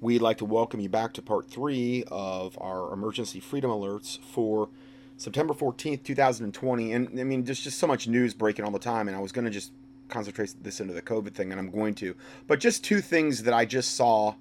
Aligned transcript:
we'd 0.00 0.22
like 0.22 0.38
to 0.38 0.44
welcome 0.44 0.80
you 0.80 0.88
back 0.88 1.12
to 1.14 1.22
part 1.22 1.48
three 1.50 2.04
of 2.10 2.56
our 2.60 2.92
emergency 2.92 3.40
freedom 3.40 3.70
alerts 3.70 4.18
for 4.20 4.68
September 5.16 5.52
14th, 5.52 6.02
2020. 6.02 6.92
And 6.92 7.20
I 7.20 7.24
mean, 7.24 7.44
there's 7.44 7.60
just 7.60 7.78
so 7.78 7.86
much 7.86 8.08
news 8.08 8.32
breaking 8.32 8.64
all 8.64 8.70
the 8.70 8.78
time, 8.78 9.08
and 9.08 9.16
I 9.16 9.20
was 9.20 9.32
going 9.32 9.44
to 9.44 9.50
just 9.50 9.72
concentrate 10.08 10.54
this 10.62 10.80
into 10.80 10.94
the 10.94 11.02
COVID 11.02 11.34
thing, 11.34 11.50
and 11.50 11.60
I'm 11.60 11.70
going 11.70 11.94
to. 11.96 12.14
But 12.46 12.60
just 12.60 12.82
two 12.82 13.00
things 13.00 13.42
that 13.42 13.52
I 13.52 13.66
just 13.66 13.94
saw 13.94 14.34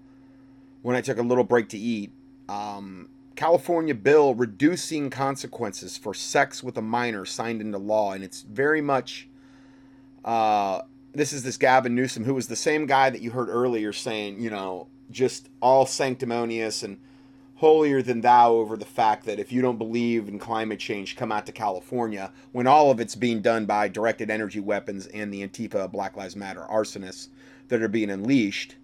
when 0.81 0.95
I 0.95 1.01
took 1.01 1.17
a 1.17 1.21
little 1.21 1.43
break 1.43 1.69
to 1.69 1.77
eat. 1.77 2.11
Um, 2.47 3.09
California 3.35 3.93
bill 3.93 4.33
reducing 4.35 5.09
consequences 5.09 5.97
for 5.97 6.13
sex 6.13 6.63
with 6.63 6.77
a 6.77 6.81
minor 6.81 7.25
signed 7.25 7.61
into 7.61 7.77
law, 7.77 8.13
and 8.13 8.23
it's 8.23 8.41
very 8.41 8.81
much. 8.81 9.27
Uh, 10.23 10.81
this 11.13 11.33
is 11.33 11.43
this 11.43 11.57
Gavin 11.57 11.95
Newsom, 11.95 12.23
who 12.23 12.33
was 12.33 12.47
the 12.47 12.55
same 12.55 12.85
guy 12.85 13.09
that 13.09 13.21
you 13.21 13.31
heard 13.31 13.49
earlier 13.49 13.91
saying, 13.91 14.39
you 14.39 14.49
know, 14.49 14.87
just 15.11 15.49
all 15.61 15.85
sanctimonious 15.85 16.83
and 16.83 16.99
holier 17.55 18.01
than 18.01 18.21
thou 18.21 18.53
over 18.53 18.77
the 18.77 18.85
fact 18.85 19.25
that 19.25 19.39
if 19.39 19.51
you 19.51 19.61
don't 19.61 19.77
believe 19.77 20.29
in 20.29 20.39
climate 20.39 20.79
change, 20.79 21.17
come 21.17 21.31
out 21.31 21.45
to 21.45 21.51
California 21.51 22.31
when 22.53 22.67
all 22.67 22.89
of 22.89 22.99
it's 22.99 23.15
being 23.15 23.41
done 23.41 23.65
by 23.65 23.87
directed 23.87 24.29
energy 24.29 24.61
weapons 24.61 25.07
and 25.07 25.33
the 25.33 25.45
Antifa 25.45 25.91
Black 25.91 26.15
Lives 26.15 26.37
Matter 26.37 26.65
arsonists 26.71 27.27
that 27.67 27.81
are 27.81 27.89
being 27.89 28.09
unleashed. 28.09 28.75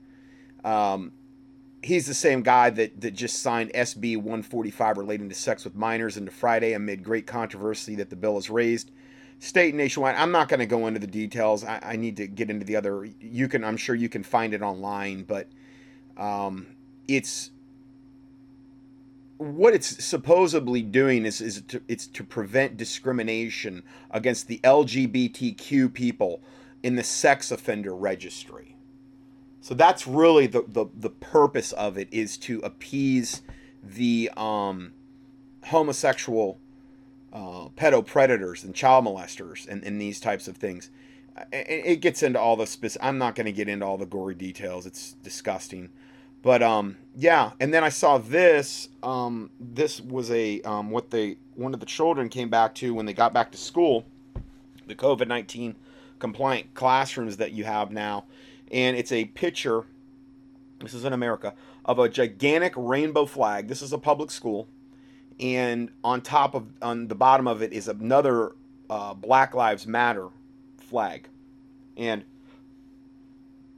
Um, 0.65 1.13
he's 1.81 2.05
the 2.05 2.13
same 2.13 2.41
guy 2.41 2.69
that, 2.71 2.99
that 2.99 3.11
just 3.11 3.41
signed 3.41 3.71
SB 3.73 4.17
145 4.17 4.97
relating 4.97 5.29
to 5.29 5.35
sex 5.35 5.63
with 5.63 5.75
minors 5.75 6.17
into 6.17 6.31
Friday 6.31 6.73
amid 6.73 7.01
great 7.01 7.25
controversy 7.25 7.95
that 7.95 8.09
the 8.09 8.15
bill 8.15 8.35
has 8.35 8.49
raised 8.49 8.91
state 9.39 9.69
and 9.69 9.77
nationwide. 9.77 10.15
I'm 10.15 10.31
not 10.31 10.49
going 10.49 10.59
to 10.59 10.65
go 10.65 10.87
into 10.87 10.99
the 10.99 11.07
details. 11.07 11.63
I, 11.63 11.79
I, 11.81 11.95
need 11.95 12.17
to 12.17 12.27
get 12.27 12.49
into 12.49 12.65
the 12.65 12.75
other. 12.75 13.07
You 13.19 13.47
can, 13.47 13.63
I'm 13.63 13.77
sure 13.77 13.95
you 13.95 14.09
can 14.09 14.23
find 14.23 14.53
it 14.53 14.61
online, 14.61 15.23
but 15.23 15.49
um, 16.17 16.67
it's 17.07 17.51
what 19.37 19.73
it's 19.73 20.03
supposedly 20.03 20.81
doing 20.81 21.25
is, 21.25 21.41
is 21.41 21.61
to, 21.61 21.81
it's 21.87 22.07
to 22.07 22.23
prevent 22.23 22.77
discrimination 22.77 23.83
against 24.11 24.47
the 24.47 24.59
LGBTQ 24.63 25.93
people 25.93 26.41
in 26.83 26.95
the 26.95 27.03
sex 27.03 27.51
offender 27.51 27.93
registry. 27.93 28.77
So 29.59 29.73
that's 29.73 30.07
really 30.07 30.47
the, 30.47 30.63
the, 30.67 30.85
the 30.95 31.09
purpose 31.09 31.71
of 31.73 31.97
it 31.97 32.07
is 32.11 32.37
to 32.37 32.59
appease 32.59 33.41
the 33.83 34.31
um, 34.37 34.93
homosexual 35.65 36.59
uh, 37.33 37.69
pedo 37.75 38.05
predators 38.05 38.63
and 38.63 38.73
child 38.73 39.05
molesters 39.05 39.67
and, 39.67 39.83
and 39.83 39.99
these 39.99 40.19
types 40.19 40.47
of 40.47 40.57
things. 40.57 40.91
It 41.51 41.99
gets 41.99 42.23
into 42.23 42.39
all 42.39 42.55
the 42.55 42.65
specific. 42.65 43.05
I'm 43.05 43.17
not 43.17 43.35
going 43.35 43.47
to 43.47 43.51
get 43.51 43.67
into 43.67 43.85
all 43.85 43.97
the 43.97 44.05
gory 44.05 44.35
details. 44.35 44.85
It's 44.85 45.13
disgusting. 45.21 45.89
But 46.45 46.61
um, 46.61 46.97
yeah, 47.15 47.53
and 47.59 47.73
then 47.73 47.83
I 47.83 47.89
saw 47.89 48.19
this. 48.19 48.89
Um, 49.01 49.49
this 49.59 49.99
was 49.99 50.29
a 50.29 50.61
um, 50.61 50.91
what 50.91 51.09
they 51.09 51.37
one 51.55 51.73
of 51.73 51.79
the 51.79 51.87
children 51.87 52.29
came 52.29 52.51
back 52.51 52.75
to 52.75 52.93
when 52.93 53.07
they 53.07 53.13
got 53.13 53.33
back 53.33 53.51
to 53.53 53.57
school, 53.57 54.05
the 54.85 54.93
COVID 54.93 55.27
nineteen 55.27 55.75
compliant 56.19 56.75
classrooms 56.75 57.37
that 57.37 57.53
you 57.53 57.63
have 57.63 57.89
now, 57.89 58.25
and 58.71 58.95
it's 58.95 59.11
a 59.11 59.25
picture. 59.25 59.85
This 60.81 60.93
is 60.93 61.03
in 61.03 61.13
America 61.13 61.55
of 61.83 61.97
a 61.97 62.07
gigantic 62.07 62.73
rainbow 62.77 63.25
flag. 63.25 63.67
This 63.67 63.81
is 63.81 63.91
a 63.91 63.97
public 63.97 64.29
school, 64.29 64.67
and 65.39 65.89
on 66.03 66.21
top 66.21 66.53
of 66.53 66.67
on 66.79 67.07
the 67.07 67.15
bottom 67.15 67.47
of 67.47 67.63
it 67.63 67.73
is 67.73 67.87
another 67.87 68.51
uh, 68.87 69.15
Black 69.15 69.55
Lives 69.55 69.87
Matter 69.87 70.27
flag, 70.77 71.27
and 71.97 72.23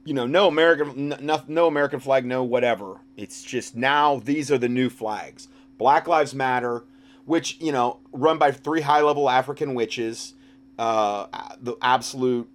you 0.04 0.14
know, 0.14 0.26
no 0.26 0.48
American, 0.48 1.08
no, 1.20 1.42
no 1.46 1.66
American 1.66 2.00
flag, 2.00 2.24
no 2.24 2.42
whatever. 2.42 3.00
It's 3.16 3.42
just 3.42 3.76
now 3.76 4.20
these 4.20 4.50
are 4.50 4.58
the 4.58 4.68
new 4.68 4.88
flags. 4.88 5.48
Black 5.76 6.08
Lives 6.08 6.34
Matter, 6.34 6.84
which 7.24 7.58
you 7.60 7.72
know, 7.72 7.98
run 8.12 8.38
by 8.38 8.50
three 8.50 8.80
high-level 8.80 9.28
African 9.28 9.74
witches, 9.74 10.34
uh, 10.78 11.26
the 11.60 11.76
absolute 11.82 12.48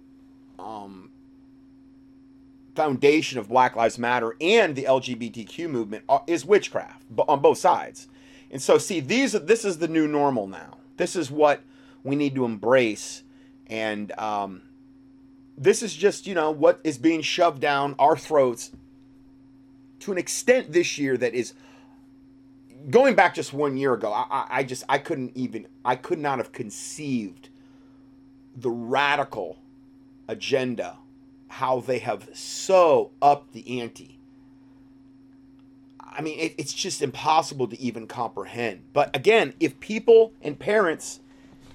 um, 0.58 1.10
foundation 2.74 3.38
of 3.38 3.48
Black 3.48 3.76
Lives 3.76 3.98
Matter 3.98 4.36
and 4.40 4.74
the 4.74 4.84
LGBTQ 4.84 5.68
movement 5.68 6.04
is 6.26 6.44
witchcraft 6.44 7.02
on 7.28 7.40
both 7.40 7.58
sides. 7.58 8.08
And 8.50 8.60
so, 8.60 8.78
see, 8.78 9.00
these 9.00 9.32
this 9.32 9.64
is 9.64 9.78
the 9.78 9.88
new 9.88 10.06
normal 10.06 10.46
now. 10.46 10.78
This 10.96 11.16
is 11.16 11.30
what 11.30 11.62
we 12.02 12.14
need 12.14 12.34
to 12.36 12.44
embrace, 12.44 13.22
and 13.66 14.12
um, 14.18 14.62
this 15.56 15.82
is 15.82 15.94
just, 15.94 16.26
you 16.26 16.34
know, 16.34 16.50
what 16.50 16.80
is 16.84 16.98
being 16.98 17.22
shoved 17.22 17.60
down 17.60 17.94
our 17.98 18.16
throats 18.16 18.72
to 20.00 20.12
an 20.12 20.18
extent 20.18 20.72
this 20.72 20.98
year 20.98 21.16
that 21.16 21.34
is 21.34 21.54
going 22.90 23.14
back 23.14 23.34
just 23.34 23.52
one 23.52 23.76
year 23.76 23.94
ago. 23.94 24.12
I, 24.12 24.46
I 24.50 24.62
just, 24.64 24.84
I 24.88 24.98
couldn't 24.98 25.32
even, 25.36 25.66
I 25.84 25.96
could 25.96 26.18
not 26.18 26.38
have 26.38 26.52
conceived 26.52 27.48
the 28.56 28.70
radical 28.70 29.58
agenda, 30.28 30.98
how 31.48 31.80
they 31.80 31.98
have 31.98 32.28
so 32.32 33.12
upped 33.22 33.52
the 33.52 33.80
ante. 33.80 34.18
I 36.00 36.20
mean, 36.20 36.38
it, 36.38 36.54
it's 36.58 36.72
just 36.72 37.02
impossible 37.02 37.66
to 37.68 37.80
even 37.80 38.06
comprehend. 38.06 38.82
But 38.92 39.14
again, 39.16 39.54
if 39.58 39.80
people 39.80 40.32
and 40.42 40.58
parents 40.58 41.20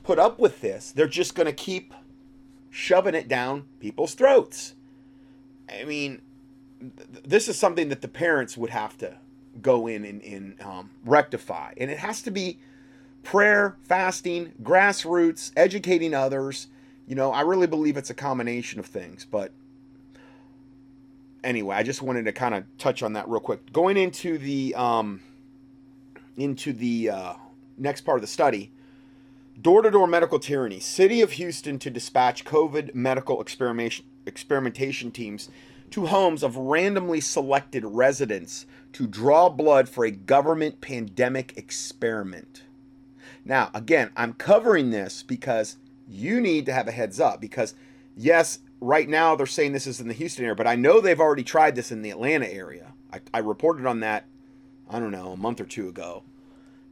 put 0.03 0.17
up 0.17 0.39
with 0.39 0.61
this, 0.61 0.91
they're 0.91 1.07
just 1.07 1.35
going 1.35 1.47
to 1.47 1.53
keep 1.53 1.93
shoving 2.69 3.15
it 3.15 3.27
down 3.27 3.67
people's 3.79 4.13
throats. 4.13 4.75
I 5.69 5.83
mean, 5.83 6.21
th- 6.79 7.23
this 7.23 7.47
is 7.47 7.57
something 7.57 7.89
that 7.89 8.01
the 8.01 8.07
parents 8.07 8.57
would 8.57 8.69
have 8.69 8.97
to 8.99 9.17
go 9.61 9.87
in 9.87 10.05
and, 10.05 10.21
and 10.23 10.61
um, 10.61 10.89
rectify. 11.05 11.73
And 11.77 11.89
it 11.89 11.97
has 11.99 12.21
to 12.23 12.31
be 12.31 12.59
prayer, 13.23 13.75
fasting, 13.83 14.53
grassroots, 14.61 15.51
educating 15.55 16.13
others. 16.13 16.67
You 17.07 17.15
know, 17.15 17.31
I 17.31 17.41
really 17.41 17.67
believe 17.67 17.97
it's 17.97 18.09
a 18.09 18.15
combination 18.15 18.79
of 18.79 18.85
things. 18.85 19.25
But 19.29 19.51
anyway, 21.43 21.75
I 21.75 21.83
just 21.83 22.01
wanted 22.01 22.25
to 22.25 22.31
kind 22.31 22.55
of 22.55 22.65
touch 22.77 23.03
on 23.03 23.13
that 23.13 23.27
real 23.27 23.39
quick. 23.39 23.71
Going 23.73 23.97
into 23.97 24.37
the 24.37 24.75
um, 24.75 25.21
into 26.37 26.73
the 26.73 27.09
uh, 27.09 27.33
next 27.77 28.01
part 28.01 28.17
of 28.17 28.21
the 28.21 28.27
study, 28.27 28.71
Door 29.59 29.81
to 29.81 29.91
door 29.91 30.07
medical 30.07 30.39
tyranny. 30.39 30.79
City 30.79 31.21
of 31.21 31.33
Houston 31.33 31.79
to 31.79 31.89
dispatch 31.89 32.45
COVID 32.45 32.95
medical 32.95 33.41
experimentation, 33.41 35.11
teams 35.11 35.49
to 35.91 36.05
homes 36.05 36.43
of 36.43 36.55
randomly 36.55 37.19
selected 37.19 37.83
residents 37.83 38.65
to 38.93 39.05
draw 39.05 39.49
blood 39.49 39.89
for 39.89 40.05
a 40.05 40.11
government 40.11 40.79
pandemic 40.79 41.57
experiment. 41.57 42.63
Now, 43.43 43.69
again, 43.73 44.11
I'm 44.15 44.33
covering 44.33 44.91
this 44.91 45.23
because 45.23 45.75
you 46.07 46.39
need 46.39 46.65
to 46.67 46.73
have 46.73 46.87
a 46.87 46.91
heads 46.91 47.19
up 47.19 47.41
because, 47.41 47.73
yes, 48.15 48.59
right 48.79 49.09
now 49.09 49.35
they're 49.35 49.45
saying 49.45 49.73
this 49.73 49.87
is 49.87 49.99
in 49.99 50.07
the 50.07 50.13
Houston 50.13 50.45
area, 50.45 50.55
but 50.55 50.67
I 50.67 50.75
know 50.75 51.01
they've 51.01 51.19
already 51.19 51.43
tried 51.43 51.75
this 51.75 51.91
in 51.91 52.01
the 52.01 52.11
Atlanta 52.11 52.47
area. 52.47 52.93
I, 53.11 53.19
I 53.33 53.39
reported 53.39 53.85
on 53.85 53.99
that, 54.01 54.25
I 54.89 54.99
don't 54.99 55.11
know, 55.11 55.31
a 55.31 55.37
month 55.37 55.59
or 55.59 55.65
two 55.65 55.89
ago. 55.89 56.23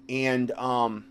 And, 0.09 0.51
um, 0.51 1.05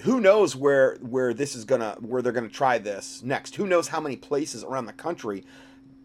who 0.00 0.20
knows 0.20 0.56
where 0.56 0.96
where 1.00 1.34
this 1.34 1.54
is 1.54 1.64
gonna 1.64 1.96
where 2.00 2.22
they're 2.22 2.32
gonna 2.32 2.48
try 2.48 2.78
this 2.78 3.22
next. 3.22 3.56
Who 3.56 3.66
knows 3.66 3.88
how 3.88 4.00
many 4.00 4.16
places 4.16 4.64
around 4.64 4.86
the 4.86 4.92
country 4.92 5.44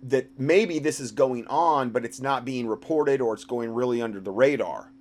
that 0.03 0.39
maybe 0.39 0.79
this 0.79 0.99
is 0.99 1.11
going 1.11 1.47
on 1.47 1.89
but 1.89 2.05
it's 2.05 2.21
not 2.21 2.45
being 2.45 2.67
reported 2.67 3.21
or 3.21 3.33
it's 3.33 3.45
going 3.45 3.73
really 3.73 4.01
under 4.01 4.19
the 4.19 4.31
radar. 4.31 4.91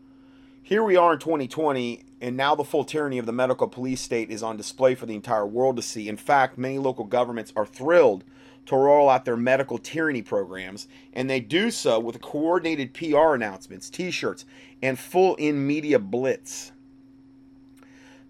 Here 0.63 0.83
we 0.83 0.97
are 0.97 1.15
in 1.15 1.19
2020 1.19 2.05
and 2.21 2.37
now 2.37 2.55
the 2.55 2.65
full 2.65 2.85
tyranny 2.85 3.19
of 3.19 3.27
the 3.27 3.33
medical 3.33 3.69
police 3.69 4.01
state 4.01 4.31
is 4.31 4.43
on 4.43 4.57
display 4.57 4.95
for 4.95 5.07
the 5.07 5.15
entire 5.15 5.47
world 5.47 5.77
to 5.77 5.83
see. 5.83 6.09
In 6.09 6.17
fact 6.17 6.57
many 6.57 6.79
local 6.79 7.05
governments 7.05 7.53
are 7.57 7.67
thrilled 7.67 8.25
to 8.67 8.77
roll 8.77 9.09
out 9.09 9.25
their 9.25 9.37
medical 9.37 9.79
tyranny 9.79 10.23
programs 10.23 10.89
and 11.13 11.29
they 11.29 11.41
do 11.41 11.71
so 11.71 11.99
with 11.99 12.21
coordinated 12.21 12.95
pr 12.95 13.35
announcements 13.35 13.91
t-shirts 13.91 14.45
and 14.83 14.99
full 14.99 15.35
in 15.37 15.67
media 15.67 15.99
blitz 15.99 16.73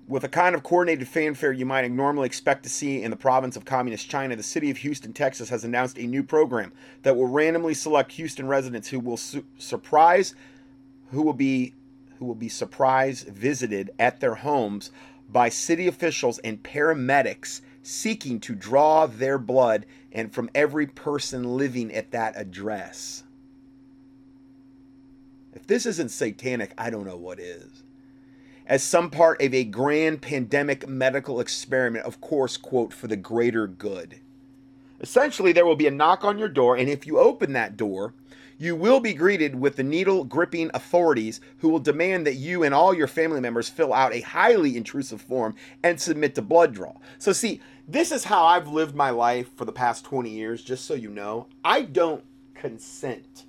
with 0.09 0.23
a 0.23 0.29
kind 0.29 0.55
of 0.55 0.63
coordinated 0.63 1.09
fanfare 1.09 1.53
you 1.53 1.67
might 1.67 1.91
normally 1.91 2.27
expect 2.27 2.63
to 2.63 2.69
see 2.69 3.03
in 3.03 3.11
the 3.11 3.17
province 3.17 3.57
of 3.57 3.65
communist 3.65 4.09
China, 4.09 4.37
the 4.37 4.43
city 4.43 4.71
of 4.71 4.79
Houston, 4.79 5.13
Texas 5.13 5.49
has 5.49 5.65
announced 5.65 5.99
a 5.99 6.07
new 6.07 6.23
program 6.23 6.73
that 7.03 7.17
will 7.17 7.27
randomly 7.27 7.75
select 7.75 8.13
Houston 8.13 8.47
residents 8.47 8.89
who 8.89 9.01
will 9.01 9.17
su- 9.17 9.45
surprise 9.59 10.35
who 11.11 11.23
will 11.23 11.33
be 11.33 11.75
who 12.19 12.25
will 12.25 12.35
be 12.35 12.49
surprise 12.49 13.23
visited 13.23 13.91
at 13.99 14.21
their 14.21 14.37
homes 14.37 14.91
by 15.29 15.49
city 15.49 15.87
officials 15.87 16.39
and 16.39 16.63
paramedics 16.63 17.61
seeking 17.83 18.41
to 18.41 18.55
draw 18.55 19.07
their 19.07 19.39
blood 19.39 19.85
and 20.13 20.33
from 20.33 20.49
every 20.55 20.87
person 20.87 21.57
living 21.57 21.93
at 21.93 22.11
that 22.13 22.33
address. 22.37 23.23
If 25.53 25.67
this 25.67 25.85
isn't 25.85 26.11
satanic, 26.11 26.73
I 26.79 26.91
don't 26.91 27.07
know 27.07 27.17
what 27.17 27.39
is 27.39 27.83
as 28.67 28.83
some 28.83 29.11
part 29.11 29.41
of 29.41 29.55
a 29.55 29.65
grand 29.65 30.21
pandemic 30.21 30.89
medical 30.89 31.41
experiment, 31.41 32.05
of 32.05 32.21
course, 32.21 32.57
quote, 32.57 32.93
for 32.93 33.07
the 33.07 33.17
greater 33.17 33.67
good. 33.67 34.21
Essentially, 35.01 35.53
there 35.53 35.67
will 35.67 35.77
be 35.77 35.87
a 35.87 35.91
knock 35.91 36.25
on 36.25 36.39
your 36.39 36.49
door, 36.49 36.77
and 36.77 36.89
if 36.89 37.07
you 37.07 37.19
open 37.19 37.53
that 37.53 37.77
door, 37.77 38.15
you 38.59 38.75
will 38.75 39.01
be 39.01 39.13
greeted 39.13 39.55
with 39.55 39.77
the 39.77 39.83
needle 39.83 40.25
gripping 40.25 40.71
authorities 40.73 41.41
who 41.59 41.69
will 41.69 41.79
demand 41.79 42.27
that 42.27 42.35
you 42.35 42.63
and 42.63 42.75
all 42.75 42.95
your 42.95 43.07
family 43.07 43.41
members 43.41 43.69
fill 43.69 43.93
out 43.93 44.15
a 44.15 44.21
highly 44.21 44.77
intrusive 44.77 45.21
form 45.21 45.55
and 45.83 46.01
submit 46.01 46.35
to 46.35 46.43
blood 46.43 46.73
draw. 46.73 46.95
So, 47.19 47.33
see, 47.33 47.61
this 47.87 48.11
is 48.11 48.25
how 48.25 48.45
I've 48.45 48.69
lived 48.69 48.95
my 48.95 49.11
life 49.11 49.51
for 49.55 49.67
the 49.67 49.73
past 49.73 50.05
20 50.07 50.31
years, 50.31 50.63
just 50.63 50.87
so 50.87 50.95
you 50.95 51.11
know. 51.11 51.47
I 51.63 51.83
don't 51.83 52.25
consent 52.55 53.45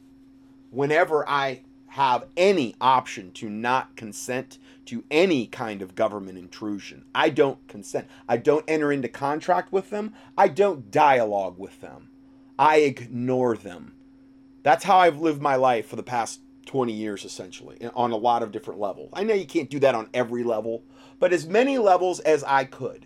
whenever 0.70 1.28
I 1.28 1.62
have 1.88 2.26
any 2.36 2.76
option 2.82 3.32
to 3.32 3.50
not 3.50 3.96
consent 3.96 4.60
to 4.88 5.04
any 5.12 5.48
kind 5.48 5.82
of 5.82 5.96
government 5.96 6.38
intrusion. 6.38 7.06
I 7.14 7.30
don't 7.30 7.66
consent. 7.68 8.08
I 8.28 8.38
don't 8.38 8.66
enter 8.68 8.92
into 8.92 9.08
contract 9.08 9.72
with 9.72 9.90
them. 9.90 10.14
I 10.38 10.48
don't 10.48 10.92
dialogue 10.92 11.58
with 11.58 11.82
them. 11.82 12.10
I 12.60 12.78
ignore 12.78 13.56
them. 13.56 13.94
That's 14.64 14.84
how 14.84 14.98
I've 14.98 15.22
lived 15.22 15.42
my 15.42 15.56
life 15.56 15.88
for 15.88 15.96
the 15.96 16.04
past 16.04 16.42
20 16.66 16.92
years, 16.92 17.24
essentially, 17.24 17.78
on 17.96 18.12
a 18.12 18.18
lot 18.18 18.44
of 18.44 18.52
different 18.52 18.80
levels. 18.80 19.10
I 19.14 19.24
know 19.24 19.34
you 19.34 19.46
can't 19.46 19.70
do 19.70 19.80
that 19.80 19.96
on 19.96 20.10
every 20.14 20.44
level, 20.44 20.84
but 21.20 21.32
as 21.32 21.48
many 21.48 21.78
levels 21.78 22.20
as 22.20 22.44
I 22.44 22.66
could. 22.66 23.06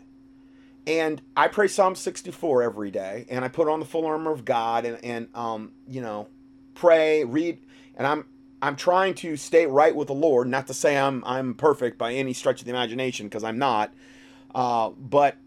And 0.88 1.22
I 1.38 1.48
pray 1.48 1.68
Psalm 1.68 1.94
64 1.95 2.63
every 2.63 2.89
day, 2.89 3.27
and 3.30 3.45
I 3.45 3.50
put 3.50 3.68
on 3.68 3.80
the 3.80 3.86
full 3.86 4.06
armor 4.06 4.31
of 4.31 4.45
God, 4.45 4.86
and, 4.86 5.04
and 5.04 5.27
um, 5.36 5.74
you 5.88 6.01
know, 6.01 6.27
pray, 6.74 7.24
read, 7.24 7.60
and 7.95 8.07
I'm 8.07 8.25
I'm 8.62 8.75
trying 8.75 9.16
to 9.16 9.36
stay 9.38 9.66
right 9.66 9.96
with 9.96 10.08
the 10.08 10.13
Lord. 10.13 10.48
Not 10.48 10.68
to 10.68 10.74
say 10.74 10.98
I'm 10.98 11.24
I'm 11.25 11.54
perfect 11.56 11.98
by 11.98 12.13
any 12.13 12.34
stretch 12.34 12.62
of 12.62 12.66
the 12.66 12.72
imagination, 12.72 13.28
because 13.28 13.44
I'm 13.44 13.58
not. 13.58 13.94
Uh, 14.54 14.90
but 14.90 15.38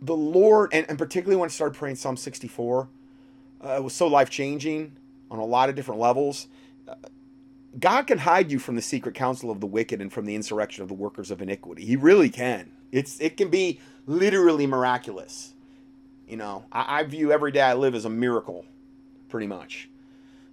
the 0.00 0.16
Lord, 0.16 0.70
and, 0.72 0.86
and 0.88 0.98
particularly 0.98 1.36
when 1.36 1.46
I 1.46 1.50
started 1.50 1.78
praying 1.78 1.96
Psalm 1.96 2.16
64, 2.16 2.88
uh, 3.64 3.68
it 3.68 3.84
was 3.84 3.92
so 3.92 4.08
life 4.08 4.30
changing 4.30 4.96
on 5.30 5.38
a 5.38 5.44
lot 5.44 5.68
of 5.68 5.76
different 5.76 6.00
levels. 6.00 6.48
Uh, 6.88 6.94
God 7.78 8.06
can 8.06 8.18
hide 8.18 8.50
you 8.50 8.58
from 8.58 8.74
the 8.74 8.82
secret 8.82 9.14
counsel 9.14 9.50
of 9.50 9.60
the 9.60 9.66
wicked 9.66 10.00
and 10.00 10.12
from 10.12 10.26
the 10.26 10.34
insurrection 10.34 10.82
of 10.82 10.88
the 10.88 10.94
workers 10.94 11.30
of 11.30 11.40
iniquity. 11.40 11.84
He 11.84 11.96
really 11.96 12.28
can. 12.28 12.72
It's 12.90 13.18
it 13.20 13.36
can 13.36 13.48
be 13.48 13.80
literally 14.06 14.66
miraculous. 14.66 15.54
You 16.26 16.36
know, 16.36 16.64
I, 16.72 17.00
I 17.00 17.02
view 17.04 17.32
every 17.32 17.52
day 17.52 17.62
I 17.62 17.74
live 17.74 17.94
as 17.94 18.04
a 18.04 18.10
miracle, 18.10 18.64
pretty 19.28 19.46
much. 19.46 19.88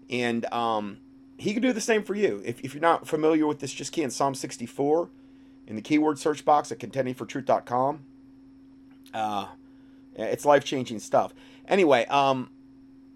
And 0.09 0.45
um, 0.53 0.97
he 1.39 1.53
can 1.53 1.62
do 1.62 1.71
the 1.71 1.81
same 1.81 2.03
for 2.03 2.15
you. 2.15 2.41
If, 2.44 2.59
if 2.62 2.74
you're 2.74 2.81
not 2.81 3.07
familiar 3.07 3.47
with 3.47 3.59
this, 3.59 3.71
just 3.71 3.94
key 3.94 4.03
in 4.03 4.12
Psalm 4.12 4.36
64 4.36 5.09
in 5.68 5.75
the 5.75 5.81
keyword 5.81 6.19
search 6.19 6.44
box 6.44 6.71
at 6.71 6.80
contendingfortruth.com. 6.80 8.00
Uh, 9.13 9.45
it's 10.15 10.44
life 10.44 10.65
changing 10.65 11.00
stuff. 11.00 11.33
Anyway, 11.68 12.06
um, 12.07 12.50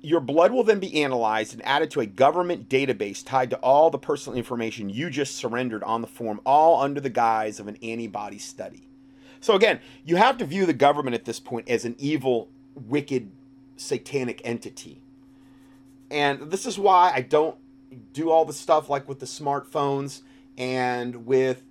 your 0.01 0.21
blood 0.21 0.51
will 0.51 0.63
then 0.63 0.79
be 0.79 1.03
analyzed 1.03 1.53
and 1.53 1.65
added 1.65 1.91
to 1.91 1.99
a 1.99 2.05
government 2.05 2.69
database 2.69 3.25
tied 3.25 3.49
to 3.49 3.57
all 3.57 3.89
the 3.89 3.97
personal 3.97 4.37
information 4.37 4.89
you 4.89 5.09
just 5.09 5.35
surrendered 5.35 5.83
on 5.83 6.01
the 6.01 6.07
form, 6.07 6.39
all 6.45 6.81
under 6.81 7.01
the 7.01 7.09
guise 7.09 7.59
of 7.59 7.67
an 7.67 7.77
antibody 7.81 8.37
study. 8.37 8.87
So, 9.41 9.55
again, 9.55 9.81
you 10.05 10.15
have 10.15 10.37
to 10.37 10.45
view 10.45 10.65
the 10.65 10.73
government 10.73 11.15
at 11.15 11.25
this 11.25 11.39
point 11.39 11.67
as 11.67 11.83
an 11.83 11.95
evil, 11.99 12.49
wicked, 12.75 13.31
satanic 13.75 14.41
entity. 14.45 15.01
And 16.09 16.51
this 16.51 16.65
is 16.65 16.79
why 16.79 17.11
I 17.13 17.21
don't 17.21 17.57
do 18.13 18.29
all 18.29 18.45
the 18.45 18.53
stuff 18.53 18.89
like 18.89 19.07
with 19.07 19.19
the 19.19 19.25
smartphones 19.25 20.21
and 20.57 21.25
with 21.25 21.63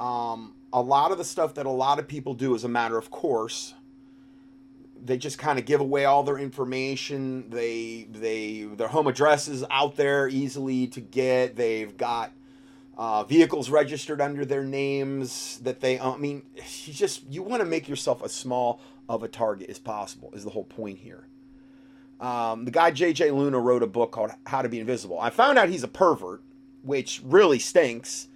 um, 0.00 0.54
a 0.72 0.80
lot 0.80 1.12
of 1.12 1.18
the 1.18 1.24
stuff 1.24 1.54
that 1.54 1.66
a 1.66 1.70
lot 1.70 1.98
of 1.98 2.08
people 2.08 2.34
do 2.34 2.54
as 2.54 2.64
a 2.64 2.68
matter 2.68 2.98
of 2.98 3.10
course 3.10 3.74
they 5.04 5.18
just 5.18 5.38
kind 5.38 5.58
of 5.58 5.66
give 5.66 5.82
away 5.82 6.06
all 6.06 6.22
their 6.22 6.38
information. 6.38 7.50
They 7.50 8.06
they 8.10 8.62
their 8.62 8.88
home 8.88 9.06
address 9.06 9.48
is 9.48 9.62
out 9.70 9.96
there 9.96 10.28
easily 10.28 10.86
to 10.86 11.00
get. 11.02 11.56
They've 11.56 11.94
got 11.94 12.32
uh, 12.96 13.24
vehicles 13.24 13.70
registered 13.70 14.20
under 14.20 14.44
their 14.44 14.64
names 14.64 15.58
that 15.62 15.80
they 15.80 15.98
i 15.98 16.16
mean 16.16 16.42
you 16.84 16.92
just 16.92 17.24
you 17.28 17.42
want 17.42 17.60
to 17.60 17.66
make 17.66 17.88
yourself 17.88 18.22
as 18.22 18.32
small 18.32 18.80
of 19.08 19.22
a 19.22 19.28
target 19.28 19.68
as 19.68 19.78
possible 19.78 20.30
is 20.34 20.44
the 20.44 20.50
whole 20.50 20.64
point 20.64 20.98
here 20.98 21.26
um, 22.20 22.64
the 22.64 22.70
guy 22.70 22.90
JJ 22.90 23.34
Luna 23.34 23.58
wrote 23.58 23.82
a 23.82 23.86
book 23.86 24.12
called 24.12 24.30
How 24.46 24.62
to 24.62 24.68
Be 24.68 24.80
Invisible. 24.80 25.18
I 25.20 25.30
found 25.30 25.58
out 25.58 25.68
he's 25.68 25.82
a 25.82 25.88
pervert, 25.88 26.42
which 26.82 27.20
really 27.24 27.58
stinks. 27.58 28.28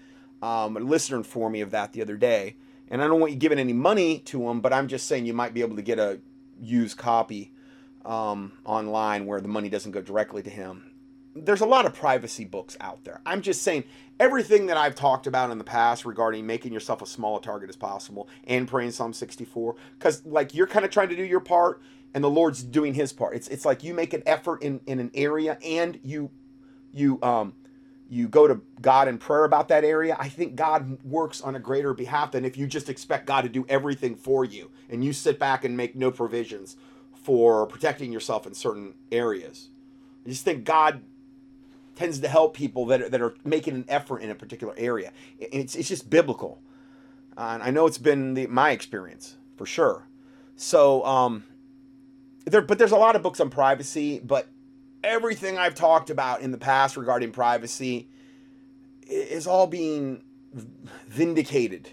Um, 0.43 0.77
a 0.77 0.81
listener 0.81 1.17
informed 1.17 1.53
me 1.53 1.61
of 1.61 1.71
that 1.71 1.93
the 1.93 2.03
other 2.03 2.17
day. 2.17 2.57
And 2.91 3.03
I 3.03 3.07
don't 3.07 3.21
want 3.21 3.33
you 3.33 3.39
giving 3.39 3.59
any 3.59 3.73
money 3.73 4.21
to 4.21 4.49
him, 4.49 4.61
but 4.61 4.73
I'm 4.73 4.89
just 4.89 5.07
saying 5.07 5.27
you 5.27 5.35
might 5.35 5.55
be 5.55 5.61
able 5.61 5.77
to 5.77 5.83
get 5.83 5.99
a 5.99 6.21
used 6.61 6.97
copy 6.97 7.53
um, 8.05 8.53
online 8.65 9.27
where 9.27 9.41
the 9.41 9.49
money 9.49 9.69
doesn't 9.69 9.93
go 9.93 10.01
directly 10.01 10.43
to 10.43 10.51
him. 10.51 10.85
There's 11.35 11.61
a 11.61 11.67
lot 11.67 11.87
of 11.87 11.95
privacy 11.95 12.45
books 12.45 12.77
out 12.81 13.05
there. 13.05 13.21
I'm 13.27 13.43
just 13.43 13.63
saying 13.63 13.85
everything 14.19 14.67
that 14.67 14.77
I've 14.77 14.95
talked 14.95 15.27
about 15.27 15.51
in 15.51 15.59
the 15.59 15.65
past 15.65 16.05
regarding 16.05 16.47
making 16.47 16.73
yourself 16.73 17.03
as 17.03 17.11
small 17.11 17.37
a 17.37 17.41
target 17.41 17.69
as 17.69 17.77
possible 17.77 18.29
and 18.45 18.67
praying 18.67 18.93
Psalm 18.93 19.13
64, 19.13 19.77
because 19.99 20.25
like 20.25 20.55
you're 20.55 20.67
kind 20.67 20.85
of 20.85 20.91
trying 20.91 21.11
to 21.11 21.17
do 21.17 21.23
your 21.23 21.41
part 21.41 21.81
and 22.14 22.25
the 22.25 22.31
Lord's 22.31 22.62
doing 22.62 22.94
his 22.94 23.12
part. 23.12 23.37
It's 23.37 23.49
it's 23.49 23.64
like 23.64 23.84
you 23.84 23.94
make 23.94 24.12
an 24.12 24.22
effort 24.26 24.62
in 24.62 24.81
in 24.87 24.99
an 25.00 25.10
area 25.14 25.58
and 25.64 25.99
you 26.02 26.31
you 26.93 27.19
um 27.22 27.55
you 28.10 28.26
go 28.26 28.46
to 28.46 28.60
God 28.81 29.06
in 29.06 29.19
prayer 29.19 29.44
about 29.44 29.69
that 29.69 29.84
area. 29.84 30.16
I 30.19 30.28
think 30.28 30.56
God 30.56 31.02
works 31.05 31.43
on 31.43 31.55
a 31.56 31.58
greater 31.58 31.93
behalf 31.93 32.32
than 32.32 32.44
if 32.44 32.56
you 32.56 32.66
just 32.66 32.88
expect 32.88 33.26
God 33.26 33.43
to 33.43 33.50
do 33.50 33.66
everything 33.69 34.16
for 34.16 34.44
you 34.44 34.70
and 34.88 35.05
you 35.05 35.12
sit 35.12 35.38
back 35.38 35.64
and 35.64 35.76
make 35.76 35.94
no 35.94 36.10
provisions 36.10 36.76
for 37.12 37.66
protecting 37.66 38.10
yourself 38.10 38.46
in 38.46 38.55
certain 38.55 38.94
areas. 39.12 39.69
I 40.25 40.31
just 40.31 40.44
think 40.44 40.64
God 40.64 41.02
tends 41.96 42.20
to 42.20 42.28
help 42.28 42.56
people 42.56 42.87
that 42.87 43.02
are, 43.02 43.08
that 43.10 43.20
are 43.20 43.34
making 43.44 43.75
an 43.75 43.84
effort 43.88 44.20
in 44.20 44.31
a 44.31 44.34
particular 44.34 44.72
area. 44.78 45.12
It's, 45.38 45.75
it's 45.75 45.88
just 45.88 46.08
biblical. 46.08 46.62
Uh, 47.37 47.50
and 47.55 47.62
I 47.62 47.70
know 47.70 47.87
it's 47.87 47.99
been 47.99 48.34
the, 48.34 48.46
my 48.46 48.70
experience 48.70 49.37
for 49.56 49.66
sure. 49.66 50.06
So, 50.56 51.05
um, 51.05 51.44
there, 52.50 52.62
but 52.62 52.79
there's 52.79 52.93
a 52.93 52.97
lot 52.97 53.17
of 53.17 53.23
books 53.23 53.41
on 53.41 53.50
privacy, 53.50 54.21
but 54.21 54.49
everything 55.03 55.59
I've 55.59 55.75
talked 55.75 56.11
about 56.11 56.41
in 56.41 56.50
the 56.50 56.59
past 56.59 56.97
regarding 56.97 57.33
privacy 57.33 58.09
is 59.06 59.47
all 59.47 59.67
being 59.67 60.23
vindicated 61.06 61.91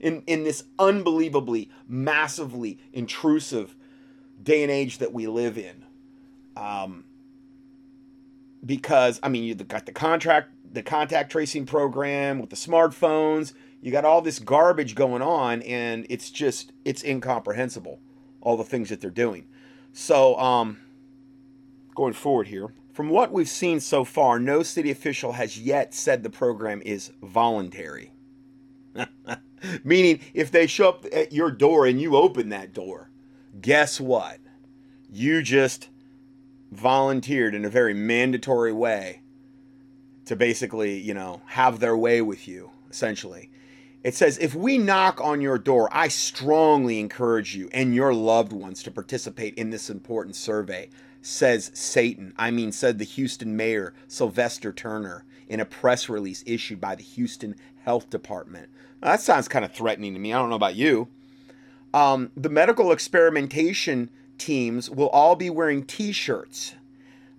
in, 0.00 0.22
in 0.26 0.44
this 0.44 0.64
unbelievably, 0.78 1.70
massively 1.88 2.78
intrusive 2.92 3.74
day 4.42 4.62
and 4.62 4.70
age 4.70 4.98
that 4.98 5.12
we 5.12 5.26
live 5.26 5.58
in. 5.58 5.84
Um, 6.56 7.04
because 8.64 9.20
I 9.22 9.28
mean, 9.28 9.44
you've 9.44 9.66
got 9.68 9.86
the 9.86 9.92
contract, 9.92 10.52
the 10.72 10.82
contact 10.82 11.30
tracing 11.30 11.66
program 11.66 12.38
with 12.38 12.50
the 12.50 12.56
smartphones. 12.56 13.52
You 13.80 13.92
got 13.92 14.04
all 14.04 14.20
this 14.20 14.40
garbage 14.40 14.94
going 14.96 15.22
on, 15.22 15.62
and 15.62 16.06
it's 16.10 16.30
just 16.30 16.72
it's 16.84 17.04
incomprehensible. 17.04 18.00
All 18.40 18.56
the 18.56 18.64
things 18.64 18.88
that 18.88 19.00
they're 19.00 19.10
doing. 19.10 19.46
So, 19.92 20.38
um, 20.38 20.78
going 21.94 22.12
forward 22.12 22.48
here, 22.48 22.72
from 22.92 23.10
what 23.10 23.32
we've 23.32 23.48
seen 23.48 23.80
so 23.80 24.04
far, 24.04 24.38
no 24.38 24.62
city 24.62 24.90
official 24.90 25.32
has 25.32 25.58
yet 25.58 25.94
said 25.94 26.22
the 26.22 26.30
program 26.30 26.82
is 26.84 27.12
voluntary. 27.22 28.12
Meaning, 29.84 30.20
if 30.34 30.50
they 30.50 30.66
show 30.66 30.88
up 30.90 31.06
at 31.12 31.32
your 31.32 31.50
door 31.50 31.86
and 31.86 32.00
you 32.00 32.16
open 32.16 32.48
that 32.48 32.72
door, 32.72 33.10
guess 33.60 34.00
what? 34.00 34.38
You 35.10 35.42
just 35.42 35.88
volunteered 36.70 37.54
in 37.54 37.64
a 37.64 37.70
very 37.70 37.94
mandatory 37.94 38.72
way 38.72 39.22
to 40.26 40.36
basically, 40.36 40.98
you 40.98 41.14
know, 41.14 41.40
have 41.46 41.80
their 41.80 41.96
way 41.96 42.20
with 42.20 42.46
you, 42.46 42.70
essentially. 42.90 43.47
It 44.04 44.14
says, 44.14 44.38
if 44.38 44.54
we 44.54 44.78
knock 44.78 45.20
on 45.20 45.40
your 45.40 45.58
door, 45.58 45.88
I 45.90 46.08
strongly 46.08 47.00
encourage 47.00 47.56
you 47.56 47.68
and 47.72 47.94
your 47.94 48.14
loved 48.14 48.52
ones 48.52 48.82
to 48.84 48.90
participate 48.90 49.54
in 49.54 49.70
this 49.70 49.90
important 49.90 50.36
survey, 50.36 50.88
says 51.20 51.72
Satan. 51.74 52.32
I 52.36 52.50
mean, 52.52 52.70
said 52.70 52.98
the 52.98 53.04
Houston 53.04 53.56
mayor, 53.56 53.94
Sylvester 54.06 54.72
Turner, 54.72 55.24
in 55.48 55.60
a 55.60 55.64
press 55.64 56.08
release 56.08 56.44
issued 56.46 56.80
by 56.80 56.94
the 56.94 57.02
Houston 57.02 57.56
Health 57.84 58.08
Department. 58.08 58.68
Now, 59.02 59.10
that 59.10 59.20
sounds 59.20 59.48
kind 59.48 59.64
of 59.64 59.72
threatening 59.72 60.14
to 60.14 60.20
me. 60.20 60.32
I 60.32 60.38
don't 60.38 60.50
know 60.50 60.56
about 60.56 60.76
you. 60.76 61.08
Um, 61.92 62.30
the 62.36 62.50
medical 62.50 62.92
experimentation 62.92 64.10
teams 64.36 64.88
will 64.88 65.08
all 65.08 65.34
be 65.34 65.50
wearing 65.50 65.84
t 65.84 66.12
shirts. 66.12 66.74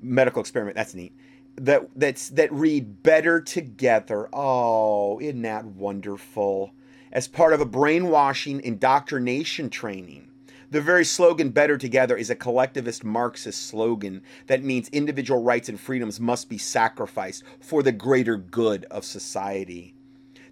Medical 0.01 0.41
experiment, 0.41 0.75
that's 0.75 0.93
neat 0.93 1.13
that 1.65 1.89
that's 1.95 2.29
that 2.29 2.51
read 2.51 3.03
better 3.03 3.41
together. 3.41 4.29
Oh, 4.33 5.19
isn't 5.19 5.41
that 5.43 5.65
wonderful? 5.65 6.71
As 7.11 7.27
part 7.27 7.53
of 7.53 7.61
a 7.61 7.65
brainwashing 7.65 8.61
indoctrination 8.61 9.69
training. 9.69 10.29
The 10.71 10.81
very 10.81 11.03
slogan 11.03 11.49
Better 11.49 11.79
Together 11.79 12.15
is 12.15 12.29
a 12.29 12.35
collectivist 12.35 13.03
Marxist 13.03 13.65
slogan 13.65 14.21
that 14.45 14.63
means 14.63 14.87
individual 14.89 15.41
rights 15.41 15.67
and 15.67 15.79
freedoms 15.79 16.19
must 16.19 16.47
be 16.47 16.59
sacrificed 16.59 17.43
for 17.59 17.81
the 17.81 17.91
greater 17.91 18.37
good 18.37 18.85
of 18.91 19.03
society. 19.03 19.95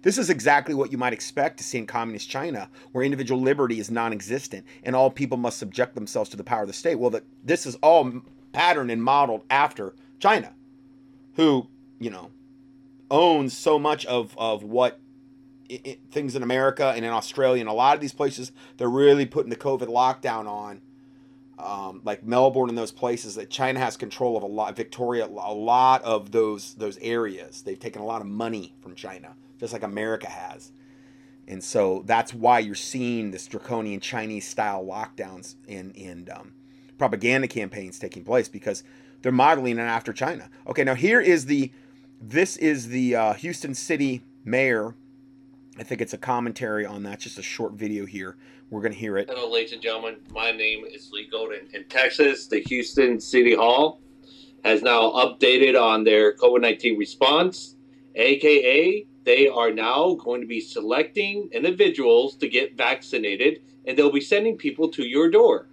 This 0.02 0.18
is 0.18 0.28
exactly 0.28 0.74
what 0.74 0.90
you 0.90 0.98
might 0.98 1.12
expect 1.12 1.58
to 1.58 1.64
see 1.64 1.78
in 1.78 1.86
communist 1.86 2.28
China, 2.28 2.68
where 2.90 3.04
individual 3.04 3.40
liberty 3.40 3.78
is 3.78 3.92
non 3.92 4.12
existent 4.12 4.66
and 4.82 4.96
all 4.96 5.08
people 5.08 5.38
must 5.38 5.58
subject 5.58 5.94
themselves 5.94 6.30
to 6.30 6.36
the 6.36 6.42
power 6.42 6.62
of 6.62 6.68
the 6.68 6.74
state. 6.74 6.96
Well, 6.96 7.10
the, 7.10 7.22
this 7.44 7.64
is 7.64 7.76
all 7.76 8.22
patterned 8.52 8.90
and 8.90 9.02
modeled 9.02 9.44
after 9.50 9.94
China 10.18 10.52
who 11.38 11.68
you 11.98 12.10
know 12.10 12.30
owns 13.10 13.56
so 13.56 13.78
much 13.78 14.04
of 14.04 14.36
of 14.36 14.62
what 14.62 15.00
it, 15.70 15.86
it, 15.86 16.00
things 16.10 16.36
in 16.36 16.42
America 16.42 16.92
and 16.94 17.04
in 17.04 17.10
Australia 17.10 17.60
and 17.60 17.70
a 17.70 17.72
lot 17.72 17.94
of 17.94 18.02
these 18.02 18.12
places 18.12 18.52
they're 18.76 18.90
really 18.90 19.24
putting 19.24 19.48
the 19.48 19.56
COVID 19.56 19.86
lockdown 19.86 20.46
on. 20.46 20.82
Um, 21.58 22.02
like 22.04 22.22
Melbourne 22.22 22.68
and 22.68 22.78
those 22.78 22.92
places 22.92 23.34
that 23.34 23.50
China 23.50 23.80
has 23.80 23.96
control 23.96 24.36
of 24.36 24.44
a 24.44 24.46
lot, 24.46 24.76
Victoria, 24.76 25.26
a 25.26 25.52
lot 25.52 26.04
of 26.04 26.30
those 26.30 26.74
those 26.74 26.98
areas. 26.98 27.62
They've 27.62 27.78
taken 27.78 28.00
a 28.00 28.04
lot 28.04 28.20
of 28.20 28.28
money 28.28 28.76
from 28.80 28.94
China, 28.94 29.34
just 29.58 29.72
like 29.72 29.82
America 29.82 30.28
has, 30.28 30.70
and 31.48 31.64
so 31.64 32.04
that's 32.06 32.32
why 32.32 32.60
you're 32.60 32.76
seeing 32.76 33.32
this 33.32 33.48
draconian 33.48 33.98
Chinese 33.98 34.46
style 34.46 34.84
lockdowns 34.84 35.56
and 35.68 35.96
and 35.96 36.30
um, 36.30 36.52
propaganda 36.96 37.48
campaigns 37.48 37.98
taking 37.98 38.22
place 38.22 38.48
because 38.48 38.84
they're 39.22 39.32
modeling 39.32 39.78
it 39.78 39.82
after 39.82 40.12
China. 40.12 40.48
Okay, 40.66 40.84
now 40.84 40.94
here 40.94 41.20
is 41.20 41.46
the 41.46 41.72
this 42.20 42.56
is 42.56 42.88
the 42.88 43.14
uh, 43.14 43.32
Houston 43.34 43.74
City 43.74 44.22
mayor 44.44 44.94
I 45.78 45.84
think 45.84 46.00
it's 46.00 46.12
a 46.12 46.18
commentary 46.18 46.84
on 46.84 47.04
that, 47.04 47.20
just 47.20 47.38
a 47.38 47.42
short 47.42 47.74
video 47.74 48.04
here. 48.04 48.36
We're 48.68 48.80
going 48.80 48.92
to 48.92 48.98
hear 48.98 49.16
it. 49.16 49.30
Hello, 49.30 49.48
ladies 49.48 49.72
and 49.72 49.80
gentlemen. 49.80 50.16
My 50.34 50.50
name 50.50 50.84
is 50.84 51.10
Lee 51.12 51.28
Golden. 51.30 51.68
In 51.72 51.84
Texas, 51.84 52.48
the 52.48 52.58
Houston 52.62 53.20
City 53.20 53.54
Hall 53.54 54.00
has 54.64 54.82
now 54.82 55.12
updated 55.12 55.80
on 55.80 56.02
their 56.02 56.34
COVID 56.36 56.62
19 56.62 56.98
response, 56.98 57.76
aka, 58.16 59.06
they 59.22 59.46
are 59.46 59.70
now 59.70 60.14
going 60.14 60.40
to 60.40 60.48
be 60.48 60.60
selecting 60.60 61.48
individuals 61.52 62.34
to 62.38 62.48
get 62.48 62.76
vaccinated 62.76 63.60
and 63.86 63.96
they'll 63.96 64.10
be 64.10 64.20
sending 64.20 64.56
people 64.56 64.88
to 64.88 65.04
your 65.04 65.30
door. 65.30 65.68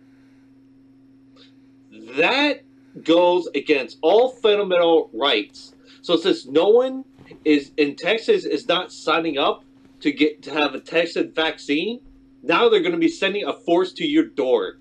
That 2.16 2.62
goes 3.04 3.48
against 3.56 3.98
all 4.02 4.30
fundamental 4.30 5.10
rights. 5.14 5.74
So 6.02 6.18
since 6.18 6.46
no 6.46 6.70
one 6.70 7.04
is 7.44 7.72
in 7.78 7.96
Texas 7.96 8.46
is 8.46 8.68
not 8.68 8.92
signing 8.92 9.38
up 9.38 9.64
to 10.02 10.12
get 10.12 10.44
to 10.44 10.52
have 10.52 10.76
a 10.76 10.80
Texas 10.80 11.28
vaccine, 11.34 12.02
now 12.44 12.70
they're 12.70 12.82
going 12.82 12.92
to 12.92 12.98
be 12.98 13.10
sending 13.10 13.44
a 13.46 13.54
force 13.54 13.92
to 13.94 14.06
your 14.06 14.26
door. 14.26 14.80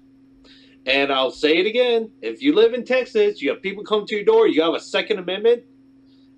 And 0.87 1.11
I'll 1.11 1.31
say 1.31 1.57
it 1.59 1.67
again: 1.67 2.11
if 2.21 2.43
you 2.43 2.55
live 2.55 2.75
in 2.75 2.85
Texas, 2.85 3.41
you 3.41 3.51
have 3.51 3.63
people 3.63 3.85
come 3.85 4.07
to 4.07 4.15
your 4.15 4.25
door. 4.25 4.47
You 4.47 4.63
have 4.63 4.75
a 4.75 4.81
Second 4.81 5.19
Amendment, 5.19 5.63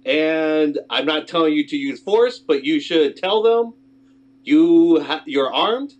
and 0.04 0.78
I'm 0.88 1.04
not 1.04 1.26
telling 1.26 1.52
you 1.52 1.66
to 1.66 1.76
use 1.76 2.00
force, 2.00 2.38
but 2.38 2.64
you 2.64 2.78
should 2.80 3.16
tell 3.16 3.42
them 3.42 3.74
you 4.44 5.02
ha- 5.02 5.24
you're 5.26 5.52
armed. 5.52 5.94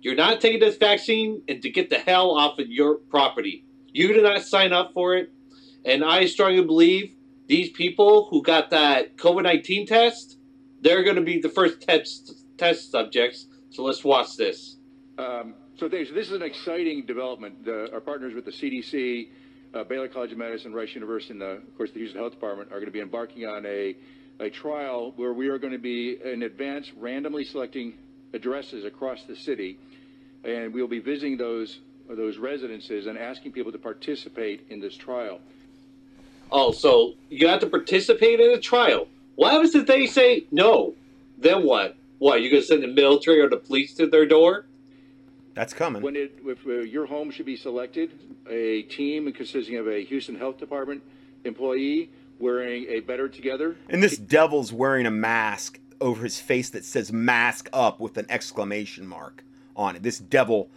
You're 0.00 0.14
not 0.14 0.40
taking 0.40 0.60
this 0.60 0.76
vaccine, 0.76 1.42
and 1.48 1.62
to 1.62 1.70
get 1.70 1.90
the 1.90 1.98
hell 1.98 2.30
off 2.30 2.58
of 2.60 2.68
your 2.68 2.96
property. 2.96 3.63
You 3.94 4.12
did 4.12 4.24
not 4.24 4.42
sign 4.42 4.74
up 4.74 4.92
for 4.92 5.14
it, 5.14 5.32
and 5.84 6.04
I 6.04 6.26
strongly 6.26 6.62
believe 6.62 7.14
these 7.46 7.70
people 7.70 8.26
who 8.28 8.42
got 8.42 8.70
that 8.70 9.16
COVID 9.16 9.44
nineteen 9.44 9.86
test 9.86 10.38
they're 10.84 11.02
going 11.02 11.16
to 11.16 11.22
be 11.22 11.40
the 11.40 11.48
first 11.48 11.80
test 11.80 12.44
test 12.58 12.90
subjects. 12.90 13.46
So 13.70 13.82
let's 13.82 14.04
watch 14.04 14.36
this. 14.36 14.76
Um, 15.16 15.54
so. 15.78 15.88
This 15.88 16.10
is 16.10 16.32
an 16.32 16.42
exciting 16.42 17.06
development. 17.06 17.64
The, 17.64 17.90
our 17.92 18.00
partners 18.00 18.34
with 18.34 18.44
the 18.44 18.50
CDC, 18.50 19.28
uh, 19.72 19.84
Baylor 19.84 20.08
College 20.08 20.32
of 20.32 20.38
Medicine, 20.38 20.74
Rice 20.74 20.94
University, 20.94 21.32
and 21.32 21.40
the, 21.40 21.46
of 21.46 21.76
course 21.76 21.90
the 21.92 22.00
Houston 22.00 22.20
Health 22.20 22.32
Department 22.32 22.70
are 22.70 22.76
going 22.76 22.86
to 22.86 22.92
be 22.92 23.00
embarking 23.00 23.46
on 23.46 23.64
a 23.64 23.96
a 24.40 24.50
trial 24.50 25.12
where 25.14 25.32
we 25.32 25.48
are 25.48 25.58
going 25.58 25.72
to 25.72 25.78
be 25.78 26.18
in 26.22 26.42
advance 26.42 26.90
randomly 26.96 27.44
selecting 27.44 27.94
addresses 28.32 28.84
across 28.84 29.22
the 29.24 29.36
city, 29.36 29.78
and 30.42 30.74
we 30.74 30.80
will 30.80 30.88
be 30.88 30.98
visiting 30.98 31.36
those 31.36 31.78
those 32.08 32.38
residences 32.38 33.06
and 33.06 33.18
asking 33.18 33.52
people 33.52 33.72
to 33.72 33.78
participate 33.78 34.66
in 34.68 34.80
this 34.80 34.96
trial. 34.96 35.40
Oh, 36.52 36.72
so 36.72 37.14
you 37.30 37.48
have 37.48 37.60
to 37.60 37.66
participate 37.66 38.40
in 38.40 38.50
a 38.50 38.60
trial. 38.60 39.08
What 39.36 39.52
happens 39.52 39.74
if 39.74 39.86
they 39.86 40.06
say 40.06 40.44
no? 40.50 40.94
Then 41.38 41.64
what? 41.64 41.96
What 42.18 42.42
you 42.42 42.50
gonna 42.50 42.62
send 42.62 42.82
the 42.82 42.88
military 42.88 43.40
or 43.40 43.48
the 43.48 43.56
police 43.56 43.94
to 43.94 44.06
their 44.06 44.26
door? 44.26 44.66
That's 45.54 45.72
coming. 45.72 46.02
When 46.02 46.16
it, 46.16 46.38
if 46.44 46.66
uh, 46.66 46.80
your 46.80 47.06
home 47.06 47.30
should 47.30 47.46
be 47.46 47.56
selected, 47.56 48.12
a 48.48 48.82
team 48.82 49.32
consisting 49.32 49.76
of 49.76 49.88
a 49.88 50.04
Houston 50.04 50.34
Health 50.34 50.58
Department 50.58 51.02
employee 51.44 52.10
wearing 52.38 52.86
a 52.88 53.00
Better 53.00 53.28
Together. 53.28 53.76
And 53.88 54.02
this 54.02 54.18
devil's 54.18 54.72
wearing 54.72 55.06
a 55.06 55.10
mask 55.10 55.78
over 56.00 56.24
his 56.24 56.40
face 56.40 56.70
that 56.70 56.84
says 56.84 57.12
"mask 57.12 57.68
up" 57.72 58.00
with 58.00 58.16
an 58.16 58.26
exclamation 58.28 59.06
mark 59.06 59.44
on 59.76 59.96
it. 59.96 60.02
This 60.02 60.18
devil 60.18 60.68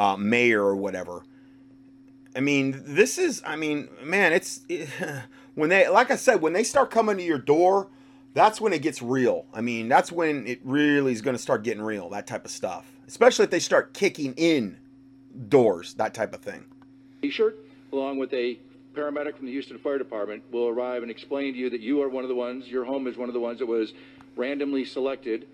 uh, 0.00 0.16
mayor 0.16 0.62
or 0.62 0.74
whatever. 0.74 1.22
I 2.34 2.40
mean, 2.40 2.82
this 2.86 3.18
is. 3.18 3.42
I 3.44 3.56
mean, 3.56 3.88
man, 4.02 4.32
it's 4.32 4.60
it, 4.68 4.88
when 5.54 5.68
they, 5.68 5.88
like 5.88 6.10
I 6.10 6.16
said, 6.16 6.40
when 6.40 6.52
they 6.52 6.64
start 6.64 6.90
coming 6.90 7.16
to 7.18 7.22
your 7.22 7.38
door 7.38 7.90
that's 8.34 8.60
when 8.60 8.72
it 8.72 8.82
gets 8.82 9.02
real. 9.02 9.46
I 9.52 9.60
mean, 9.60 9.88
that's 9.88 10.12
when 10.12 10.46
it 10.46 10.60
really 10.62 11.12
is 11.12 11.20
going 11.20 11.36
to 11.36 11.42
start 11.42 11.64
getting 11.64 11.82
real, 11.82 12.08
that 12.10 12.26
type 12.26 12.44
of 12.44 12.50
stuff. 12.50 12.86
Especially 13.06 13.44
if 13.44 13.50
they 13.50 13.58
start 13.58 13.92
kicking 13.92 14.34
in 14.34 14.78
doors, 15.48 15.94
that 15.94 16.14
type 16.14 16.32
of 16.32 16.40
thing. 16.40 16.64
T-shirt, 17.22 17.58
along 17.92 18.18
with 18.18 18.32
a 18.32 18.58
paramedic 18.94 19.36
from 19.36 19.46
the 19.46 19.52
Houston 19.52 19.78
Fire 19.78 19.98
Department, 19.98 20.44
will 20.52 20.68
arrive 20.68 21.02
and 21.02 21.10
explain 21.10 21.52
to 21.54 21.58
you 21.58 21.70
that 21.70 21.80
you 21.80 22.02
are 22.02 22.08
one 22.08 22.22
of 22.22 22.28
the 22.28 22.34
ones, 22.34 22.68
your 22.68 22.84
home 22.84 23.06
is 23.06 23.16
one 23.16 23.28
of 23.28 23.34
the 23.34 23.40
ones 23.40 23.58
that 23.58 23.66
was 23.66 23.92
randomly 24.36 24.84
selected 24.84 25.46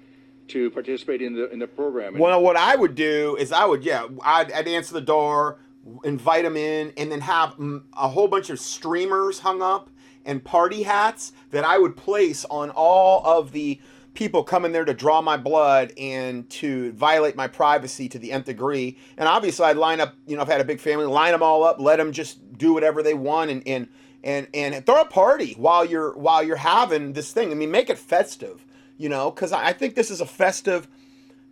to 0.48 0.70
participate 0.70 1.22
in 1.22 1.34
the 1.34 1.50
in 1.50 1.58
the 1.58 1.66
program. 1.66 2.18
Well, 2.18 2.40
what 2.42 2.56
I 2.56 2.76
would 2.76 2.94
do 2.94 3.36
is 3.38 3.52
I 3.52 3.64
would, 3.64 3.84
yeah, 3.84 4.06
I'd, 4.22 4.52
I'd 4.52 4.68
answer 4.68 4.94
the 4.94 5.00
door, 5.00 5.58
invite 6.04 6.44
them 6.44 6.56
in, 6.56 6.92
and 6.96 7.10
then 7.10 7.20
have 7.20 7.54
a 7.96 8.08
whole 8.08 8.28
bunch 8.28 8.50
of 8.50 8.58
streamers 8.58 9.40
hung 9.40 9.62
up 9.62 9.90
and 10.24 10.42
party 10.42 10.82
hats 10.82 11.32
that 11.50 11.64
I 11.64 11.78
would 11.78 11.96
place 11.96 12.44
on 12.46 12.70
all 12.70 13.24
of 13.24 13.52
the 13.52 13.80
people 14.14 14.42
coming 14.42 14.72
there 14.72 14.84
to 14.84 14.94
draw 14.94 15.20
my 15.20 15.36
blood 15.36 15.92
and 15.98 16.48
to 16.48 16.90
violate 16.92 17.36
my 17.36 17.46
privacy 17.46 18.08
to 18.08 18.18
the 18.18 18.32
nth 18.32 18.46
degree. 18.46 18.98
And 19.16 19.28
obviously, 19.28 19.66
I'd 19.66 19.76
line 19.76 20.00
up, 20.00 20.14
you 20.26 20.36
know, 20.36 20.42
I've 20.42 20.48
had 20.48 20.60
a 20.60 20.64
big 20.64 20.80
family, 20.80 21.06
line 21.06 21.32
them 21.32 21.42
all 21.42 21.62
up, 21.62 21.78
let 21.78 21.96
them 21.96 22.12
just 22.12 22.56
do 22.56 22.72
whatever 22.72 23.02
they 23.02 23.14
want 23.14 23.50
and, 23.50 23.62
and, 23.68 23.88
and, 24.24 24.48
and 24.54 24.84
throw 24.84 25.02
a 25.02 25.04
party 25.04 25.54
while 25.58 25.84
you're, 25.84 26.16
while 26.16 26.42
you're 26.42 26.56
having 26.56 27.12
this 27.12 27.30
thing. 27.32 27.52
I 27.52 27.54
mean, 27.54 27.70
make 27.70 27.90
it 27.90 27.98
festive, 27.98 28.64
you 28.98 29.08
know, 29.08 29.30
because 29.30 29.52
I 29.52 29.72
think 29.72 29.94
this 29.94 30.10
is 30.10 30.20
a 30.20 30.26
festive 30.26 30.88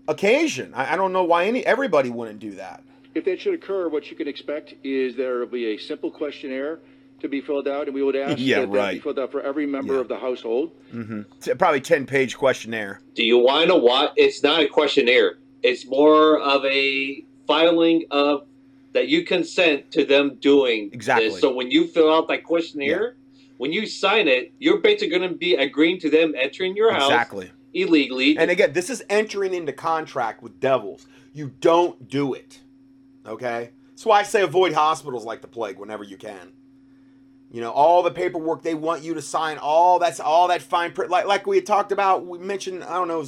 occasion. 0.08 0.72
I, 0.74 0.94
I 0.94 0.96
don't 0.96 1.12
know 1.12 1.24
why 1.24 1.46
any, 1.46 1.64
everybody 1.64 2.10
wouldn't 2.10 2.40
do 2.40 2.52
that. 2.52 2.82
If 3.14 3.24
that 3.26 3.40
should 3.40 3.54
occur, 3.54 3.88
what 3.88 4.10
you 4.10 4.16
can 4.16 4.26
expect 4.26 4.74
is 4.82 5.16
there 5.16 5.38
will 5.38 5.46
be 5.46 5.66
a 5.66 5.78
simple 5.78 6.10
questionnaire 6.10 6.80
to 7.20 7.28
be 7.28 7.40
filled 7.40 7.68
out, 7.68 7.86
and 7.86 7.94
we 7.94 8.02
would 8.02 8.16
ask 8.16 8.36
yeah, 8.38 8.60
that 8.60 8.68
right. 8.68 8.86
that 8.86 8.92
be 8.94 8.98
filled 8.98 9.18
out 9.18 9.30
for 9.30 9.40
every 9.40 9.66
member 9.66 9.94
yeah. 9.94 10.00
of 10.00 10.08
the 10.08 10.18
household. 10.18 10.72
Mm-hmm. 10.92 11.52
Probably 11.56 11.80
ten 11.80 12.06
page 12.06 12.36
questionnaire. 12.36 13.00
Do 13.14 13.24
you 13.24 13.38
want 13.38 13.62
to 13.62 13.68
know 13.68 13.76
what? 13.76 14.14
It's 14.16 14.42
not 14.42 14.60
a 14.60 14.66
questionnaire. 14.66 15.36
It's 15.62 15.86
more 15.86 16.38
of 16.40 16.64
a 16.64 17.24
filing 17.46 18.04
of 18.10 18.46
that 18.92 19.08
you 19.08 19.24
consent 19.24 19.90
to 19.92 20.04
them 20.04 20.36
doing 20.36 20.90
exactly. 20.92 21.30
This. 21.30 21.40
So 21.40 21.54
when 21.54 21.70
you 21.70 21.86
fill 21.86 22.12
out 22.12 22.28
that 22.28 22.44
questionnaire, 22.44 23.14
yeah. 23.16 23.23
When 23.56 23.72
you 23.72 23.86
sign 23.86 24.28
it, 24.28 24.52
you're 24.58 24.78
basically 24.78 25.16
going 25.16 25.30
to 25.30 25.36
be 25.36 25.54
agreeing 25.54 25.98
to 26.00 26.10
them 26.10 26.34
entering 26.36 26.76
your 26.76 26.92
house 26.92 27.04
exactly 27.04 27.50
illegally. 27.72 28.38
And 28.38 28.50
again, 28.50 28.72
this 28.72 28.88
is 28.88 29.04
entering 29.10 29.52
into 29.52 29.72
contract 29.72 30.42
with 30.42 30.60
devils. 30.60 31.06
You 31.32 31.52
don't 31.60 32.08
do 32.08 32.34
it. 32.34 32.60
Okay. 33.26 33.70
That's 33.90 34.06
why 34.06 34.20
I 34.20 34.22
say 34.22 34.42
avoid 34.42 34.72
hospitals 34.72 35.24
like 35.24 35.42
the 35.42 35.48
plague 35.48 35.78
whenever 35.78 36.04
you 36.04 36.16
can. 36.16 36.52
You 37.50 37.60
know, 37.60 37.70
all 37.70 38.02
the 38.02 38.10
paperwork 38.10 38.62
they 38.62 38.74
want 38.74 39.02
you 39.02 39.14
to 39.14 39.22
sign, 39.22 39.58
all 39.58 39.98
that's 39.98 40.18
all 40.18 40.48
that 40.48 40.62
fine 40.62 40.92
print. 40.92 41.10
Like 41.10 41.26
like 41.26 41.46
we 41.46 41.56
had 41.56 41.66
talked 41.66 41.92
about, 41.92 42.26
we 42.26 42.38
mentioned, 42.38 42.82
I 42.82 42.94
don't 42.94 43.08
know, 43.08 43.24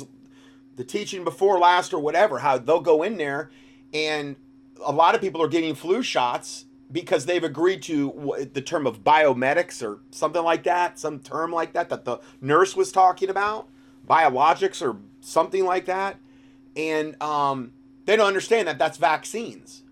the 0.75 0.85
teaching 0.85 1.23
before 1.23 1.59
last 1.59 1.93
or 1.93 2.01
whatever, 2.01 2.39
how 2.39 2.59
they'll 2.59 2.81
go 2.81 3.03
in 3.03 3.19
there 3.19 3.51
and 3.93 4.37
a 4.85 4.93
lot 4.93 5.15
of 5.15 5.21
people 5.21 5.43
are 5.43 5.49
getting 5.49 5.75
flu 5.75 6.03
shots 6.03 6.67
because 6.91 7.27
they've 7.27 7.43
agreed 7.43 7.83
to 7.83 8.49
the 8.53 8.63
term 8.63 8.87
of 8.87 9.03
biomedics 9.03 9.83
or 9.87 10.01
something 10.11 10.43
like 10.43 10.63
that, 10.65 10.99
some 10.99 11.19
term 11.19 11.53
like 11.53 11.73
that 11.73 11.89
that 11.89 12.05
the 12.05 12.19
nurse 12.41 12.77
was 12.77 12.93
talking 12.93 13.29
about, 13.29 13.69
biologics 14.09 14.81
or 14.81 14.97
something 15.21 15.65
like 15.65 15.87
that, 15.87 16.17
and 16.77 17.21
um, 17.23 17.73
they 18.05 18.17
don't 18.17 18.29
understand 18.29 18.69
that 18.69 18.79
that's 18.79 18.99
vaccines. 18.99 19.83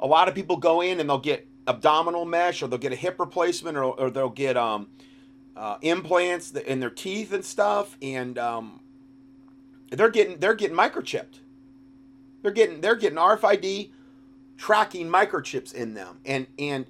A 0.00 0.06
lot 0.06 0.28
of 0.28 0.34
people 0.34 0.56
go 0.56 0.80
in 0.80 1.00
and 1.00 1.08
they'll 1.08 1.18
get 1.18 1.48
abdominal 1.66 2.24
mesh 2.24 2.62
or 2.62 2.68
they'll 2.68 2.78
get 2.78 2.92
a 2.92 2.96
hip 2.96 3.18
replacement 3.18 3.76
or, 3.76 3.84
or 3.84 4.10
they'll 4.10 4.28
get 4.28 4.56
um, 4.56 4.88
uh, 5.56 5.76
implants 5.82 6.52
in 6.52 6.80
their 6.80 6.90
teeth 6.90 7.32
and 7.32 7.44
stuff. 7.44 7.96
And 8.02 8.38
um, 8.38 8.80
they're 9.90 10.10
getting 10.10 10.38
they're 10.38 10.54
getting 10.54 10.76
microchipped. 10.76 11.40
They're 12.42 12.52
getting 12.52 12.80
they're 12.80 12.96
getting 12.96 13.18
RFID 13.18 13.90
tracking 14.56 15.08
microchips 15.08 15.74
in 15.74 15.94
them 15.94 16.20
and 16.24 16.46
and 16.58 16.86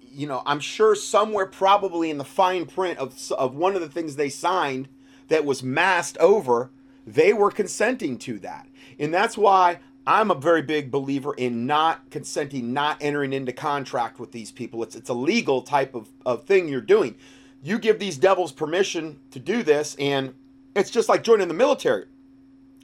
you 0.00 0.26
know 0.26 0.42
I'm 0.46 0.60
sure 0.60 0.94
somewhere 0.94 1.46
probably 1.46 2.10
in 2.10 2.18
the 2.18 2.24
fine 2.24 2.66
print 2.66 2.98
of 2.98 3.14
of 3.32 3.54
one 3.54 3.74
of 3.74 3.80
the 3.80 3.88
things 3.88 4.16
they 4.16 4.28
signed 4.28 4.88
that 5.28 5.44
was 5.44 5.62
masked 5.62 6.18
over 6.18 6.70
they 7.06 7.32
were 7.32 7.50
consenting 7.50 8.18
to 8.18 8.38
that 8.40 8.68
and 8.98 9.12
that's 9.12 9.36
why 9.36 9.78
I'm 10.06 10.30
a 10.30 10.36
very 10.36 10.62
big 10.62 10.92
believer 10.92 11.34
in 11.34 11.66
not 11.66 12.10
consenting, 12.10 12.72
not 12.72 12.98
entering 13.00 13.32
into 13.32 13.52
contract 13.52 14.20
with 14.20 14.30
these 14.30 14.52
people. 14.52 14.82
It's 14.84 14.94
it's 14.94 15.10
a 15.10 15.14
legal 15.14 15.62
type 15.62 15.94
of, 15.94 16.08
of 16.24 16.44
thing 16.44 16.68
you're 16.68 16.80
doing. 16.80 17.16
you 17.62 17.78
give 17.78 17.98
these 17.98 18.16
devils 18.16 18.52
permission 18.52 19.18
to 19.32 19.40
do 19.40 19.64
this, 19.64 19.96
and 19.98 20.34
it's 20.76 20.90
just 20.90 21.08
like 21.08 21.24
joining 21.24 21.48
the 21.48 21.54
military. 21.54 22.04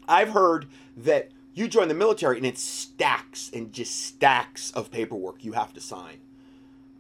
I've 0.09 0.31
heard 0.31 0.67
that 0.97 1.31
you 1.55 1.69
join 1.69 1.89
the 1.89 1.95
military 1.95 2.37
and 2.37 2.47
it 2.47 2.59
stacks 2.59 3.51
and 3.53 3.73
just 3.73 4.05
stacks 4.07 4.71
of 4.73 4.91
paperwork 4.91 5.45
you 5.45 5.53
have 5.53 5.73
to 5.75 5.81
sign. 5.81 6.19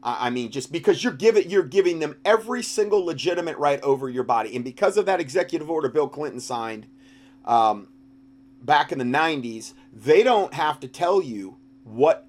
I 0.04 0.30
mean, 0.30 0.50
just 0.50 0.72
because 0.72 1.04
you're 1.04 1.12
giving 1.12 1.48
you're 1.48 1.62
giving 1.62 2.00
them 2.00 2.16
every 2.24 2.62
single 2.62 3.04
legitimate 3.04 3.56
right 3.58 3.80
over 3.82 4.10
your 4.10 4.24
body, 4.24 4.54
and 4.56 4.64
because 4.64 4.96
of 4.96 5.06
that 5.06 5.20
executive 5.20 5.70
order 5.70 5.88
Bill 5.88 6.08
Clinton 6.08 6.40
signed 6.40 6.88
um, 7.44 7.86
back 8.60 8.90
in 8.90 8.98
the 8.98 9.04
'90s, 9.04 9.74
they 9.92 10.24
don't 10.24 10.54
have 10.54 10.80
to 10.80 10.88
tell 10.88 11.22
you 11.22 11.56
what 11.84 12.26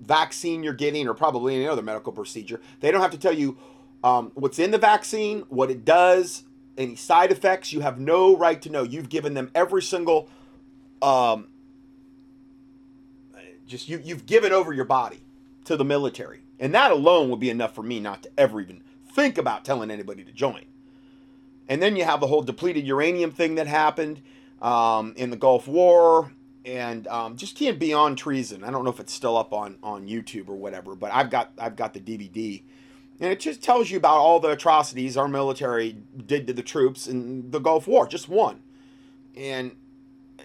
vaccine 0.00 0.62
you're 0.62 0.74
getting, 0.74 1.08
or 1.08 1.14
probably 1.14 1.56
any 1.56 1.66
other 1.66 1.82
medical 1.82 2.12
procedure. 2.12 2.60
They 2.78 2.92
don't 2.92 3.00
have 3.00 3.10
to 3.10 3.18
tell 3.18 3.32
you 3.32 3.58
um, 4.04 4.30
what's 4.34 4.60
in 4.60 4.70
the 4.70 4.78
vaccine, 4.78 5.40
what 5.48 5.72
it 5.72 5.84
does, 5.84 6.44
any 6.78 6.94
side 6.94 7.32
effects. 7.32 7.72
You 7.72 7.80
have 7.80 7.98
no 7.98 8.36
right 8.36 8.62
to 8.62 8.70
know. 8.70 8.84
You've 8.84 9.08
given 9.08 9.34
them 9.34 9.50
every 9.56 9.82
single 9.82 10.28
um, 11.02 11.48
just 13.66 13.88
you 13.88 14.00
you've 14.02 14.26
given 14.26 14.52
over 14.52 14.72
your 14.72 14.84
body 14.84 15.20
to 15.64 15.76
the 15.76 15.84
military. 15.84 16.40
And 16.58 16.72
that 16.74 16.92
alone 16.92 17.28
would 17.30 17.40
be 17.40 17.50
enough 17.50 17.74
for 17.74 17.82
me 17.82 17.98
not 17.98 18.22
to 18.22 18.30
ever 18.38 18.60
even 18.60 18.82
think 19.12 19.36
about 19.36 19.64
telling 19.64 19.90
anybody 19.90 20.22
to 20.24 20.32
join. 20.32 20.64
And 21.68 21.82
then 21.82 21.96
you 21.96 22.04
have 22.04 22.20
the 22.20 22.26
whole 22.26 22.42
depleted 22.42 22.86
uranium 22.86 23.30
thing 23.30 23.56
that 23.56 23.66
happened 23.66 24.20
um, 24.60 25.14
in 25.16 25.30
the 25.30 25.36
Gulf 25.36 25.66
War, 25.66 26.32
and 26.64 27.06
um, 27.08 27.36
just 27.36 27.56
can't 27.56 27.78
beyond 27.78 28.18
treason. 28.18 28.62
I 28.62 28.70
don't 28.70 28.84
know 28.84 28.90
if 28.90 29.00
it's 29.00 29.12
still 29.12 29.36
up 29.36 29.52
on 29.52 29.78
on 29.82 30.06
YouTube 30.06 30.48
or 30.48 30.54
whatever, 30.54 30.94
but 30.94 31.12
I've 31.12 31.30
got 31.30 31.52
I've 31.58 31.76
got 31.76 31.94
the 31.94 32.00
DVD, 32.00 32.62
and 33.20 33.32
it 33.32 33.40
just 33.40 33.62
tells 33.62 33.90
you 33.90 33.96
about 33.96 34.18
all 34.18 34.38
the 34.38 34.50
atrocities 34.50 35.16
our 35.16 35.28
military 35.28 35.96
did 36.26 36.46
to 36.46 36.52
the 36.52 36.62
troops 36.62 37.08
in 37.08 37.50
the 37.50 37.58
Gulf 37.58 37.88
War, 37.88 38.06
just 38.06 38.28
one, 38.28 38.60
and 39.36 39.72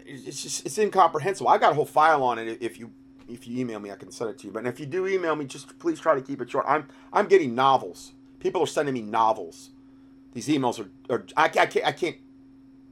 it's 0.07 0.43
just 0.43 0.65
it's 0.65 0.77
incomprehensible. 0.77 1.49
I 1.49 1.57
got 1.57 1.71
a 1.71 1.75
whole 1.75 1.85
file 1.85 2.23
on 2.23 2.39
it. 2.39 2.57
If 2.61 2.79
you 2.79 2.91
if 3.27 3.47
you 3.47 3.59
email 3.59 3.79
me, 3.79 3.91
I 3.91 3.95
can 3.95 4.11
send 4.11 4.29
it 4.29 4.37
to 4.39 4.47
you. 4.47 4.53
But 4.53 4.65
if 4.65 4.79
you 4.79 4.85
do 4.85 5.05
email 5.07 5.35
me, 5.35 5.45
just 5.45 5.77
please 5.79 5.99
try 5.99 6.15
to 6.15 6.21
keep 6.21 6.41
it 6.41 6.49
short. 6.49 6.65
I'm 6.67 6.87
I'm 7.11 7.27
getting 7.27 7.55
novels. 7.55 8.13
People 8.39 8.61
are 8.61 8.67
sending 8.67 8.93
me 8.93 9.01
novels. 9.01 9.71
These 10.33 10.47
emails 10.47 10.79
are, 10.79 11.13
are 11.13 11.25
I, 11.35 11.45
I 11.45 11.65
can't 11.65 11.85
I 11.85 11.91
can't 11.91 12.15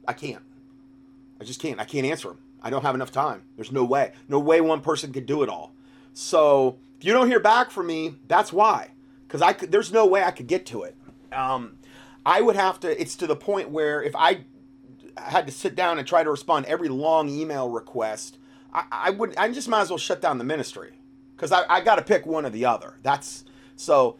I 0.06 0.12
can't. 0.12 0.42
I 1.40 1.44
just 1.44 1.60
can't. 1.60 1.80
I 1.80 1.84
can't 1.84 2.06
answer 2.06 2.28
them. 2.28 2.38
I 2.62 2.70
don't 2.70 2.82
have 2.82 2.94
enough 2.94 3.12
time. 3.12 3.42
There's 3.56 3.72
no 3.72 3.84
way. 3.84 4.12
No 4.28 4.38
way 4.38 4.60
one 4.60 4.80
person 4.80 5.12
could 5.12 5.26
do 5.26 5.42
it 5.42 5.48
all. 5.48 5.72
So 6.14 6.78
if 6.98 7.04
you 7.04 7.12
don't 7.12 7.28
hear 7.28 7.40
back 7.40 7.70
from 7.70 7.86
me, 7.86 8.16
that's 8.26 8.52
why. 8.52 8.90
Because 9.26 9.42
I 9.42 9.52
could, 9.52 9.70
there's 9.70 9.92
no 9.92 10.06
way 10.06 10.22
I 10.22 10.30
could 10.30 10.46
get 10.46 10.66
to 10.66 10.82
it. 10.82 10.96
Um, 11.32 11.78
I 12.24 12.40
would 12.40 12.56
have 12.56 12.80
to. 12.80 13.00
It's 13.00 13.16
to 13.16 13.26
the 13.26 13.36
point 13.36 13.70
where 13.70 14.02
if 14.02 14.16
I 14.16 14.44
had 15.16 15.46
to 15.46 15.52
sit 15.52 15.74
down 15.74 15.98
and 15.98 16.06
try 16.06 16.22
to 16.22 16.30
respond 16.30 16.66
every 16.66 16.88
long 16.88 17.28
email 17.28 17.68
request, 17.68 18.38
I, 18.72 18.84
I 18.90 19.10
would 19.10 19.36
I 19.36 19.50
just 19.50 19.68
might 19.68 19.82
as 19.82 19.90
well 19.90 19.98
shut 19.98 20.20
down 20.20 20.38
the 20.38 20.44
ministry 20.44 20.92
because 21.34 21.52
I, 21.52 21.64
I 21.68 21.80
got 21.80 21.96
to 21.96 22.02
pick 22.02 22.26
one 22.26 22.46
or 22.46 22.50
the 22.50 22.64
other. 22.64 22.94
That's 23.02 23.44
so. 23.76 24.16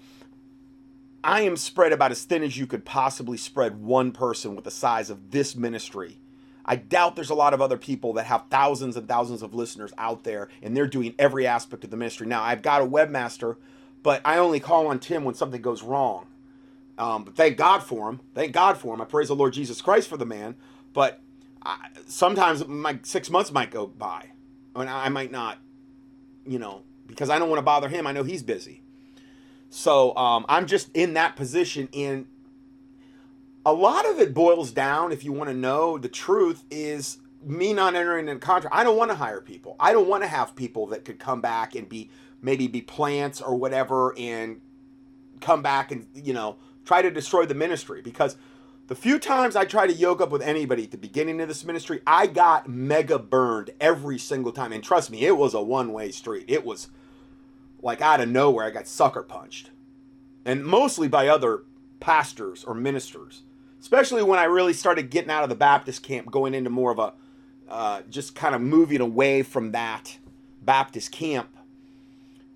I 1.24 1.40
am 1.40 1.56
spread 1.56 1.92
about 1.92 2.12
as 2.12 2.22
thin 2.22 2.44
as 2.44 2.56
you 2.56 2.68
could 2.68 2.84
possibly 2.84 3.36
spread 3.36 3.82
one 3.82 4.12
person 4.12 4.54
with 4.54 4.64
the 4.64 4.70
size 4.70 5.10
of 5.10 5.32
this 5.32 5.56
ministry. 5.56 6.20
I 6.64 6.76
doubt 6.76 7.16
there's 7.16 7.30
a 7.30 7.34
lot 7.34 7.52
of 7.52 7.60
other 7.60 7.76
people 7.76 8.12
that 8.14 8.26
have 8.26 8.44
thousands 8.48 8.96
and 8.96 9.08
thousands 9.08 9.42
of 9.42 9.52
listeners 9.52 9.92
out 9.98 10.22
there 10.22 10.48
and 10.62 10.76
they're 10.76 10.86
doing 10.86 11.14
every 11.18 11.44
aspect 11.46 11.82
of 11.82 11.90
the 11.90 11.96
ministry. 11.96 12.28
Now, 12.28 12.42
I've 12.42 12.62
got 12.62 12.82
a 12.82 12.86
webmaster, 12.86 13.56
but 14.04 14.20
I 14.24 14.38
only 14.38 14.60
call 14.60 14.86
on 14.88 15.00
Tim 15.00 15.24
when 15.24 15.34
something 15.34 15.62
goes 15.62 15.82
wrong. 15.82 16.26
Um, 16.98 17.24
but 17.24 17.36
thank 17.36 17.56
God 17.56 17.80
for 17.80 18.08
him. 18.08 18.20
Thank 18.34 18.52
God 18.52 18.78
for 18.78 18.94
him. 18.94 19.00
I 19.00 19.04
praise 19.04 19.28
the 19.28 19.36
Lord 19.36 19.52
Jesus 19.52 19.80
Christ 19.80 20.08
for 20.08 20.16
the 20.16 20.26
man. 20.26 20.56
But 20.96 21.20
I, 21.62 21.88
sometimes 22.06 22.66
my 22.66 22.98
six 23.02 23.28
months 23.28 23.52
might 23.52 23.70
go 23.70 23.86
by 23.86 24.30
and 24.74 24.88
I 24.88 25.10
might 25.10 25.30
not, 25.30 25.58
you 26.46 26.58
know, 26.58 26.84
because 27.06 27.28
I 27.28 27.38
don't 27.38 27.50
want 27.50 27.58
to 27.58 27.64
bother 27.64 27.90
him. 27.90 28.06
I 28.06 28.12
know 28.12 28.22
he's 28.22 28.42
busy. 28.42 28.80
So 29.68 30.16
um, 30.16 30.46
I'm 30.48 30.66
just 30.66 30.88
in 30.94 31.12
that 31.12 31.36
position. 31.36 31.90
And 31.92 32.24
a 33.66 33.74
lot 33.74 34.08
of 34.08 34.18
it 34.20 34.32
boils 34.32 34.72
down, 34.72 35.12
if 35.12 35.22
you 35.22 35.34
want 35.34 35.50
to 35.50 35.54
know 35.54 35.98
the 35.98 36.08
truth, 36.08 36.64
is 36.70 37.18
me 37.44 37.74
not 37.74 37.94
entering 37.94 38.28
in 38.28 38.40
contract. 38.40 38.74
I 38.74 38.82
don't 38.82 38.96
want 38.96 39.10
to 39.10 39.16
hire 39.18 39.42
people. 39.42 39.76
I 39.78 39.92
don't 39.92 40.08
want 40.08 40.22
to 40.22 40.28
have 40.28 40.56
people 40.56 40.86
that 40.86 41.04
could 41.04 41.18
come 41.18 41.42
back 41.42 41.74
and 41.74 41.86
be 41.86 42.08
maybe 42.40 42.68
be 42.68 42.80
plants 42.80 43.42
or 43.42 43.54
whatever 43.54 44.14
and 44.16 44.62
come 45.42 45.60
back 45.60 45.92
and, 45.92 46.06
you 46.14 46.32
know, 46.32 46.56
try 46.86 47.02
to 47.02 47.10
destroy 47.10 47.44
the 47.44 47.54
ministry 47.54 48.00
because 48.00 48.38
the 48.88 48.94
few 48.94 49.18
times 49.18 49.56
I 49.56 49.64
tried 49.64 49.88
to 49.88 49.92
yoke 49.94 50.20
up 50.20 50.30
with 50.30 50.42
anybody 50.42 50.84
at 50.84 50.92
the 50.92 50.96
beginning 50.96 51.40
of 51.40 51.48
this 51.48 51.64
ministry, 51.64 52.00
I 52.06 52.28
got 52.28 52.68
mega 52.68 53.18
burned 53.18 53.70
every 53.80 54.18
single 54.18 54.52
time. 54.52 54.72
And 54.72 54.82
trust 54.82 55.10
me, 55.10 55.24
it 55.24 55.36
was 55.36 55.54
a 55.54 55.62
one 55.62 55.92
way 55.92 56.12
street. 56.12 56.44
It 56.46 56.64
was 56.64 56.88
like 57.82 58.00
out 58.00 58.20
of 58.20 58.28
nowhere, 58.28 58.64
I 58.64 58.70
got 58.70 58.86
sucker 58.86 59.22
punched. 59.22 59.70
And 60.44 60.64
mostly 60.64 61.08
by 61.08 61.26
other 61.26 61.64
pastors 61.98 62.62
or 62.62 62.74
ministers, 62.74 63.42
especially 63.80 64.22
when 64.22 64.38
I 64.38 64.44
really 64.44 64.72
started 64.72 65.10
getting 65.10 65.30
out 65.30 65.42
of 65.42 65.48
the 65.48 65.56
Baptist 65.56 66.04
camp, 66.04 66.30
going 66.30 66.54
into 66.54 66.70
more 66.70 66.92
of 66.92 67.00
a 67.00 67.12
uh, 67.68 68.02
just 68.08 68.36
kind 68.36 68.54
of 68.54 68.60
moving 68.60 69.00
away 69.00 69.42
from 69.42 69.72
that 69.72 70.18
Baptist 70.62 71.10
camp. 71.10 71.48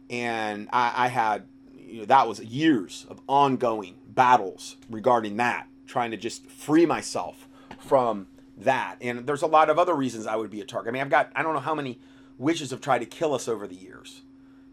And 0.09 0.69
I, 0.73 0.93
I 1.07 1.09
had, 1.09 1.47
you 1.77 2.01
know, 2.01 2.05
that 2.05 2.29
was 2.29 2.39
years 2.41 3.05
of 3.09 3.21
ongoing 3.27 3.97
battles 4.07 4.77
regarding 4.89 5.37
that 5.39 5.67
trying 5.91 6.13
to 6.13 6.17
just 6.17 6.47
free 6.47 6.87
myself 6.87 7.49
from 7.79 8.29
that. 8.57 8.97
And 9.01 9.27
there's 9.27 9.43
a 9.43 9.47
lot 9.47 9.69
of 9.69 9.79
other 9.79 9.95
reasons 9.95 10.27
I 10.27 10.37
would 10.37 10.51
be 10.51 10.61
a 10.61 10.65
target. 10.65 10.91
I 10.91 10.93
mean, 10.93 11.03
I've 11.03 11.11
got, 11.11 11.31
I 11.35 11.43
don't 11.43 11.53
know 11.55 11.61
how 11.61 11.75
many 11.75 11.99
witches 12.39 12.71
have 12.71 12.81
tried 12.81 13.01
to 13.01 13.07
kill 13.07 13.35
us 13.35 13.49
over 13.49 13.67
the 13.67 13.75
years, 13.75 14.23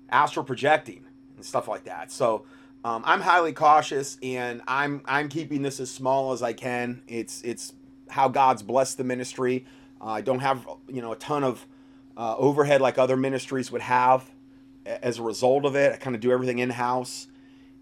astral 0.10 0.46
projecting 0.46 1.06
and 1.36 1.44
stuff 1.44 1.68
like 1.68 1.84
that. 1.86 2.12
So 2.12 2.46
um, 2.84 3.04
I'm 3.06 3.22
highly 3.22 3.54
cautious 3.54 4.18
and 4.22 4.62
I'm, 4.68 5.02
I'm 5.06 5.28
keeping 5.28 5.64
this 5.64 5.80
as 5.80 5.90
small 5.90 6.32
as 6.32 6.42
I 6.42 6.54
can. 6.54 7.02
It's, 7.08 7.42
it's 7.42 7.74
how 8.10 8.30
God's 8.30 8.64
blessed 8.64 8.98
the 8.98 9.04
ministry. 9.04 9.66
Uh, 10.00 10.12
I 10.12 10.22
don't 10.22 10.40
have, 10.40 10.68
you 10.88 11.02
know, 11.02 11.12
a 11.12 11.18
ton 11.18 11.44
of 11.44 11.66
uh, 12.16 12.36
overhead 12.38 12.82
like 12.82 12.98
other 12.98 13.18
ministries 13.18 13.72
would 13.72 13.82
have 13.82 14.30
as 14.86 15.20
a 15.20 15.24
result 15.24 15.66
of 15.66 15.76
it. 15.76 15.94
I 15.94 15.98
kind 15.98 16.16
of 16.16 16.22
do 16.22 16.32
everything 16.32 16.60
in 16.60 16.70
house 16.70 17.28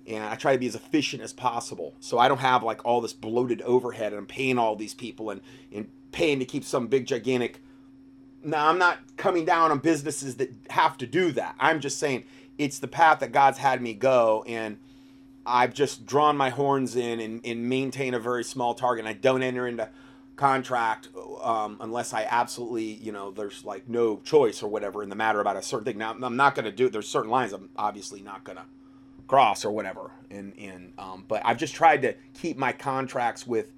and 0.07 0.23
I 0.23 0.35
try 0.35 0.53
to 0.53 0.59
be 0.59 0.67
as 0.67 0.75
efficient 0.75 1.23
as 1.23 1.33
possible. 1.33 1.95
So 1.99 2.19
I 2.19 2.27
don't 2.27 2.39
have 2.39 2.63
like 2.63 2.85
all 2.85 3.01
this 3.01 3.13
bloated 3.13 3.61
overhead 3.63 4.11
and 4.11 4.19
I'm 4.19 4.25
paying 4.25 4.57
all 4.57 4.75
these 4.75 4.93
people 4.93 5.29
and, 5.29 5.41
and 5.71 5.89
paying 6.11 6.39
to 6.39 6.45
keep 6.45 6.63
some 6.63 6.87
big 6.87 7.05
gigantic. 7.07 7.61
Now 8.43 8.69
I'm 8.69 8.77
not 8.77 8.99
coming 9.17 9.45
down 9.45 9.71
on 9.71 9.79
businesses 9.79 10.35
that 10.35 10.53
have 10.69 10.97
to 10.99 11.07
do 11.07 11.31
that. 11.33 11.55
I'm 11.59 11.79
just 11.79 11.97
saying 11.97 12.25
it's 12.57 12.79
the 12.79 12.87
path 12.87 13.19
that 13.19 13.31
God's 13.31 13.57
had 13.57 13.81
me 13.81 13.93
go 13.93 14.43
and 14.47 14.77
I've 15.45 15.73
just 15.73 16.05
drawn 16.05 16.37
my 16.37 16.49
horns 16.49 16.95
in 16.95 17.19
and, 17.19 17.41
and 17.45 17.69
maintain 17.69 18.13
a 18.13 18.19
very 18.19 18.43
small 18.43 18.73
target. 18.73 19.05
And 19.05 19.09
I 19.09 19.13
don't 19.13 19.43
enter 19.43 19.67
into 19.67 19.89
contract 20.35 21.09
um, 21.43 21.77
unless 21.79 22.13
I 22.13 22.23
absolutely, 22.29 22.83
you 22.83 23.11
know, 23.11 23.31
there's 23.31 23.63
like 23.63 23.87
no 23.87 24.17
choice 24.17 24.61
or 24.63 24.69
whatever 24.69 25.03
in 25.03 25.09
the 25.09 25.15
matter 25.15 25.39
about 25.39 25.55
a 25.55 25.61
certain 25.61 25.85
thing. 25.85 25.97
Now 25.97 26.15
I'm 26.19 26.35
not 26.35 26.55
going 26.55 26.65
to 26.65 26.71
do. 26.71 26.87
it. 26.87 26.93
There's 26.93 27.07
certain 27.07 27.31
lines 27.31 27.53
I'm 27.53 27.69
obviously 27.77 28.21
not 28.21 28.43
going 28.43 28.57
to 28.57 28.65
cross 29.27 29.65
or 29.65 29.71
whatever. 29.71 30.11
And 30.29 30.57
and 30.57 30.93
um, 30.97 31.25
but 31.27 31.41
I've 31.45 31.57
just 31.57 31.75
tried 31.75 32.01
to 32.03 32.15
keep 32.33 32.57
my 32.57 32.71
contracts 32.71 33.45
with, 33.45 33.71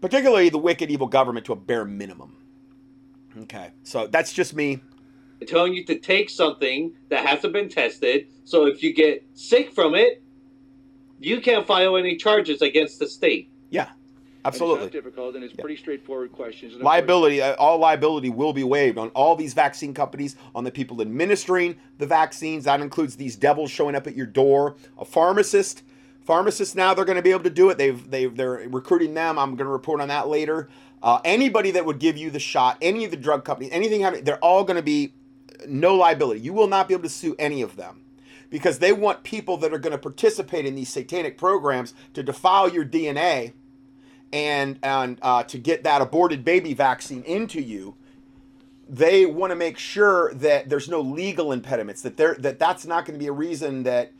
particularly 0.00 0.48
the 0.48 0.58
wicked 0.58 0.90
evil 0.90 1.06
government, 1.06 1.46
to 1.46 1.52
a 1.52 1.56
bare 1.56 1.84
minimum. 1.84 2.36
Okay, 3.42 3.70
so 3.84 4.06
that's 4.06 4.32
just 4.32 4.54
me. 4.54 4.80
telling 5.46 5.72
you 5.72 5.84
to 5.84 5.98
take 5.98 6.28
something 6.28 6.92
that 7.08 7.26
hasn't 7.26 7.52
been 7.52 7.68
tested. 7.68 8.26
So 8.44 8.66
if 8.66 8.82
you 8.82 8.92
get 8.92 9.24
sick 9.34 9.72
from 9.72 9.94
it, 9.94 10.22
you 11.20 11.40
can't 11.40 11.66
file 11.66 11.96
any 11.96 12.16
charges 12.16 12.60
against 12.62 12.98
the 12.98 13.06
state. 13.06 13.50
Yeah, 13.70 13.90
Absolutely. 14.44 14.86
It's 14.86 14.94
not 14.94 15.02
difficult, 15.04 15.34
and 15.34 15.44
it's 15.44 15.54
yeah. 15.54 15.60
pretty 15.60 15.76
straightforward 15.76 16.32
questions. 16.32 16.74
liability, 16.76 17.42
uh, 17.42 17.54
all 17.56 17.78
liability 17.78 18.30
will 18.30 18.52
be 18.52 18.64
waived 18.64 18.96
on 18.96 19.08
all 19.10 19.36
these 19.36 19.52
vaccine 19.52 19.92
companies, 19.92 20.36
on 20.54 20.64
the 20.64 20.70
people 20.70 21.02
administering 21.02 21.76
the 21.98 22.06
vaccines. 22.06 22.64
That 22.64 22.80
includes 22.80 23.16
these 23.16 23.36
devils 23.36 23.70
showing 23.70 23.94
up 23.94 24.06
at 24.06 24.16
your 24.16 24.26
door. 24.26 24.76
A 24.98 25.04
pharmacist, 25.04 25.82
pharmacists 26.22 26.74
now 26.74 26.94
they're 26.94 27.04
going 27.04 27.16
to 27.16 27.22
be 27.22 27.32
able 27.32 27.44
to 27.44 27.50
do 27.50 27.70
it. 27.70 27.76
They've 27.78 28.10
they 28.10 28.26
they're 28.26 28.66
recruiting 28.68 29.14
them. 29.14 29.38
I'm 29.38 29.56
going 29.56 29.66
to 29.66 29.72
report 29.72 30.00
on 30.00 30.08
that 30.08 30.28
later. 30.28 30.68
Uh, 31.02 31.20
anybody 31.24 31.70
that 31.72 31.84
would 31.84 31.98
give 31.98 32.16
you 32.16 32.30
the 32.30 32.40
shot, 32.40 32.76
any 32.82 33.04
of 33.04 33.10
the 33.10 33.16
drug 33.16 33.44
companies, 33.44 33.72
anything 33.72 34.02
having, 34.02 34.22
they're 34.24 34.38
all 34.38 34.64
going 34.64 34.76
to 34.76 34.82
be 34.82 35.14
no 35.66 35.96
liability. 35.96 36.40
You 36.40 36.52
will 36.52 36.66
not 36.66 36.88
be 36.88 36.94
able 36.94 37.04
to 37.04 37.08
sue 37.08 37.34
any 37.38 37.62
of 37.62 37.76
them 37.76 38.04
because 38.50 38.78
they 38.78 38.92
want 38.92 39.22
people 39.22 39.56
that 39.58 39.72
are 39.72 39.78
going 39.78 39.92
to 39.92 39.98
participate 39.98 40.66
in 40.66 40.74
these 40.74 40.88
satanic 40.88 41.38
programs 41.38 41.94
to 42.14 42.22
defile 42.22 42.68
your 42.68 42.84
DNA 42.84 43.52
and 44.32 44.78
and 44.82 45.18
uh, 45.22 45.42
to 45.44 45.58
get 45.58 45.84
that 45.84 46.00
aborted 46.02 46.44
baby 46.44 46.74
vaccine 46.74 47.22
into 47.24 47.60
you 47.60 47.94
they 48.88 49.24
want 49.24 49.52
to 49.52 49.56
make 49.56 49.78
sure 49.78 50.34
that 50.34 50.68
there's 50.68 50.88
no 50.88 51.00
legal 51.00 51.52
impediments 51.52 52.02
that 52.02 52.16
there 52.16 52.34
that 52.38 52.58
that's 52.58 52.84
not 52.84 53.04
going 53.04 53.14
to 53.18 53.22
be 53.22 53.28
a 53.28 53.32
reason 53.32 53.84
that 53.84 54.12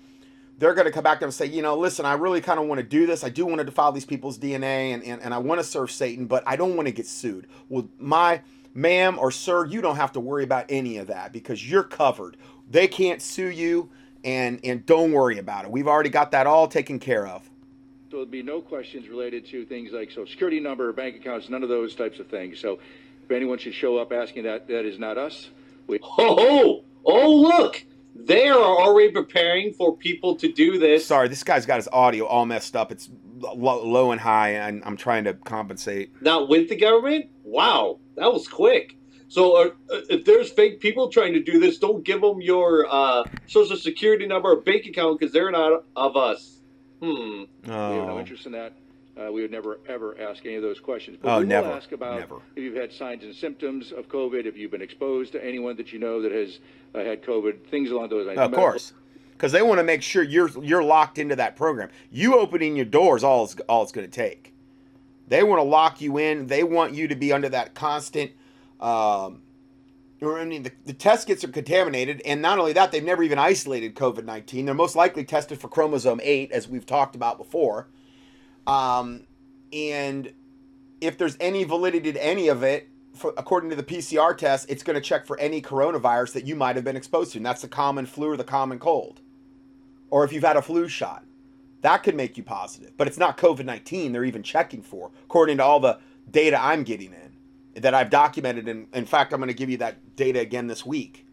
they're 0.61 0.75
going 0.75 0.85
to 0.85 0.93
come 0.93 1.03
back 1.03 1.19
to 1.19 1.25
and 1.25 1.33
say, 1.33 1.47
you 1.47 1.63
know, 1.63 1.75
listen, 1.75 2.05
I 2.05 2.13
really 2.13 2.43
kind 2.43 2.61
of 2.61 2.67
want 2.67 2.81
to 2.81 2.87
do 2.87 3.07
this. 3.07 3.25
I 3.25 3.31
do 3.31 3.47
want 3.47 3.59
to 3.61 3.65
defile 3.65 3.93
these 3.93 4.05
people's 4.05 4.39
DNA 4.39 4.93
and, 4.93 5.03
and, 5.03 5.21
and 5.23 5.33
I 5.33 5.39
want 5.39 5.59
to 5.59 5.65
serve 5.65 5.91
Satan, 5.91 6.27
but 6.27 6.45
I 6.47 6.55
don't 6.55 6.77
want 6.77 6.87
to 6.87 6.93
get 6.93 7.07
sued. 7.07 7.47
Well, 7.71 7.89
my 7.99 8.43
ma'am 8.75 9.19
or 9.19 9.31
sir, 9.31 9.65
you 9.65 9.81
don't 9.81 9.97
have 9.97 10.13
to 10.13 10.21
worry 10.21 10.45
about 10.45 10.67
any 10.69 10.99
of 10.99 11.07
that 11.07 11.33
because 11.33 11.69
you're 11.69 11.83
covered. 11.83 12.37
They 12.71 12.87
can't 12.87 13.23
sue 13.23 13.49
you 13.49 13.89
and 14.23 14.61
and 14.63 14.85
don't 14.85 15.13
worry 15.13 15.39
about 15.39 15.65
it. 15.65 15.71
We've 15.71 15.89
already 15.89 16.11
got 16.11 16.31
that 16.33 16.47
all 16.47 16.69
taken 16.69 16.99
care 16.99 17.27
of. 17.27 17.50
So 18.11 18.17
there'll 18.17 18.27
be 18.27 18.43
no 18.43 18.61
questions 18.61 19.09
related 19.09 19.47
to 19.51 19.65
things 19.65 19.93
like 19.93 20.11
social 20.11 20.27
security 20.27 20.59
number, 20.59 20.93
bank 20.93 21.15
accounts, 21.15 21.49
none 21.49 21.63
of 21.63 21.69
those 21.69 21.95
types 21.95 22.19
of 22.19 22.27
things. 22.27 22.59
So 22.59 22.81
if 23.23 23.31
anyone 23.31 23.57
should 23.59 23.73
show 23.73 23.99
up 23.99 24.13
asking 24.13 24.43
that, 24.45 24.67
that 24.67 24.85
is 24.85 24.99
not 24.99 25.17
us. 25.17 25.51
We, 25.87 26.01
Oh, 26.03 26.37
oh, 26.41 26.85
oh, 27.05 27.37
look! 27.37 27.85
They 28.17 28.49
are 28.49 28.59
already 28.59 29.13
preparing 29.13 29.73
for 29.75 29.97
people 29.97 30.35
to 30.37 30.51
do 30.51 30.77
this. 30.81 31.07
Sorry, 31.07 31.29
this 31.29 31.45
guy's 31.45 31.67
got 31.67 31.77
his 31.77 31.89
audio 31.93 32.27
all 32.27 32.47
messed 32.47 32.75
up. 32.75 32.91
It's 32.91 33.09
low, 33.39 33.85
low 33.85 34.11
and 34.11 34.21
high, 34.21 34.55
and 34.55 34.83
I'm 34.85 34.97
trying 34.97 35.23
to 35.25 35.35
compensate. 35.35 36.21
Not 36.21 36.49
with 36.49 36.69
the 36.69 36.77
government? 36.77 37.27
Wow, 37.45 38.01
that 38.17 38.33
was 38.33 38.49
quick. 38.49 38.97
So 39.29 39.57
uh, 39.57 39.71
uh, 39.95 40.01
if 40.11 40.25
there's 40.25 40.51
fake 40.51 40.81
people 40.81 41.11
trying 41.11 41.35
to 41.35 41.41
do 41.41 41.61
this, 41.61 41.79
don't 41.79 42.03
give 42.03 42.23
them 42.23 42.41
your 42.41 42.89
uh, 42.91 43.23
social 43.47 43.77
security 43.77 44.27
number 44.27 44.51
or 44.51 44.57
bank 44.57 44.87
account 44.87 45.21
because 45.21 45.33
they're 45.33 45.53
not 45.53 45.85
of 45.95 46.17
us. 46.17 46.60
Hmm. 47.01 47.07
we 47.65 47.71
have 47.73 48.07
no 48.07 48.11
Oh, 48.11 48.19
interest 48.19 48.47
in 48.47 48.53
that. 48.53 48.73
Uh, 49.21 49.31
we 49.33 49.43
would 49.43 49.51
never, 49.51 49.81
ever 49.89 50.17
ask 50.21 50.47
any 50.47 50.55
of 50.55 50.63
those 50.63 50.79
questions. 50.81 51.19
But 51.21 51.29
Oh, 51.29 51.39
we 51.39 51.45
will 51.45 51.49
never, 51.49 51.69
ask 51.73 51.93
about 51.93 52.21
never. 52.21 52.37
if 52.57 52.63
you've 52.63 52.77
had 52.77 52.93
signs 52.93 53.25
and 53.25 53.35
symptoms 53.35 53.93
of 53.93 54.09
COVID, 54.09 54.47
if 54.47 54.57
you've 54.57 54.71
been 54.71 54.83
exposed 54.83 55.33
to 55.33 55.45
anyone 55.45 55.77
that 55.77 55.93
you 55.93 55.99
know 55.99 56.23
that 56.23 56.33
has 56.33 56.59
uh, 56.95 57.01
had 57.01 57.23
COVID, 57.23 57.67
things 57.67 57.91
along 57.91 58.09
those 58.11 58.27
lines. 58.27 58.39
of 58.39 58.53
course, 58.53 58.93
because 59.33 59.53
they 59.53 59.63
want 59.63 59.79
to 59.79 59.85
make 59.85 60.03
sure 60.03 60.23
you're 60.23 60.49
you're 60.63 60.83
locked 60.85 61.19
into 61.19 61.37
that 61.37 61.57
program. 61.57 61.89
You 62.11 62.39
opening 62.39 62.77
your 62.77 62.85
doors, 62.87 63.25
all 63.25 63.45
it's 63.45 63.57
all 63.69 63.83
it's 63.83 63.93
going 63.93 64.09
to 64.09 64.13
take. 64.13 64.55
They 65.29 65.43
want 65.43 65.59
to 65.59 65.65
lock 65.65 66.01
you 66.01 66.17
in. 66.19 66.47
They 66.47 66.63
want 66.65 66.95
you 66.95 67.09
to 67.09 67.15
be 67.15 67.33
under 67.33 67.49
that 67.51 67.75
constant. 67.75 68.33
Um, 68.81 69.43
or, 70.23 70.39
I 70.39 70.45
mean, 70.45 70.65
the, 70.65 70.73
the 70.85 70.93
test 70.93 71.27
kits 71.27 71.43
are 71.45 71.49
contaminated, 71.49 72.21
and 72.25 72.43
not 72.43 72.59
only 72.59 72.73
that, 72.75 72.93
they've 72.93 73.03
never 73.03 73.23
even 73.23 73.39
isolated 73.39 73.95
COVID 73.95 74.25
nineteen. 74.25 74.67
They're 74.67 74.75
most 74.75 74.97
likely 74.97 75.25
tested 75.25 75.61
for 75.61 75.69
chromosome 75.69 76.21
eight, 76.23 76.53
as 76.53 76.69
we've 76.69 76.87
talked 76.87 77.15
about 77.15 77.39
before. 77.39 77.89
Um, 78.67 79.27
and 79.73 80.33
if 81.01 81.17
there's 81.17 81.37
any 81.41 81.65
validity 81.65 82.13
to 82.13 82.25
any 82.25 82.49
of 82.49 82.63
it, 82.63 82.89
for, 83.15 83.35
according 83.37 83.71
to 83.71 83.77
the 83.77 83.83
PCR 83.83 84.37
test, 84.37 84.71
it's 84.71 84.83
going 84.83 84.95
to 84.95 85.01
check 85.01 85.27
for 85.27 85.39
any 85.39 85.61
coronavirus 85.61 86.33
that 86.35 86.47
you 86.47 86.55
might 86.55 86.77
have 86.77 86.85
been 86.85 86.97
exposed 86.97 87.33
to. 87.33 87.39
And 87.39 87.47
that's 87.47 87.63
the 87.63 87.69
common 87.69 88.07
flu 88.07 88.31
or 88.31 88.37
the 88.37 88.45
common 88.45 88.79
cold. 88.79 89.21
Or 90.11 90.25
if 90.25 90.33
you've 90.33 90.45
had 90.45 90.57
a 90.57 90.63
flu 90.63 90.89
shot, 90.89 91.25
that 91.83 92.03
could 92.03 92.15
make 92.15 92.37
you 92.37 92.43
positive. 92.43 92.93
But 92.97 93.07
it's 93.07 93.19
not 93.19 93.37
COVID 93.37 93.65
19 93.65 94.13
they're 94.13 94.25
even 94.25 94.43
checking 94.43 94.83
for, 94.83 95.11
according 95.25 95.59
to 95.59 95.65
all 95.65 95.81
the 95.81 95.99
data 96.31 96.59
I'm 96.61 96.85
getting 96.85 97.13
in 97.13 97.83
that 97.83 97.95
I've 97.95 98.11
documented. 98.11 98.69
And 98.69 98.87
in 98.93 99.07
fact, 99.07 99.33
I'm 99.33 99.41
going 99.41 99.49
to 99.49 99.55
give 99.55 99.71
you 99.71 99.79
that 99.79 100.10
data 100.21 100.39
again 100.39 100.67
this 100.67 100.85
week. 100.85 101.27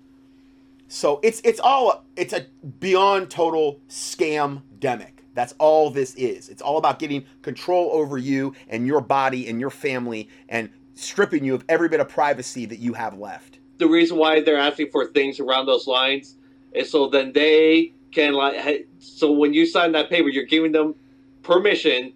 So 0.88 1.20
it's 1.22 1.42
it's 1.44 1.60
all 1.60 2.06
it's 2.16 2.32
a 2.32 2.46
beyond 2.80 3.30
total 3.30 3.82
scam 3.90 4.62
demic. 4.80 5.12
That's 5.34 5.54
all 5.60 5.92
this 5.92 6.16
is. 6.16 6.48
It's 6.48 6.62
all 6.62 6.78
about 6.78 6.98
getting 6.98 7.26
control 7.42 7.92
over 7.92 8.18
you 8.18 8.54
and 8.70 8.88
your 8.88 9.02
body 9.02 9.48
and 9.50 9.60
your 9.60 9.70
family 9.70 10.30
and 10.48 10.70
stripping 10.96 11.44
you 11.44 11.54
of 11.54 11.66
every 11.68 11.90
bit 11.90 12.00
of 12.00 12.08
privacy 12.08 12.66
that 12.66 12.80
you 12.80 12.94
have 12.94 13.20
left. 13.20 13.60
The 13.78 13.88
reason 13.88 14.18
why 14.18 14.42
they're 14.42 14.58
asking 14.58 14.90
for 14.90 15.06
things 15.06 15.40
around 15.40 15.66
those 15.66 15.86
lines 15.86 16.38
is 16.72 16.90
so 16.90 17.10
then 17.10 17.34
they 17.34 17.94
can 18.12 18.34
like. 18.34 18.88
So 19.00 19.34
when 19.34 19.54
you 19.54 19.66
sign 19.66 19.92
that 19.92 20.10
paper, 20.10 20.30
you're 20.30 20.46
giving 20.46 20.72
them 20.72 20.96
permission. 21.44 22.14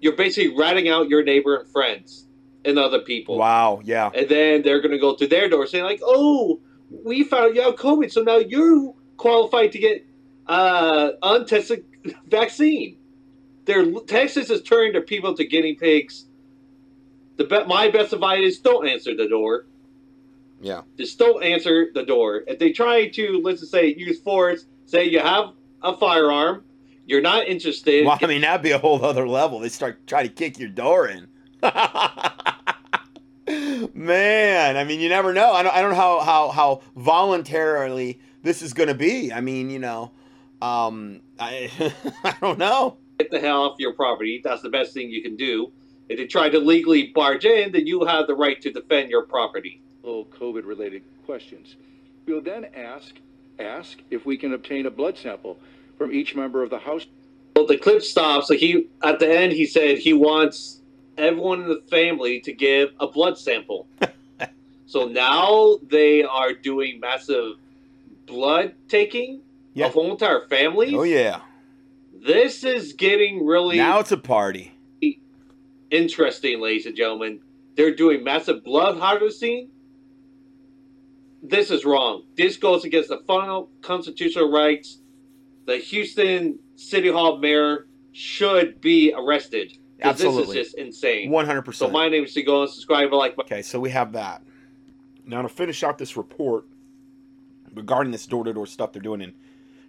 You're 0.00 0.16
basically 0.16 0.54
ratting 0.56 0.90
out 0.90 1.08
your 1.08 1.24
neighbor 1.24 1.56
and 1.56 1.68
friends 1.68 2.26
and 2.64 2.78
other 2.78 3.00
people. 3.00 3.38
Wow, 3.38 3.80
yeah. 3.84 4.10
and 4.14 4.28
then 4.28 4.62
they're 4.62 4.80
going 4.80 4.92
to 4.92 4.98
go 4.98 5.14
to 5.16 5.26
their 5.26 5.48
door 5.48 5.66
saying 5.66 5.84
like, 5.84 6.00
"Oh, 6.02 6.60
we 6.90 7.24
found 7.24 7.54
you 7.54 7.62
have 7.62 7.76
COVID, 7.76 8.10
so 8.12 8.22
now 8.22 8.36
you're 8.36 8.94
qualified 9.16 9.72
to 9.72 9.78
get 9.78 10.06
uh, 10.46 11.12
untested 11.22 11.84
vaccine." 12.28 12.96
Their 13.66 13.92
Texas 14.00 14.50
is 14.50 14.62
turning 14.62 14.92
their 14.92 15.02
people 15.02 15.34
to 15.36 15.44
guinea 15.44 15.74
pigs. 15.74 16.24
The 17.36 17.44
be- 17.44 17.64
my 17.66 17.90
best 17.90 18.12
advice 18.12 18.40
is 18.40 18.58
don't 18.58 18.86
answer 18.86 19.14
the 19.14 19.28
door. 19.28 19.66
Yeah. 20.60 20.82
Just 20.96 21.18
don't 21.18 21.42
answer 21.42 21.88
the 21.92 22.02
door. 22.04 22.42
If 22.46 22.58
they 22.58 22.72
try 22.72 23.08
to, 23.08 23.40
let's 23.42 23.60
just 23.60 23.72
say, 23.72 23.94
use 23.94 24.20
force, 24.20 24.66
say 24.86 25.04
you 25.04 25.20
have 25.20 25.52
a 25.82 25.96
firearm, 25.96 26.64
you're 27.06 27.22
not 27.22 27.48
interested. 27.48 28.06
Well, 28.06 28.18
I 28.20 28.26
mean, 28.26 28.42
that'd 28.42 28.62
be 28.62 28.72
a 28.72 28.78
whole 28.78 29.04
other 29.04 29.26
level. 29.26 29.58
They 29.60 29.68
start 29.68 30.06
trying 30.06 30.28
to 30.28 30.32
kick 30.32 30.58
your 30.58 30.68
door 30.68 31.08
in. 31.08 31.28
Man, 34.00 34.78
I 34.78 34.84
mean, 34.84 34.98
you 34.98 35.10
never 35.10 35.34
know. 35.34 35.52
I 35.52 35.62
don't, 35.62 35.74
I 35.74 35.82
don't 35.82 35.90
know 35.90 35.96
how, 35.96 36.20
how, 36.20 36.48
how 36.48 36.82
voluntarily 36.96 38.18
this 38.42 38.62
is 38.62 38.72
going 38.72 38.88
to 38.88 38.94
be. 38.94 39.30
I 39.30 39.42
mean, 39.42 39.68
you 39.68 39.78
know, 39.78 40.12
um, 40.62 41.20
I, 41.38 41.70
I 42.24 42.34
don't 42.40 42.58
know. 42.58 42.96
get 43.18 43.30
the 43.30 43.38
hell 43.38 43.60
off 43.60 43.76
your 43.78 43.92
property. 43.92 44.40
That's 44.42 44.62
the 44.62 44.70
best 44.70 44.94
thing 44.94 45.10
you 45.10 45.20
can 45.20 45.36
do. 45.36 45.70
If 46.08 46.16
they 46.16 46.26
try 46.26 46.48
to 46.48 46.58
legally 46.58 47.08
barge 47.08 47.44
in, 47.44 47.72
then 47.72 47.86
you 47.86 48.02
have 48.06 48.26
the 48.26 48.34
right 48.34 48.58
to 48.62 48.72
defend 48.72 49.10
your 49.10 49.26
property. 49.26 49.82
little 50.02 50.24
COVID-related 50.24 51.02
questions. 51.26 51.76
We 52.24 52.32
will 52.32 52.40
then 52.40 52.68
ask 52.74 53.16
ask 53.58 53.98
if 54.10 54.24
we 54.24 54.38
can 54.38 54.54
obtain 54.54 54.86
a 54.86 54.90
blood 54.90 55.18
sample 55.18 55.58
from 55.98 56.10
each 56.10 56.34
member 56.34 56.62
of 56.62 56.70
the 56.70 56.78
house. 56.78 57.04
Well, 57.54 57.66
the 57.66 57.76
clip 57.76 58.00
stops. 58.00 58.48
So 58.48 58.54
he, 58.54 58.88
at 59.04 59.18
the 59.18 59.30
end, 59.30 59.52
he 59.52 59.66
said 59.66 59.98
he 59.98 60.14
wants 60.14 60.79
everyone 61.16 61.62
in 61.62 61.68
the 61.68 61.82
family 61.90 62.40
to 62.40 62.52
give 62.52 62.90
a 63.00 63.06
blood 63.06 63.38
sample. 63.38 63.86
so 64.86 65.06
now 65.06 65.78
they 65.88 66.22
are 66.22 66.52
doing 66.52 67.00
massive 67.00 67.54
blood 68.26 68.74
taking 68.88 69.40
Yeah. 69.74 69.86
of 69.86 69.92
whole 69.94 70.10
entire 70.12 70.46
families. 70.48 70.94
Oh 70.94 71.02
yeah. 71.02 71.40
This 72.12 72.64
is 72.64 72.92
getting 72.92 73.44
really 73.46 73.76
Now 73.78 73.98
it's 74.00 74.12
a 74.12 74.16
party. 74.16 74.72
interesting, 75.90 76.60
ladies 76.60 76.86
and 76.86 76.94
gentlemen. 76.96 77.40
They're 77.76 77.94
doing 77.94 78.22
massive 78.22 78.62
blood 78.62 78.98
harvesting. 78.98 79.70
This 81.42 81.70
is 81.70 81.84
wrong. 81.84 82.24
This 82.36 82.56
goes 82.58 82.84
against 82.84 83.08
the 83.08 83.18
fundamental 83.26 83.70
constitutional 83.80 84.50
rights. 84.52 84.98
The 85.66 85.76
Houston 85.78 86.58
City 86.76 87.08
Hall 87.10 87.38
mayor 87.38 87.86
should 88.12 88.80
be 88.80 89.14
arrested. 89.16 89.78
Absolutely. 90.02 90.56
This 90.56 90.68
is 90.68 90.72
just 90.72 90.78
insane. 90.78 91.30
100%. 91.30 91.74
So 91.74 91.88
my 91.88 92.08
name 92.08 92.24
is 92.24 92.34
to 92.34 92.42
go 92.42 92.62
and 92.62 92.70
subscribe, 92.70 93.12
like 93.12 93.36
my 93.36 93.44
Okay, 93.44 93.62
so 93.62 93.80
we 93.80 93.90
have 93.90 94.12
that. 94.12 94.42
Now 95.26 95.42
to 95.42 95.48
finish 95.48 95.82
out 95.82 95.98
this 95.98 96.16
report 96.16 96.64
regarding 97.74 98.10
this 98.10 98.26
door-to-door 98.26 98.66
stuff 98.66 98.92
they're 98.92 99.02
doing 99.02 99.20
in 99.20 99.34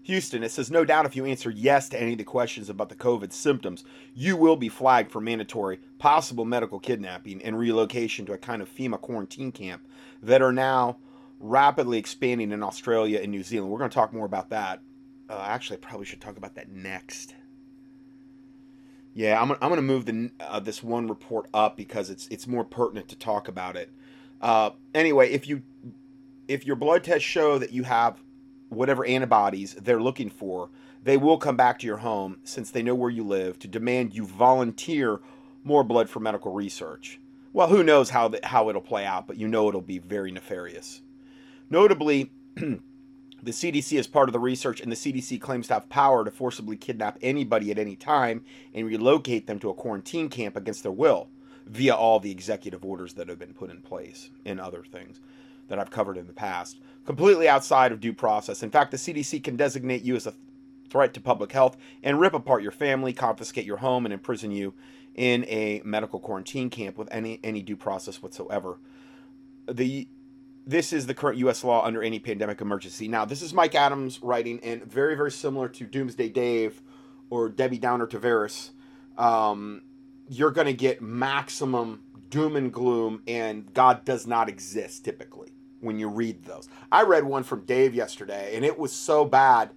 Houston, 0.03 0.43
it 0.43 0.51
says 0.51 0.71
no 0.71 0.83
doubt 0.83 1.05
if 1.05 1.15
you 1.15 1.25
answer 1.25 1.49
yes 1.49 1.87
to 1.89 2.01
any 2.01 2.13
of 2.13 2.17
the 2.17 2.23
questions 2.23 2.69
about 2.69 2.89
the 2.89 2.95
COVID 2.95 3.31
symptoms, 3.31 3.83
you 4.13 4.35
will 4.35 4.55
be 4.55 4.69
flagged 4.69 5.11
for 5.11 5.21
mandatory 5.21 5.79
possible 5.99 6.45
medical 6.45 6.79
kidnapping 6.79 7.41
and 7.43 7.57
relocation 7.57 8.25
to 8.25 8.33
a 8.33 8.37
kind 8.37 8.61
of 8.61 8.73
FEMA 8.73 8.99
quarantine 8.99 9.51
camp 9.51 9.87
that 10.23 10.41
are 10.41 10.51
now 10.51 10.97
rapidly 11.39 11.97
expanding 11.97 12.51
in 12.51 12.63
Australia 12.63 13.19
and 13.21 13.31
New 13.31 13.43
Zealand. 13.43 13.71
We're 13.71 13.79
going 13.79 13.89
to 13.89 13.95
talk 13.95 14.13
more 14.13 14.25
about 14.25 14.49
that. 14.49 14.81
Uh, 15.29 15.43
actually, 15.47 15.77
I 15.77 15.79
probably 15.79 16.05
should 16.05 16.21
talk 16.21 16.37
about 16.37 16.55
that 16.55 16.69
next. 16.69 17.35
Yeah, 19.13 19.41
I'm, 19.41 19.51
I'm 19.51 19.57
going 19.59 19.75
to 19.75 19.81
move 19.81 20.05
the 20.05 20.31
uh, 20.39 20.59
this 20.59 20.81
one 20.81 21.07
report 21.07 21.47
up 21.53 21.75
because 21.75 22.09
it's 22.09 22.27
it's 22.27 22.47
more 22.47 22.63
pertinent 22.63 23.09
to 23.09 23.15
talk 23.17 23.47
about 23.47 23.75
it. 23.75 23.89
Uh, 24.39 24.71
anyway, 24.93 25.31
if 25.31 25.47
you 25.47 25.63
if 26.47 26.65
your 26.65 26.75
blood 26.75 27.03
tests 27.03 27.27
show 27.27 27.57
that 27.57 27.71
you 27.71 27.83
have 27.83 28.21
whatever 28.69 29.05
antibodies 29.05 29.73
they're 29.75 30.01
looking 30.01 30.29
for, 30.29 30.69
they 31.03 31.17
will 31.17 31.37
come 31.37 31.57
back 31.57 31.79
to 31.79 31.87
your 31.87 31.97
home 31.97 32.39
since 32.43 32.71
they 32.71 32.81
know 32.81 32.95
where 32.95 33.09
you 33.09 33.23
live 33.23 33.59
to 33.59 33.67
demand 33.67 34.13
you 34.15 34.25
volunteer 34.25 35.19
more 35.63 35.83
blood 35.83 36.09
for 36.09 36.19
medical 36.19 36.53
research. 36.53 37.19
Well, 37.53 37.67
who 37.67 37.83
knows 37.83 38.09
how 38.09 38.29
the, 38.29 38.39
how 38.43 38.69
it'll 38.69 38.81
play 38.81 39.05
out, 39.05 39.27
but 39.27 39.37
you 39.37 39.47
know 39.47 39.67
it'll 39.67 39.81
be 39.81 39.99
very 39.99 40.31
nefarious. 40.31 41.01
Notably, 41.69 42.31
the 43.43 43.51
CDC 43.51 43.97
is 43.97 44.07
part 44.07 44.29
of 44.29 44.33
the 44.33 44.39
research, 44.39 44.81
and 44.81 44.91
the 44.91 44.95
CDC 44.95 45.41
claims 45.41 45.67
to 45.67 45.73
have 45.75 45.89
power 45.89 46.23
to 46.23 46.31
forcibly 46.31 46.77
kidnap 46.77 47.17
anybody 47.21 47.71
at 47.71 47.79
any 47.79 47.95
time 47.95 48.43
and 48.73 48.85
relocate 48.85 49.47
them 49.47 49.59
to 49.59 49.69
a 49.69 49.73
quarantine 49.73 50.29
camp 50.29 50.55
against 50.55 50.83
their 50.83 50.91
will 50.91 51.27
via 51.65 51.95
all 51.95 52.19
the 52.19 52.31
executive 52.31 52.83
orders 52.85 53.13
that 53.13 53.29
have 53.29 53.39
been 53.39 53.53
put 53.53 53.69
in 53.69 53.81
place 53.81 54.29
and 54.45 54.59
other 54.59 54.83
things 54.83 55.19
that 55.67 55.79
I've 55.79 55.91
covered 55.91 56.17
in 56.17 56.27
the 56.27 56.33
past. 56.33 56.77
Completely 57.05 57.47
outside 57.47 57.91
of 57.91 57.99
due 57.99 58.13
process. 58.13 58.61
In 58.61 58.69
fact, 58.69 58.91
the 58.91 58.97
CDC 58.97 59.43
can 59.43 59.55
designate 59.55 60.03
you 60.03 60.15
as 60.15 60.27
a 60.27 60.33
threat 60.89 61.13
to 61.13 61.21
public 61.21 61.51
health 61.51 61.77
and 62.03 62.19
rip 62.19 62.33
apart 62.33 62.61
your 62.61 62.71
family, 62.71 63.13
confiscate 63.13 63.65
your 63.65 63.77
home, 63.77 64.05
and 64.05 64.13
imprison 64.13 64.51
you 64.51 64.73
in 65.15 65.45
a 65.45 65.81
medical 65.83 66.19
quarantine 66.19 66.69
camp 66.69 66.97
with 66.97 67.07
any 67.11 67.39
any 67.43 67.61
due 67.61 67.75
process 67.75 68.21
whatsoever. 68.21 68.77
The 69.67 70.07
this 70.65 70.93
is 70.93 71.07
the 71.07 71.13
current 71.13 71.37
U.S. 71.39 71.63
law 71.63 71.83
under 71.83 72.03
any 72.03 72.19
pandemic 72.19 72.61
emergency. 72.61 73.07
Now, 73.07 73.25
this 73.25 73.41
is 73.41 73.53
Mike 73.53 73.75
Adams 73.75 74.19
writing, 74.21 74.59
and 74.61 74.83
very, 74.83 75.15
very 75.15 75.31
similar 75.31 75.67
to 75.69 75.85
Doomsday 75.85 76.29
Dave 76.29 76.81
or 77.29 77.49
Debbie 77.49 77.79
Downer 77.79 78.07
Tavares. 78.07 78.71
Um, 79.17 79.81
you're 80.29 80.51
going 80.51 80.67
to 80.67 80.73
get 80.73 81.01
maximum 81.01 82.03
doom 82.29 82.55
and 82.55 82.71
gloom, 82.71 83.23
and 83.27 83.73
God 83.73 84.05
does 84.05 84.27
not 84.27 84.49
exist 84.49 85.03
typically 85.03 85.51
when 85.79 85.99
you 85.99 86.07
read 86.07 86.43
those. 86.45 86.69
I 86.91 87.03
read 87.03 87.23
one 87.23 87.43
from 87.43 87.65
Dave 87.65 87.93
yesterday, 87.93 88.55
and 88.55 88.63
it 88.63 88.77
was 88.77 88.91
so 88.91 89.25
bad. 89.25 89.71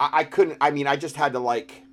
I, 0.00 0.10
I 0.12 0.24
couldn't, 0.24 0.58
I 0.60 0.70
mean, 0.70 0.86
I 0.86 0.96
just 0.96 1.16
had 1.16 1.32
to 1.32 1.38
like, 1.38 1.84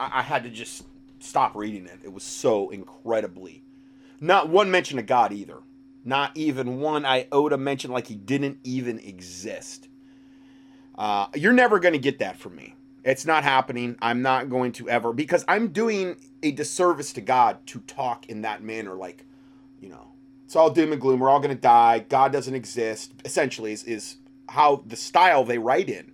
I, 0.00 0.18
I 0.18 0.22
had 0.22 0.42
to 0.44 0.50
just 0.50 0.84
stop 1.20 1.54
reading 1.54 1.86
it. 1.86 2.00
It 2.02 2.12
was 2.12 2.24
so 2.24 2.70
incredibly, 2.70 3.62
not 4.20 4.48
one 4.48 4.70
mention 4.70 4.98
of 4.98 5.06
God 5.06 5.32
either. 5.32 5.58
Not 6.04 6.36
even 6.36 6.80
one 6.80 7.04
iota 7.04 7.56
mention 7.56 7.90
like 7.90 8.06
he 8.06 8.14
didn't 8.14 8.58
even 8.62 8.98
exist. 8.98 9.88
Uh, 10.96 11.26
you're 11.34 11.52
never 11.52 11.78
going 11.78 11.94
to 11.94 11.98
get 11.98 12.18
that 12.18 12.38
from 12.38 12.54
me. 12.54 12.74
It's 13.04 13.26
not 13.26 13.42
happening. 13.42 13.96
I'm 14.00 14.22
not 14.22 14.48
going 14.48 14.72
to 14.72 14.88
ever 14.88 15.12
because 15.12 15.44
I'm 15.48 15.68
doing 15.68 16.16
a 16.42 16.52
disservice 16.52 17.12
to 17.14 17.20
God 17.20 17.66
to 17.68 17.80
talk 17.80 18.28
in 18.28 18.42
that 18.42 18.62
manner. 18.62 18.94
Like, 18.94 19.26
you 19.80 19.88
know, 19.88 20.12
it's 20.44 20.56
all 20.56 20.70
doom 20.70 20.92
and 20.92 21.00
gloom. 21.00 21.20
We're 21.20 21.30
all 21.30 21.40
going 21.40 21.54
to 21.54 21.60
die. 21.60 22.00
God 22.00 22.32
doesn't 22.32 22.54
exist. 22.54 23.12
Essentially, 23.24 23.72
is, 23.72 23.84
is 23.84 24.16
how 24.48 24.82
the 24.86 24.96
style 24.96 25.44
they 25.44 25.58
write 25.58 25.88
in, 25.90 26.12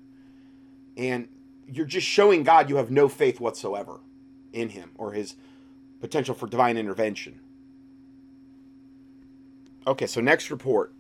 and 0.97 1.29
you're 1.67 1.87
just 1.87 2.07
showing 2.07 2.43
God 2.43 2.69
you 2.69 2.77
have 2.77 2.91
no 2.91 3.09
faith 3.09 3.39
whatsoever 3.41 4.01
in 4.53 4.71
Him 4.71 4.91
or 4.97 5.13
His 5.13 5.37
potential 6.01 6.35
for 6.35 6.47
divine 6.47 6.77
intervention. 6.77 7.41
Okay, 9.87 10.07
so 10.07 10.21
next 10.21 10.51
report. 10.51 10.93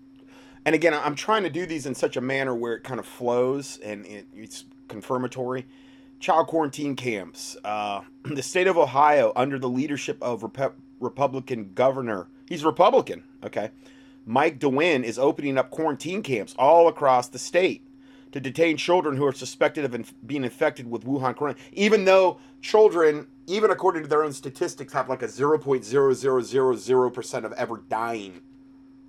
And 0.64 0.74
again, 0.74 0.94
I'm 0.94 1.14
trying 1.14 1.42
to 1.44 1.50
do 1.50 1.66
these 1.66 1.86
in 1.86 1.94
such 1.94 2.16
a 2.16 2.20
manner 2.20 2.54
where 2.54 2.74
it 2.74 2.84
kind 2.84 3.00
of 3.00 3.06
flows 3.06 3.78
and 3.82 4.04
it, 4.06 4.26
it's 4.34 4.64
confirmatory. 4.88 5.66
Child 6.18 6.48
quarantine 6.48 6.96
camps. 6.96 7.56
Uh, 7.64 8.02
the 8.24 8.42
state 8.42 8.66
of 8.66 8.76
Ohio, 8.76 9.32
under 9.36 9.58
the 9.58 9.68
leadership 9.68 10.18
of 10.22 10.42
Rep- 10.42 10.76
Republican 10.98 11.72
governor, 11.74 12.28
he's 12.46 12.64
Republican, 12.64 13.24
okay? 13.44 13.70
Mike 14.26 14.58
DeWine 14.58 15.02
is 15.02 15.18
opening 15.18 15.56
up 15.56 15.70
quarantine 15.70 16.22
camps 16.22 16.54
all 16.58 16.88
across 16.88 17.28
the 17.28 17.38
state 17.38 17.86
to 18.32 18.40
detain 18.40 18.76
children 18.76 19.16
who 19.16 19.24
are 19.24 19.32
suspected 19.32 19.84
of 19.84 19.94
inf- 19.94 20.14
being 20.26 20.44
infected 20.44 20.90
with 20.90 21.04
Wuhan 21.04 21.36
corona. 21.36 21.56
Even 21.72 22.04
though 22.04 22.38
children, 22.60 23.26
even 23.46 23.70
according 23.70 24.02
to 24.02 24.08
their 24.08 24.22
own 24.22 24.32
statistics, 24.32 24.92
have 24.92 25.08
like 25.08 25.22
a 25.22 25.26
0.0000% 25.26 27.44
of 27.44 27.52
ever 27.54 27.82
dying. 27.88 28.40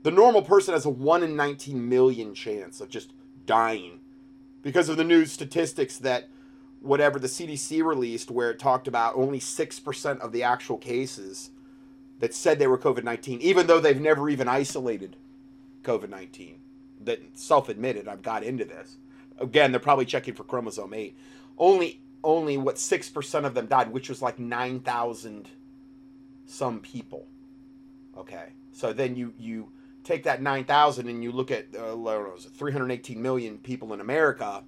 The 0.03 0.11
normal 0.11 0.41
person 0.41 0.73
has 0.73 0.85
a 0.85 0.89
1 0.89 1.23
in 1.23 1.35
19 1.35 1.87
million 1.87 2.33
chance 2.33 2.81
of 2.81 2.89
just 2.89 3.13
dying 3.45 3.99
because 4.61 4.89
of 4.89 4.97
the 4.97 5.03
new 5.03 5.25
statistics 5.25 5.97
that 5.99 6.27
whatever 6.79 7.19
the 7.19 7.27
CDC 7.27 7.83
released, 7.83 8.31
where 8.31 8.49
it 8.49 8.59
talked 8.59 8.87
about 8.87 9.15
only 9.15 9.39
6% 9.39 10.19
of 10.19 10.31
the 10.31 10.43
actual 10.43 10.77
cases 10.77 11.51
that 12.19 12.33
said 12.33 12.59
they 12.59 12.67
were 12.67 12.77
COVID 12.77 13.03
19, 13.03 13.41
even 13.41 13.67
though 13.67 13.79
they've 13.79 13.99
never 13.99 14.29
even 14.29 14.47
isolated 14.47 15.15
COVID 15.83 16.09
19. 16.09 16.59
That 17.03 17.19
self 17.33 17.69
admitted, 17.69 18.07
I've 18.07 18.21
got 18.21 18.43
into 18.43 18.65
this. 18.65 18.97
Again, 19.39 19.71
they're 19.71 19.79
probably 19.79 20.05
checking 20.05 20.35
for 20.35 20.43
chromosome 20.43 20.93
8. 20.93 21.15
Only, 21.57 21.99
only 22.23 22.57
what 22.57 22.75
6% 22.75 23.45
of 23.45 23.53
them 23.55 23.65
died, 23.65 23.91
which 23.91 24.07
was 24.07 24.21
like 24.21 24.37
9,000 24.37 25.49
some 26.45 26.79
people. 26.79 27.27
Okay. 28.15 28.49
So 28.71 28.93
then 28.93 29.15
you, 29.15 29.33
you, 29.39 29.71
take 30.11 30.23
that 30.23 30.41
9,000 30.41 31.07
and 31.07 31.23
you 31.23 31.31
look 31.31 31.51
at 31.51 31.67
uh, 31.75 31.95
know, 31.95 32.35
318 32.37 33.21
million 33.21 33.57
people 33.57 33.93
in 33.93 34.01
America 34.01 34.63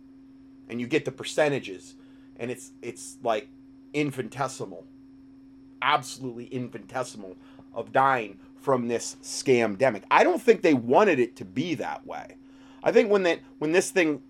and 0.70 0.80
you 0.80 0.88
get 0.88 1.06
the 1.06 1.12
percentages 1.12 1.96
and 2.38 2.50
it's 2.50 2.72
it's 2.82 3.18
like 3.24 3.50
infinitesimal 3.94 4.86
absolutely 5.84 6.46
infinitesimal 6.46 7.36
of 7.74 7.92
dying 7.92 8.40
from 8.56 8.88
this 8.88 9.18
scamdemic. 9.22 10.04
I 10.10 10.24
don't 10.24 10.42
think 10.42 10.62
they 10.62 10.74
wanted 10.74 11.20
it 11.20 11.36
to 11.36 11.46
be 11.46 11.76
that 11.76 12.08
way. 12.08 12.38
I 12.82 12.92
think 12.92 13.12
when 13.12 13.24
that 13.24 13.40
when 13.60 13.74
this 13.74 13.92
thing 13.92 14.22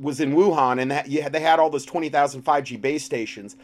was 0.00 0.20
in 0.20 0.32
Wuhan 0.34 0.80
and 0.80 0.90
that, 0.92 1.08
had, 1.10 1.32
they 1.32 1.40
had 1.40 1.58
all 1.58 1.68
those 1.68 1.84
20,000 1.84 2.44
5G 2.44 2.80
base 2.80 3.04
stations, 3.04 3.56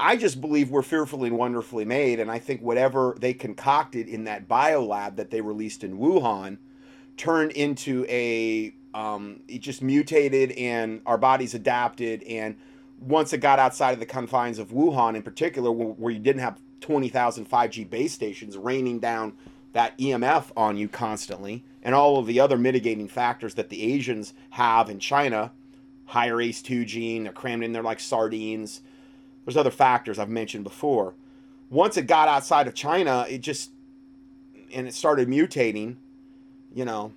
I 0.00 0.16
just 0.16 0.40
believe 0.40 0.70
we're 0.70 0.82
fearfully 0.82 1.28
and 1.28 1.38
wonderfully 1.38 1.84
made, 1.84 2.20
and 2.20 2.30
I 2.30 2.38
think 2.38 2.62
whatever 2.62 3.16
they 3.20 3.34
concocted 3.34 4.08
in 4.08 4.24
that 4.24 4.48
biolab 4.48 5.16
that 5.16 5.30
they 5.30 5.40
released 5.40 5.84
in 5.84 5.98
Wuhan 5.98 6.58
turned 7.16 7.52
into 7.52 8.06
a 8.08 8.74
um, 8.94 9.40
it 9.46 9.60
just 9.60 9.82
mutated, 9.82 10.52
and 10.52 11.02
our 11.06 11.18
bodies 11.18 11.54
adapted, 11.54 12.22
and 12.24 12.56
once 12.98 13.32
it 13.32 13.38
got 13.38 13.58
outside 13.58 13.92
of 13.92 14.00
the 14.00 14.06
confines 14.06 14.58
of 14.58 14.70
Wuhan, 14.70 15.14
in 15.14 15.22
particular, 15.22 15.70
where, 15.70 15.88
where 15.88 16.12
you 16.12 16.18
didn't 16.18 16.40
have 16.40 16.60
20,000 16.80 17.48
5G 17.48 17.88
base 17.88 18.12
stations 18.12 18.56
raining 18.56 18.98
down 18.98 19.34
that 19.72 19.96
EMF 19.98 20.46
on 20.56 20.76
you 20.76 20.88
constantly, 20.88 21.62
and 21.82 21.94
all 21.94 22.18
of 22.18 22.26
the 22.26 22.40
other 22.40 22.58
mitigating 22.58 23.06
factors 23.06 23.54
that 23.54 23.68
the 23.68 23.94
Asians 23.94 24.34
have 24.50 24.90
in 24.90 24.98
China, 24.98 25.52
higher 26.06 26.36
ACE2 26.36 26.84
gene, 26.86 27.24
they're 27.24 27.32
crammed 27.32 27.62
in 27.62 27.72
there 27.72 27.82
like 27.82 28.00
sardines 28.00 28.80
there's 29.44 29.56
other 29.56 29.70
factors 29.70 30.18
I've 30.18 30.28
mentioned 30.28 30.64
before. 30.64 31.14
Once 31.68 31.96
it 31.96 32.06
got 32.06 32.28
outside 32.28 32.66
of 32.66 32.74
China, 32.74 33.26
it 33.28 33.40
just 33.40 33.70
and 34.72 34.86
it 34.86 34.94
started 34.94 35.28
mutating, 35.28 35.96
you 36.74 36.84
know, 36.84 37.12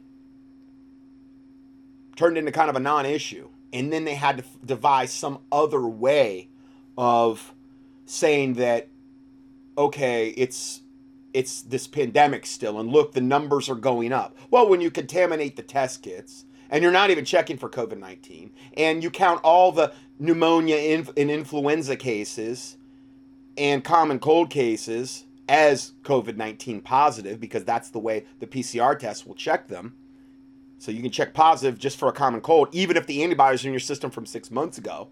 turned 2.16 2.38
into 2.38 2.52
kind 2.52 2.70
of 2.70 2.76
a 2.76 2.80
non-issue. 2.80 3.50
And 3.72 3.92
then 3.92 4.06
they 4.06 4.16
had 4.16 4.38
to 4.38 4.44
devise 4.64 5.12
some 5.12 5.40
other 5.52 5.82
way 5.82 6.50
of 6.98 7.54
saying 8.06 8.54
that 8.56 8.88
okay, 9.78 10.30
it's 10.38 10.82
it's 11.34 11.62
this 11.64 11.88
pandemic 11.88 12.46
still 12.46 12.80
and 12.80 12.92
look 12.92 13.14
the 13.14 13.22
numbers 13.22 13.70
are 13.70 13.76
going 13.76 14.14
up. 14.14 14.38
Well, 14.52 14.70
when 14.70 14.82
you 14.82 14.92
contaminate 14.92 15.56
the 15.56 15.64
test 15.64 16.04
kits 16.04 16.46
and 16.70 16.84
you're 16.84 16.92
not 16.92 17.10
even 17.10 17.26
checking 17.26 17.58
for 17.58 17.70
COVID-19 17.70 18.52
and 18.78 19.04
you 19.04 19.10
count 19.10 19.42
all 19.44 19.72
the 19.72 19.94
pneumonia 20.24 20.78
and 20.78 21.30
influenza 21.30 21.98
cases 21.98 22.78
and 23.58 23.84
common 23.84 24.20
cold 24.20 24.50
cases 24.50 25.26
as 25.50 25.92
COVID 26.04 26.38
19 26.38 26.80
positive 26.80 27.42
because 27.42 27.66
that's 27.66 27.90
the 27.90 28.00
way 28.00 28.26
the 28.40 28.48
PCR 28.48 28.98
test 28.98 29.28
will 29.28 29.36
check 29.36 29.68
them. 29.68 29.94
So 30.80 30.92
you 30.92 31.02
can 31.02 31.12
check 31.12 31.34
positive 31.34 31.78
just 31.78 32.00
for 32.00 32.08
a 32.08 32.14
common 32.14 32.40
cold, 32.40 32.70
even 32.72 32.96
if 32.96 33.06
the 33.06 33.22
antibodies 33.22 33.66
are 33.66 33.68
in 33.68 33.74
your 33.74 33.82
system 33.82 34.10
from 34.10 34.26
six 34.26 34.50
months 34.50 34.78
ago. 34.78 35.10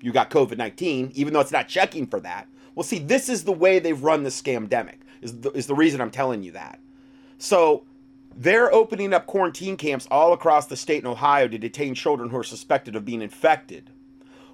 You 0.00 0.12
got 0.12 0.30
COVID 0.30 0.56
19, 0.56 1.12
even 1.14 1.34
though 1.34 1.40
it's 1.40 1.52
not 1.52 1.68
checking 1.68 2.06
for 2.06 2.20
that. 2.20 2.48
Well, 2.74 2.84
see, 2.84 3.00
this 3.00 3.28
is 3.28 3.44
the 3.44 3.52
way 3.52 3.78
they've 3.78 4.02
run 4.02 4.22
the 4.22 4.30
scamdemic, 4.30 5.00
is 5.20 5.40
the, 5.40 5.50
is 5.50 5.66
the 5.66 5.74
reason 5.74 6.00
I'm 6.00 6.10
telling 6.10 6.42
you 6.42 6.52
that. 6.52 6.80
So 7.36 7.84
they're 8.34 8.72
opening 8.72 9.12
up 9.12 9.26
quarantine 9.26 9.76
camps 9.76 10.08
all 10.10 10.32
across 10.32 10.66
the 10.66 10.76
state 10.76 11.02
in 11.02 11.06
Ohio 11.06 11.48
to 11.48 11.58
detain 11.58 11.94
children 11.94 12.30
who 12.30 12.38
are 12.38 12.44
suspected 12.44 12.96
of 12.96 13.04
being 13.04 13.20
infected 13.20 13.90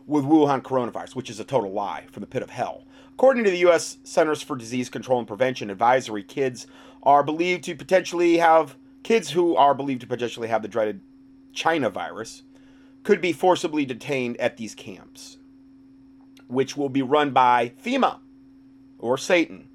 with 0.06 0.24
Wuhan 0.24 0.62
coronavirus, 0.62 1.14
which 1.14 1.30
is 1.30 1.40
a 1.40 1.44
total 1.44 1.72
lie 1.72 2.04
from 2.10 2.20
the 2.20 2.26
pit 2.26 2.42
of 2.42 2.50
hell. 2.50 2.84
According 3.12 3.44
to 3.44 3.50
the 3.50 3.58
U.S. 3.58 3.98
Centers 4.04 4.42
for 4.42 4.56
Disease 4.56 4.90
Control 4.90 5.18
and 5.18 5.28
Prevention 5.28 5.70
advisory, 5.70 6.22
kids 6.22 6.66
are 7.02 7.22
believed 7.22 7.64
to 7.64 7.74
potentially 7.74 8.38
have 8.38 8.76
kids 9.02 9.30
who 9.30 9.54
are 9.56 9.74
believed 9.74 10.00
to 10.00 10.06
potentially 10.06 10.48
have 10.48 10.62
the 10.62 10.68
dreaded 10.68 11.00
China 11.52 11.90
virus 11.90 12.42
could 13.04 13.20
be 13.20 13.32
forcibly 13.32 13.84
detained 13.84 14.36
at 14.38 14.56
these 14.56 14.74
camps, 14.74 15.36
which 16.48 16.76
will 16.76 16.88
be 16.88 17.02
run 17.02 17.30
by 17.30 17.72
FEMA 17.84 18.18
or 18.98 19.16
Satan. 19.16 19.68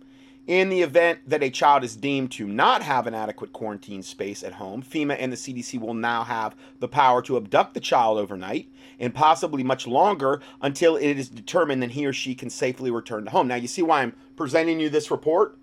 In 0.50 0.70
the 0.70 0.82
event 0.82 1.20
that 1.28 1.44
a 1.44 1.52
child 1.52 1.84
is 1.84 1.96
deemed 1.96 2.32
to 2.32 2.48
not 2.48 2.82
have 2.82 3.06
an 3.06 3.14
adequate 3.14 3.54
quarantine 3.54 4.02
space 4.02 4.42
at 4.42 4.54
home, 4.54 4.82
FEMA 4.82 5.16
and 5.20 5.32
the 5.32 5.38
CDC 5.38 5.80
will 5.80 5.94
now 5.94 6.24
have 6.24 6.56
the 6.80 6.88
power 6.88 7.22
to 7.22 7.38
abduct 7.38 7.76
the 7.76 7.80
child 7.80 8.18
overnight 8.18 8.68
and 9.00 9.14
possibly 9.14 9.62
much 9.62 9.86
longer 9.86 10.42
until 10.60 10.96
it 10.96 11.20
is 11.20 11.30
determined 11.30 11.84
that 11.84 11.92
he 11.92 12.04
or 12.04 12.14
she 12.14 12.34
can 12.34 12.50
safely 12.50 12.90
return 12.90 13.26
to 13.26 13.30
home. 13.30 13.48
Now, 13.48 13.58
you 13.58 13.68
see 13.68 13.84
why 13.84 14.02
I'm 14.02 14.16
presenting 14.36 14.80
you 14.80 14.90
this 14.90 15.12
report? 15.12 15.56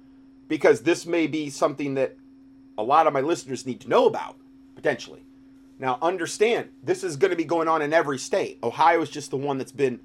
Because 0.47 0.83
this 0.83 1.05
may 1.05 1.27
be 1.27 1.51
something 1.51 1.95
that 1.95 2.17
a 2.79 2.85
lot 2.85 3.09
of 3.09 3.13
my 3.13 3.23
listeners 3.23 3.67
need 3.67 3.81
to 3.81 3.89
know 3.89 4.07
about, 4.07 4.37
potentially. 4.77 5.25
Now, 5.81 5.99
understand, 6.01 6.69
this 6.81 7.03
is 7.03 7.17
going 7.17 7.33
to 7.33 7.37
be 7.37 7.43
going 7.45 7.67
on 7.67 7.83
in 7.83 7.93
every 7.93 8.19
state. 8.19 8.61
Ohio 8.63 9.03
is 9.03 9.11
just 9.11 9.33
the 9.33 9.37
one 9.37 9.59
that's 9.59 9.73
been 9.73 9.99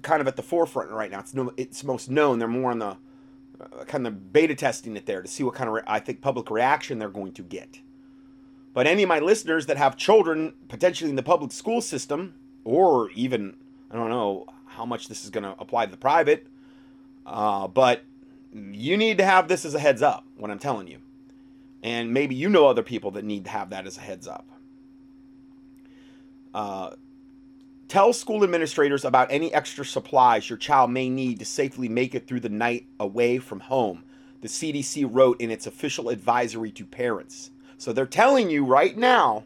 kind 0.00 0.22
of 0.22 0.26
at 0.26 0.36
the 0.36 0.42
forefront 0.42 0.90
right 0.90 1.10
now. 1.10 1.20
It's, 1.20 1.34
no, 1.34 1.52
it's 1.58 1.84
most 1.84 2.10
known. 2.10 2.38
They're 2.38 2.48
more 2.48 2.70
on 2.70 2.78
the 2.78 2.96
kind 3.86 4.06
of 4.06 4.32
beta 4.32 4.54
testing 4.54 4.96
it 4.96 5.06
there 5.06 5.22
to 5.22 5.28
see 5.28 5.42
what 5.42 5.54
kind 5.54 5.68
of, 5.68 5.74
re- 5.74 5.82
I 5.86 6.00
think, 6.00 6.20
public 6.20 6.50
reaction 6.50 6.98
they're 6.98 7.08
going 7.08 7.32
to 7.32 7.42
get. 7.42 7.80
But 8.74 8.86
any 8.86 9.02
of 9.02 9.08
my 9.08 9.20
listeners 9.20 9.66
that 9.66 9.76
have 9.76 9.96
children 9.96 10.52
potentially 10.68 11.10
in 11.10 11.16
the 11.16 11.22
public 11.22 11.52
school 11.52 11.80
system, 11.80 12.34
or 12.64 13.10
even, 13.12 13.56
I 13.90 13.96
don't 13.96 14.10
know 14.10 14.46
how 14.66 14.84
much 14.84 15.08
this 15.08 15.24
is 15.24 15.30
going 15.30 15.44
to 15.44 15.54
apply 15.58 15.86
to 15.86 15.90
the 15.90 15.96
private, 15.96 16.46
uh, 17.24 17.68
but 17.68 18.02
you 18.52 18.96
need 18.96 19.18
to 19.18 19.24
have 19.24 19.48
this 19.48 19.64
as 19.64 19.74
a 19.74 19.78
heads 19.78 20.02
up, 20.02 20.24
what 20.36 20.50
I'm 20.50 20.58
telling 20.58 20.88
you. 20.88 20.98
And 21.82 22.12
maybe 22.12 22.34
you 22.34 22.48
know 22.48 22.66
other 22.66 22.82
people 22.82 23.10
that 23.12 23.24
need 23.24 23.44
to 23.44 23.50
have 23.50 23.70
that 23.70 23.86
as 23.86 23.96
a 23.96 24.00
heads 24.00 24.26
up. 24.26 24.46
Uh, 26.52 26.90
tell 27.88 28.12
school 28.12 28.42
administrators 28.44 29.04
about 29.04 29.30
any 29.30 29.52
extra 29.52 29.84
supplies 29.84 30.48
your 30.48 30.58
child 30.58 30.90
may 30.90 31.08
need 31.08 31.38
to 31.38 31.44
safely 31.44 31.88
make 31.88 32.14
it 32.14 32.26
through 32.26 32.40
the 32.40 32.48
night 32.48 32.86
away 32.98 33.38
from 33.38 33.60
home, 33.60 34.04
the 34.40 34.48
CDC 34.48 35.08
wrote 35.10 35.40
in 35.40 35.50
its 35.50 35.66
official 35.66 36.08
advisory 36.08 36.70
to 36.72 36.84
parents. 36.84 37.50
So 37.78 37.92
they're 37.92 38.06
telling 38.06 38.50
you 38.50 38.64
right 38.64 38.96
now 38.96 39.44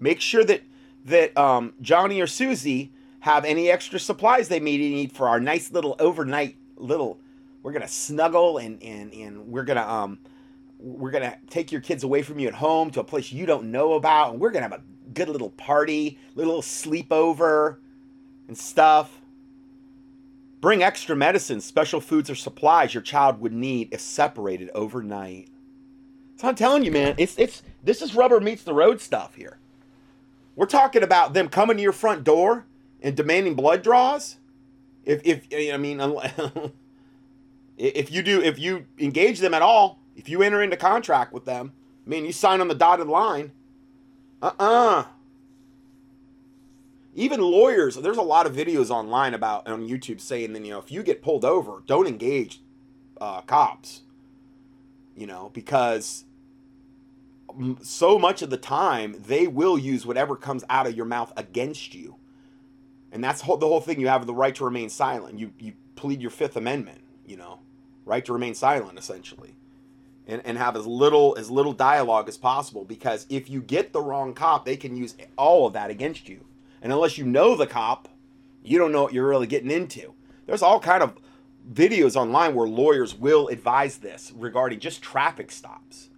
make 0.00 0.20
sure 0.20 0.44
that, 0.44 0.62
that 1.04 1.36
um, 1.36 1.74
Johnny 1.80 2.20
or 2.20 2.26
Susie 2.26 2.92
have 3.20 3.44
any 3.44 3.70
extra 3.70 3.98
supplies 3.98 4.48
they 4.48 4.60
may 4.60 4.76
need 4.76 5.12
for 5.12 5.28
our 5.28 5.40
nice 5.40 5.72
little 5.72 5.96
overnight 5.98 6.56
little. 6.76 7.20
We're 7.62 7.72
gonna 7.72 7.88
snuggle 7.88 8.58
and 8.58 8.82
and 8.82 9.12
and 9.12 9.48
we're 9.48 9.64
gonna 9.64 9.86
um 9.86 10.18
we're 10.78 11.10
gonna 11.10 11.36
take 11.50 11.72
your 11.72 11.80
kids 11.80 12.04
away 12.04 12.22
from 12.22 12.38
you 12.38 12.48
at 12.48 12.54
home 12.54 12.90
to 12.92 13.00
a 13.00 13.04
place 13.04 13.32
you 13.32 13.46
don't 13.46 13.70
know 13.70 13.94
about, 13.94 14.32
and 14.32 14.40
we're 14.40 14.50
gonna 14.50 14.68
have 14.68 14.72
a 14.72 14.82
good 15.14 15.28
little 15.28 15.50
party, 15.50 16.18
little 16.34 16.62
sleepover, 16.62 17.76
and 18.46 18.56
stuff. 18.56 19.20
Bring 20.60 20.82
extra 20.82 21.14
medicines, 21.14 21.64
special 21.64 22.00
foods, 22.00 22.28
or 22.28 22.34
supplies 22.34 22.94
your 22.94 23.02
child 23.02 23.40
would 23.40 23.52
need 23.52 23.88
if 23.92 24.00
separated 24.00 24.70
overnight. 24.74 25.48
So 26.36 26.48
I'm 26.48 26.54
telling 26.54 26.84
you, 26.84 26.92
man, 26.92 27.14
it's 27.18 27.38
it's 27.38 27.62
this 27.82 28.02
is 28.02 28.14
rubber 28.14 28.40
meets 28.40 28.62
the 28.62 28.74
road 28.74 29.00
stuff 29.00 29.34
here. 29.34 29.58
We're 30.56 30.66
talking 30.66 31.02
about 31.02 31.34
them 31.34 31.48
coming 31.48 31.76
to 31.76 31.82
your 31.82 31.92
front 31.92 32.24
door 32.24 32.64
and 33.00 33.16
demanding 33.16 33.54
blood 33.54 33.82
draws. 33.82 34.36
If 35.04 35.20
if 35.24 35.46
I 35.72 35.76
mean, 35.76 36.00
if 37.78 38.10
you 38.10 38.22
do, 38.22 38.42
if 38.42 38.58
you 38.58 38.86
engage 38.98 39.38
them 39.38 39.54
at 39.54 39.62
all, 39.62 40.00
if 40.16 40.28
you 40.28 40.42
enter 40.42 40.62
into 40.62 40.76
contract 40.76 41.32
with 41.32 41.44
them, 41.44 41.72
I 42.06 42.10
mean, 42.10 42.24
you 42.24 42.32
sign 42.32 42.60
on 42.60 42.68
the 42.68 42.74
dotted 42.74 43.06
line. 43.06 43.52
Uh-uh. 44.40 45.04
Even 47.14 47.40
lawyers, 47.40 47.96
there's 47.96 48.16
a 48.16 48.22
lot 48.22 48.46
of 48.46 48.54
videos 48.54 48.90
online 48.90 49.34
about 49.34 49.66
on 49.66 49.88
YouTube 49.88 50.20
saying 50.20 50.52
that 50.52 50.64
you 50.64 50.70
know 50.70 50.78
if 50.78 50.92
you 50.92 51.02
get 51.02 51.22
pulled 51.22 51.44
over, 51.44 51.82
don't 51.86 52.06
engage 52.06 52.60
uh, 53.20 53.40
cops. 53.42 54.02
You 55.16 55.26
know 55.26 55.50
because 55.52 56.24
so 57.82 58.18
much 58.20 58.42
of 58.42 58.50
the 58.50 58.56
time 58.56 59.16
they 59.26 59.48
will 59.48 59.76
use 59.76 60.06
whatever 60.06 60.36
comes 60.36 60.62
out 60.70 60.86
of 60.86 60.94
your 60.94 61.06
mouth 61.06 61.32
against 61.36 61.92
you, 61.92 62.16
and 63.10 63.24
that's 63.24 63.40
the 63.40 63.46
whole 63.46 63.80
thing. 63.80 64.00
You 64.00 64.06
have 64.06 64.26
the 64.26 64.34
right 64.34 64.54
to 64.54 64.64
remain 64.64 64.88
silent. 64.88 65.40
You 65.40 65.52
you 65.58 65.72
plead 65.96 66.20
your 66.22 66.30
Fifth 66.30 66.54
Amendment. 66.54 67.00
You 67.26 67.38
know, 67.38 67.58
right 68.04 68.24
to 68.26 68.32
remain 68.32 68.54
silent, 68.54 68.96
essentially 68.96 69.57
and, 70.28 70.42
and 70.44 70.58
have 70.58 70.76
as 70.76 70.86
little 70.86 71.34
as 71.38 71.50
little 71.50 71.72
dialogue 71.72 72.28
as 72.28 72.36
possible 72.36 72.84
because 72.84 73.26
if 73.30 73.48
you 73.48 73.60
get 73.62 73.92
the 73.92 74.02
wrong 74.02 74.34
cop, 74.34 74.64
they 74.64 74.76
can 74.76 74.94
use 74.94 75.16
all 75.36 75.66
of 75.66 75.72
that 75.72 75.90
against 75.90 76.28
you. 76.28 76.44
And 76.82 76.92
unless 76.92 77.18
you 77.18 77.24
know 77.24 77.56
the 77.56 77.66
cop, 77.66 78.08
you 78.62 78.78
don't 78.78 78.92
know 78.92 79.02
what 79.04 79.14
you're 79.14 79.26
really 79.26 79.46
getting 79.46 79.70
into. 79.70 80.12
There's 80.46 80.62
all 80.62 80.78
kind 80.78 81.02
of 81.02 81.14
videos 81.72 82.14
online 82.14 82.54
where 82.54 82.68
lawyers 82.68 83.14
will 83.14 83.48
advise 83.48 83.98
this 83.98 84.32
regarding 84.36 84.80
just 84.80 85.02
traffic 85.02 85.50
stops. 85.50 86.10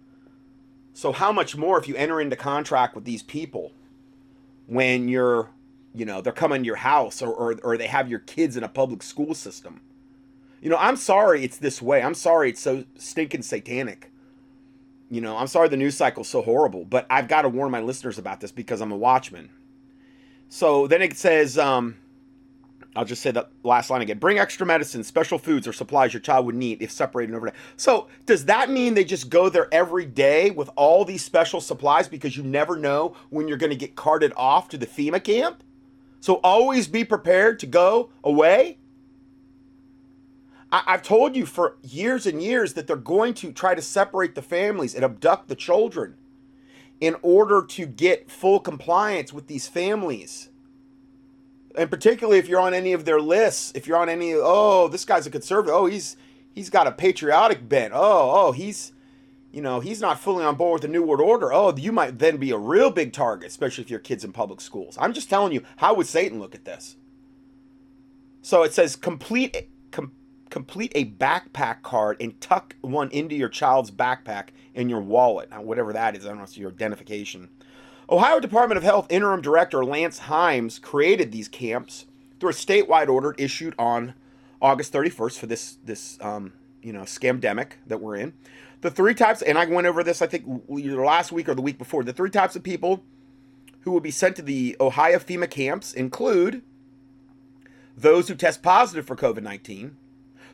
So 0.93 1.13
how 1.13 1.31
much 1.31 1.55
more 1.55 1.79
if 1.79 1.87
you 1.87 1.95
enter 1.95 2.21
into 2.21 2.35
contract 2.35 2.93
with 2.93 3.05
these 3.05 3.23
people 3.23 3.71
when 4.67 5.07
you're, 5.07 5.49
you 5.95 6.05
know, 6.05 6.21
they're 6.21 6.31
coming 6.31 6.61
to 6.61 6.67
your 6.67 6.75
house 6.75 7.21
or, 7.21 7.33
or, 7.33 7.55
or 7.63 7.77
they 7.77 7.87
have 7.87 8.09
your 8.09 8.19
kids 8.19 8.55
in 8.55 8.63
a 8.63 8.69
public 8.69 9.01
school 9.01 9.33
system 9.33 9.81
you 10.61 10.69
know, 10.69 10.77
I'm 10.77 10.95
sorry 10.95 11.43
it's 11.43 11.57
this 11.57 11.81
way. 11.81 12.01
I'm 12.01 12.13
sorry 12.13 12.49
it's 12.49 12.61
so 12.61 12.85
stinking 12.95 13.41
satanic. 13.41 14.11
You 15.09 15.19
know, 15.19 15.35
I'm 15.35 15.47
sorry 15.47 15.67
the 15.67 15.77
news 15.77 15.97
cycle's 15.97 16.29
so 16.29 16.41
horrible, 16.41 16.85
but 16.85 17.05
I've 17.09 17.27
got 17.27 17.41
to 17.41 17.49
warn 17.49 17.71
my 17.71 17.81
listeners 17.81 18.17
about 18.17 18.39
this 18.39 18.51
because 18.51 18.79
I'm 18.79 18.91
a 18.91 18.97
watchman. 18.97 19.49
So 20.47 20.87
then 20.87 21.01
it 21.01 21.17
says, 21.17 21.57
um, 21.57 21.97
I'll 22.95 23.05
just 23.05 23.21
say 23.21 23.31
the 23.31 23.47
last 23.63 23.89
line 23.89 24.01
again. 24.01 24.19
Bring 24.19 24.37
extra 24.37 24.65
medicine, 24.65 25.03
special 25.03 25.39
foods, 25.39 25.67
or 25.67 25.73
supplies 25.73 26.13
your 26.13 26.19
child 26.21 26.45
would 26.45 26.55
need 26.55 26.81
if 26.81 26.91
separated 26.91 27.33
overnight. 27.33 27.55
So 27.77 28.07
does 28.25 28.45
that 28.45 28.69
mean 28.69 28.93
they 28.93 29.03
just 29.03 29.29
go 29.29 29.49
there 29.49 29.67
every 29.73 30.05
day 30.05 30.51
with 30.51 30.69
all 30.75 31.05
these 31.05 31.23
special 31.23 31.61
supplies 31.61 32.07
because 32.07 32.37
you 32.37 32.43
never 32.43 32.75
know 32.75 33.15
when 33.29 33.47
you're 33.47 33.57
going 33.57 33.71
to 33.71 33.75
get 33.75 33.95
carted 33.95 34.33
off 34.35 34.69
to 34.69 34.77
the 34.77 34.87
FEMA 34.87 35.23
camp? 35.23 35.63
So 36.19 36.35
always 36.35 36.87
be 36.87 37.03
prepared 37.03 37.59
to 37.59 37.65
go 37.65 38.11
away? 38.23 38.77
I, 40.71 40.83
have 40.87 41.03
told 41.03 41.35
you 41.35 41.45
for 41.45 41.77
years 41.83 42.25
and 42.25 42.41
years 42.41 42.73
that 42.73 42.87
they're 42.87 42.95
going 42.95 43.33
to 43.35 43.51
try 43.51 43.75
to 43.75 43.81
separate 43.81 44.35
the 44.35 44.41
families 44.41 44.95
and 44.95 45.03
abduct 45.03 45.49
the 45.49 45.55
children 45.55 46.15
in 47.01 47.15
order 47.21 47.63
to 47.63 47.85
get 47.85 48.31
full 48.31 48.59
compliance 48.59 49.33
with 49.33 49.47
these 49.47 49.67
families. 49.67 50.49
And 51.75 51.89
particularly 51.89 52.39
if 52.39 52.47
you're 52.47 52.59
on 52.59 52.73
any 52.73 52.93
of 52.93 53.05
their 53.05 53.19
lists, 53.19 53.71
if 53.75 53.87
you're 53.87 53.97
on 53.97 54.07
any, 54.07 54.33
oh, 54.33 54.87
this 54.87 55.03
guy's 55.03 55.27
a 55.27 55.31
conservative, 55.31 55.73
oh, 55.73 55.87
he's 55.87 56.15
he's 56.53 56.69
got 56.69 56.87
a 56.87 56.91
patriotic 56.91 57.67
bent, 57.67 57.93
oh, 57.93 58.31
oh, 58.33 58.51
he's, 58.51 58.91
you 59.51 59.61
know, 59.61 59.79
he's 59.79 60.01
not 60.01 60.19
fully 60.19 60.43
on 60.43 60.55
board 60.55 60.75
with 60.75 60.81
the 60.83 60.87
New 60.87 61.03
World 61.03 61.21
Order. 61.21 61.51
Oh, 61.51 61.75
you 61.75 61.91
might 61.91 62.19
then 62.19 62.37
be 62.37 62.51
a 62.51 62.57
real 62.57 62.91
big 62.91 63.13
target, 63.13 63.47
especially 63.49 63.83
if 63.83 63.89
your 63.89 63.99
kid's 63.99 64.23
in 64.23 64.31
public 64.31 64.61
schools. 64.61 64.97
I'm 64.99 65.13
just 65.13 65.29
telling 65.29 65.53
you, 65.53 65.63
how 65.77 65.93
would 65.95 66.07
Satan 66.07 66.39
look 66.39 66.55
at 66.55 66.65
this? 66.65 66.97
So 68.41 68.63
it 68.63 68.73
says 68.73 68.95
complete 68.95 69.53
com- 69.53 69.70
complete 70.51 70.91
a 70.93 71.05
backpack 71.05 71.81
card 71.81 72.17
and 72.19 72.39
tuck 72.39 72.75
one 72.81 73.09
into 73.09 73.33
your 73.35 73.49
child's 73.49 73.89
backpack 73.89 74.49
in 74.75 74.89
your 74.89 75.01
wallet. 75.01 75.49
Now, 75.49 75.63
whatever 75.63 75.91
that 75.93 76.15
is, 76.15 76.25
I 76.25 76.29
don't 76.29 76.37
know, 76.37 76.43
it's 76.43 76.57
your 76.57 76.69
identification. 76.69 77.49
Ohio 78.09 78.39
Department 78.39 78.77
of 78.77 78.83
Health 78.83 79.07
Interim 79.09 79.41
Director 79.41 79.83
Lance 79.83 80.21
Himes 80.21 80.79
created 80.79 81.31
these 81.31 81.47
camps 81.47 82.05
through 82.39 82.49
a 82.49 82.53
statewide 82.53 83.07
order 83.07 83.33
issued 83.37 83.73
on 83.79 84.13
August 84.61 84.93
31st 84.93 85.39
for 85.39 85.47
this 85.47 85.77
this 85.83 86.17
um, 86.21 86.53
you 86.83 86.91
know 86.91 87.01
scamdemic 87.01 87.73
that 87.87 88.01
we're 88.01 88.17
in. 88.17 88.33
The 88.81 88.91
three 88.91 89.13
types, 89.13 89.41
and 89.41 89.57
I 89.57 89.65
went 89.65 89.87
over 89.87 90.03
this 90.03 90.21
I 90.21 90.27
think 90.27 90.45
either 90.69 91.03
last 91.03 91.31
week 91.31 91.47
or 91.47 91.55
the 91.55 91.61
week 91.61 91.77
before. 91.77 92.03
The 92.03 92.13
three 92.13 92.29
types 92.29 92.55
of 92.55 92.63
people 92.63 93.03
who 93.81 93.91
will 93.91 94.01
be 94.01 94.11
sent 94.11 94.35
to 94.35 94.41
the 94.41 94.75
Ohio 94.79 95.17
FEMA 95.17 95.49
camps 95.49 95.93
include 95.93 96.61
those 97.95 98.27
who 98.27 98.35
test 98.35 98.61
positive 98.61 99.05
for 99.05 99.15
COVID 99.15 99.43
19, 99.43 99.95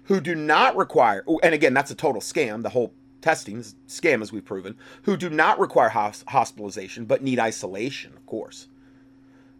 who 0.07 0.19
do 0.19 0.35
not 0.35 0.75
require, 0.75 1.23
oh, 1.27 1.39
and 1.43 1.53
again, 1.53 1.73
that's 1.73 1.91
a 1.91 1.95
total 1.95 2.21
scam. 2.21 2.63
The 2.63 2.69
whole 2.69 2.93
testing 3.21 3.57
is 3.57 3.75
scam, 3.87 4.21
as 4.21 4.31
we've 4.31 4.45
proven, 4.45 4.75
who 5.03 5.17
do 5.17 5.29
not 5.29 5.59
require 5.59 5.89
hospitalization 5.89 7.05
but 7.05 7.21
need 7.21 7.39
isolation, 7.39 8.13
of 8.15 8.25
course. 8.25 8.67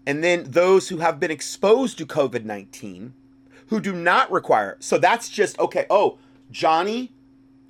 And 0.05 0.23
then 0.23 0.45
those 0.51 0.89
who 0.89 0.97
have 0.97 1.19
been 1.19 1.31
exposed 1.31 1.97
to 1.97 2.05
COVID 2.05 2.45
19 2.45 3.13
who 3.67 3.81
do 3.81 3.93
not 3.93 4.31
require. 4.31 4.77
So 4.79 4.97
that's 4.97 5.29
just, 5.29 5.60
okay, 5.60 5.86
oh, 5.89 6.17
Johnny 6.49 7.12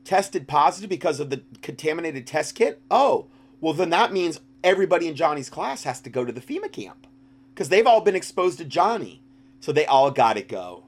tested 0.03 0.47
positive 0.47 0.89
because 0.89 1.19
of 1.19 1.31
the 1.31 1.41
contaminated 1.63 2.27
test 2.27 2.53
kit. 2.53 2.79
Oh, 2.91 3.27
well, 3.59 3.73
then 3.73 3.89
that 3.89 4.13
means 4.13 4.39
everybody 4.63 5.07
in 5.07 5.15
Johnny's 5.15 5.49
class 5.49 5.83
has 5.83 5.99
to 6.01 6.09
go 6.09 6.23
to 6.23 6.31
the 6.31 6.41
FEMA 6.41 6.71
camp 6.71 7.07
because 7.53 7.69
they've 7.69 7.87
all 7.87 8.01
been 8.01 8.15
exposed 8.15 8.59
to 8.59 8.65
Johnny. 8.65 9.23
So 9.59 9.71
they 9.71 9.87
all 9.87 10.11
got 10.11 10.33
to 10.33 10.43
go. 10.43 10.83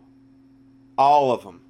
All 0.96 1.32
of 1.32 1.44
them. 1.44 1.62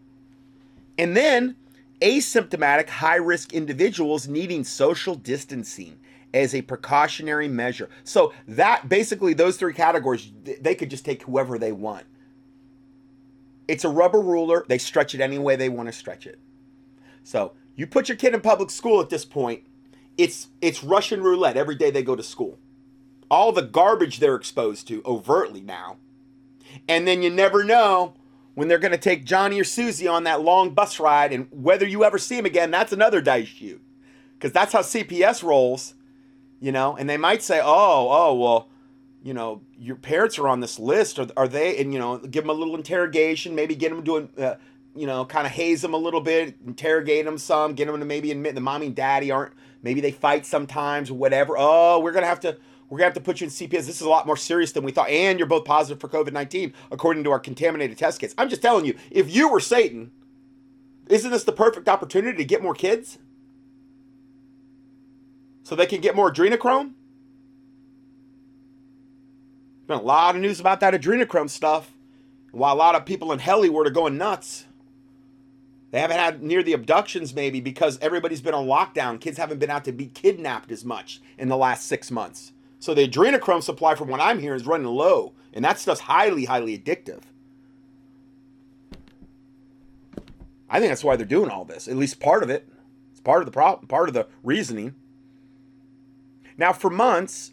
And 0.99 1.15
then 1.15 1.55
asymptomatic 2.01 2.89
high 2.89 3.15
risk 3.15 3.53
individuals 3.53 4.27
needing 4.27 4.65
social 4.65 5.15
distancing 5.15 5.97
as 6.33 6.53
a 6.53 6.61
precautionary 6.61 7.47
measure. 7.47 7.89
So 8.03 8.33
that 8.49 8.89
basically 8.89 9.33
those 9.33 9.55
three 9.55 9.73
categories 9.73 10.29
they 10.43 10.75
could 10.75 10.89
just 10.89 11.05
take 11.05 11.23
whoever 11.23 11.57
they 11.57 11.71
want. 11.71 12.05
It's 13.69 13.85
a 13.85 13.89
rubber 13.89 14.19
ruler. 14.19 14.65
They 14.67 14.77
stretch 14.77 15.15
it 15.15 15.21
any 15.21 15.39
way 15.39 15.55
they 15.55 15.69
want 15.69 15.87
to 15.87 15.93
stretch 15.93 16.27
it. 16.27 16.37
So 17.23 17.53
you 17.75 17.87
put 17.87 18.09
your 18.09 18.17
kid 18.17 18.33
in 18.33 18.41
public 18.41 18.69
school 18.69 18.99
at 18.99 19.09
this 19.09 19.23
point, 19.23 19.63
it's 20.17 20.49
it's 20.59 20.83
Russian 20.83 21.23
roulette 21.23 21.55
every 21.55 21.75
day 21.75 21.91
they 21.91 22.03
go 22.03 22.17
to 22.17 22.23
school. 22.23 22.59
All 23.31 23.53
the 23.53 23.61
garbage 23.61 24.19
they're 24.19 24.35
exposed 24.35 24.85
to 24.89 25.01
overtly 25.05 25.61
now. 25.61 25.95
And 26.89 27.07
then 27.07 27.21
you 27.23 27.29
never 27.29 27.63
know 27.63 28.15
when 28.59 28.67
they're 28.67 28.77
going 28.77 28.91
to 28.91 28.97
take 28.97 29.23
Johnny 29.23 29.57
or 29.57 29.63
Susie 29.63 30.05
on 30.05 30.25
that 30.25 30.41
long 30.41 30.71
bus 30.71 30.99
ride, 30.99 31.31
and 31.31 31.47
whether 31.49 31.87
you 31.87 32.03
ever 32.03 32.17
see 32.17 32.35
them 32.35 32.45
again, 32.45 32.69
that's 32.71 32.91
another 32.91 33.21
dice 33.21 33.47
shoot. 33.47 33.81
Because 34.33 34.51
that's 34.51 34.73
how 34.73 34.81
CPS 34.81 35.43
rolls, 35.43 35.93
you 36.59 36.73
know. 36.73 36.97
And 36.97 37.09
they 37.09 37.15
might 37.15 37.41
say, 37.41 37.61
"Oh, 37.63 38.09
oh, 38.11 38.35
well, 38.35 38.67
you 39.23 39.33
know, 39.33 39.61
your 39.77 39.95
parents 39.95 40.37
are 40.37 40.49
on 40.49 40.59
this 40.59 40.77
list. 40.77 41.19
Are, 41.19 41.27
are 41.37 41.47
they?" 41.47 41.77
And 41.77 41.93
you 41.93 41.99
know, 41.99 42.17
give 42.17 42.43
them 42.43 42.49
a 42.49 42.53
little 42.53 42.75
interrogation, 42.75 43.55
maybe 43.55 43.75
get 43.75 43.91
them 43.91 44.03
doing, 44.03 44.27
uh, 44.37 44.55
you 44.93 45.07
know, 45.07 45.23
kind 45.23 45.47
of 45.47 45.53
haze 45.53 45.81
them 45.81 45.93
a 45.93 45.97
little 45.97 46.19
bit, 46.19 46.55
interrogate 46.67 47.23
them 47.23 47.37
some, 47.37 47.75
get 47.75 47.87
them 47.87 47.97
to 47.97 48.05
maybe 48.05 48.29
admit 48.29 48.55
the 48.55 48.61
mommy 48.61 48.87
and 48.87 48.95
daddy 48.95 49.31
aren't. 49.31 49.53
Maybe 49.83 50.01
they 50.01 50.11
fight 50.11 50.45
sometimes 50.45 51.09
or 51.09 51.13
whatever. 51.13 51.55
Oh, 51.57 52.01
we're 52.01 52.11
gonna 52.11 52.25
have 52.25 52.41
to 52.41 52.57
we're 52.89 52.97
gonna 52.97 53.05
have 53.05 53.13
to 53.13 53.21
put 53.21 53.41
you 53.41 53.45
in 53.45 53.51
CPS. 53.51 53.85
This 53.85 53.89
is 53.89 54.01
a 54.01 54.09
lot 54.09 54.25
more 54.25 54.37
serious 54.37 54.71
than 54.71 54.83
we 54.83 54.91
thought, 54.91 55.09
and 55.09 55.37
you're 55.37 55.47
both 55.47 55.65
positive 55.65 55.99
for 55.99 56.07
COVID 56.07 56.33
nineteen 56.33 56.73
according 56.91 57.23
to 57.23 57.31
our 57.31 57.39
contaminated 57.39 57.97
test 57.97 58.19
kits. 58.19 58.33
I'm 58.37 58.49
just 58.49 58.61
telling 58.61 58.85
you, 58.85 58.95
if 59.11 59.33
you 59.33 59.49
were 59.49 59.59
Satan, 59.59 60.11
isn't 61.07 61.31
this 61.31 61.43
the 61.43 61.51
perfect 61.51 61.87
opportunity 61.87 62.37
to 62.37 62.45
get 62.45 62.63
more 62.63 62.73
kids? 62.73 63.19
So 65.63 65.75
they 65.75 65.85
can 65.85 66.01
get 66.01 66.15
more 66.15 66.31
adrenochrome? 66.31 66.93
Been 69.85 69.99
a 69.99 70.01
lot 70.01 70.35
of 70.35 70.41
news 70.41 70.59
about 70.59 70.79
that 70.79 70.93
adrenochrome 70.93 71.49
stuff. 71.49 71.91
While 72.51 72.73
a 72.73 72.77
lot 72.77 72.95
of 72.95 73.05
people 73.05 73.31
in 73.31 73.39
Hollywood 73.39 73.85
are 73.85 73.91
going 73.91 74.17
nuts. 74.17 74.65
They 75.91 75.99
haven't 75.99 76.17
had 76.17 76.43
near 76.43 76.61
the 76.61 76.73
abductions, 76.73 77.33
maybe, 77.33 77.61
because 77.61 77.97
everybody's 77.99 78.41
been 78.41 78.53
on 78.53 78.67
lockdown. 78.67 79.19
Kids 79.19 79.37
haven't 79.37 79.59
been 79.59 79.69
out 79.71 79.85
to 79.85 79.91
be 79.91 80.07
kidnapped 80.07 80.71
as 80.71 80.85
much 80.85 81.21
in 81.37 81.49
the 81.49 81.57
last 81.57 81.87
six 81.87 82.11
months. 82.11 82.53
So 82.79 82.93
the 82.93 83.07
adrenochrome 83.07 83.61
supply, 83.61 83.95
from 83.95 84.07
what 84.07 84.21
I'm 84.21 84.39
hearing, 84.39 84.59
is 84.59 84.65
running 84.65 84.87
low. 84.87 85.33
And 85.53 85.63
that 85.65 85.79
stuff's 85.79 86.01
highly, 86.01 86.45
highly 86.45 86.77
addictive. 86.77 87.21
I 90.69 90.79
think 90.79 90.91
that's 90.91 91.03
why 91.03 91.15
they're 91.15 91.25
doing 91.25 91.49
all 91.49 91.65
this. 91.65 91.87
At 91.87 91.97
least 91.97 92.19
part 92.19 92.43
of 92.43 92.49
it. 92.49 92.67
It's 93.11 93.19
part 93.19 93.41
of 93.41 93.45
the 93.45 93.51
problem, 93.51 93.87
part 93.87 94.07
of 94.07 94.13
the 94.13 94.27
reasoning. 94.43 94.95
Now, 96.57 96.73
for 96.73 96.89
months, 96.89 97.51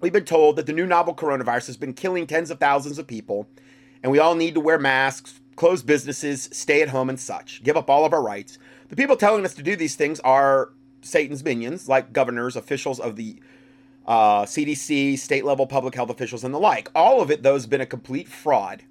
we've 0.00 0.12
been 0.12 0.24
told 0.24 0.56
that 0.56 0.66
the 0.66 0.72
new 0.72 0.86
novel 0.86 1.14
coronavirus 1.14 1.66
has 1.66 1.76
been 1.76 1.94
killing 1.94 2.26
tens 2.26 2.50
of 2.50 2.60
thousands 2.60 2.98
of 2.98 3.06
people, 3.06 3.48
and 4.02 4.12
we 4.12 4.18
all 4.18 4.34
need 4.34 4.54
to 4.54 4.60
wear 4.60 4.78
masks, 4.78 5.40
close 5.56 5.82
businesses, 5.82 6.48
stay 6.52 6.82
at 6.82 6.90
home, 6.90 7.08
and 7.08 7.18
such, 7.18 7.62
give 7.64 7.76
up 7.76 7.88
all 7.88 8.04
of 8.04 8.12
our 8.12 8.22
rights. 8.22 8.58
The 8.88 8.96
people 8.96 9.16
telling 9.16 9.44
us 9.44 9.54
to 9.54 9.62
do 9.62 9.74
these 9.74 9.96
things 9.96 10.20
are 10.20 10.72
Satan's 11.00 11.42
minions, 11.42 11.88
like 11.88 12.12
governors, 12.12 12.56
officials 12.56 13.00
of 13.00 13.16
the 13.16 13.40
uh, 14.08 14.46
CDC, 14.46 15.18
state 15.18 15.44
level 15.44 15.66
public 15.66 15.94
health 15.94 16.08
officials, 16.08 16.42
and 16.42 16.52
the 16.52 16.58
like. 16.58 16.90
All 16.94 17.20
of 17.20 17.30
it, 17.30 17.42
though, 17.42 17.52
has 17.52 17.66
been 17.66 17.82
a 17.82 17.86
complete 17.86 18.26
fraud. 18.26 18.82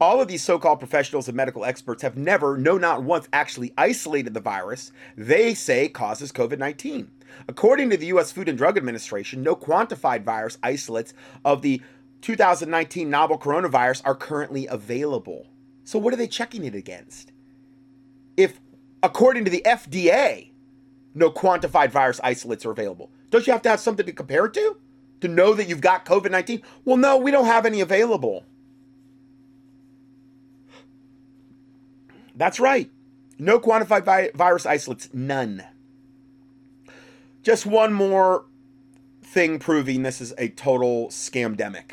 All 0.00 0.20
of 0.20 0.28
these 0.28 0.44
so 0.44 0.58
called 0.58 0.78
professionals 0.78 1.26
and 1.26 1.36
medical 1.36 1.64
experts 1.64 2.02
have 2.02 2.16
never, 2.16 2.56
no, 2.56 2.78
not 2.78 3.02
once, 3.02 3.28
actually 3.32 3.74
isolated 3.76 4.34
the 4.34 4.40
virus 4.40 4.92
they 5.16 5.52
say 5.52 5.88
causes 5.88 6.32
COVID 6.32 6.58
19. 6.58 7.10
According 7.48 7.90
to 7.90 7.96
the 7.96 8.06
U.S. 8.06 8.30
Food 8.30 8.48
and 8.48 8.56
Drug 8.56 8.76
Administration, 8.76 9.42
no 9.42 9.56
quantified 9.56 10.22
virus 10.22 10.58
isolates 10.62 11.12
of 11.44 11.62
the 11.62 11.82
2019 12.20 13.10
novel 13.10 13.38
coronavirus 13.38 14.02
are 14.04 14.14
currently 14.14 14.66
available. 14.66 15.48
So, 15.84 15.98
what 15.98 16.14
are 16.14 16.16
they 16.16 16.28
checking 16.28 16.64
it 16.64 16.74
against? 16.74 17.32
If, 18.36 18.60
according 19.02 19.44
to 19.46 19.50
the 19.50 19.62
FDA, 19.66 20.50
no 21.14 21.30
quantified 21.30 21.90
virus 21.90 22.20
isolates 22.22 22.64
are 22.64 22.70
available, 22.70 23.10
don't 23.30 23.46
you 23.46 23.52
have 23.52 23.62
to 23.62 23.68
have 23.68 23.80
something 23.80 24.06
to 24.06 24.12
compare 24.12 24.46
it 24.46 24.54
to? 24.54 24.76
To 25.20 25.28
know 25.28 25.54
that 25.54 25.68
you've 25.68 25.80
got 25.80 26.04
COVID 26.04 26.30
19? 26.30 26.62
Well, 26.84 26.96
no, 26.96 27.16
we 27.16 27.30
don't 27.30 27.46
have 27.46 27.66
any 27.66 27.80
available. 27.80 28.44
That's 32.34 32.60
right. 32.60 32.90
No 33.38 33.58
quantified 33.58 34.04
vi- 34.04 34.30
virus 34.34 34.66
isolates, 34.66 35.08
none. 35.12 35.64
Just 37.42 37.66
one 37.66 37.92
more 37.92 38.46
thing 39.22 39.58
proving 39.58 40.02
this 40.02 40.20
is 40.20 40.34
a 40.38 40.48
total 40.48 41.08
scamdemic. 41.08 41.92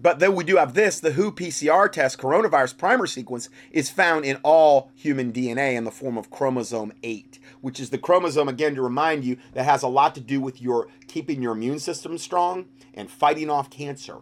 But 0.00 0.18
then 0.18 0.34
we 0.34 0.42
do 0.42 0.56
have 0.56 0.74
this 0.74 0.98
the 0.98 1.12
WHO 1.12 1.32
PCR 1.32 1.90
test 1.90 2.18
coronavirus 2.18 2.76
primer 2.76 3.06
sequence 3.06 3.48
is 3.70 3.88
found 3.88 4.24
in 4.24 4.38
all 4.42 4.90
human 4.94 5.32
DNA 5.32 5.74
in 5.74 5.84
the 5.84 5.92
form 5.92 6.18
of 6.18 6.30
chromosome 6.30 6.92
8, 7.04 7.38
which 7.62 7.80
is 7.80 7.88
the 7.88 7.96
chromosome, 7.96 8.48
again, 8.48 8.74
to 8.74 8.82
remind 8.82 9.24
you, 9.24 9.38
that 9.54 9.64
has 9.64 9.82
a 9.82 9.88
lot 9.88 10.14
to 10.14 10.20
do 10.20 10.40
with 10.40 10.60
your 10.60 10.88
keeping 11.06 11.40
your 11.40 11.52
immune 11.52 11.78
system 11.78 12.18
strong 12.18 12.66
and 12.92 13.10
fighting 13.10 13.48
off 13.48 13.70
cancer 13.70 14.18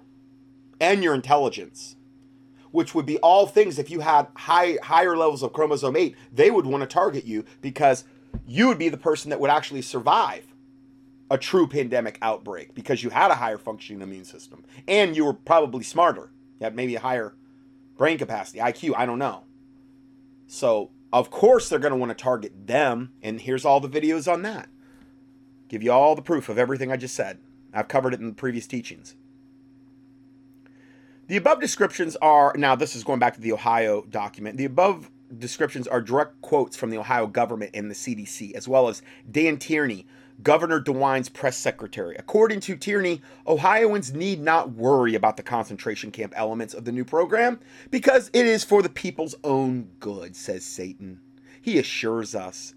and 0.80 1.02
your 1.02 1.14
intelligence, 1.14 1.96
which 2.70 2.94
would 2.94 3.06
be 3.06 3.18
all 3.18 3.46
things 3.46 3.78
if 3.78 3.90
you 3.90 4.00
had 4.00 4.28
high, 4.36 4.76
higher 4.82 5.16
levels 5.16 5.42
of 5.42 5.52
chromosome 5.52 5.96
8, 5.96 6.14
they 6.32 6.50
would 6.50 6.66
want 6.66 6.82
to 6.82 6.86
target 6.86 7.24
you 7.24 7.44
because 7.60 8.04
you 8.46 8.68
would 8.68 8.78
be 8.78 8.88
the 8.88 8.96
person 8.96 9.30
that 9.30 9.40
would 9.40 9.50
actually 9.50 9.82
survive 9.82 10.46
a 11.30 11.38
true 11.38 11.66
pandemic 11.66 12.18
outbreak 12.22 12.74
because 12.74 13.02
you 13.02 13.10
had 13.10 13.30
a 13.30 13.34
higher 13.34 13.58
functioning 13.58 14.02
immune 14.02 14.24
system 14.24 14.64
and 14.86 15.16
you 15.16 15.24
were 15.24 15.32
probably 15.32 15.82
smarter. 15.82 16.30
You 16.58 16.64
had 16.64 16.76
maybe 16.76 16.94
a 16.96 17.00
higher 17.00 17.34
brain 17.96 18.18
capacity, 18.18 18.58
IQ, 18.58 18.94
I 18.96 19.06
don't 19.06 19.18
know. 19.18 19.44
So, 20.46 20.90
of 21.12 21.30
course, 21.30 21.68
they're 21.68 21.78
going 21.78 21.92
to 21.92 21.98
want 21.98 22.16
to 22.16 22.22
target 22.22 22.66
them. 22.66 23.12
And 23.22 23.40
here's 23.40 23.64
all 23.64 23.80
the 23.80 23.88
videos 23.88 24.30
on 24.30 24.42
that. 24.42 24.68
Give 25.68 25.82
you 25.82 25.92
all 25.92 26.14
the 26.14 26.22
proof 26.22 26.48
of 26.48 26.58
everything 26.58 26.90
I 26.90 26.96
just 26.96 27.14
said. 27.14 27.38
I've 27.72 27.88
covered 27.88 28.14
it 28.14 28.20
in 28.20 28.26
the 28.26 28.34
previous 28.34 28.66
teachings. 28.66 29.14
The 31.28 31.36
above 31.36 31.60
descriptions 31.60 32.16
are 32.16 32.52
now, 32.56 32.74
this 32.74 32.96
is 32.96 33.04
going 33.04 33.20
back 33.20 33.34
to 33.34 33.40
the 33.40 33.52
Ohio 33.52 34.02
document. 34.02 34.56
The 34.56 34.64
above 34.64 35.10
descriptions 35.38 35.86
are 35.86 36.00
direct 36.00 36.40
quotes 36.42 36.76
from 36.76 36.90
the 36.90 36.98
Ohio 36.98 37.28
government 37.28 37.70
and 37.74 37.88
the 37.88 37.94
CDC, 37.94 38.52
as 38.54 38.66
well 38.66 38.88
as 38.88 39.02
Dan 39.30 39.56
Tierney, 39.56 40.06
Governor 40.42 40.80
DeWine's 40.80 41.28
press 41.28 41.56
secretary. 41.56 42.14
According 42.18 42.60
to 42.60 42.76
Tierney, 42.76 43.20
Ohioans 43.46 44.14
need 44.14 44.40
not 44.40 44.72
worry 44.72 45.14
about 45.14 45.36
the 45.36 45.42
concentration 45.42 46.10
camp 46.10 46.32
elements 46.36 46.72
of 46.72 46.84
the 46.84 46.92
new 46.92 47.04
program 47.04 47.58
because 47.90 48.30
it 48.32 48.46
is 48.46 48.62
for 48.62 48.82
the 48.82 48.88
people's 48.88 49.34
own 49.42 49.88
good, 49.98 50.36
says 50.36 50.64
Satan. 50.64 51.20
He 51.60 51.78
assures 51.78 52.34
us. 52.34 52.74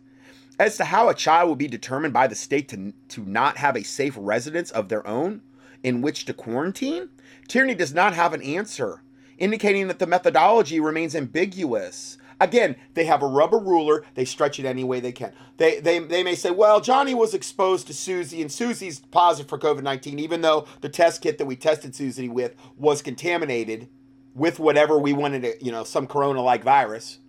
As 0.60 0.78
to 0.78 0.86
how 0.86 1.10
a 1.10 1.16
child 1.16 1.48
will 1.48 1.56
be 1.56 1.68
determined 1.68 2.14
by 2.14 2.28
the 2.28 2.36
state 2.36 2.68
to, 2.70 2.94
to 3.10 3.26
not 3.26 3.58
have 3.58 3.76
a 3.76 3.84
safe 3.84 4.16
residence 4.18 4.72
of 4.72 4.90
their 4.90 5.06
own 5.08 5.42
in 5.84 6.02
which 6.02 6.26
to 6.26 6.34
quarantine, 6.34 7.10
Tierney 7.48 7.76
does 7.76 7.94
not 7.94 8.14
have 8.14 8.34
an 8.34 8.42
answer, 8.42 9.02
indicating 9.38 9.88
that 9.88 10.00
the 10.00 10.08
methodology 10.08 10.80
remains 10.80 11.16
ambiguous. 11.16 12.18
Again, 12.40 12.76
they 12.94 13.06
have 13.06 13.22
a 13.22 13.28
rubber 13.28 13.58
ruler. 13.58 14.06
They 14.16 14.26
stretch 14.26 14.60
it 14.60 14.66
any 14.66 14.84
way 14.84 15.00
they 15.00 15.12
can. 15.12 15.34
They, 15.58 15.80
they, 15.80 16.00
they 16.00 16.24
may 16.24 16.36
say, 16.36 16.52
well, 16.52 16.82
Johnny 16.82 17.14
was 17.14 17.34
exposed 17.34 17.88
to 17.88 17.94
Susie, 17.94 18.42
and 18.42 18.52
Susie's 18.52 19.00
positive 19.00 19.50
for 19.50 19.58
COVID 19.58 19.84
19, 19.84 20.20
even 20.20 20.42
though 20.42 20.68
the 20.82 20.90
test 20.90 21.22
kit 21.22 21.38
that 21.38 21.46
we 21.46 21.56
tested 21.56 21.96
Susie 21.96 22.30
with 22.30 22.56
was 22.78 23.02
contaminated 23.02 23.88
with 24.34 24.60
whatever 24.60 24.98
we 24.98 25.14
wanted 25.14 25.44
to, 25.44 25.64
you 25.64 25.72
know, 25.72 25.84
some 25.84 26.08
corona 26.08 26.42
like 26.42 26.64
virus. 26.64 27.20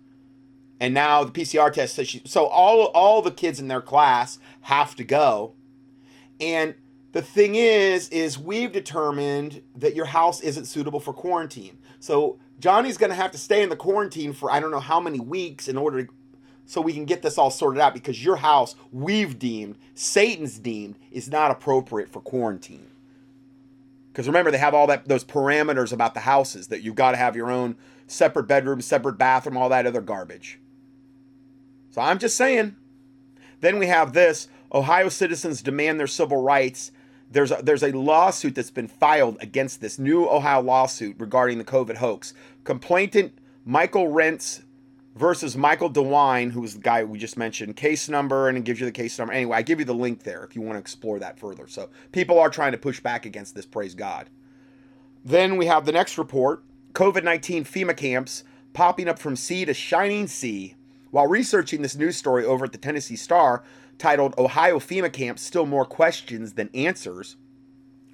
And 0.79 0.93
now 0.93 1.23
the 1.23 1.31
PCR 1.31 1.71
test 1.71 1.95
says 1.95 2.07
she, 2.07 2.21
so 2.25 2.47
all, 2.47 2.87
all 2.87 3.21
the 3.21 3.31
kids 3.31 3.59
in 3.59 3.67
their 3.67 3.81
class 3.81 4.39
have 4.61 4.95
to 4.95 5.03
go. 5.03 5.53
And 6.39 6.75
the 7.13 7.21
thing 7.21 7.55
is, 7.55 8.09
is 8.09 8.37
we've 8.37 8.71
determined 8.71 9.61
that 9.77 9.95
your 9.95 10.05
house 10.05 10.41
isn't 10.41 10.65
suitable 10.65 10.99
for 10.99 11.13
quarantine. 11.13 11.77
So 11.99 12.39
Johnny's 12.59 12.97
going 12.97 13.09
to 13.09 13.15
have 13.15 13.31
to 13.31 13.37
stay 13.37 13.61
in 13.61 13.69
the 13.69 13.75
quarantine 13.75 14.33
for 14.33 14.51
I 14.51 14.59
don't 14.59 14.71
know 14.71 14.79
how 14.79 14.99
many 14.99 15.19
weeks 15.19 15.67
in 15.67 15.77
order 15.77 16.05
to 16.05 16.13
so 16.67 16.81
we 16.81 16.93
can 16.93 17.05
get 17.05 17.21
this 17.21 17.37
all 17.37 17.51
sorted 17.51 17.79
out 17.79 17.93
because 17.93 18.23
your 18.23 18.37
house 18.37 18.75
we've 18.91 19.37
deemed 19.37 19.77
Satan's 19.93 20.57
deemed 20.57 20.97
is 21.11 21.29
not 21.29 21.51
appropriate 21.51 22.09
for 22.09 22.21
quarantine. 22.21 22.87
Because 24.11 24.27
remember 24.27 24.49
they 24.49 24.57
have 24.57 24.73
all 24.73 24.87
that 24.87 25.07
those 25.07 25.23
parameters 25.23 25.91
about 25.91 26.13
the 26.13 26.21
houses 26.21 26.67
that 26.67 26.81
you've 26.81 26.95
got 26.95 27.11
to 27.11 27.17
have 27.17 27.35
your 27.35 27.51
own 27.51 27.75
separate 28.07 28.47
bedroom, 28.47 28.81
separate 28.81 29.17
bathroom, 29.17 29.57
all 29.57 29.69
that 29.69 29.85
other 29.85 30.01
garbage. 30.01 30.59
So 31.89 32.01
I'm 32.01 32.19
just 32.19 32.35
saying. 32.35 32.75
Then 33.61 33.79
we 33.79 33.87
have 33.87 34.13
this 34.13 34.47
Ohio 34.73 35.09
citizens 35.09 35.61
demand 35.61 35.99
their 35.99 36.07
civil 36.07 36.41
rights 36.41 36.91
there's 37.31 37.51
a, 37.51 37.59
there's 37.63 37.83
a 37.83 37.91
lawsuit 37.91 38.55
that's 38.55 38.71
been 38.71 38.87
filed 38.87 39.37
against 39.41 39.81
this 39.81 39.99
new 39.99 40.25
Ohio 40.25 40.61
lawsuit 40.61 41.15
regarding 41.19 41.57
the 41.57 41.63
COVID 41.63 41.97
hoax. 41.97 42.33
Complainant 42.63 43.37
Michael 43.65 44.07
Rentz 44.07 44.61
versus 45.15 45.55
Michael 45.55 45.89
DeWine, 45.89 46.51
who 46.51 46.61
was 46.61 46.75
the 46.75 46.81
guy 46.81 47.03
we 47.03 47.17
just 47.17 47.37
mentioned. 47.37 47.75
Case 47.75 48.09
number, 48.09 48.47
and 48.47 48.57
it 48.57 48.63
gives 48.63 48.79
you 48.79 48.85
the 48.85 48.91
case 48.91 49.17
number. 49.17 49.33
Anyway, 49.33 49.57
I 49.57 49.61
give 49.61 49.79
you 49.79 49.85
the 49.85 49.93
link 49.93 50.23
there 50.23 50.43
if 50.43 50.55
you 50.55 50.61
want 50.61 50.75
to 50.75 50.79
explore 50.79 51.19
that 51.19 51.39
further. 51.39 51.67
So 51.67 51.89
people 52.11 52.39
are 52.39 52.49
trying 52.49 52.73
to 52.73 52.77
push 52.77 52.99
back 52.99 53.25
against 53.25 53.55
this. 53.55 53.65
Praise 53.65 53.95
God. 53.95 54.29
Then 55.23 55.57
we 55.57 55.65
have 55.65 55.85
the 55.85 55.91
next 55.91 56.17
report: 56.17 56.63
COVID 56.93 57.23
19 57.23 57.65
FEMA 57.65 57.95
camps 57.97 58.43
popping 58.73 59.07
up 59.07 59.17
from 59.17 59.35
sea 59.35 59.65
to 59.65 59.73
shining 59.73 60.27
sea. 60.27 60.75
While 61.11 61.27
researching 61.27 61.81
this 61.81 61.95
news 61.95 62.17
story 62.17 62.43
over 62.43 62.65
at 62.65 62.73
the 62.73 62.77
Tennessee 62.77 63.15
Star, 63.15 63.63
titled 63.97 64.35
Ohio 64.37 64.79
FEMA 64.79 65.11
Camp 65.11 65.39
Still 65.39 65.65
More 65.65 65.85
Questions 65.85 66.53
Than 66.53 66.69
Answers, 66.73 67.37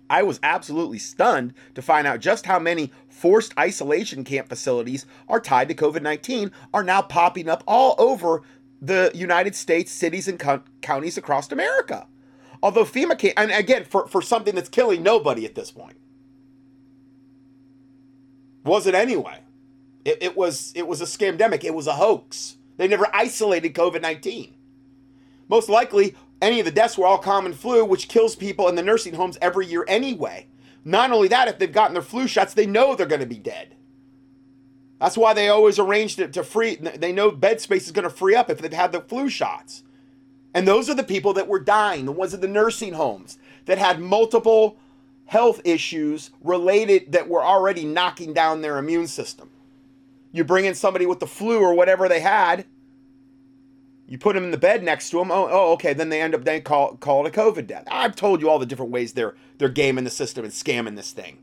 I 0.09 0.23
was 0.23 0.41
absolutely 0.43 0.99
stunned 0.99 1.53
to 1.73 1.81
find 1.81 2.05
out 2.05 2.19
just 2.19 2.45
how 2.45 2.59
many 2.59 2.91
forced 3.07 3.57
isolation 3.57 4.25
camp 4.25 4.49
facilities 4.49 5.05
are 5.29 5.39
tied 5.39 5.69
to 5.69 5.73
COVID 5.73 6.01
19 6.01 6.51
are 6.73 6.83
now 6.83 7.01
popping 7.01 7.47
up 7.47 7.63
all 7.65 7.95
over 7.97 8.41
the 8.81 9.09
United 9.13 9.55
States, 9.55 9.89
cities, 9.89 10.27
and 10.27 10.37
co- 10.37 10.63
counties 10.81 11.17
across 11.17 11.49
America. 11.51 12.07
Although 12.61 12.83
FEMA 12.83 13.17
camp, 13.17 13.35
and 13.37 13.51
again, 13.51 13.85
for, 13.85 14.05
for 14.07 14.21
something 14.21 14.53
that's 14.53 14.69
killing 14.69 15.01
nobody 15.01 15.45
at 15.45 15.55
this 15.55 15.71
point. 15.71 15.97
Was 18.65 18.87
it 18.87 18.95
anyway? 18.95 19.39
It, 20.03 20.17
it 20.21 20.37
was 20.37 20.73
it 20.75 20.87
was 20.87 21.01
a 21.01 21.05
scamdemic. 21.05 21.63
It 21.63 21.73
was 21.73 21.87
a 21.87 21.93
hoax. 21.93 22.57
They 22.77 22.87
never 22.87 23.07
isolated 23.13 23.73
COVID 23.73 24.01
19. 24.01 24.55
Most 25.51 25.67
likely, 25.67 26.15
any 26.41 26.59
of 26.59 26.65
the 26.65 26.71
deaths 26.71 26.97
were 26.97 27.05
all 27.05 27.17
common 27.17 27.53
flu, 27.53 27.83
which 27.83 28.07
kills 28.07 28.37
people 28.37 28.69
in 28.69 28.75
the 28.75 28.81
nursing 28.81 29.13
homes 29.13 29.37
every 29.41 29.67
year 29.67 29.83
anyway. 29.87 30.47
Not 30.85 31.11
only 31.11 31.27
that, 31.27 31.49
if 31.49 31.59
they've 31.59 31.71
gotten 31.71 31.93
their 31.93 32.01
flu 32.01 32.25
shots, 32.25 32.53
they 32.53 32.65
know 32.65 32.95
they're 32.95 33.05
going 33.05 33.19
to 33.19 33.27
be 33.27 33.37
dead. 33.37 33.75
That's 34.99 35.17
why 35.17 35.33
they 35.33 35.49
always 35.49 35.77
arranged 35.77 36.19
it 36.19 36.31
to 36.33 36.43
free. 36.43 36.75
They 36.75 37.11
know 37.11 37.31
bed 37.31 37.59
space 37.59 37.85
is 37.85 37.91
going 37.91 38.03
to 38.03 38.09
free 38.09 38.33
up 38.33 38.49
if 38.49 38.59
they've 38.59 38.71
had 38.71 38.93
the 38.93 39.01
flu 39.01 39.29
shots. 39.29 39.83
And 40.53 40.67
those 40.67 40.89
are 40.89 40.95
the 40.95 41.03
people 41.03 41.33
that 41.33 41.47
were 41.47 41.59
dying, 41.59 42.05
the 42.05 42.11
ones 42.11 42.33
in 42.33 42.39
the 42.39 42.47
nursing 42.47 42.93
homes 42.93 43.37
that 43.65 43.77
had 43.77 43.99
multiple 43.99 44.77
health 45.25 45.59
issues 45.65 46.31
related 46.41 47.11
that 47.11 47.27
were 47.27 47.43
already 47.43 47.85
knocking 47.85 48.33
down 48.33 48.61
their 48.61 48.77
immune 48.77 49.07
system. 49.07 49.49
You 50.31 50.45
bring 50.45 50.65
in 50.65 50.75
somebody 50.75 51.05
with 51.05 51.19
the 51.19 51.27
flu 51.27 51.59
or 51.59 51.73
whatever 51.73 52.07
they 52.07 52.21
had, 52.21 52.65
you 54.11 54.17
put 54.17 54.33
them 54.33 54.43
in 54.43 54.51
the 54.51 54.57
bed 54.57 54.83
next 54.83 55.09
to 55.11 55.19
them. 55.19 55.31
Oh, 55.31 55.47
oh, 55.49 55.71
okay. 55.71 55.93
Then 55.93 56.09
they 56.09 56.21
end 56.21 56.35
up 56.35 56.43
they 56.43 56.59
call 56.59 56.97
call 56.97 57.25
it 57.25 57.33
a 57.33 57.39
COVID 57.39 57.65
death. 57.65 57.85
I've 57.89 58.13
told 58.13 58.41
you 58.41 58.49
all 58.49 58.59
the 58.59 58.65
different 58.65 58.91
ways 58.91 59.13
they're 59.13 59.35
they're 59.57 59.69
gaming 59.69 60.03
the 60.03 60.09
system 60.09 60.43
and 60.43 60.53
scamming 60.53 60.97
this 60.97 61.13
thing. 61.13 61.37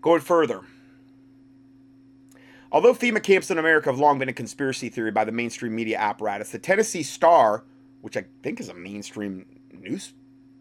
Going 0.00 0.20
further. 0.20 0.62
Although 2.72 2.94
FEMA 2.94 3.22
camps 3.22 3.52
in 3.52 3.58
America 3.58 3.88
have 3.88 4.00
long 4.00 4.18
been 4.18 4.28
a 4.28 4.32
conspiracy 4.32 4.88
theory 4.88 5.12
by 5.12 5.24
the 5.24 5.30
mainstream 5.30 5.76
media 5.76 5.96
apparatus, 5.96 6.50
the 6.50 6.58
Tennessee 6.58 7.04
Star, 7.04 7.62
which 8.00 8.16
I 8.16 8.24
think 8.42 8.58
is 8.58 8.68
a 8.68 8.74
mainstream 8.74 9.46
news 9.72 10.12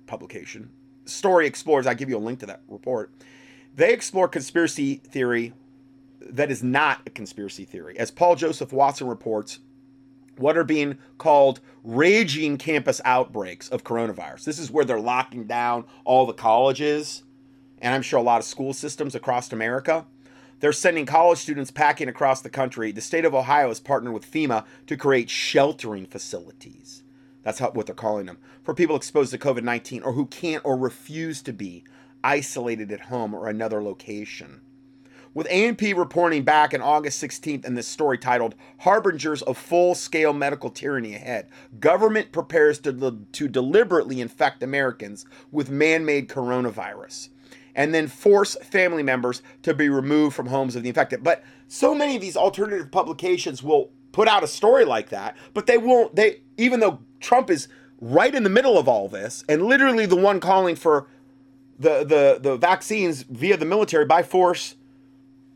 publication, 0.05 0.69
story 1.05 1.47
explores. 1.47 1.88
I 1.88 1.95
give 1.95 2.07
you 2.07 2.17
a 2.17 2.19
link 2.19 2.38
to 2.41 2.45
that 2.45 2.61
report. 2.67 3.11
They 3.75 3.93
explore 3.93 4.27
conspiracy 4.27 4.97
theory 4.97 5.53
that 6.36 6.51
is 6.51 6.63
not 6.63 7.01
a 7.05 7.09
conspiracy 7.09 7.65
theory. 7.65 7.97
As 7.97 8.11
Paul 8.11 8.36
Joseph 8.36 8.73
Watson 8.73 9.07
reports, 9.07 9.59
what 10.38 10.57
are 10.57 10.63
being 10.63 10.97
called 11.17 11.59
raging 11.84 12.57
campus 12.57 13.01
outbreaks 13.05 13.69
of 13.69 13.84
coronavirus. 13.84 14.45
This 14.45 14.59
is 14.59 14.71
where 14.71 14.86
they're 14.86 14.99
locking 14.99 15.45
down 15.45 15.86
all 16.03 16.25
the 16.25 16.34
colleges 16.34 17.23
and 17.82 17.95
I'm 17.95 18.03
sure 18.03 18.19
a 18.19 18.23
lot 18.23 18.39
of 18.39 18.45
school 18.45 18.73
systems 18.73 19.15
across 19.15 19.51
America. 19.51 20.05
They're 20.59 20.71
sending 20.71 21.07
college 21.07 21.39
students 21.39 21.71
packing 21.71 22.07
across 22.07 22.41
the 22.41 22.49
country. 22.49 22.91
The 22.91 23.01
state 23.01 23.25
of 23.25 23.34
Ohio 23.34 23.69
has 23.69 23.79
partnered 23.79 24.13
with 24.13 24.32
FEMA 24.32 24.65
to 24.86 24.95
create 24.95 25.29
sheltering 25.29 26.05
facilities. 26.05 27.01
That's 27.41 27.57
how, 27.57 27.71
what 27.71 27.88
they're 27.88 27.95
calling 27.95 28.27
them 28.27 28.38
for 28.63 28.75
people 28.75 28.95
exposed 28.95 29.32
to 29.32 29.39
COVID 29.39 29.63
19 29.63 30.03
or 30.03 30.13
who 30.13 30.27
can't 30.27 30.63
or 30.63 30.77
refuse 30.77 31.41
to 31.41 31.53
be 31.53 31.84
isolated 32.23 32.91
at 32.91 33.01
home 33.01 33.34
or 33.34 33.47
another 33.47 33.82
location. 33.82 34.61
With 35.34 35.47
ANP 35.47 35.95
reporting 35.95 36.43
back 36.43 36.73
on 36.73 36.82
August 36.82 37.23
16th 37.23 37.63
in 37.63 37.75
this 37.75 37.88
story 37.88 38.17
titled 38.17 38.53
Harbingers 38.79 39.41
of 39.43 39.57
Full 39.57 39.95
Scale 39.95 40.34
Medical 40.34 40.69
Tyranny 40.69 41.15
Ahead, 41.15 41.47
government 41.79 42.34
prepares 42.34 42.79
to, 42.79 43.17
to 43.32 43.47
deliberately 43.47 44.19
infect 44.19 44.61
Americans 44.61 45.25
with 45.49 45.69
man 45.69 46.03
made 46.03 46.27
coronavirus 46.27 47.29
and 47.75 47.93
then 47.93 48.09
force 48.09 48.57
family 48.57 49.03
members 49.03 49.41
to 49.63 49.73
be 49.73 49.88
removed 49.88 50.36
from 50.36 50.47
homes 50.47 50.75
of 50.75 50.84
the 50.84 50.89
infected. 50.89 51.23
But 51.23 51.45
so 51.69 51.95
many 51.95 52.15
of 52.17 52.21
these 52.21 52.36
alternative 52.36 52.91
publications 52.91 53.63
will 53.63 53.89
put 54.11 54.27
out 54.27 54.43
a 54.43 54.47
story 54.47 54.84
like 54.84 55.07
that, 55.09 55.38
but 55.53 55.65
they 55.65 55.77
won't 55.77 56.13
they 56.13 56.41
even 56.57 56.82
though 56.82 56.99
Trump 57.21 57.49
is 57.49 57.69
right 58.01 58.36
in 58.36 58.43
the 58.43 58.49
middle 58.49 58.77
of 58.77 58.89
all 58.89 59.07
this 59.07 59.45
and 59.47 59.63
literally 59.63 60.05
the 60.05 60.17
one 60.17 60.41
calling 60.41 60.75
for 60.75 61.07
the 61.79 62.03
the 62.03 62.39
the 62.41 62.57
vaccines 62.57 63.23
via 63.23 63.55
the 63.55 63.63
military 63.63 64.03
by 64.03 64.21
force 64.23 64.75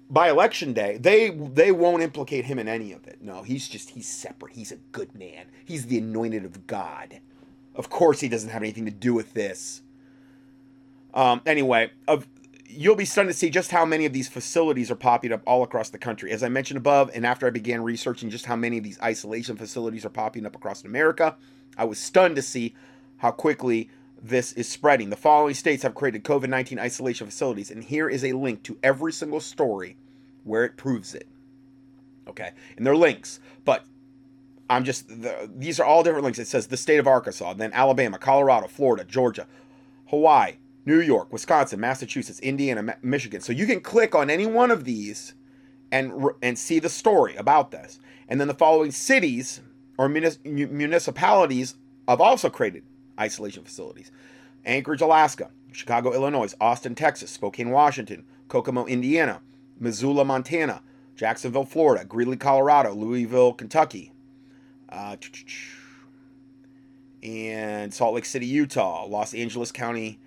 by 0.09 0.29
election 0.29 0.73
day, 0.73 0.97
they 0.97 1.29
they 1.29 1.71
won't 1.71 2.03
implicate 2.03 2.45
him 2.45 2.59
in 2.59 2.67
any 2.67 2.91
of 2.91 3.07
it. 3.07 3.21
No, 3.21 3.41
he's 3.41 3.67
just 3.67 3.91
he's 3.91 4.07
separate. 4.07 4.53
He's 4.53 4.71
a 4.71 4.77
good 4.91 5.15
man. 5.15 5.47
He's 5.63 5.87
the 5.87 5.97
anointed 5.97 6.45
of 6.45 6.67
God. 6.67 7.19
Of 7.73 7.89
course 7.89 8.19
he 8.19 8.29
doesn't 8.29 8.49
have 8.49 8.61
anything 8.61 8.85
to 8.85 8.91
do 8.91 9.13
with 9.13 9.33
this. 9.33 9.81
Um, 11.13 11.41
anyway, 11.45 11.91
of 12.07 12.27
you'll 12.67 12.95
be 12.95 13.05
stunned 13.05 13.29
to 13.29 13.33
see 13.33 13.49
just 13.49 13.71
how 13.71 13.85
many 13.85 14.05
of 14.05 14.13
these 14.13 14.27
facilities 14.27 14.91
are 14.91 14.95
popping 14.95 15.31
up 15.31 15.41
all 15.45 15.63
across 15.63 15.89
the 15.89 15.97
country. 15.97 16.31
As 16.31 16.43
I 16.43 16.49
mentioned 16.49 16.77
above, 16.77 17.09
and 17.13 17.25
after 17.25 17.47
I 17.47 17.49
began 17.49 17.81
researching 17.81 18.29
just 18.29 18.45
how 18.45 18.55
many 18.55 18.77
of 18.77 18.83
these 18.83 18.99
isolation 19.01 19.55
facilities 19.55 20.05
are 20.05 20.09
popping 20.09 20.45
up 20.45 20.55
across 20.55 20.83
America, 20.83 21.35
I 21.77 21.85
was 21.85 21.99
stunned 21.99 22.35
to 22.35 22.41
see 22.41 22.75
how 23.17 23.31
quickly 23.31 23.89
this 24.29 24.53
is 24.53 24.67
spreading. 24.67 25.09
The 25.09 25.15
following 25.15 25.53
states 25.53 25.83
have 25.83 25.93
created 25.93 26.23
COVID 26.23 26.49
19 26.49 26.79
isolation 26.79 27.27
facilities, 27.27 27.69
and 27.69 27.83
here 27.83 28.09
is 28.09 28.23
a 28.23 28.33
link 28.33 28.63
to 28.63 28.77
every 28.81 29.11
single 29.11 29.39
story 29.39 29.97
where 30.43 30.65
it 30.65 30.77
proves 30.77 31.13
it. 31.13 31.27
Okay, 32.27 32.51
and 32.75 32.85
they're 32.85 32.95
links, 32.95 33.39
but 33.65 33.85
I'm 34.67 34.83
just, 34.83 35.07
the, 35.07 35.49
these 35.55 35.79
are 35.79 35.85
all 35.85 36.01
different 36.01 36.23
links. 36.23 36.39
It 36.39 36.47
says 36.47 36.67
the 36.67 36.77
state 36.77 36.97
of 36.97 37.07
Arkansas, 37.07 37.53
then 37.53 37.71
Alabama, 37.71 38.17
Colorado, 38.17 38.67
Florida, 38.67 39.03
Georgia, 39.03 39.45
Hawaii, 40.07 40.53
New 40.85 40.99
York, 40.99 41.31
Wisconsin, 41.31 41.79
Massachusetts, 41.79 42.39
Indiana, 42.39 42.97
Michigan. 43.03 43.41
So 43.41 43.53
you 43.53 43.67
can 43.67 43.79
click 43.79 44.15
on 44.15 44.31
any 44.31 44.47
one 44.47 44.71
of 44.71 44.85
these 44.85 45.35
and 45.91 46.29
and 46.41 46.57
see 46.57 46.79
the 46.79 46.89
story 46.89 47.35
about 47.35 47.69
this. 47.69 47.99
And 48.27 48.41
then 48.41 48.47
the 48.47 48.55
following 48.55 48.91
cities 48.91 49.61
or 49.99 50.09
municipalities 50.09 51.75
have 52.07 52.21
also 52.21 52.49
created 52.49 52.83
isolation 53.19 53.63
facilities. 53.63 54.11
Anchorage, 54.65 55.01
Alaska, 55.01 55.51
Chicago, 55.71 56.13
Illinois, 56.13 56.53
Austin, 56.59 56.95
Texas, 56.95 57.31
Spokane, 57.31 57.69
Washington, 57.69 58.25
Kokomo, 58.47 58.85
Indiana, 58.85 59.41
Missoula, 59.79 60.25
Montana, 60.25 60.81
Jacksonville, 61.15 61.65
Florida, 61.65 62.05
Greeley, 62.05 62.37
Colorado, 62.37 62.93
Louisville, 62.93 63.53
Kentucky, 63.53 64.11
uh, 64.89 65.15
and 67.23 67.93
Salt 67.93 68.15
Lake 68.15 68.25
City, 68.25 68.45
Utah, 68.45 69.05
Los 69.05 69.33
Angeles 69.33 69.71
County, 69.71 70.19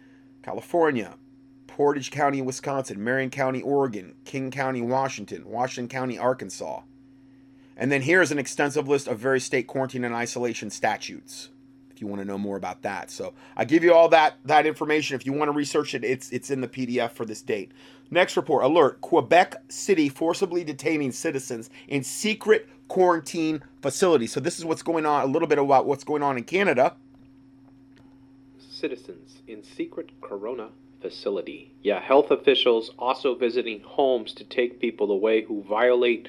California, 0.43 1.17
Portage 1.67 2.11
County, 2.11 2.43
Wisconsin, 2.43 3.03
Marion 3.03 3.31
County, 3.31 3.63
Oregon, 3.63 4.15
King 4.25 4.51
County, 4.51 4.83
Washington, 4.83 5.49
Washington 5.49 5.89
County, 5.89 6.19
Arkansas. 6.19 6.83
And 7.77 7.93
then 7.93 8.03
here's 8.03 8.33
an 8.33 8.39
extensive 8.39 8.89
list 8.89 9.07
of 9.07 9.19
various 9.19 9.45
state 9.45 9.69
quarantine 9.69 10.05
and 10.05 10.15
isolation 10.15 10.71
statutes 10.71 11.51
you 12.01 12.07
want 12.07 12.21
to 12.21 12.25
know 12.25 12.39
more 12.39 12.57
about 12.57 12.83
that. 12.83 13.11
So 13.11 13.35
I 13.57 13.65
give 13.65 13.85
you 13.85 13.95
all 13.95 14.09
that 14.11 14.35
that 14.45 14.67
information. 14.67 15.15
If 15.17 15.27
you 15.27 15.33
want 15.33 15.49
to 15.49 15.53
research 15.53 15.95
it, 15.95 16.05
it's 16.05 16.31
it's 16.31 16.51
in 16.51 16.61
the 16.61 16.69
PDF 16.69 17.11
for 17.13 17.25
this 17.25 17.43
date. 17.43 17.73
Next 18.11 18.37
report: 18.37 18.65
Alert: 18.65 19.01
Quebec 19.01 19.57
City 19.69 20.09
forcibly 20.09 20.65
detaining 20.65 21.13
citizens 21.13 21.71
in 21.89 22.03
secret 22.03 22.69
quarantine 22.89 23.63
facility. 23.83 24.27
So 24.27 24.41
this 24.41 24.59
is 24.59 24.65
what's 24.65 24.83
going 24.83 25.07
on. 25.07 25.23
A 25.23 25.27
little 25.27 25.49
bit 25.49 25.59
about 25.59 25.87
what's 25.87 26.05
going 26.05 26.23
on 26.23 26.37
in 26.37 26.45
Canada. 26.45 26.97
Citizens 28.59 29.43
in 29.47 29.63
secret 29.63 30.11
corona 30.21 30.71
facility. 31.01 31.73
Yeah, 31.83 32.01
health 32.01 32.31
officials 32.31 32.91
also 32.99 33.35
visiting 33.35 33.81
homes 33.81 34.33
to 34.35 34.45
take 34.45 34.81
people 34.81 35.11
away 35.11 35.43
who 35.43 35.63
violate 35.63 36.29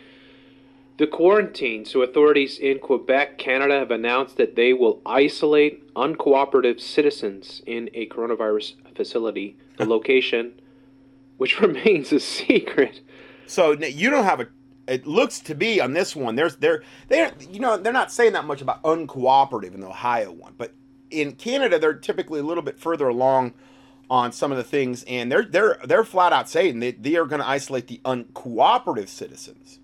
the 1.00 1.08
quarantine. 1.08 1.86
So, 1.86 2.02
authorities 2.02 2.60
in 2.60 2.78
Quebec, 2.80 3.38
Canada 3.38 3.80
have 3.80 3.90
announced 3.90 4.36
that 4.36 4.56
they 4.56 4.74
will 4.74 5.02
isolate 5.06 5.92
uncooperative 5.96 6.80
citizens 6.80 7.62
in 7.66 7.90
a 7.94 8.08
coronavirus 8.08 8.76
facility. 8.96 9.58
The 9.78 9.86
location, 9.96 10.62
which 11.38 11.60
remains 11.62 12.12
a 12.12 12.20
secret. 12.20 13.00
So, 13.48 13.72
you 13.72 14.10
don't 14.10 14.26
have 14.26 14.42
a. 14.42 14.48
It 14.88 15.08
looks 15.08 15.40
to 15.42 15.56
be 15.56 15.80
on 15.80 15.94
this 15.94 16.16
one. 16.16 16.36
There's 16.36 16.58
they're 16.58 16.84
they're 17.08 17.32
you 17.50 17.60
know 17.60 17.78
they're 17.78 17.94
not 17.94 18.12
saying 18.12 18.34
that 18.34 18.46
much 18.46 18.62
about 18.62 18.84
uncooperative 18.84 19.74
in 19.74 19.80
the 19.80 19.88
Ohio 19.88 20.32
one, 20.32 20.54
but 20.58 20.74
in 21.10 21.32
Canada, 21.32 21.80
they're 21.80 21.94
typically 21.94 22.40
a 22.40 22.44
little 22.44 22.64
bit 22.64 22.78
further 22.78 23.08
along 23.08 23.54
on 24.10 24.32
some 24.32 24.52
of 24.52 24.58
the 24.58 24.64
things, 24.64 25.04
and 25.04 25.32
they're 25.32 25.46
they're 25.46 25.80
they're 25.86 26.04
flat 26.04 26.34
out 26.34 26.50
saying 26.50 26.80
that 26.82 27.04
they 27.04 27.16
are 27.16 27.26
going 27.26 27.42
to 27.42 27.48
isolate 27.48 27.88
the 27.88 28.02
uncooperative 28.04 29.08
citizens. 29.08 29.79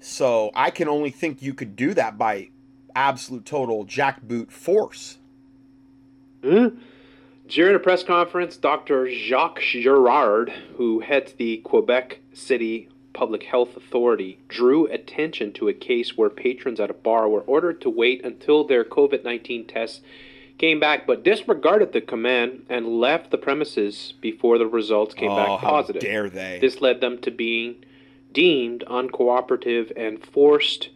So 0.00 0.50
I 0.54 0.70
can 0.70 0.88
only 0.88 1.10
think 1.10 1.42
you 1.42 1.54
could 1.54 1.76
do 1.76 1.94
that 1.94 2.16
by 2.18 2.50
absolute 2.94 3.44
total 3.44 3.84
jackboot 3.84 4.50
force. 4.50 5.18
Mm-hmm. 6.42 6.78
During 7.48 7.74
a 7.74 7.78
press 7.78 8.02
conference, 8.02 8.56
Dr. 8.56 9.08
Jacques 9.10 9.60
Girard, 9.60 10.50
who 10.76 11.00
heads 11.00 11.32
the 11.32 11.58
Quebec 11.58 12.20
City 12.34 12.88
Public 13.14 13.44
Health 13.44 13.76
Authority, 13.76 14.38
drew 14.48 14.86
attention 14.86 15.52
to 15.54 15.68
a 15.68 15.72
case 15.72 16.16
where 16.16 16.28
patrons 16.28 16.78
at 16.78 16.90
a 16.90 16.94
bar 16.94 17.28
were 17.28 17.40
ordered 17.40 17.80
to 17.80 17.90
wait 17.90 18.24
until 18.24 18.64
their 18.64 18.84
COVID 18.84 19.24
19 19.24 19.66
tests 19.66 20.02
came 20.58 20.80
back 20.80 21.06
but 21.06 21.22
disregarded 21.22 21.92
the 21.92 22.00
command 22.00 22.66
and 22.68 23.00
left 23.00 23.30
the 23.30 23.38
premises 23.38 24.12
before 24.20 24.58
the 24.58 24.66
results 24.66 25.14
came 25.14 25.30
oh, 25.30 25.36
back 25.36 25.60
positive. 25.60 26.02
How 26.02 26.08
dare 26.08 26.28
they? 26.28 26.58
This 26.60 26.80
led 26.80 27.00
them 27.00 27.18
to 27.22 27.30
being 27.30 27.76
deemed 28.32 28.84
uncooperative 28.88 29.92
and 29.96 30.24
forced 30.24 30.90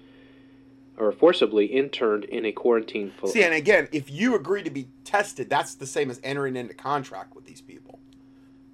or 0.96 1.10
forcibly 1.10 1.66
interned 1.66 2.24
in 2.24 2.44
a 2.44 2.52
quarantine 2.52 3.10
facility. 3.10 3.40
See, 3.40 3.44
and 3.44 3.54
again, 3.54 3.88
if 3.92 4.10
you 4.10 4.34
agree 4.34 4.62
to 4.62 4.70
be 4.70 4.88
tested, 5.04 5.48
that's 5.48 5.74
the 5.74 5.86
same 5.86 6.10
as 6.10 6.20
entering 6.22 6.56
into 6.56 6.74
contract 6.74 7.34
with 7.34 7.44
these 7.44 7.60
people. 7.60 7.98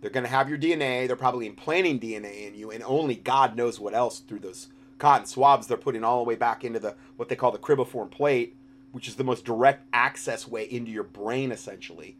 They're 0.01 0.11
going 0.11 0.25
to 0.25 0.31
have 0.31 0.49
your 0.49 0.59
DNA. 0.59 1.07
They're 1.07 1.17
probably 1.17 1.47
implanting 1.47 1.99
DNA 1.99 2.47
in 2.47 2.55
you, 2.55 2.71
and 2.71 2.83
only 2.85 3.17
God 3.17 3.57
knows 3.57 3.81
what 3.81 3.95
else 3.95 4.21
through 4.21 4.41
those 4.41 4.69
cotton 4.99 5.27
swabs 5.27 5.69
they're 5.69 5.77
putting 5.77 6.03
all 6.03 6.19
the 6.19 6.29
way 6.29 6.35
back 6.35 6.65
into 6.65 6.81
the 6.81 6.97
what 7.17 7.29
they 7.29 7.37
call 7.37 7.53
the 7.53 7.59
cribriform 7.59 8.11
plate, 8.11 8.57
which 8.93 9.09
is 9.09 9.15
the 9.15 9.25
most 9.25 9.45
direct 9.45 9.87
access 9.93 10.47
way 10.47 10.65
into 10.65 10.91
your 10.91 11.05
brain, 11.05 11.53
essentially. 11.53 12.17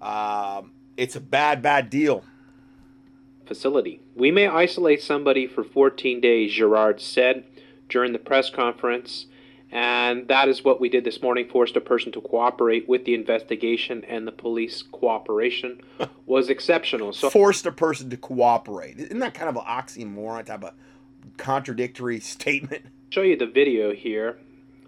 Um, 0.00 0.72
it's 0.96 1.16
a 1.16 1.20
bad, 1.20 1.62
bad 1.62 1.90
deal 1.90 2.24
facility. 3.48 4.00
We 4.14 4.30
may 4.30 4.46
isolate 4.46 5.02
somebody 5.02 5.46
for 5.46 5.64
14 5.64 6.20
days, 6.20 6.52
Girard 6.52 7.00
said 7.00 7.44
during 7.88 8.12
the 8.12 8.18
press 8.18 8.50
conference. 8.50 9.26
And 9.70 10.28
that 10.28 10.48
is 10.48 10.64
what 10.64 10.80
we 10.80 10.88
did 10.88 11.04
this 11.04 11.20
morning, 11.20 11.46
forced 11.46 11.76
a 11.76 11.80
person 11.80 12.10
to 12.12 12.20
cooperate 12.22 12.88
with 12.88 13.04
the 13.04 13.14
investigation, 13.14 14.02
and 14.04 14.26
the 14.26 14.32
police 14.32 14.82
cooperation 14.82 15.82
was 16.26 16.48
exceptional. 16.48 17.12
So 17.12 17.28
forced 17.28 17.66
a 17.66 17.72
person 17.72 18.08
to 18.10 18.16
cooperate. 18.16 18.98
Isn't 18.98 19.18
that 19.18 19.34
kind 19.34 19.48
of 19.48 19.56
an 19.56 19.64
oxymoron 19.64 20.46
type 20.46 20.64
of 20.64 20.72
contradictory 21.36 22.20
statement? 22.20 22.86
Show 23.10 23.22
you 23.22 23.36
the 23.36 23.46
video 23.46 23.92
here. 23.92 24.38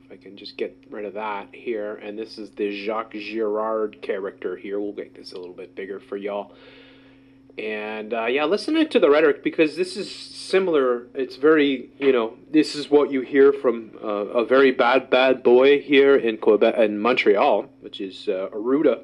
If 0.02 0.12
I 0.12 0.16
can 0.16 0.36
just 0.36 0.56
get 0.56 0.82
rid 0.88 1.04
of 1.04 1.14
that 1.14 1.48
here. 1.52 1.96
And 1.96 2.18
this 2.18 2.38
is 2.38 2.50
the 2.50 2.84
Jacques 2.84 3.12
Girard 3.12 4.00
character 4.00 4.56
here. 4.56 4.80
We'll 4.80 4.94
make 4.94 5.14
this 5.14 5.32
a 5.32 5.38
little 5.38 5.54
bit 5.54 5.74
bigger 5.74 6.00
for 6.00 6.16
y'all. 6.16 6.52
And 7.58 8.14
uh, 8.14 8.26
yeah, 8.26 8.44
listen 8.44 8.88
to 8.88 8.98
the 8.98 9.10
rhetoric 9.10 9.42
because 9.42 9.76
this 9.76 9.96
is 9.96 10.14
similar. 10.14 11.06
It's 11.14 11.36
very, 11.36 11.90
you 11.98 12.12
know, 12.12 12.36
this 12.50 12.74
is 12.74 12.90
what 12.90 13.10
you 13.10 13.20
hear 13.20 13.52
from 13.52 13.92
uh, 14.02 14.06
a 14.06 14.44
very 14.44 14.70
bad, 14.70 15.10
bad 15.10 15.42
boy 15.42 15.80
here 15.80 16.16
in 16.16 16.38
Quebec, 16.38 16.76
in 16.78 16.98
Montreal, 16.98 17.66
which 17.80 18.00
is 18.00 18.28
uh, 18.28 18.48
Arruda, 18.52 19.00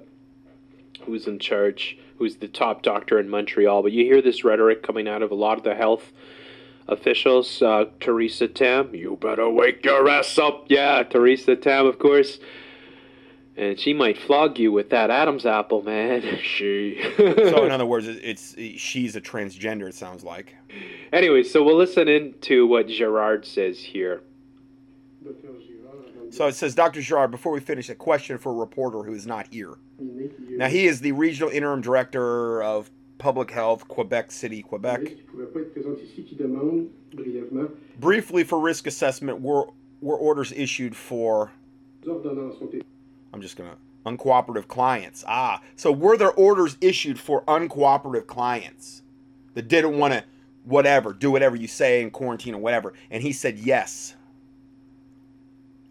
who's 1.04 1.26
in 1.26 1.38
charge, 1.38 1.98
who's 2.18 2.36
the 2.36 2.48
top 2.48 2.82
doctor 2.82 3.18
in 3.18 3.28
Montreal. 3.28 3.82
But 3.82 3.92
you 3.92 4.04
hear 4.04 4.22
this 4.22 4.44
rhetoric 4.44 4.82
coming 4.82 5.08
out 5.08 5.22
of 5.22 5.30
a 5.30 5.34
lot 5.34 5.58
of 5.58 5.64
the 5.64 5.74
health 5.74 6.12
officials. 6.88 7.60
Uh, 7.60 7.86
Theresa 8.00 8.48
Tam, 8.48 8.94
you 8.94 9.18
better 9.20 9.50
wake 9.50 9.84
your 9.84 10.08
ass 10.08 10.38
up. 10.38 10.66
Yeah, 10.68 11.02
Theresa 11.02 11.56
Tam, 11.56 11.86
of 11.86 11.98
course 11.98 12.38
and 13.56 13.80
she 13.80 13.94
might 13.94 14.18
flog 14.18 14.58
you 14.58 14.70
with 14.70 14.90
that 14.90 15.10
Adam's 15.10 15.46
apple, 15.46 15.82
man. 15.82 16.22
she. 16.42 17.00
so, 17.16 17.64
in 17.64 17.72
other 17.72 17.86
words, 17.86 18.06
it's, 18.06 18.54
she's 18.76 19.16
a 19.16 19.20
transgender. 19.20 19.88
It 19.88 19.94
sounds 19.94 20.22
like. 20.22 20.54
Anyway, 21.12 21.42
so 21.42 21.62
we'll 21.62 21.76
listen 21.76 22.08
in 22.08 22.34
to 22.42 22.66
what 22.66 22.88
Girard 22.88 23.46
says 23.46 23.78
here. 23.78 24.22
So 26.30 26.46
it 26.48 26.54
says, 26.54 26.74
Dr. 26.74 27.00
Girard, 27.00 27.30
before 27.30 27.52
we 27.52 27.60
finish, 27.60 27.88
a 27.88 27.94
question 27.94 28.36
for 28.36 28.52
a 28.52 28.54
reporter 28.54 29.02
who 29.02 29.14
is 29.14 29.26
not 29.26 29.46
here. 29.50 29.76
Now, 29.98 30.68
he 30.68 30.86
is 30.86 31.00
the 31.00 31.12
regional 31.12 31.50
interim 31.50 31.80
director 31.80 32.62
of 32.62 32.90
public 33.18 33.50
health, 33.50 33.88
Quebec 33.88 34.30
City, 34.30 34.60
Quebec. 34.62 35.00
Briefly, 37.98 38.44
for 38.44 38.60
risk 38.60 38.86
assessment, 38.86 39.40
were, 39.40 39.68
were 40.00 40.16
orders 40.16 40.52
issued 40.52 40.94
for 40.94 41.52
I'm 43.32 43.40
just 43.42 43.56
going 43.56 43.70
to 43.70 43.76
uncooperative 44.06 44.68
clients. 44.68 45.24
Ah, 45.26 45.60
so 45.74 45.90
were 45.90 46.16
there 46.16 46.32
orders 46.32 46.76
issued 46.80 47.18
for 47.18 47.42
uncooperative 47.42 48.26
clients 48.26 49.02
that 49.54 49.68
didn't 49.68 49.98
want 49.98 50.14
to 50.14 50.24
whatever, 50.64 51.12
do 51.12 51.30
whatever 51.30 51.56
you 51.56 51.66
say 51.66 52.02
in 52.02 52.10
quarantine 52.10 52.54
or 52.54 52.60
whatever? 52.60 52.94
And 53.10 53.22
he 53.22 53.32
said 53.32 53.58
yes. 53.58 54.14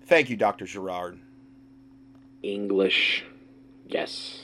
Thank 0.06 0.30
you, 0.30 0.38
Dr. 0.38 0.66
Girard. 0.66 1.20
English. 2.44 3.26
Yes. 3.88 4.44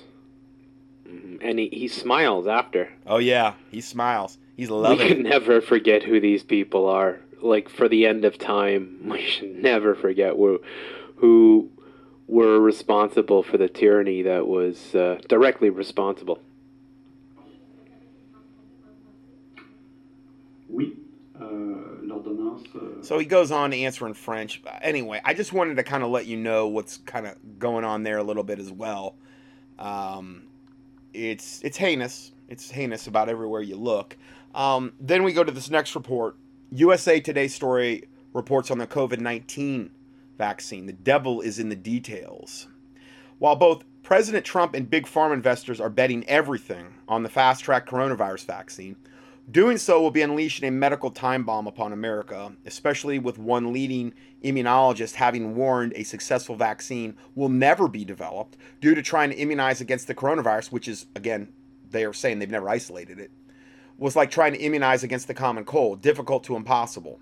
Mm-hmm. 1.07 1.37
And 1.41 1.59
he, 1.59 1.69
he 1.71 1.87
smiles 1.87 2.47
after. 2.47 2.89
Oh 3.05 3.17
yeah, 3.17 3.53
he 3.69 3.81
smiles. 3.81 4.37
He's 4.55 4.69
loving 4.69 5.07
we 5.07 5.13
can 5.13 5.23
never 5.23 5.61
forget 5.61 6.03
who 6.03 6.19
these 6.19 6.43
people 6.43 6.87
are. 6.87 7.19
Like 7.41 7.69
for 7.69 7.87
the 7.87 8.05
end 8.05 8.25
of 8.25 8.37
time, 8.37 8.99
we 9.05 9.21
should 9.21 9.55
never 9.55 9.95
forget 9.95 10.33
who 10.33 10.61
who 11.15 11.69
were 12.31 12.61
responsible 12.61 13.43
for 13.43 13.57
the 13.57 13.67
tyranny 13.67 14.21
that 14.21 14.47
was 14.47 14.95
uh, 14.95 15.19
directly 15.27 15.69
responsible. 15.69 16.39
Oui. 20.69 20.93
Uh, 21.39 21.43
uh, 21.43 23.01
so 23.01 23.19
he 23.19 23.25
goes 23.25 23.51
on 23.51 23.71
to 23.71 23.77
answer 23.77 24.07
in 24.07 24.13
French. 24.13 24.61
Anyway, 24.81 25.19
I 25.25 25.33
just 25.33 25.51
wanted 25.51 25.75
to 25.75 25.83
kind 25.83 26.03
of 26.03 26.09
let 26.09 26.25
you 26.25 26.37
know 26.37 26.67
what's 26.67 26.97
kind 26.99 27.27
of 27.27 27.35
going 27.59 27.83
on 27.83 28.03
there 28.03 28.17
a 28.17 28.23
little 28.23 28.43
bit 28.43 28.59
as 28.59 28.71
well. 28.71 29.15
Um, 29.77 30.43
it's 31.13 31.61
it's 31.63 31.75
heinous. 31.75 32.31
It's 32.47 32.71
heinous 32.71 33.07
about 33.07 33.27
everywhere 33.27 33.61
you 33.61 33.75
look. 33.75 34.15
Um, 34.55 34.93
then 35.01 35.23
we 35.23 35.33
go 35.33 35.43
to 35.43 35.51
this 35.51 35.69
next 35.69 35.95
report. 35.95 36.37
USA 36.71 37.19
Today 37.19 37.49
story 37.49 38.07
reports 38.31 38.71
on 38.71 38.77
the 38.77 38.87
COVID 38.87 39.19
19 39.19 39.91
vaccine. 40.41 40.87
The 40.87 40.93
devil 40.93 41.39
is 41.39 41.59
in 41.59 41.69
the 41.69 41.75
details. 41.75 42.67
While 43.37 43.55
both 43.55 43.83
President 44.01 44.43
Trump 44.43 44.73
and 44.73 44.89
big 44.89 45.05
pharma 45.05 45.35
investors 45.35 45.79
are 45.79 45.89
betting 45.91 46.27
everything 46.27 46.95
on 47.07 47.21
the 47.21 47.29
fast 47.29 47.63
track 47.63 47.87
coronavirus 47.87 48.45
vaccine, 48.45 48.95
doing 49.51 49.77
so 49.77 50.01
will 50.01 50.09
be 50.09 50.23
unleashing 50.23 50.67
a 50.67 50.71
medical 50.71 51.11
time 51.11 51.43
bomb 51.43 51.67
upon 51.67 51.93
America, 51.93 52.51
especially 52.65 53.19
with 53.19 53.37
one 53.37 53.71
leading 53.71 54.15
immunologist 54.43 55.13
having 55.13 55.55
warned 55.55 55.93
a 55.95 56.03
successful 56.03 56.55
vaccine 56.55 57.15
will 57.35 57.49
never 57.49 57.87
be 57.87 58.03
developed 58.03 58.57
due 58.79 58.95
to 58.95 59.01
trying 59.03 59.29
to 59.29 59.37
immunize 59.37 59.79
against 59.79 60.07
the 60.07 60.15
coronavirus, 60.15 60.71
which 60.71 60.87
is, 60.87 61.05
again, 61.15 61.53
they 61.91 62.03
are 62.03 62.13
saying 62.13 62.39
they've 62.39 62.49
never 62.49 62.67
isolated 62.67 63.19
it, 63.19 63.29
was 63.99 64.15
like 64.15 64.31
trying 64.31 64.53
to 64.53 64.59
immunize 64.59 65.03
against 65.03 65.27
the 65.27 65.35
common 65.35 65.65
cold, 65.65 66.01
difficult 66.01 66.43
to 66.45 66.55
impossible. 66.55 67.19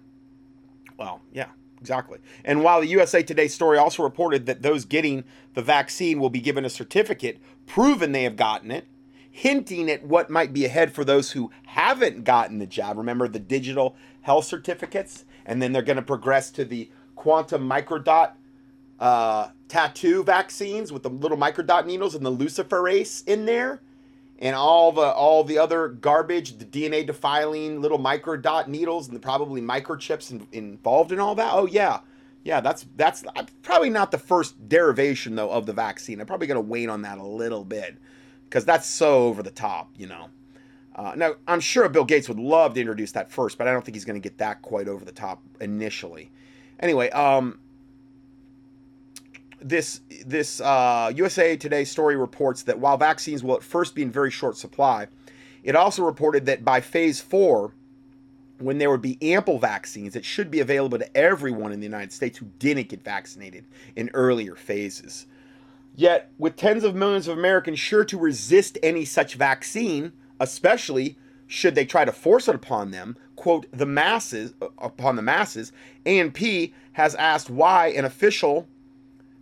Well, 0.98 1.22
yeah, 1.34 1.50
Exactly. 1.82 2.20
And 2.44 2.64
while 2.64 2.82
the 2.82 2.88
USA 2.88 3.24
Today 3.24 3.48
story 3.48 3.78
also 3.78 4.04
reported 4.04 4.46
that 4.46 4.62
those 4.62 4.86
getting 4.86 5.24
the 5.54 5.62
vaccine 5.62 6.20
will 6.20 6.30
be 6.30 6.42
given 6.42 6.66
a 6.66 6.70
certificate 6.70 7.40
proving 7.66 8.12
they 8.12 8.24
have 8.24 8.36
gotten 8.36 8.72
it, 8.72 8.86
hinting 9.32 9.90
at 9.90 10.04
what 10.04 10.30
might 10.30 10.54
be 10.54 10.66
ahead 10.66 10.92
for 10.92 11.06
those 11.06 11.32
who 11.32 11.52
haven't 11.68 12.24
gotten 12.24 12.60
the 12.60 12.66
jab. 12.66 12.98
Remember 12.98 13.28
the 13.28 13.40
digital 13.40 13.96
health 14.22 14.46
certificates? 14.46 15.26
And 15.46 15.62
then 15.62 15.72
they're 15.72 15.82
going 15.82 15.96
to 15.96 16.02
progress 16.02 16.52
to 16.52 16.66
the 16.66 16.90
quantum 17.16 17.68
microdot 17.70 18.34
uh, 19.00 19.50
tattoo 19.70 20.24
vaccines 20.24 20.92
with 20.92 21.04
the 21.04 21.10
little 21.10 21.38
microdot 21.38 21.86
needles 21.86 22.16
and 22.16 22.26
the 22.26 22.32
luciferase 22.32 23.26
in 23.28 23.46
there 23.46 23.82
and 24.40 24.56
all 24.56 24.92
the 24.92 25.02
all 25.02 25.44
the 25.44 25.58
other 25.58 25.90
garbage, 25.90 26.58
the 26.58 26.66
DNA 26.66 27.06
defiling 27.06 27.82
little 27.82 27.98
micro 27.98 28.38
dot 28.38 28.70
needles 28.70 29.08
and 29.08 29.16
the 29.16 29.20
probably 29.20 29.62
microchips 29.62 30.32
in, 30.32 30.48
involved 30.52 31.12
in 31.12 31.20
all 31.20 31.36
that. 31.36 31.52
Oh 31.54 31.66
yeah, 31.66 32.00
yeah, 32.44 32.62
that's 32.62 32.86
that's 32.96 33.24
probably 33.62 33.90
not 33.90 34.12
the 34.12 34.18
first 34.18 34.70
derivation 34.70 35.36
though 35.36 35.52
of 35.52 35.66
the 35.66 35.74
vaccine. 35.74 36.22
I'm 36.22 36.26
probably 36.26 36.48
gonna 36.48 36.62
wait 36.62 36.90
on 36.90 37.02
that 37.02 37.18
a 37.18 37.24
little 37.24 37.66
bit 37.66 37.98
because 38.46 38.66
that's 38.66 38.88
so 38.88 39.26
over 39.26 39.44
the 39.44 39.52
top, 39.52 39.92
you 39.98 40.08
know. 40.08 40.30
Uh, 40.96 41.14
now 41.16 41.36
I'm 41.48 41.60
sure 41.60 41.88
Bill 41.90 42.06
Gates 42.06 42.30
would 42.30 42.40
love 42.40 42.74
to 42.74 42.80
introduce 42.80 43.12
that 43.12 43.30
first, 43.30 43.58
but 43.58 43.68
I 43.68 43.72
don't 43.72 43.84
think 43.84 43.96
he's 43.96 44.06
gonna 44.06 44.20
get 44.20 44.38
that 44.38 44.62
quite 44.62 44.88
over 44.88 45.04
the 45.04 45.12
top 45.12 45.42
initially. 45.60 46.32
Anyway, 46.80 47.10
um, 47.10 47.60
this 49.62 50.02
this 50.26 50.62
uh, 50.62 51.12
USA 51.16 51.58
Today 51.58 51.84
story 51.84 52.16
reports 52.16 52.64
that 52.64 52.80
while 52.80 52.98
vaccines 52.98 53.44
will 53.44 53.56
at 53.56 53.64
first 53.64 53.96
be 53.96 54.02
in 54.02 54.12
very 54.12 54.32
short 54.32 54.58
supply, 54.58 55.08
it 55.64 55.76
also 55.76 56.04
reported 56.04 56.46
that 56.46 56.64
by 56.64 56.82
phase 56.82 57.20
four, 57.20 57.74
when 58.60 58.78
there 58.78 58.90
would 58.90 59.02
be 59.02 59.18
ample 59.22 59.60
vaccines, 59.60 60.16
it 60.16 60.26
should 60.26 60.52
be 60.52 60.60
available 60.60 61.00
to 61.00 61.18
everyone 61.18 61.72
in 61.72 61.80
the 61.80 61.86
United 61.86 62.12
States 62.12 62.38
who 62.38 62.48
didn't 62.60 62.90
get 62.90 63.04
vaccinated 63.04 63.66
in 63.96 64.10
earlier 64.14 64.56
phases. 64.56 65.26
Yet, 65.96 66.32
with 66.38 66.56
tens 66.56 66.84
of 66.84 66.96
millions 66.96 67.28
of 67.28 67.38
Americans 67.38 67.80
sure 67.80 68.06
to 68.06 68.18
resist 68.18 68.78
any 68.82 69.06
such 69.06 69.36
vaccine, 69.36 70.14
especially 70.40 71.18
should 71.48 71.76
they 71.76 71.86
try 71.86 72.06
to 72.06 72.12
force 72.12 72.48
it 72.48 72.56
upon 72.56 72.92
them, 72.92 73.18
quote, 73.36 73.66
the 73.72 73.86
masses, 73.86 74.54
upon 74.78 75.16
the 75.16 75.22
masses, 75.22 75.72
ANP 76.06 76.72
has 76.94 77.16
asked 77.16 77.50
why 77.50 77.88
an 77.88 78.06
official 78.06 78.68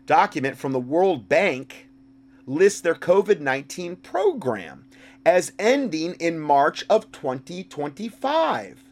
document 0.08 0.58
from 0.58 0.72
the 0.72 0.80
World 0.80 1.30
Bank 1.30 1.88
lists 2.48 2.82
their 2.82 2.96
COVID 2.96 3.40
19 3.40 3.98
program 3.98 4.86
as 5.24 5.52
ending 5.60 6.14
in 6.16 6.40
March 6.40 6.84
of 6.90 7.12
2025. 7.12 8.84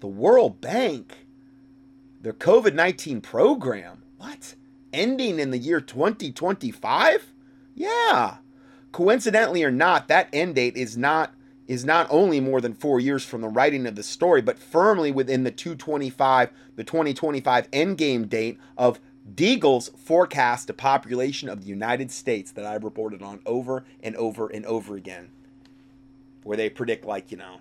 The 0.00 0.06
World 0.08 0.60
Bank, 0.60 1.26
their 2.20 2.32
COVID 2.32 2.74
19 2.74 3.20
program, 3.20 4.02
what? 4.16 4.56
Ending 4.92 5.38
in 5.38 5.52
the 5.52 5.58
year 5.58 5.80
2025? 5.80 7.32
Yeah. 7.74 8.36
Coincidentally 8.90 9.62
or 9.62 9.70
not, 9.70 10.08
that 10.08 10.28
end 10.32 10.56
date 10.56 10.76
is 10.76 10.96
not 10.96 11.34
is 11.68 11.84
not 11.84 12.06
only 12.10 12.40
more 12.40 12.60
than 12.60 12.74
four 12.74 12.98
years 12.98 13.24
from 13.24 13.40
the 13.40 13.48
writing 13.48 13.86
of 13.86 13.94
the 13.94 14.02
story, 14.02 14.42
but 14.42 14.58
firmly 14.58 15.12
within 15.12 15.44
the 15.44 15.50
225, 15.50 16.50
the 16.76 16.84
2025 16.84 17.70
endgame 17.70 18.28
date 18.28 18.58
of 18.76 18.98
Deagel's 19.30 19.88
forecast 19.90 20.68
a 20.68 20.74
population 20.74 21.48
of 21.48 21.62
the 21.62 21.68
United 21.68 22.10
States 22.10 22.50
that 22.52 22.66
I've 22.66 22.84
reported 22.84 23.22
on 23.22 23.40
over 23.46 23.84
and 24.02 24.16
over 24.16 24.48
and 24.48 24.66
over 24.66 24.96
again, 24.96 25.30
where 26.42 26.56
they 26.56 26.68
predict, 26.68 27.04
like, 27.04 27.30
you 27.30 27.36
know, 27.36 27.60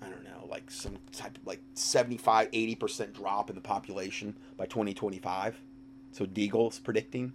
I 0.00 0.08
don't 0.08 0.24
know, 0.24 0.46
like 0.48 0.70
some 0.70 0.96
type 1.12 1.36
of 1.36 1.46
like 1.46 1.60
75, 1.74 2.50
80% 2.50 3.12
drop 3.12 3.50
in 3.50 3.56
the 3.56 3.60
population 3.60 4.34
by 4.56 4.66
2025. 4.66 5.56
So 6.12 6.24
Deagel's 6.24 6.78
predicting. 6.78 7.32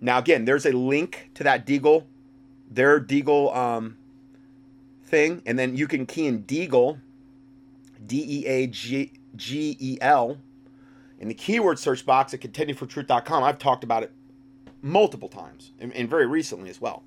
Now, 0.00 0.18
again, 0.18 0.44
there's 0.44 0.66
a 0.66 0.72
link 0.72 1.30
to 1.34 1.44
that 1.44 1.64
Deagel, 1.64 2.04
their 2.70 3.00
Deagel 3.00 3.54
um, 3.56 3.96
thing, 5.04 5.42
and 5.46 5.58
then 5.58 5.76
you 5.76 5.86
can 5.86 6.06
key 6.06 6.26
in 6.26 6.42
Deagel, 6.42 6.98
D 8.04 8.24
E 8.40 8.46
A 8.46 8.66
G 8.66 9.12
G 9.36 9.76
E 9.78 9.98
L, 10.00 10.38
in 11.22 11.28
the 11.28 11.34
keyword 11.34 11.78
search 11.78 12.04
box 12.04 12.34
at 12.34 12.40
contendingfortruth.com. 12.40 13.44
I've 13.44 13.58
talked 13.58 13.84
about 13.84 14.02
it 14.02 14.12
multiple 14.82 15.28
times 15.28 15.70
and, 15.78 15.92
and 15.94 16.10
very 16.10 16.26
recently 16.26 16.68
as 16.68 16.80
well. 16.80 17.04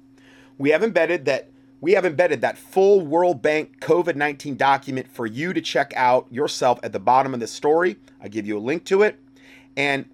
We 0.57 0.69
have 0.69 0.83
embedded 0.83 1.25
that 1.25 1.51
we 1.81 1.91
have 1.91 2.05
embedded 2.05 2.39
that 2.39 2.57
full 2.57 3.01
World 3.01 3.41
Bank 3.41 3.81
COVID 3.81 4.15
19 4.15 4.55
document 4.55 5.11
for 5.11 5.25
you 5.25 5.51
to 5.51 5.59
check 5.59 5.91
out 5.97 6.31
yourself 6.31 6.79
at 6.81 6.93
the 6.93 6.99
bottom 6.99 7.33
of 7.33 7.41
the 7.41 7.47
story. 7.47 7.97
I 8.21 8.29
give 8.29 8.47
you 8.47 8.57
a 8.57 8.59
link 8.59 8.85
to 8.85 9.03
it. 9.03 9.19
And 9.75 10.05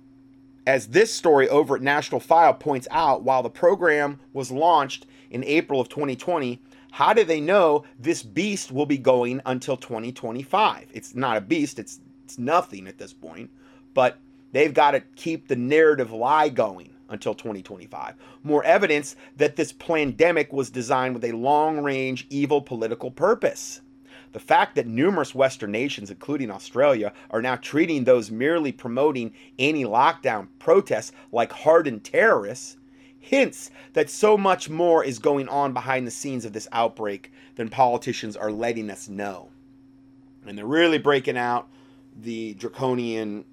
as 0.65 0.87
this 0.87 1.13
story 1.13 1.47
over 1.47 1.75
at 1.75 1.83
National 1.83 2.19
File 2.19 2.55
points 2.55 2.87
out, 2.89 3.21
while 3.21 3.43
the 3.43 3.51
program 3.51 4.19
was 4.33 4.49
launched 4.49 5.05
in 5.29 5.43
April 5.43 5.79
of 5.79 5.89
2020, 5.89 6.59
how 6.91 7.13
do 7.13 7.23
they 7.23 7.39
know 7.39 7.83
this 7.99 8.23
beast 8.23 8.71
will 8.71 8.87
be 8.87 8.97
going 8.97 9.41
until 9.45 9.77
2025? 9.77 10.87
It's 10.91 11.13
not 11.13 11.37
a 11.37 11.41
beast, 11.41 11.77
it's, 11.77 11.99
it's 12.25 12.39
nothing 12.39 12.87
at 12.87 12.97
this 12.97 13.13
point, 13.13 13.51
but 13.93 14.17
they've 14.51 14.73
got 14.73 14.91
to 14.91 15.01
keep 15.15 15.47
the 15.47 15.55
narrative 15.55 16.11
lie 16.11 16.49
going 16.49 16.89
until 17.09 17.33
2025. 17.33 18.15
More 18.43 18.63
evidence 18.63 19.15
that 19.37 19.55
this 19.55 19.73
pandemic 19.73 20.51
was 20.51 20.69
designed 20.69 21.13
with 21.13 21.25
a 21.25 21.33
long 21.33 21.79
range 21.79 22.25
evil 22.29 22.61
political 22.61 23.11
purpose. 23.11 23.81
The 24.31 24.39
fact 24.39 24.75
that 24.75 24.87
numerous 24.87 25.35
Western 25.35 25.71
nations, 25.71 26.09
including 26.09 26.51
Australia, 26.51 27.11
are 27.29 27.41
now 27.41 27.57
treating 27.57 28.05
those 28.05 28.31
merely 28.31 28.71
promoting 28.71 29.33
anti 29.59 29.83
lockdown 29.83 30.47
protests 30.57 31.11
like 31.31 31.51
hardened 31.51 32.05
terrorists 32.05 32.77
hints 33.19 33.69
that 33.93 34.09
so 34.09 34.37
much 34.37 34.69
more 34.69 35.03
is 35.03 35.19
going 35.19 35.47
on 35.47 35.73
behind 35.73 36.07
the 36.07 36.11
scenes 36.11 36.43
of 36.43 36.53
this 36.53 36.67
outbreak 36.71 37.31
than 37.55 37.69
politicians 37.69 38.35
are 38.35 38.51
letting 38.51 38.89
us 38.89 39.07
know. 39.07 39.49
And 40.45 40.57
they're 40.57 40.65
really 40.65 40.97
breaking 40.97 41.37
out 41.37 41.67
the 42.19 42.55
draconian 42.55 43.45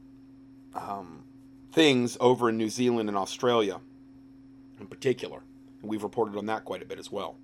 um, 0.75 1.25
things 1.73 2.17
over 2.21 2.49
in 2.49 2.57
New 2.57 2.69
Zealand 2.69 3.09
and 3.09 3.19
Australia 3.19 3.81
in 4.81 4.87
particular. 4.87 5.43
And 5.81 5.91
we've 5.91 6.03
reported 6.03 6.37
on 6.37 6.47
that 6.47 6.65
quite 6.65 6.83
a 6.83 6.87
bit 6.87 6.99
as 6.99 7.11
well. 7.11 7.37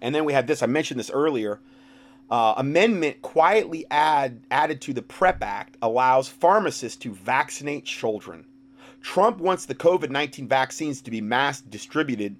And 0.00 0.14
then 0.14 0.24
we 0.24 0.32
had 0.32 0.46
this, 0.46 0.62
I 0.62 0.66
mentioned 0.66 1.00
this 1.00 1.10
earlier. 1.10 1.60
Uh, 2.30 2.54
amendment 2.56 3.20
quietly 3.22 3.84
add, 3.90 4.40
added 4.50 4.80
to 4.82 4.92
the 4.92 5.02
PrEP 5.02 5.42
Act 5.42 5.76
allows 5.82 6.28
pharmacists 6.28 6.96
to 6.98 7.12
vaccinate 7.12 7.84
children. 7.84 8.44
Trump 9.02 9.38
wants 9.38 9.66
the 9.66 9.74
COVID 9.74 10.10
19 10.10 10.48
vaccines 10.48 11.02
to 11.02 11.10
be 11.10 11.20
mass 11.20 11.60
distributed 11.60 12.36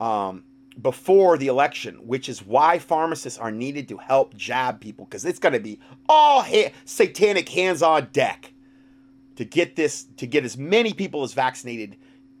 um, 0.00 0.44
before 0.82 1.38
the 1.38 1.46
election, 1.46 1.94
which 2.06 2.28
is 2.28 2.44
why 2.44 2.78
pharmacists 2.78 3.38
are 3.38 3.50
needed 3.50 3.88
to 3.88 3.96
help 3.96 4.34
jab 4.34 4.80
people 4.80 5.06
because 5.06 5.24
it's 5.24 5.38
going 5.38 5.54
to 5.54 5.60
be 5.60 5.78
all 6.08 6.42
ha- 6.42 6.72
satanic 6.84 7.48
hands 7.48 7.82
on 7.82 8.08
deck 8.12 8.52
to 9.36 9.44
get 9.44 9.76
this 9.76 10.04
to 10.16 10.26
get 10.26 10.44
as 10.44 10.56
many 10.56 10.92
people 10.92 11.22
as 11.22 11.32
vaccinated 11.34 11.96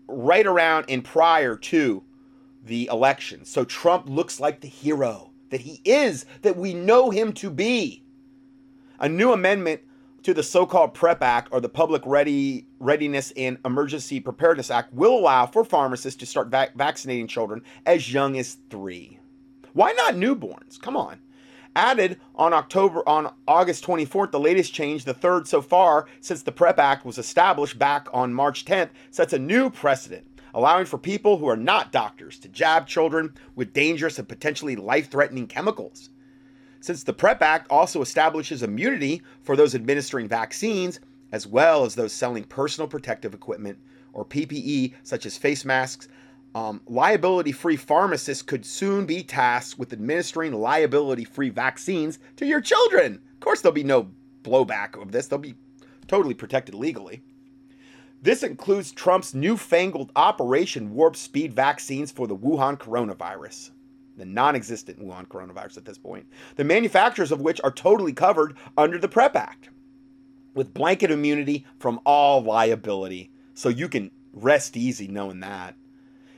right 0.06 0.46
around 0.46 0.86
and 0.88 1.04
prior 1.04 1.56
to 1.56 2.02
the 2.62 2.88
election. 2.90 3.44
So 3.44 3.64
Trump 3.64 4.08
looks 4.08 4.40
like 4.40 4.60
the 4.60 4.68
hero 4.68 5.30
that 5.50 5.60
he 5.60 5.80
is, 5.84 6.26
that 6.42 6.56
we 6.56 6.74
know 6.74 7.10
him 7.10 7.32
to 7.34 7.50
be. 7.50 8.02
A 8.98 9.08
new 9.08 9.32
amendment 9.32 9.82
to 10.22 10.32
the 10.32 10.42
so-called 10.42 10.94
PrEP 10.94 11.22
Act 11.22 11.48
or 11.52 11.60
the 11.60 11.68
Public 11.68 12.02
Ready 12.06 12.66
Readiness 12.78 13.32
and 13.36 13.58
Emergency 13.64 14.20
Preparedness 14.20 14.70
Act 14.70 14.94
will 14.94 15.18
allow 15.18 15.46
for 15.46 15.64
pharmacists 15.64 16.18
to 16.20 16.26
start 16.26 16.48
vac- 16.48 16.74
vaccinating 16.74 17.26
children 17.26 17.62
as 17.84 18.12
young 18.12 18.38
as 18.38 18.56
3. 18.70 19.18
Why 19.74 19.92
not 19.92 20.14
newborns? 20.14 20.80
Come 20.80 20.96
on 20.96 21.18
added 21.76 22.20
on 22.34 22.52
October 22.52 23.06
on 23.08 23.32
August 23.46 23.84
24th, 23.84 24.30
the 24.30 24.40
latest 24.40 24.72
change, 24.72 25.04
the 25.04 25.14
third 25.14 25.46
so 25.48 25.60
far 25.60 26.06
since 26.20 26.42
the 26.42 26.52
PrEP 26.52 26.78
Act 26.78 27.04
was 27.04 27.18
established 27.18 27.78
back 27.78 28.08
on 28.12 28.34
March 28.34 28.64
10th, 28.64 28.90
sets 29.10 29.32
a 29.32 29.38
new 29.38 29.70
precedent, 29.70 30.26
allowing 30.54 30.86
for 30.86 30.98
people 30.98 31.38
who 31.38 31.48
are 31.48 31.56
not 31.56 31.92
doctors 31.92 32.38
to 32.38 32.48
jab 32.48 32.86
children 32.86 33.34
with 33.54 33.72
dangerous 33.72 34.18
and 34.18 34.28
potentially 34.28 34.76
life-threatening 34.76 35.46
chemicals. 35.46 36.10
Since 36.80 37.02
the 37.04 37.14
PrEP 37.14 37.42
Act 37.42 37.66
also 37.70 38.02
establishes 38.02 38.62
immunity 38.62 39.22
for 39.42 39.56
those 39.56 39.74
administering 39.74 40.28
vaccines, 40.28 41.00
as 41.32 41.46
well 41.46 41.84
as 41.84 41.94
those 41.94 42.12
selling 42.12 42.44
personal 42.44 42.86
protective 42.86 43.34
equipment 43.34 43.78
or 44.12 44.24
PPE, 44.24 44.94
such 45.02 45.26
as 45.26 45.36
face 45.36 45.64
masks, 45.64 46.08
um, 46.54 46.80
liability 46.86 47.52
free 47.52 47.76
pharmacists 47.76 48.42
could 48.42 48.64
soon 48.64 49.06
be 49.06 49.22
tasked 49.22 49.78
with 49.78 49.92
administering 49.92 50.52
liability 50.52 51.24
free 51.24 51.50
vaccines 51.50 52.18
to 52.36 52.46
your 52.46 52.60
children. 52.60 53.20
Of 53.32 53.40
course, 53.40 53.60
there'll 53.60 53.74
be 53.74 53.82
no 53.82 54.10
blowback 54.42 55.00
of 55.00 55.10
this, 55.10 55.26
they'll 55.26 55.38
be 55.38 55.56
totally 56.06 56.34
protected 56.34 56.74
legally. 56.74 57.22
This 58.22 58.42
includes 58.42 58.92
Trump's 58.92 59.34
newfangled 59.34 60.10
Operation 60.16 60.94
Warp 60.94 61.16
Speed 61.16 61.52
vaccines 61.52 62.10
for 62.10 62.26
the 62.26 62.36
Wuhan 62.36 62.78
coronavirus, 62.78 63.70
the 64.16 64.24
non 64.24 64.56
existent 64.56 64.98
Wuhan 64.98 65.26
coronavirus 65.26 65.78
at 65.78 65.84
this 65.84 65.98
point, 65.98 66.26
the 66.56 66.64
manufacturers 66.64 67.32
of 67.32 67.40
which 67.40 67.60
are 67.62 67.70
totally 67.70 68.12
covered 68.12 68.54
under 68.78 68.96
the 68.96 69.08
PrEP 69.08 69.36
Act 69.36 69.70
with 70.54 70.72
blanket 70.72 71.10
immunity 71.10 71.66
from 71.78 72.00
all 72.06 72.42
liability. 72.42 73.30
So 73.54 73.68
you 73.68 73.88
can 73.88 74.10
rest 74.32 74.76
easy 74.76 75.08
knowing 75.08 75.40
that. 75.40 75.74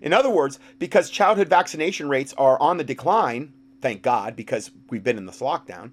In 0.06 0.12
other 0.12 0.30
words, 0.30 0.60
because 0.78 1.10
childhood 1.10 1.48
vaccination 1.48 2.08
rates 2.08 2.32
are 2.38 2.60
on 2.60 2.76
the 2.76 2.84
decline, 2.84 3.52
thank 3.80 4.02
God, 4.02 4.36
because 4.36 4.70
we've 4.88 5.02
been 5.02 5.18
in 5.18 5.26
this 5.26 5.40
lockdown, 5.40 5.90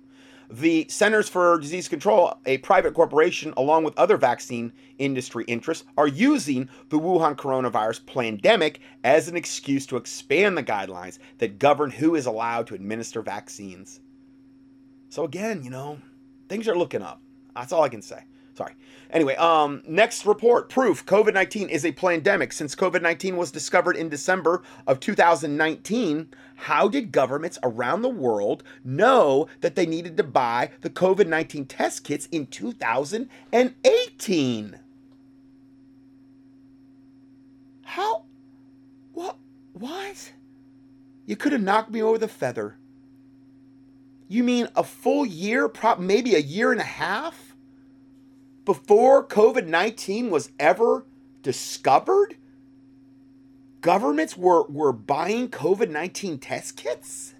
the 0.51 0.85
Centers 0.87 1.27
for 1.27 1.57
Disease 1.57 1.87
Control, 1.87 2.37
a 2.45 2.59
private 2.59 2.93
corporation, 2.93 3.55
along 3.57 3.85
with 3.85 3.97
other 3.97 4.17
vaccine 4.17 4.71
industry 4.99 5.45
interests, 5.47 5.85
are 5.97 6.07
using 6.07 6.69
the 6.89 6.99
Wuhan 6.99 7.35
coronavirus 7.35 8.05
pandemic 8.05 8.81
as 9.03 9.27
an 9.27 9.35
excuse 9.35 9.87
to 9.87 9.97
expand 9.97 10.55
the 10.55 10.63
guidelines 10.63 11.17
that 11.39 11.57
govern 11.57 11.89
who 11.89 12.13
is 12.13 12.27
allowed 12.27 12.67
to 12.67 12.75
administer 12.75 13.23
vaccines. 13.23 13.99
So, 15.09 15.23
again, 15.23 15.63
you 15.63 15.71
know, 15.71 15.97
things 16.49 16.67
are 16.67 16.77
looking 16.77 17.01
up. 17.01 17.19
That's 17.55 17.71
all 17.71 17.81
I 17.81 17.89
can 17.89 18.03
say. 18.03 18.25
Sorry. 18.55 18.73
Anyway, 19.09 19.35
um, 19.35 19.81
next 19.87 20.25
report 20.25 20.69
proof 20.69 21.05
COVID 21.05 21.33
19 21.33 21.69
is 21.69 21.85
a 21.85 21.91
pandemic. 21.91 22.53
Since 22.53 22.75
COVID 22.75 23.01
19 23.01 23.35
was 23.35 23.51
discovered 23.51 23.95
in 23.95 24.09
December 24.09 24.61
of 24.85 24.99
2019, 24.99 26.29
how 26.55 26.87
did 26.87 27.11
governments 27.11 27.57
around 27.63 28.03
the 28.03 28.09
world 28.09 28.63
know 28.83 29.47
that 29.61 29.75
they 29.75 29.87
needed 29.87 30.17
to 30.17 30.23
buy 30.23 30.71
the 30.81 30.89
COVID 30.89 31.27
19 31.27 31.65
test 31.65 32.03
kits 32.03 32.27
in 32.31 32.47
2018? 32.47 34.79
How? 37.83 38.25
What? 39.13 39.37
What? 39.73 40.33
You 41.25 41.35
could 41.35 41.53
have 41.53 41.61
knocked 41.61 41.91
me 41.91 42.03
over 42.03 42.17
the 42.17 42.27
feather. 42.27 42.77
You 44.27 44.43
mean 44.43 44.67
a 44.75 44.83
full 44.83 45.25
year, 45.25 45.69
Pro- 45.69 45.97
maybe 45.97 46.35
a 46.35 46.39
year 46.39 46.71
and 46.71 46.81
a 46.81 46.85
half? 46.85 47.42
Before 48.65 49.25
COVID 49.25 49.67
19 49.67 50.29
was 50.29 50.51
ever 50.59 51.05
discovered, 51.41 52.37
governments 53.81 54.37
were, 54.37 54.63
were 54.67 54.93
buying 54.93 55.49
COVID 55.49 55.89
19 55.89 56.39
test 56.39 56.77
kits? 56.77 57.35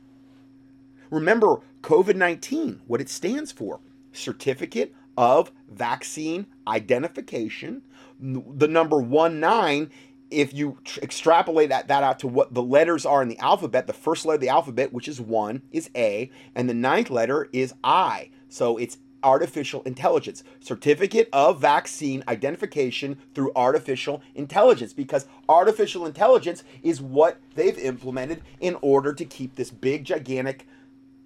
Remember, 1.10 1.58
COVID 1.82 2.16
19, 2.16 2.82
what 2.88 3.02
it 3.02 3.10
stands 3.10 3.52
for 3.52 3.80
Certificate 4.12 4.94
of 5.18 5.52
Vaccine 5.70 6.48
Identification. 6.68 7.84
The 8.20 8.68
number 8.68 9.00
1 9.00 9.40
9, 9.40 9.92
if 10.32 10.54
you 10.54 10.78
tr- 10.84 11.00
extrapolate 11.02 11.70
that, 11.70 11.88
that 11.88 12.04
out 12.04 12.20
to 12.20 12.28
what 12.28 12.54
the 12.54 12.64
letters 12.64 13.06
are 13.06 13.22
in 13.22 13.28
the 13.28 13.38
alphabet, 13.40 13.88
the 13.88 13.94
first 13.94 14.26
letter 14.26 14.36
of 14.36 14.42
the 14.42 14.50
alphabet, 14.50 14.94
which 14.94 15.08
is 15.08 15.20
1, 15.20 15.62
is 15.72 15.90
A, 15.96 16.32
and 16.56 16.70
the 16.70 16.74
ninth 16.74 17.10
letter 17.10 17.50
is 17.54 17.74
I. 17.84 18.30
So 18.50 18.78
it's 18.78 18.98
artificial 19.24 19.82
intelligence. 19.84 20.44
Certificate 20.60 21.30
of 21.34 21.60
vaccine 21.60 22.24
identification 22.28 23.18
through 23.34 23.52
artificial 23.56 24.22
intelligence 24.36 24.94
because 24.94 25.26
artificial 25.50 26.06
intelligence 26.06 26.64
is 26.82 27.02
what 27.02 27.40
they've 27.56 27.78
implemented 27.78 28.42
in 28.60 28.78
order 28.82 29.14
to 29.14 29.26
keep 29.26 29.56
this 29.56 29.72
big, 29.72 30.04
gigantic 30.04 30.68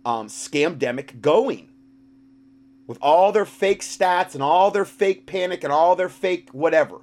um, 0.06 0.28
scamdemic 0.28 1.22
going. 1.22 1.70
With 2.86 2.98
all 3.02 3.34
their 3.34 3.46
fake 3.46 3.82
stats 3.82 4.34
and 4.34 4.42
all 4.42 4.72
their 4.72 4.86
fake 4.86 5.26
panic 5.26 5.64
and 5.64 5.74
all 5.74 5.96
their 5.96 6.10
fake 6.10 6.50
whatever. 6.52 7.02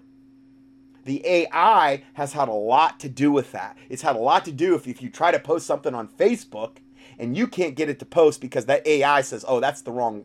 The 1.04 1.20
AI 1.26 2.02
has 2.14 2.32
had 2.32 2.48
a 2.48 2.52
lot 2.52 2.98
to 3.00 3.08
do 3.08 3.30
with 3.30 3.52
that. 3.52 3.76
It's 3.90 4.00
had 4.00 4.16
a 4.16 4.20
lot 4.20 4.44
to 4.46 4.52
do 4.52 4.74
if, 4.74 4.88
if 4.88 5.02
you 5.02 5.10
try 5.10 5.30
to 5.30 5.38
post 5.38 5.66
something 5.66 5.94
on 5.94 6.08
Facebook 6.08 6.78
and 7.18 7.36
you 7.36 7.46
can't 7.46 7.74
get 7.74 7.88
it 7.88 7.98
to 7.98 8.06
post 8.06 8.40
because 8.40 8.64
that 8.66 8.86
AI 8.86 9.20
says, 9.20 9.44
oh, 9.46 9.60
that's 9.60 9.82
the 9.82 9.92
wrong 9.92 10.24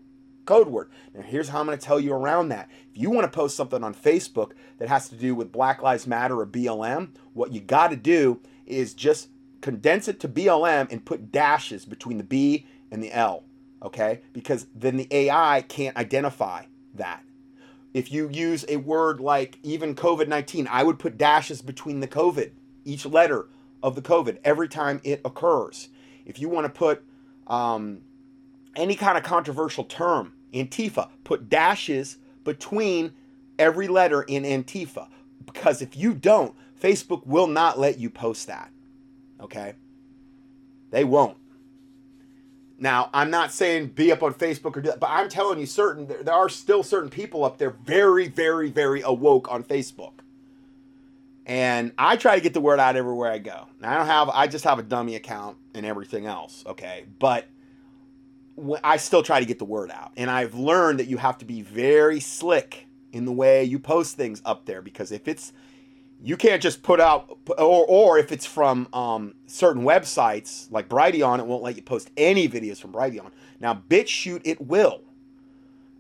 code 0.50 0.68
word. 0.68 0.89
Now, 1.14 1.22
here's 1.22 1.50
how 1.50 1.60
I'm 1.60 1.68
going 1.68 1.78
to 1.78 1.86
tell 1.86 2.00
you 2.00 2.12
around 2.12 2.50
that. 2.50 2.70
If 2.91 3.00
you 3.00 3.12
want 3.12 3.32
to 3.32 3.36
post 3.36 3.56
something 3.56 3.84
on 3.84 3.93
Facebook 3.93 4.54
that 4.80 4.89
has 4.89 5.08
to 5.10 5.16
do 5.16 5.36
with 5.36 5.52
Black 5.52 5.84
Lives 5.84 6.08
Matter 6.08 6.39
or 6.39 6.47
BLM, 6.47 7.10
what 7.34 7.54
you 7.54 7.62
got 7.62 7.91
to 7.91 7.95
do 7.95 8.39
is 8.66 8.95
just 8.95 9.30
condense 9.62 10.08
it 10.08 10.20
to 10.22 10.28
BLM 10.28 10.91
and 10.91 11.06
put 11.06 11.32
dashes 11.32 11.86
between 11.86 12.18
the 12.18 12.24
B 12.24 12.66
and 12.89 13.04
the 13.04 13.12
L, 13.14 13.43
okay? 13.84 14.22
Because 14.34 14.66
then 14.74 14.97
the 14.97 15.08
AI 15.12 15.64
can't 15.68 15.95
identify 15.95 16.64
that. 16.95 17.24
If 17.93 18.12
you 18.12 18.28
use 18.30 18.66
a 18.68 18.78
word 18.78 19.20
like 19.20 19.60
even 19.62 19.93
COVID 19.93 20.28
19, 20.28 20.68
I 20.72 20.82
would 20.82 20.97
put 20.97 21.16
dashes 21.16 21.62
between 21.62 22.00
the 22.00 22.08
COVID, 22.08 22.52
each 22.86 23.06
letter 23.06 23.50
of 23.84 23.93
the 23.93 24.02
COVID, 24.02 24.39
every 24.43 24.68
time 24.68 25.00
it 25.04 25.22
occurs. 25.24 25.89
If 26.26 26.39
you 26.39 26.50
want 26.50 26.66
to 26.66 26.70
put 26.70 27.04
um, 27.45 28.02
any 28.76 28.95
kind 28.95 29.16
of 29.16 29.24
controversial 29.24 29.84
term, 29.84 30.34
Antifa, 30.54 31.10
put 31.24 31.50
dashes 31.50 32.18
between 32.43 33.14
every 33.58 33.88
letter 33.88 34.22
in 34.24 34.43
Antifa. 34.43 35.08
Because 35.45 35.82
if 35.82 35.95
you 35.95 36.14
don't, 36.14 36.56
Facebook 36.82 37.26
will 37.26 37.47
not 37.47 37.80
let 37.80 38.00
you 38.00 38.10
post 38.10 38.47
that. 38.47 38.72
Okay? 39.41 39.74
They 40.91 41.04
won't. 41.04 41.38
Now, 42.78 43.10
I'm 43.14 43.30
not 43.30 43.52
saying 43.52 43.88
be 43.88 44.12
up 44.12 44.24
on 44.24 44.34
Facebook 44.34 44.78
or 44.78 44.82
do 44.82 44.89
that, 44.89 45.02
but 45.02 45.10
I'm 45.10 45.28
telling 45.28 45.60
you, 45.60 45.66
certain 45.66 46.08
there, 46.08 46.34
are 46.34 46.47
still 46.47 46.82
certain 46.82 47.10
people 47.10 47.43
up 47.43 47.58
there 47.58 47.72
very, 47.72 48.30
very, 48.30 48.70
very 48.70 49.02
awoke 49.02 49.52
on 49.52 49.64
Facebook. 49.64 50.14
And 51.45 51.91
I 51.97 52.16
try 52.16 52.36
to 52.36 52.41
get 52.41 52.54
the 52.54 52.62
word 52.62 52.80
out 52.80 52.95
everywhere 52.95 53.32
I 53.32 53.39
go. 53.39 53.68
Now, 53.82 53.91
I 53.91 53.97
don't 53.97 54.06
have, 54.06 54.30
I 54.30 54.47
just 54.47 54.64
have 54.64 54.80
a 54.80 54.84
dummy 54.84 55.16
account 55.16 55.58
and 55.74 55.86
everything 55.86 56.26
else, 56.26 56.64
okay? 56.66 57.06
But 57.18 57.47
I 58.84 58.97
still 58.97 59.24
try 59.24 59.39
to 59.39 59.45
get 59.45 59.60
the 59.60 59.66
word 59.66 59.91
out. 59.91 60.12
And 60.18 60.30
I've 60.30 60.55
learned 60.55 60.99
that 60.99 61.07
you 61.07 61.18
have 61.18 61.38
to 61.39 61.45
be 61.45 61.62
very 61.62 62.20
slick 62.20 62.88
in 63.12 63.26
the 63.26 63.32
way 63.32 63.64
you 63.64 63.80
post 63.80 64.16
things 64.16 64.41
up 64.45 64.66
there 64.66 64.82
because 64.82 65.12
if 65.12 65.28
it's 65.28 65.51
you 66.22 66.36
can't 66.36 66.62
just 66.62 66.84
put 66.84 66.99
out 66.99 67.38
or 67.57 67.86
or 67.88 68.18
if 68.20 68.32
it's 68.32 68.45
from 68.45 68.88
um, 68.93 69.36
certain 69.47 69.84
websites 69.84 70.72
like 70.72 70.89
Brighteon, 70.89 71.39
it 71.39 71.45
won't 71.45 71.64
let 71.64 71.76
you 71.76 71.82
post 71.82 72.12
any 72.18 72.47
videos 72.47 72.80
from 72.80 72.91
Brighteon. 72.91 73.32
Now 73.60 73.82
BitChute 73.89 74.41
it 74.43 74.62
will. 74.62 75.01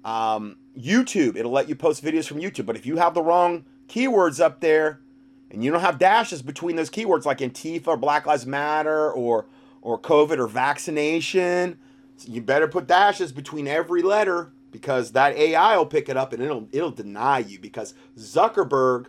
Um, 0.03 0.57
YouTube 0.77 1.35
it'll 1.35 1.51
let 1.51 1.69
you 1.69 1.75
post 1.75 2.03
videos 2.03 2.27
from 2.27 2.39
YouTube, 2.39 2.65
but 2.65 2.75
if 2.75 2.85
you 2.85 2.97
have 2.97 3.13
the 3.13 3.21
wrong 3.21 3.65
keywords 3.87 4.39
up 4.39 4.59
there 4.59 4.99
and 5.51 5.63
you 5.63 5.71
don't 5.71 5.81
have 5.81 5.97
dashes 5.97 6.41
between 6.41 6.75
those 6.75 6.89
keywords 6.89 7.25
like 7.25 7.39
Antifa 7.39 7.87
or 7.87 7.97
Black 7.97 8.25
Lives 8.25 8.45
Matter 8.45 9.11
or 9.11 9.45
or 9.81 9.97
COVID 9.97 10.37
or 10.37 10.47
vaccination, 10.47 11.79
you 12.27 12.41
better 12.41 12.67
put 12.67 12.87
dashes 12.87 13.31
between 13.31 13.67
every 13.67 14.01
letter 14.01 14.51
because 14.71 15.11
that 15.13 15.35
AI 15.35 15.77
will 15.77 15.85
pick 15.85 16.09
it 16.09 16.17
up 16.17 16.33
and 16.33 16.41
it'll 16.41 16.67
it'll 16.71 16.91
deny 16.91 17.39
you 17.39 17.59
because 17.59 17.93
Zuckerberg 18.17 19.07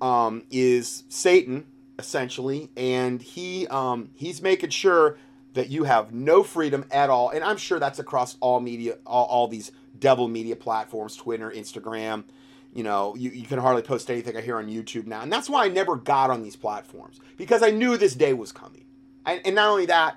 um, 0.00 0.44
is 0.50 1.04
Satan 1.08 1.66
essentially, 1.98 2.70
and 2.76 3.22
he 3.22 3.66
um, 3.68 4.10
he's 4.14 4.42
making 4.42 4.70
sure 4.70 5.16
that 5.54 5.70
you 5.70 5.84
have 5.84 6.12
no 6.12 6.42
freedom 6.42 6.84
at 6.90 7.10
all. 7.10 7.30
And 7.30 7.44
I'm 7.44 7.56
sure 7.56 7.78
that's 7.78 7.98
across 8.00 8.36
all 8.40 8.60
media, 8.60 8.98
all, 9.06 9.24
all 9.26 9.48
these 9.48 9.70
devil 9.98 10.28
media 10.28 10.56
platforms, 10.56 11.16
Twitter, 11.16 11.50
Instagram. 11.50 12.24
You 12.72 12.82
know, 12.82 13.14
you, 13.14 13.30
you 13.30 13.46
can 13.46 13.60
hardly 13.60 13.82
post 13.82 14.10
anything 14.10 14.36
I 14.36 14.40
hear 14.40 14.56
on 14.56 14.66
YouTube 14.66 15.06
now. 15.06 15.22
And 15.22 15.32
that's 15.32 15.48
why 15.48 15.64
I 15.64 15.68
never 15.68 15.94
got 15.94 16.30
on 16.30 16.42
these 16.42 16.56
platforms 16.56 17.20
because 17.36 17.62
I 17.62 17.70
knew 17.70 17.96
this 17.96 18.16
day 18.16 18.32
was 18.32 18.50
coming. 18.50 18.84
I, 19.24 19.40
and 19.44 19.54
not 19.54 19.70
only 19.70 19.86
that, 19.86 20.16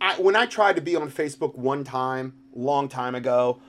I, 0.00 0.20
when 0.20 0.36
I 0.36 0.46
tried 0.46 0.76
to 0.76 0.82
be 0.82 0.96
on 0.96 1.10
Facebook 1.10 1.56
one 1.56 1.84
time, 1.84 2.34
long 2.54 2.88
time 2.88 3.14
ago, 3.14 3.60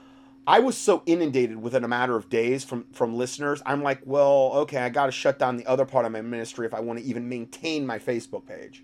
I 0.46 0.60
was 0.60 0.78
so 0.78 1.04
inundated 1.06 1.62
within 1.62 1.84
a 1.84 1.88
matter 1.88 2.16
of 2.16 2.30
days 2.30 2.64
from 2.64 2.86
from 2.94 3.18
listeners. 3.18 3.62
I'm 3.66 3.84
like, 3.84 4.00
well, 4.06 4.52
okay, 4.56 4.78
I 4.78 4.90
got 4.90 5.08
to 5.08 5.12
shut 5.12 5.38
down 5.38 5.58
the 5.58 5.66
other 5.66 5.86
part 5.86 6.06
of 6.06 6.12
my 6.14 6.22
ministry 6.22 6.66
if 6.66 6.74
I 6.74 6.80
want 6.80 7.00
to 7.00 7.06
even 7.06 7.28
maintain 7.28 7.86
my 7.86 8.00
Facebook 8.00 8.46
page. 8.46 8.84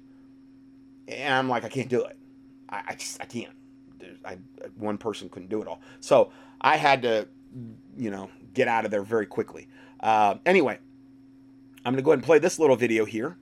And 1.07 1.33
I'm 1.33 1.47
like, 1.47 1.63
I 1.63 1.69
can't 1.69 1.89
do 1.89 2.03
it. 2.03 2.17
I, 2.69 2.83
I 2.89 2.95
just 2.95 3.21
I 3.21 3.25
can't. 3.25 3.53
I, 4.25 4.37
one 4.75 4.97
person 4.97 5.29
couldn't 5.29 5.49
do 5.49 5.61
it 5.61 5.67
all. 5.67 5.79
So 6.01 6.31
I 6.59 6.75
had 6.75 7.01
to, 7.03 7.27
you 7.97 8.11
know, 8.11 8.29
get 8.53 8.67
out 8.67 8.83
of 8.83 8.91
there 8.91 9.03
very 9.03 9.25
quickly. 9.25 9.69
Uh, 10.01 10.35
anyway, 10.45 10.79
I'm 11.85 11.95
to 11.95 12.01
go 12.01 12.11
ahead 12.11 12.19
and 12.19 12.25
play 12.25 12.39
this 12.39 12.59
little 12.59 12.75
video 12.75 13.05
here. 13.05 13.37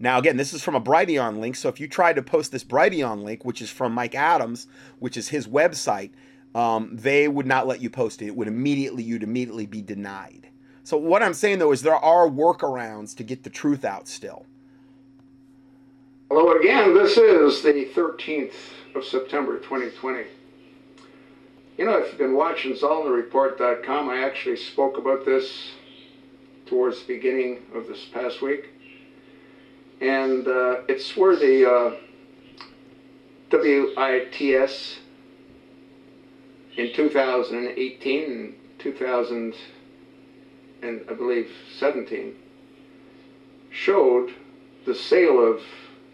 Now, 0.00 0.18
again, 0.18 0.36
this 0.36 0.52
is 0.52 0.62
from 0.62 0.76
a 0.76 0.80
Brighteon 0.80 1.40
link. 1.40 1.56
So 1.56 1.68
if 1.68 1.80
you 1.80 1.88
try 1.88 2.12
to 2.12 2.22
post 2.22 2.52
this 2.52 2.64
Brighteon 2.64 3.22
link, 3.24 3.44
which 3.44 3.60
is 3.60 3.70
from 3.70 3.92
Mike 3.92 4.14
Adams, 4.14 4.68
which 4.98 5.16
is 5.16 5.28
his 5.28 5.48
website, 5.48 6.10
um, 6.54 6.90
they 6.92 7.28
would 7.28 7.46
not 7.46 7.66
let 7.66 7.80
you 7.80 7.90
post 7.90 8.22
it. 8.22 8.26
It 8.26 8.36
would 8.36 8.48
immediately, 8.48 9.02
you'd 9.02 9.22
immediately 9.22 9.66
be 9.66 9.82
denied. 9.82 10.48
So 10.84 10.96
what 10.96 11.22
I'm 11.22 11.34
saying 11.34 11.58
though 11.58 11.72
is 11.72 11.82
there 11.82 11.96
are 11.96 12.28
workarounds 12.28 13.14
to 13.16 13.24
get 13.24 13.42
the 13.42 13.50
truth 13.50 13.84
out 13.84 14.08
still. 14.08 14.46
Hello 16.30 16.56
again. 16.58 16.94
This 16.94 17.16
is 17.16 17.62
the 17.62 17.88
13th 17.94 18.54
of 18.94 19.04
September 19.04 19.58
2020. 19.58 20.24
You 21.76 21.84
know, 21.84 21.98
if 21.98 22.08
you've 22.08 22.18
been 22.18 22.34
watching 22.34 22.74
ZolnerReport.com, 22.74 24.08
I 24.08 24.24
actually 24.24 24.56
spoke 24.56 24.98
about 24.98 25.24
this 25.24 25.72
towards 26.66 27.00
the 27.00 27.14
beginning 27.14 27.62
of 27.74 27.86
this 27.86 28.04
past 28.06 28.42
week. 28.42 28.70
And 30.00 30.46
uh, 30.46 30.82
it's 30.88 31.16
where 31.16 31.36
the 31.36 31.68
uh, 31.68 31.96
WITS 33.50 34.98
in 36.76 36.92
2018 36.94 38.30
and 38.30 38.54
2000 38.78 39.54
and 40.82 41.04
I 41.10 41.14
believe 41.14 41.50
17 41.78 42.34
showed 43.70 44.32
the 44.86 44.94
sale 44.94 45.44
of 45.44 45.60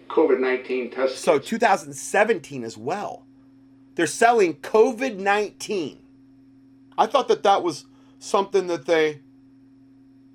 COVID-19 0.08 0.94
tests. 0.94 1.20
So 1.20 1.38
2017 1.38 2.64
as 2.64 2.76
well. 2.76 3.26
They're 3.94 4.06
selling 4.06 4.54
COVID-19. 4.54 5.98
I 6.96 7.06
thought 7.06 7.28
that 7.28 7.42
that 7.42 7.62
was 7.62 7.84
something 8.18 8.66
that 8.68 8.86
they 8.86 9.20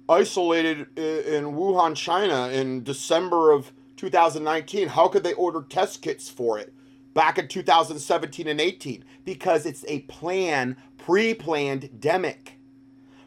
isolated 0.09 0.97
in 0.97 1.45
Wuhan, 1.53 1.95
China 1.95 2.49
in 2.49 2.83
December 2.83 3.51
of 3.51 3.71
2019. 3.97 4.89
How 4.89 5.07
could 5.07 5.23
they 5.23 5.33
order 5.33 5.61
test 5.61 6.01
kits 6.01 6.29
for 6.29 6.57
it? 6.57 6.73
back 7.13 7.37
in 7.37 7.47
2017 7.47 8.47
and 8.47 8.61
18 8.61 9.03
because 9.25 9.65
it's 9.65 9.83
a 9.87 9.99
plan, 10.01 10.77
pre-planned 10.97 11.89
demic. 11.99 12.51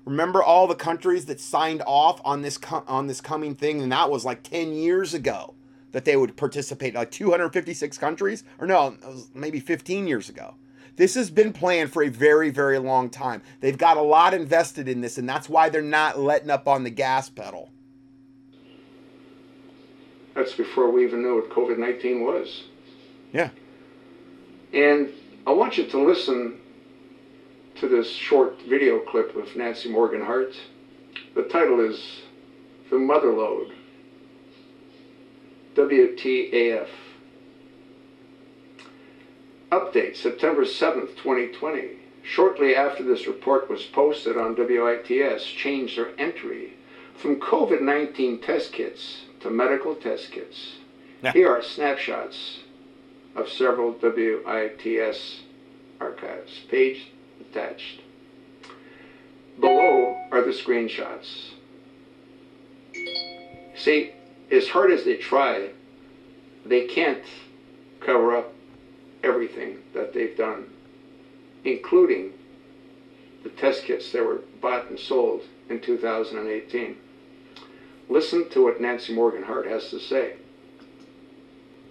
Remember 0.04 0.42
all 0.42 0.66
the 0.66 0.74
countries 0.74 1.26
that 1.26 1.40
signed 1.40 1.82
off 1.86 2.20
on 2.24 2.42
this 2.42 2.58
co- 2.58 2.84
on 2.88 3.06
this 3.06 3.20
coming 3.20 3.54
thing, 3.54 3.80
and 3.80 3.92
that 3.92 4.10
was 4.10 4.24
like 4.24 4.42
10 4.42 4.72
years 4.72 5.14
ago 5.14 5.54
that 5.92 6.04
they 6.04 6.16
would 6.16 6.36
participate. 6.36 6.94
Like 6.94 7.10
256 7.10 7.98
countries, 7.98 8.42
or 8.58 8.66
no, 8.66 8.96
maybe 9.34 9.60
15 9.60 10.06
years 10.08 10.28
ago. 10.28 10.54
This 10.96 11.14
has 11.14 11.30
been 11.30 11.52
planned 11.52 11.92
for 11.92 12.02
a 12.02 12.08
very, 12.08 12.50
very 12.50 12.78
long 12.78 13.08
time. 13.08 13.42
They've 13.60 13.78
got 13.78 13.96
a 13.96 14.02
lot 14.02 14.34
invested 14.34 14.88
in 14.88 15.00
this, 15.00 15.18
and 15.18 15.28
that's 15.28 15.48
why 15.48 15.68
they're 15.68 15.82
not 15.82 16.18
letting 16.18 16.50
up 16.50 16.68
on 16.68 16.84
the 16.84 16.90
gas 16.90 17.28
pedal. 17.28 17.70
That's 20.34 20.52
before 20.52 20.90
we 20.90 21.04
even 21.04 21.22
knew 21.22 21.36
what 21.36 21.50
COVID 21.50 21.78
19 21.78 22.22
was. 22.22 22.64
Yeah. 23.32 23.50
And 24.72 25.10
I 25.46 25.52
want 25.52 25.76
you 25.76 25.86
to 25.86 25.98
listen 25.98 26.58
to 27.76 27.88
this 27.88 28.08
short 28.10 28.60
video 28.68 29.00
clip 29.00 29.36
of 29.36 29.54
Nancy 29.56 29.90
Morgan 29.90 30.22
Hart. 30.22 30.54
The 31.34 31.42
title 31.44 31.80
is 31.80 32.22
The 32.90 32.98
Mother 32.98 33.32
Lode. 33.32 33.72
WTAF. 35.74 36.88
Update 39.72 40.16
September 40.16 40.66
7th, 40.66 41.16
2020. 41.16 41.92
Shortly 42.22 42.74
after 42.74 43.02
this 43.02 43.26
report 43.26 43.70
was 43.70 43.82
posted 43.82 44.36
on 44.36 44.54
WITS, 44.54 45.46
changed 45.46 45.96
their 45.96 46.10
entry 46.20 46.74
from 47.16 47.40
COVID 47.40 47.80
19 47.80 48.42
test 48.42 48.74
kits 48.74 49.22
to 49.40 49.48
medical 49.48 49.94
test 49.94 50.30
kits. 50.30 50.74
Yeah. 51.22 51.32
Here 51.32 51.48
are 51.48 51.62
snapshots 51.62 52.60
of 53.34 53.48
several 53.48 53.92
WITS 53.92 55.40
archives. 55.98 56.60
Page 56.68 57.06
attached. 57.40 58.02
Below 59.58 60.18
are 60.30 60.42
the 60.42 60.50
screenshots. 60.50 61.52
See, 63.74 64.10
as 64.50 64.68
hard 64.68 64.92
as 64.92 65.04
they 65.04 65.16
try, 65.16 65.70
they 66.66 66.86
can't 66.86 67.24
cover 68.00 68.36
up 68.36 68.51
everything 69.22 69.78
that 69.94 70.12
they've 70.12 70.36
done, 70.36 70.66
including 71.64 72.32
the 73.42 73.50
test 73.50 73.84
kits 73.84 74.10
that 74.12 74.24
were 74.24 74.42
bought 74.60 74.88
and 74.88 74.98
sold 74.98 75.42
in 75.68 75.80
2018. 75.80 76.96
Listen 78.08 78.48
to 78.50 78.64
what 78.64 78.80
Nancy 78.80 79.14
Morgan 79.14 79.42
Hart 79.42 79.66
has 79.66 79.90
to 79.90 79.98
say. 79.98 80.34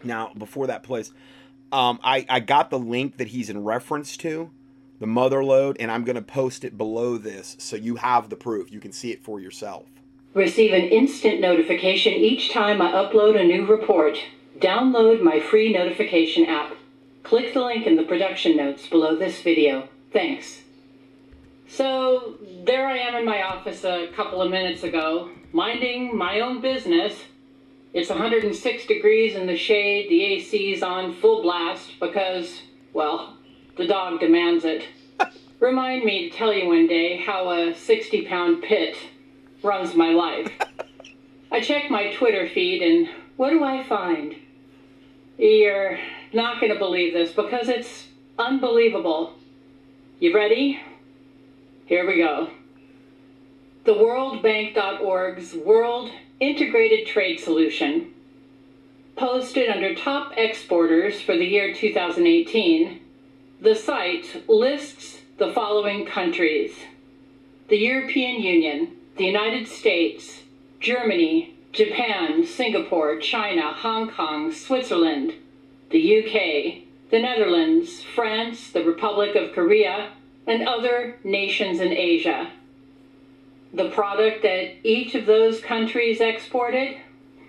Now, 0.03 0.31
before 0.37 0.67
that 0.67 0.83
plays, 0.83 1.13
um, 1.71 1.99
I, 2.03 2.25
I 2.29 2.39
got 2.39 2.69
the 2.69 2.79
link 2.79 3.17
that 3.17 3.29
he's 3.29 3.49
in 3.49 3.63
reference 3.63 4.17
to, 4.17 4.51
the 4.99 5.07
mother 5.07 5.43
lode, 5.43 5.77
and 5.79 5.91
I'm 5.91 6.03
going 6.03 6.15
to 6.15 6.21
post 6.21 6.63
it 6.63 6.77
below 6.77 7.17
this 7.17 7.55
so 7.59 7.75
you 7.75 7.95
have 7.95 8.29
the 8.29 8.35
proof. 8.35 8.71
You 8.71 8.79
can 8.79 8.91
see 8.91 9.11
it 9.11 9.23
for 9.23 9.39
yourself. 9.39 9.85
Receive 10.33 10.73
an 10.73 10.83
instant 10.83 11.41
notification 11.41 12.13
each 12.13 12.51
time 12.51 12.81
I 12.81 12.91
upload 12.91 13.39
a 13.39 13.43
new 13.43 13.65
report. 13.65 14.17
Download 14.59 15.21
my 15.21 15.39
free 15.39 15.73
notification 15.73 16.45
app. 16.45 16.73
Click 17.31 17.53
the 17.53 17.61
link 17.61 17.87
in 17.87 17.95
the 17.95 18.03
production 18.03 18.57
notes 18.57 18.87
below 18.87 19.15
this 19.15 19.41
video. 19.41 19.87
Thanks. 20.11 20.63
So, 21.65 22.35
there 22.65 22.85
I 22.85 22.97
am 22.97 23.15
in 23.15 23.23
my 23.23 23.41
office 23.41 23.85
a 23.85 24.09
couple 24.13 24.41
of 24.41 24.51
minutes 24.51 24.83
ago, 24.83 25.29
minding 25.53 26.17
my 26.17 26.41
own 26.41 26.59
business. 26.59 27.13
It's 27.93 28.09
106 28.09 28.85
degrees 28.85 29.37
in 29.37 29.47
the 29.47 29.55
shade, 29.55 30.09
the 30.09 30.21
AC's 30.21 30.83
on 30.83 31.13
full 31.13 31.41
blast 31.41 32.01
because, 32.01 32.63
well, 32.91 33.37
the 33.77 33.87
dog 33.87 34.19
demands 34.19 34.65
it. 34.65 34.83
Remind 35.61 36.03
me 36.03 36.29
to 36.29 36.35
tell 36.35 36.51
you 36.51 36.67
one 36.67 36.87
day 36.87 37.15
how 37.15 37.49
a 37.49 37.73
60 37.73 38.25
pound 38.25 38.61
pit 38.61 38.97
runs 39.63 39.95
my 39.95 40.09
life. 40.09 40.51
I 41.49 41.61
check 41.61 41.89
my 41.89 42.13
Twitter 42.13 42.49
feed 42.49 42.81
and 42.81 43.07
what 43.37 43.51
do 43.51 43.63
I 43.63 43.83
find? 43.85 44.35
You're 45.37 45.97
not 46.33 46.59
going 46.59 46.71
to 46.71 46.79
believe 46.79 47.13
this 47.13 47.31
because 47.31 47.69
it's 47.69 48.07
unbelievable. 48.37 49.33
You 50.19 50.33
ready? 50.33 50.79
Here 51.85 52.07
we 52.07 52.17
go. 52.17 52.49
The 53.83 53.93
WorldBank.org's 53.93 55.55
World 55.55 56.11
Integrated 56.39 57.07
Trade 57.07 57.39
Solution, 57.39 58.13
posted 59.15 59.69
under 59.69 59.93
top 59.93 60.33
exporters 60.37 61.21
for 61.21 61.37
the 61.37 61.45
year 61.45 61.73
2018, 61.73 62.99
the 63.61 63.75
site 63.75 64.49
lists 64.49 65.19
the 65.37 65.51
following 65.53 66.05
countries 66.05 66.73
the 67.67 67.77
European 67.77 68.41
Union, 68.41 68.97
the 69.17 69.23
United 69.23 69.65
States, 69.65 70.41
Germany, 70.81 71.55
Japan, 71.71 72.45
Singapore, 72.45 73.17
China, 73.19 73.71
Hong 73.71 74.09
Kong, 74.09 74.51
Switzerland, 74.51 75.33
the 75.91 76.19
UK, 76.19 76.83
the 77.11 77.19
Netherlands, 77.19 78.01
France, 78.01 78.71
the 78.71 78.83
Republic 78.83 79.35
of 79.35 79.53
Korea, 79.53 80.11
and 80.47 80.67
other 80.67 81.17
nations 81.23 81.79
in 81.79 81.91
Asia. 81.91 82.51
The 83.73 83.89
product 83.89 84.41
that 84.43 84.85
each 84.85 85.15
of 85.15 85.25
those 85.25 85.61
countries 85.61 86.19
exported? 86.19 86.97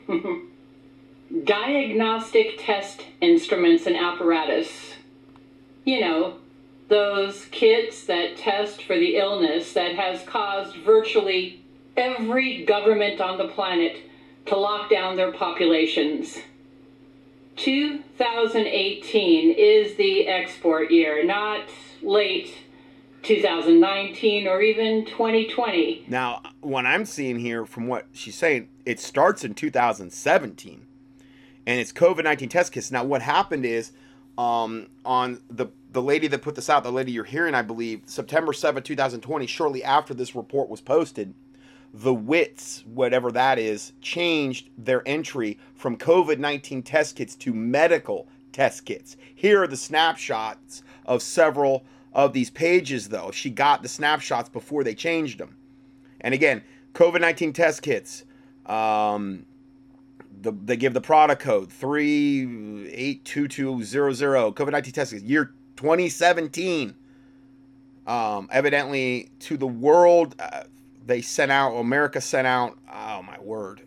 Diagnostic 1.45 2.59
test 2.59 3.03
instruments 3.20 3.86
and 3.86 3.97
apparatus. 3.97 4.95
You 5.84 6.01
know, 6.01 6.36
those 6.88 7.47
kits 7.47 8.05
that 8.07 8.36
test 8.36 8.82
for 8.82 8.97
the 8.97 9.16
illness 9.16 9.72
that 9.72 9.95
has 9.95 10.22
caused 10.24 10.76
virtually 10.76 11.64
every 11.97 12.64
government 12.64 13.20
on 13.20 13.38
the 13.38 13.49
planet 13.49 13.97
to 14.47 14.57
lock 14.57 14.90
down 14.90 15.16
their 15.16 15.32
populations. 15.32 16.38
2018 17.57 19.50
is 19.53 19.96
the 19.96 20.26
export 20.26 20.90
year, 20.90 21.24
not 21.24 21.68
late 22.03 22.55
2019 23.22 24.48
or 24.48 24.61
even 24.62 25.05
2020. 25.05 26.07
Now, 26.09 26.42
what 26.61 26.86
I'm 26.86 27.05
seeing 27.05 27.38
here 27.38 27.64
from 27.64 27.86
what 27.86 28.07
she's 28.12 28.34
saying, 28.34 28.68
it 28.84 28.98
starts 28.98 29.44
in 29.44 29.55
2017 29.55 30.86
and 31.66 31.80
it's 31.80 31.92
COVID 31.92 32.24
19 32.24 32.48
test 32.48 32.72
kits. 32.72 32.90
Now, 32.90 33.05
what 33.05 33.22
happened 33.22 33.64
is 33.64 33.92
um, 34.38 34.88
on 35.05 35.40
the 35.50 35.66
the 35.92 36.03
lady 36.03 36.26
that 36.28 36.40
put 36.40 36.55
this 36.55 36.70
out, 36.70 36.84
the 36.84 36.90
lady 36.90 37.12
you're 37.12 37.24
hearing, 37.24 37.55
I 37.55 37.61
believe, 37.61 38.03
September 38.07 38.55
7, 38.55 38.82
2020, 38.82 39.46
shortly 39.46 39.84
after 39.84 40.14
this 40.14 40.34
report 40.34 40.70
was 40.70 40.80
posted, 40.80 41.34
the 41.95 42.14
WITS, 42.14 42.84
whatever 42.86 43.30
that 43.32 43.59
is, 43.59 43.93
changed 44.01 44.70
their 44.78 45.07
entry 45.07 45.59
from 45.74 45.97
COVID 45.97 46.38
19 46.38 46.82
test 46.82 47.16
kits 47.16 47.34
to 47.36 47.53
medical 47.53 48.28
test 48.53 48.84
kits. 48.84 49.16
Here 49.34 49.62
are 49.62 49.66
the 49.66 49.76
snapshots 49.76 50.82
of 51.05 51.22
several 51.22 51.84
of 52.12 52.32
these 52.32 52.51
pages, 52.51 53.09
though. 53.09 53.30
She 53.30 53.51
got 53.51 53.82
the 53.82 53.88
snapshots 53.88 54.49
before 54.49 54.84
they 54.84 54.95
changed 54.95 55.38
them. 55.38 55.57
And 56.20 56.34
again, 56.34 56.62
COVID 56.95 57.20
19 57.20 57.53
test 57.53 57.82
kits. 57.82 58.24
Um, 58.66 59.45
the, 60.40 60.53
they 60.53 60.76
give 60.76 60.95
the 60.95 61.01
product 61.01 61.43
code 61.43 61.72
382200 61.72 64.55
COVID 64.55 64.72
19 64.72 64.93
test 64.93 65.12
kits, 65.12 65.24
year 65.24 65.53
2017. 65.76 66.95
Um, 68.05 68.49
evidently, 68.51 69.30
to 69.40 69.57
the 69.57 69.66
world, 69.66 70.34
uh, 70.40 70.64
they 71.07 71.22
sent 71.22 71.50
out, 71.50 71.74
America 71.74 72.20
sent 72.20 72.46
out, 72.46 72.78
oh 72.92 73.22
my 73.22 73.38
word, 73.40 73.82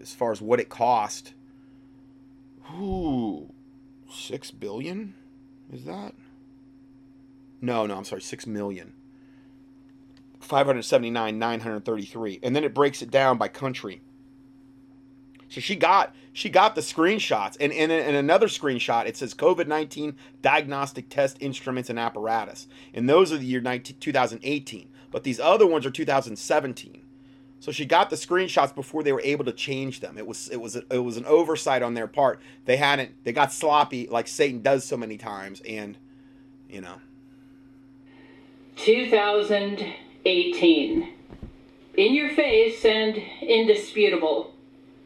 as 0.00 0.14
far 0.14 0.32
as 0.32 0.40
what 0.40 0.60
it 0.60 0.68
cost. 0.68 1.34
Ooh, 2.74 3.52
six 4.10 4.50
billion? 4.50 5.14
Is 5.72 5.84
that? 5.84 6.14
No, 7.60 7.86
no, 7.86 7.96
I'm 7.96 8.04
sorry, 8.04 8.22
six 8.22 8.46
million. 8.46 8.94
579, 10.40 11.38
933. 11.38 12.40
And 12.42 12.56
then 12.56 12.64
it 12.64 12.74
breaks 12.74 13.02
it 13.02 13.10
down 13.10 13.38
by 13.38 13.48
country. 13.48 14.00
So 15.50 15.60
she 15.60 15.74
got 15.74 16.14
she 16.32 16.48
got 16.48 16.76
the 16.76 16.80
screenshots, 16.80 17.56
and 17.58 17.72
in, 17.72 17.90
in 17.90 18.14
another 18.14 18.46
screenshot 18.46 19.06
it 19.06 19.16
says 19.16 19.34
COVID 19.34 19.66
nineteen 19.66 20.14
diagnostic 20.42 21.08
test 21.08 21.36
instruments 21.40 21.90
and 21.90 21.98
apparatus, 21.98 22.68
and 22.94 23.08
those 23.08 23.32
are 23.32 23.36
the 23.36 23.44
year 23.44 23.60
19, 23.60 23.96
2018. 23.98 24.88
But 25.10 25.24
these 25.24 25.40
other 25.40 25.66
ones 25.66 25.86
are 25.86 25.90
2017. 25.90 27.02
So 27.60 27.72
she 27.72 27.84
got 27.84 28.10
the 28.10 28.16
screenshots 28.16 28.74
before 28.74 29.02
they 29.02 29.12
were 29.12 29.20
able 29.22 29.44
to 29.44 29.52
change 29.52 30.00
them. 30.00 30.16
It 30.16 30.26
was 30.26 30.48
it 30.48 30.58
was 30.60 30.76
it 30.76 31.04
was 31.04 31.18
an 31.18 31.26
oversight 31.26 31.82
on 31.82 31.92
their 31.94 32.06
part. 32.06 32.40
They 32.64 32.78
hadn't 32.78 33.22
they 33.24 33.32
got 33.32 33.52
sloppy 33.52 34.06
like 34.06 34.28
Satan 34.28 34.62
does 34.62 34.84
so 34.84 34.96
many 34.96 35.18
times, 35.18 35.60
and 35.68 35.98
you 36.70 36.80
know. 36.80 37.00
2018. 38.76 41.12
In 41.96 42.14
your 42.14 42.30
face 42.30 42.84
and 42.84 43.20
indisputable. 43.42 44.54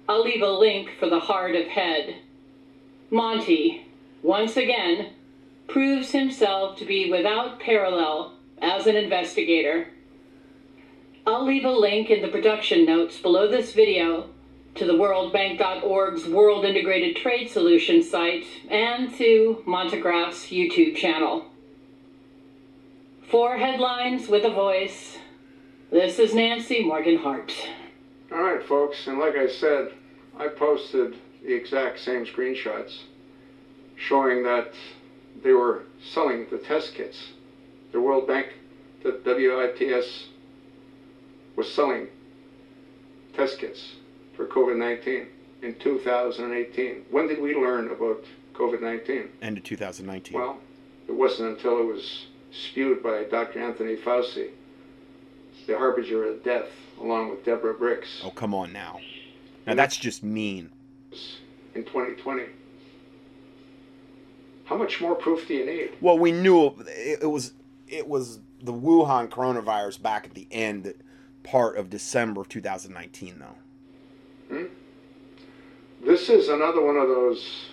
I'll 0.09 0.23
leave 0.23 0.43
a 0.43 0.51
link 0.51 0.91
for 1.01 1.09
the 1.09 1.19
heart 1.19 1.57
of 1.57 1.67
head. 1.67 2.17
Monty, 3.11 3.87
once 4.23 4.57
again, 4.57 5.09
proves 5.67 6.13
himself 6.13 6.79
to 6.79 6.85
be 6.85 7.11
without 7.11 7.59
parallel 7.59 8.35
as 8.61 8.87
an 8.87 8.95
investigator. 8.97 9.89
I'll 11.27 11.47
leave 11.47 11.65
a 11.65 11.71
link 11.71 12.11
in 12.11 12.21
the 12.21 12.29
production 12.29 12.85
notes 12.85 13.19
below 13.19 13.49
this 13.49 13.73
video 13.73 14.29
to 14.75 14.85
the 14.85 14.93
WorldBank.org's 14.93 16.27
World 16.27 16.67
Integrated 16.67 17.17
Trade 17.17 17.49
Solutions 17.49 18.11
site 18.11 18.45
and 18.69 19.15
to 19.15 19.63
Montegraph's 19.65 20.49
YouTube 20.49 20.97
channel. 20.97 21.47
Four 23.23 23.57
headlines 23.57 24.29
with 24.29 24.45
a 24.45 24.51
voice. 24.51 25.17
This 25.91 26.19
is 26.19 26.35
Nancy 26.35 26.85
Morgan 26.85 27.17
Hart. 27.17 27.55
All 28.31 28.43
right, 28.43 28.63
folks, 28.63 29.07
and 29.07 29.19
like 29.19 29.35
I 29.35 29.49
said, 29.49 29.93
I 30.39 30.49
posted 30.49 31.17
the 31.43 31.55
exact 31.55 32.01
same 32.01 32.27
screenshots 32.27 32.99
showing 33.97 34.43
that 34.43 34.75
they 35.43 35.53
were 35.53 35.85
selling 36.07 36.49
the 36.51 36.59
test 36.59 36.95
kits. 36.95 37.31
The 37.93 38.01
World 38.01 38.27
Bank, 38.27 38.49
the 39.03 39.19
WITS, 39.25 40.34
was 41.57 41.73
selling 41.73 42.09
test 43.35 43.59
kits 43.59 43.95
for 44.37 44.47
COVID 44.47 44.77
19 44.77 45.27
in 45.63 45.75
2018. 45.77 47.07
When 47.11 47.29
did 47.29 47.41
we 47.41 47.55
learn 47.55 47.91
about 47.91 48.25
COVID 48.55 48.81
19? 48.81 49.29
End 49.43 49.59
of 49.59 49.65
2019. 49.65 50.39
Well, 50.39 50.59
it 51.09 51.13
wasn't 51.13 51.57
until 51.57 51.79
it 51.79 51.85
was 51.85 52.27
spewed 52.53 53.03
by 53.03 53.25
Dr. 53.25 53.61
Anthony 53.61 53.97
Fauci, 53.97 54.51
the 55.67 55.77
harbinger 55.77 56.29
of 56.29 56.45
death, 56.45 56.69
along 57.01 57.31
with 57.31 57.45
Deborah 57.45 57.75
Birx. 57.75 58.05
Oh, 58.25 58.31
come 58.31 58.55
on 58.55 58.73
now. 58.73 59.01
Now 59.67 59.75
that's 59.75 59.97
just 59.97 60.23
mean. 60.23 60.71
In 61.75 61.85
2020. 61.85 62.45
How 64.65 64.77
much 64.77 65.01
more 65.01 65.15
proof 65.15 65.47
do 65.47 65.55
you 65.55 65.67
need? 65.67 65.91
Well, 66.01 66.19
we 66.19 66.33
knew 66.33 66.67
it, 66.67 67.23
it 67.23 67.31
was 67.31 67.53
it 67.87 68.09
was 68.09 68.41
the 68.63 68.73
Wuhan 68.73 69.29
coronavirus 69.29 70.01
back 70.01 70.27
at 70.27 70.35
the 70.35 70.47
end 70.51 70.95
part 71.45 71.77
of 71.77 71.91
December 71.91 72.41
of 72.41 72.49
2019, 72.49 73.39
though. 73.39 74.57
Hmm? 74.57 74.65
This 76.05 76.29
is 76.29 76.49
another 76.49 76.83
one 76.85 76.97
of 76.97 77.09
those 77.09 77.67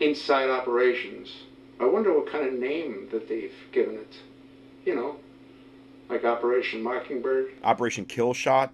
inside 0.00 0.50
operations. 0.50 1.32
I 1.80 1.84
wonder 1.84 2.12
what 2.12 2.30
kind 2.30 2.46
of 2.46 2.54
name 2.54 3.08
that 3.12 3.28
they've 3.28 3.54
given 3.72 3.94
it. 3.96 4.16
You 4.84 4.94
know, 4.96 5.16
like 6.10 6.24
Operation 6.24 6.82
Mockingbird 6.82 7.52
Operation 7.62 8.04
Kill 8.04 8.34
Shot. 8.34 8.72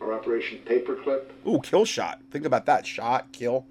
or 0.00 0.12
Operation 0.12 0.60
Paperclip. 0.64 1.24
Ooh, 1.46 1.60
kill 1.60 1.84
shot. 1.84 2.20
Think 2.30 2.44
about 2.44 2.66
that. 2.66 2.86
Shot, 2.86 3.32
kill. 3.32 3.66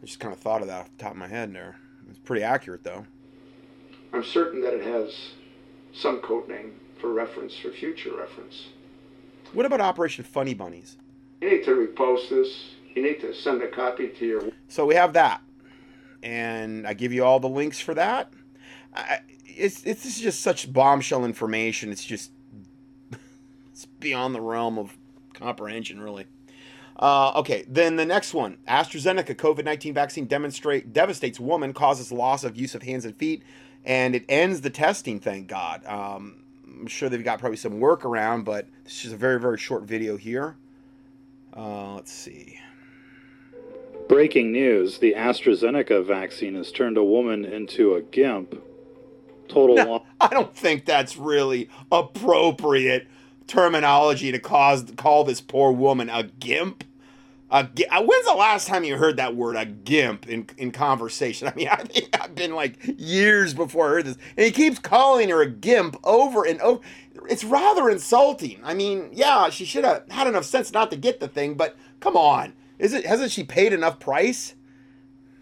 I 0.00 0.06
just 0.06 0.20
kind 0.20 0.32
of 0.32 0.40
thought 0.40 0.62
of 0.62 0.68
that 0.68 0.80
off 0.80 0.90
the 0.96 1.02
top 1.04 1.12
of 1.12 1.18
my 1.18 1.28
head 1.28 1.52
there. 1.54 1.76
It's 2.08 2.18
pretty 2.18 2.42
accurate, 2.42 2.82
though. 2.84 3.04
I'm 4.12 4.24
certain 4.24 4.62
that 4.62 4.72
it 4.74 4.84
has 4.84 5.14
some 5.92 6.20
code 6.20 6.48
name 6.48 6.72
for 6.98 7.12
reference, 7.12 7.56
for 7.58 7.70
future 7.70 8.16
reference. 8.16 8.68
What 9.52 9.66
about 9.66 9.80
Operation 9.80 10.24
Funny 10.24 10.54
Bunnies? 10.54 10.96
You 11.40 11.50
need 11.50 11.64
to 11.64 11.72
repost 11.72 12.30
this, 12.30 12.70
You 12.94 13.02
need 13.02 13.20
to 13.20 13.34
send 13.34 13.62
a 13.62 13.68
copy 13.68 14.08
to 14.08 14.26
your. 14.26 14.42
So 14.68 14.86
we 14.86 14.94
have 14.94 15.12
that, 15.12 15.42
and 16.22 16.86
I 16.86 16.94
give 16.94 17.12
you 17.12 17.24
all 17.24 17.40
the 17.40 17.48
links 17.48 17.80
for 17.80 17.94
that. 17.94 18.32
I, 18.94 19.20
it's 19.44 19.84
it's 19.84 20.20
just 20.20 20.40
such 20.40 20.72
bombshell 20.72 21.24
information. 21.24 21.90
It's 21.90 22.04
just 22.04 22.30
it's 23.72 23.86
beyond 24.00 24.34
the 24.34 24.40
realm 24.40 24.78
of 24.78 24.96
comprehension, 25.34 26.00
really. 26.00 26.26
Uh, 26.96 27.32
okay, 27.36 27.64
then 27.66 27.96
the 27.96 28.06
next 28.06 28.32
one 28.32 28.58
AstraZeneca 28.68 29.34
COVID 29.34 29.64
19 29.64 29.92
vaccine 29.92 30.26
demonstrate, 30.26 30.92
devastates 30.92 31.40
woman, 31.40 31.72
causes 31.72 32.12
loss 32.12 32.44
of 32.44 32.56
use 32.56 32.74
of 32.74 32.82
hands 32.84 33.04
and 33.04 33.16
feet, 33.16 33.42
and 33.84 34.14
it 34.14 34.24
ends 34.28 34.60
the 34.60 34.70
testing, 34.70 35.18
thank 35.18 35.48
God. 35.48 35.84
Um, 35.86 36.41
I'm 36.80 36.86
sure 36.86 37.08
they've 37.08 37.22
got 37.22 37.38
probably 37.38 37.56
some 37.56 37.80
workaround, 37.80 38.44
but 38.44 38.66
this 38.84 39.04
is 39.04 39.12
a 39.12 39.16
very, 39.16 39.38
very 39.38 39.58
short 39.58 39.84
video 39.84 40.16
here. 40.16 40.56
Uh, 41.56 41.94
let's 41.94 42.12
see. 42.12 42.58
Breaking 44.08 44.52
news 44.52 44.98
the 44.98 45.14
AstraZeneca 45.16 46.04
vaccine 46.04 46.54
has 46.56 46.72
turned 46.72 46.96
a 46.96 47.04
woman 47.04 47.44
into 47.44 47.94
a 47.94 48.02
GIMP. 48.02 48.62
Total 49.48 49.76
No. 49.76 50.06
I 50.20 50.28
don't 50.28 50.54
think 50.54 50.84
that's 50.84 51.16
really 51.16 51.68
appropriate 51.90 53.06
terminology 53.46 54.32
to 54.32 54.38
cause 54.38 54.84
call 54.96 55.24
this 55.24 55.40
poor 55.40 55.72
woman 55.72 56.08
a 56.08 56.24
gimp. 56.24 56.84
Uh, 57.52 57.66
when's 58.00 58.24
the 58.24 58.34
last 58.34 58.66
time 58.66 58.82
you 58.82 58.96
heard 58.96 59.18
that 59.18 59.36
word, 59.36 59.56
a 59.56 59.66
gimp, 59.66 60.28
in, 60.28 60.48
in 60.56 60.72
conversation? 60.72 61.48
I 61.52 61.54
mean, 61.54 61.68
I 61.68 61.76
think 61.76 62.18
I've 62.20 62.34
been 62.34 62.54
like 62.54 62.78
years 62.96 63.52
before 63.54 63.86
I 63.86 63.90
heard 63.90 64.06
this. 64.06 64.16
And 64.36 64.46
he 64.46 64.50
keeps 64.50 64.78
calling 64.78 65.28
her 65.28 65.42
a 65.42 65.50
gimp 65.50 65.98
over 66.02 66.44
and 66.44 66.60
over. 66.62 66.80
It's 67.28 67.44
rather 67.44 67.90
insulting. 67.90 68.58
I 68.64 68.74
mean, 68.74 69.10
yeah, 69.12 69.50
she 69.50 69.66
should 69.66 69.84
have 69.84 70.10
had 70.10 70.26
enough 70.26 70.44
sense 70.44 70.72
not 70.72 70.90
to 70.90 70.96
get 70.96 71.20
the 71.20 71.28
thing, 71.28 71.54
but 71.54 71.76
come 72.00 72.16
on. 72.16 72.54
Is 72.78 72.94
it 72.94 73.06
hasn't 73.06 73.30
she 73.30 73.44
paid 73.44 73.72
enough 73.72 74.00
price? 74.00 74.54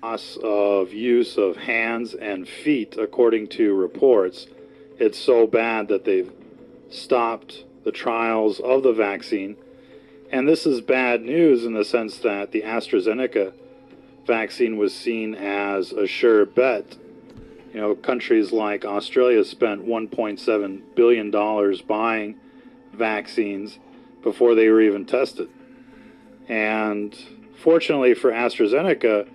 loss 0.03 0.39
of 0.43 0.93
use 0.93 1.37
of 1.37 1.57
hands 1.57 2.15
and 2.15 2.49
feet, 2.49 2.97
according 2.99 3.49
to 3.49 3.75
reports. 3.75 4.47
It's 4.99 5.19
so 5.19 5.47
bad 5.47 5.89
that 5.89 6.05
they've 6.05 6.31
stopped 6.91 7.65
the 7.85 7.93
trials 7.93 8.61
of 8.61 8.83
the 8.83 8.93
vaccine. 8.93 9.57
And 10.33 10.47
this 10.47 10.65
is 10.65 10.81
bad 10.81 11.23
news 11.23 11.65
in 11.65 11.75
the 11.75 11.85
sense 11.85 12.19
that 12.19 12.53
the 12.53 12.63
AstraZeneca 12.63 13.53
vaccine 14.27 14.77
was 14.77 14.95
seen 14.95 15.35
as 15.35 15.91
a 15.91 16.07
sure 16.07 16.47
bet. 16.47 16.97
You 17.75 17.81
know, 17.81 17.95
countries 17.97 18.53
like 18.53 18.85
Australia 18.85 19.45
spent 19.45 19.87
$1.7 19.87 20.83
billion 20.95 21.31
buying 21.87 22.37
vaccines 22.93 23.79
before 24.23 24.55
they 24.55 24.69
were 24.69 24.81
even 24.81 25.05
tested. 25.05 25.49
And 26.49 27.17
fortunately 27.57 28.15
for 28.15 28.31
AstraZeneca, 28.31 29.29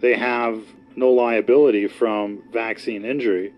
they 0.00 0.16
have 0.16 0.62
no 0.94 1.10
liability 1.10 1.86
from 1.86 2.42
vaccine 2.52 3.04
injury. 3.04 3.54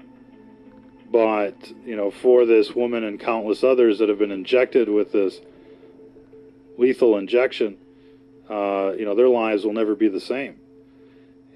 But, 1.11 1.73
you 1.85 1.97
know, 1.97 2.12
for 2.12 2.47
this 2.47 2.77
woman 2.77 3.03
and 3.03 3.18
countless 3.18 3.64
others 3.64 3.99
that 3.99 4.09
have 4.09 4.18
been 4.18 4.31
injected 4.31 4.89
with 4.89 5.11
this 5.11 5.41
lethal 6.81 7.18
injection, 7.18 7.76
uh, 8.49 8.93
you 8.99 9.05
know, 9.05 9.14
their 9.14 9.28
lives 9.28 9.64
will 9.64 9.74
never 9.74 9.95
be 9.95 10.09
the 10.09 10.20
same. 10.20 10.59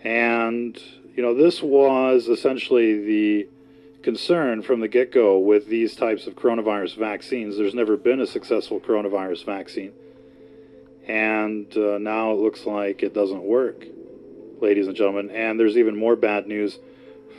And, 0.03 0.79
you 1.17 1.23
know, 1.23 1.35
this 1.35 1.63
was 1.63 2.29
essentially 2.29 3.05
the 3.05 3.49
concern 4.03 4.63
from 4.63 4.81
the 4.81 4.89
get 4.89 5.11
go 5.11 5.39
with 5.39 5.67
these 5.67 5.97
types 5.97 6.27
of 6.27 6.37
coronavirus 6.37 6.97
vaccines. 6.99 7.57
There's 7.57 7.75
never 7.75 7.97
been 7.97 8.21
a 8.21 8.27
successful 8.27 8.79
coronavirus 8.79 9.47
vaccine. 9.47 9.93
And 11.09 11.75
uh, 11.75 11.99
now 11.99 12.33
it 12.33 12.39
looks 12.39 12.67
like 12.67 13.03
it 13.03 13.15
doesn't 13.15 13.43
work 13.43 13.87
ladies 14.61 14.87
and 14.87 14.95
gentlemen. 14.95 15.31
And 15.31 15.59
there's 15.59 15.79
even 15.79 15.97
more 15.97 16.17
bad 16.17 16.47
news 16.47 16.79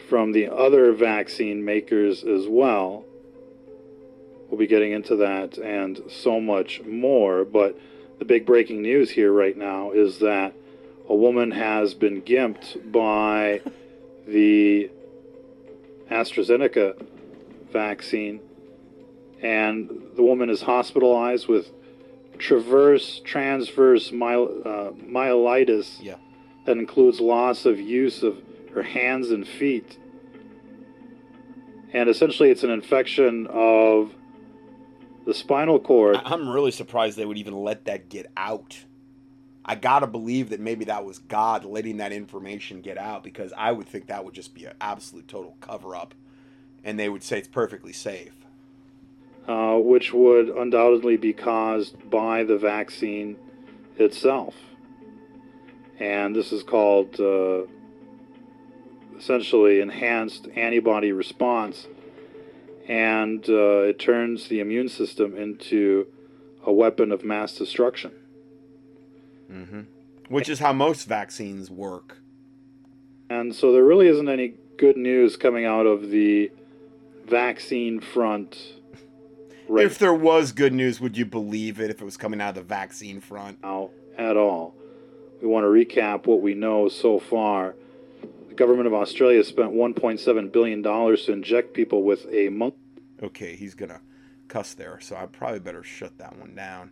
from 0.10 0.32
the 0.32 0.50
other 0.52 0.92
vaccine 0.92 1.64
makers 1.64 2.24
as 2.24 2.48
well. 2.48 3.06
We'll 4.50 4.60
be 4.60 4.68
getting 4.68 4.92
into 4.92 5.16
that 5.18 5.58
and 5.58 6.02
so 6.10 6.40
much 6.40 6.82
more. 6.84 7.44
But 7.46 7.80
the 8.20 8.26
big 8.26 8.46
breaking 8.46 8.82
news 8.82 9.10
here 9.10 9.32
right 9.32 9.58
now 9.58 9.92
is 9.92 10.20
that 10.20 10.54
a 11.10 11.16
woman 11.16 11.52
has 11.52 11.94
been 11.94 12.22
gimped 12.22 12.92
by 12.92 13.62
the 14.28 14.90
AstraZeneca 16.10 17.04
vaccine, 17.72 18.40
and 19.42 19.90
the 20.16 20.24
woman 20.24 20.50
is 20.50 20.62
hospitalized 20.62 21.48
with 21.48 21.72
traverse 22.38 23.22
transverse 23.24 24.12
myel- 24.12 24.66
uh, 24.66 24.92
myelitis 24.92 26.02
Yeah. 26.02 26.16
that 26.66 26.78
includes 26.78 27.20
loss 27.22 27.66
of 27.66 27.80
use 27.80 28.24
of 28.24 28.38
her 28.74 28.84
hands 28.84 29.32
and 29.32 29.48
feet. 29.48 29.98
And 31.94 32.10
essentially, 32.10 32.50
it's 32.50 32.64
an 32.64 32.72
infection 32.72 33.48
of 33.48 34.14
the 35.26 35.34
spinal 35.34 35.80
cord. 35.80 36.16
I- 36.18 36.22
I'm 36.34 36.48
really 36.50 36.72
surprised 36.72 37.18
they 37.18 37.26
would 37.26 37.38
even 37.38 37.56
let 37.56 37.86
that 37.86 38.10
get 38.10 38.32
out. 38.38 38.86
I 39.68 39.74
gotta 39.76 40.06
believe 40.08 40.50
that 40.50 40.60
maybe 40.60 40.86
that 40.86 41.04
was 41.06 41.18
God 41.20 41.66
letting 41.66 41.98
that 41.98 42.12
information 42.12 42.82
get 42.82 42.98
out 43.00 43.24
because 43.24 43.52
I 43.58 43.72
would 43.72 43.88
think 43.88 44.08
that 44.08 44.24
would 44.24 44.36
just 44.36 44.54
be 44.54 44.66
an 44.66 44.74
absolute 44.80 45.28
total 45.28 45.58
cover 45.60 45.96
up, 45.96 46.14
and 46.84 47.00
they 47.00 47.10
would 47.10 47.24
say 47.24 47.40
it's 47.40 47.48
perfectly 47.48 47.94
safe. 47.94 48.34
uh, 49.48 49.76
which 49.78 50.12
would 50.12 50.50
undoubtedly 50.50 51.18
be 51.18 51.32
caused 51.32 52.10
by 52.10 52.44
the 52.44 52.58
vaccine 52.58 53.38
itself. 53.98 54.56
And 56.00 56.36
this 56.36 56.52
is 56.52 56.64
called 56.64 57.20
uh, 57.20 57.64
essentially 59.18 59.82
enhanced 59.82 60.48
antibody 60.56 61.12
response. 61.12 61.88
And 62.88 63.48
uh, 63.50 63.82
it 63.82 64.00
turns 64.00 64.48
the 64.48 64.60
immune 64.60 64.90
system 64.90 65.36
into 65.36 66.08
a 66.64 66.72
weapon 66.72 67.12
of 67.12 67.24
mass 67.24 67.56
destruction. 67.56 68.12
Mm-hmm. 69.52 69.82
Which 70.30 70.50
is 70.50 70.60
how 70.60 70.74
most 70.74 71.08
vaccines 71.08 71.70
work. 71.70 72.18
And 73.30 73.56
so 73.56 73.72
there 73.72 73.84
really 73.84 74.08
isn't 74.08 74.30
any 74.30 74.54
good 74.78 74.98
news 74.98 75.36
coming 75.38 75.66
out 75.66 75.86
of 75.86 76.10
the 76.10 76.52
vaccine 77.26 78.00
front 78.00 78.74
right 79.68 79.86
If 79.86 79.98
there 79.98 80.14
was 80.14 80.52
good 80.52 80.74
news, 80.74 81.00
would 81.00 81.18
you 81.18 81.26
believe 81.26 81.80
it 81.80 81.90
if 81.90 82.02
it 82.02 82.06
was 82.06 82.18
coming 82.18 82.42
out 82.42 82.50
of 82.50 82.56
the 82.56 82.64
vaccine 82.64 83.22
front? 83.22 83.62
now 83.64 83.90
at 84.18 84.38
all. 84.38 84.76
We 85.42 85.48
want 85.48 85.64
to 85.64 85.68
recap 85.68 86.26
what 86.26 86.42
we 86.42 86.54
know 86.54 86.88
so 86.88 87.20
far. 87.20 87.76
The 88.50 88.56
government 88.56 88.88
of 88.88 88.94
Australia 88.94 89.44
spent 89.44 89.74
$1.7 89.74 90.52
billion 90.52 90.82
to 90.84 91.32
inject 91.32 91.74
people 91.74 92.04
with 92.04 92.26
a 92.32 92.50
monk. 92.50 92.76
Okay, 93.24 93.56
he's 93.56 93.76
gonna 93.76 94.02
cuss 94.48 94.74
there, 94.74 95.00
so 95.00 95.16
I 95.16 95.26
probably 95.26 95.60
better 95.60 95.84
shut 95.84 96.18
that 96.18 96.38
one 96.38 96.56
down. 96.56 96.92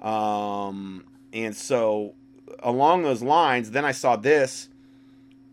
Um, 0.00 1.04
and 1.32 1.54
so 1.54 2.14
along 2.62 3.02
those 3.02 3.22
lines, 3.22 3.70
then 3.70 3.84
I 3.84 3.92
saw 3.92 4.16
this, 4.16 4.68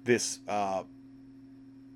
this 0.03 0.39
uh, 0.47 0.83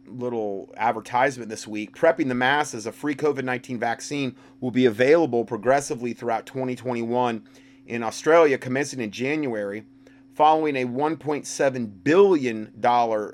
little 0.08 0.74
advertisement 0.78 1.50
this 1.50 1.68
week. 1.68 1.96
Prepping 1.96 2.28
the 2.28 2.36
masses, 2.36 2.86
a 2.86 2.92
free 2.92 3.16
COVID 3.16 3.44
nineteen 3.44 3.80
vaccine 3.80 4.36
will 4.60 4.72
be 4.72 4.86
available 4.86 5.46
progressively 5.46 6.14
throughout 6.14 6.46
2021 6.46 7.44
in 7.88 8.04
Australia, 8.04 8.58
commencing 8.58 9.00
in 9.00 9.12
January. 9.12 9.86
Following 10.34 10.76
a 10.76 10.86
$1.7 10.86 12.04
billion 12.04 12.74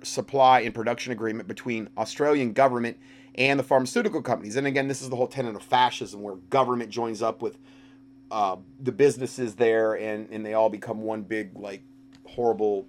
supply 0.04 0.60
and 0.60 0.76
production 0.76 1.12
agreement 1.12 1.48
between 1.48 1.90
Australian 1.98 2.54
government 2.54 2.96
and 3.36 3.60
the 3.60 3.64
pharmaceutical 3.64 4.22
companies. 4.22 4.56
And 4.56 4.68
again, 4.68 4.88
this 4.88 5.02
is 5.02 5.10
the 5.10 5.16
whole 5.16 5.28
tenet 5.28 5.56
of 5.56 5.64
fascism 5.64 6.22
where 6.22 6.36
government 6.36 6.90
joins 6.90 7.22
up 7.22 7.42
with 7.42 7.58
uh, 8.30 8.58
the 8.80 8.92
businesses 8.92 9.56
there 9.56 9.94
and, 9.94 10.30
and 10.32 10.46
they 10.46 10.54
all 10.54 10.70
become 10.70 11.02
one 11.02 11.22
big, 11.22 11.52
like, 11.56 11.84
horrible 12.26 12.88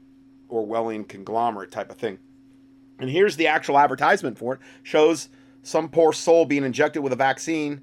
Orwellian 0.51 1.06
conglomerate 1.09 1.70
type 1.70 1.90
of 1.90 1.97
thing. 1.97 2.19
And 2.98 3.10
here's 3.10 3.36
the 3.36 3.48
actual 3.48 3.78
advertisement 3.78 4.39
for 4.39 4.55
it. 4.55 4.60
Shows 4.82 5.28
some 5.62 5.89
poor 5.89 6.12
soul 6.12 6.44
being 6.44 6.64
injected 6.64 7.02
with 7.02 7.12
a 7.12 7.16
vaccine. 7.16 7.81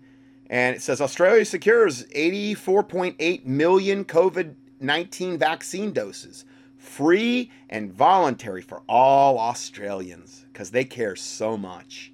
And 0.49 0.75
it 0.75 0.81
says 0.81 1.01
Australia 1.01 1.45
secures 1.45 2.05
84.8 2.07 3.45
million 3.45 4.05
COVID 4.05 4.55
19 4.81 5.37
vaccine 5.37 5.91
doses, 5.91 6.45
free 6.77 7.51
and 7.69 7.91
voluntary 7.91 8.61
for 8.61 8.81
all 8.87 9.37
Australians 9.37 10.45
because 10.51 10.71
they 10.71 10.85
care 10.85 11.17
so 11.17 11.57
much. 11.57 12.13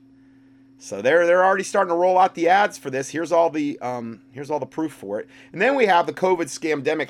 So 0.85 1.01
they're 1.01 1.25
they're 1.25 1.43
already 1.43 1.63
starting 1.63 1.89
to 1.89 1.95
roll 1.95 2.19
out 2.19 2.35
the 2.35 2.47
ads 2.47 2.77
for 2.77 2.91
this. 2.91 3.09
Here's 3.09 3.31
all 3.31 3.49
the 3.49 3.79
um, 3.79 4.21
here's 4.33 4.51
all 4.51 4.59
the 4.59 4.67
proof 4.67 4.93
for 4.93 5.19
it. 5.19 5.27
And 5.51 5.59
then 5.59 5.73
we 5.73 5.87
have 5.87 6.05
the 6.05 6.13
COVID 6.13 6.45
scamdemic 6.45 7.09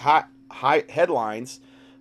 high 0.50 0.86
headlines. 0.88 1.60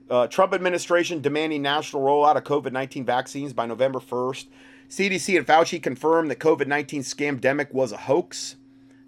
Uh, 0.08 0.28
Trump 0.28 0.54
administration 0.54 1.20
demanding 1.20 1.62
national 1.62 2.02
rollout 2.02 2.36
of 2.36 2.44
COVID 2.44 2.70
19 2.70 3.04
vaccines 3.04 3.52
by 3.52 3.66
November 3.66 3.98
1st. 3.98 4.46
CDC 4.88 5.36
and 5.36 5.44
Fauci 5.44 5.82
confirmed 5.82 6.30
that 6.30 6.38
COVID 6.38 6.68
19 6.68 7.02
scamdemic 7.02 7.72
was 7.72 7.90
a 7.90 7.96
hoax. 7.96 8.54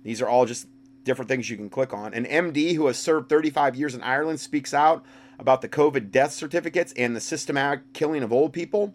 These 0.03 0.21
are 0.21 0.29
all 0.29 0.45
just 0.45 0.67
different 1.05 1.29
things 1.29 1.49
you 1.49 1.57
can 1.57 1.71
click 1.71 1.95
on. 1.95 2.15
An 2.15 2.25
MD 2.25 2.75
who 2.75 2.89
has 2.89 2.99
served 2.99 3.29
35 3.29 3.77
years 3.77 3.95
in 3.95 4.03
Ireland 4.03 4.41
speaks 4.41 4.75
out 4.75 5.05
about 5.39 5.61
the 5.61 5.69
COVID 5.69 6.11
death 6.11 6.33
certificates 6.33 6.93
and 6.97 7.15
the 7.15 7.21
systematic 7.21 7.93
killing 7.93 8.25
of 8.25 8.33
old 8.33 8.53
people. 8.53 8.93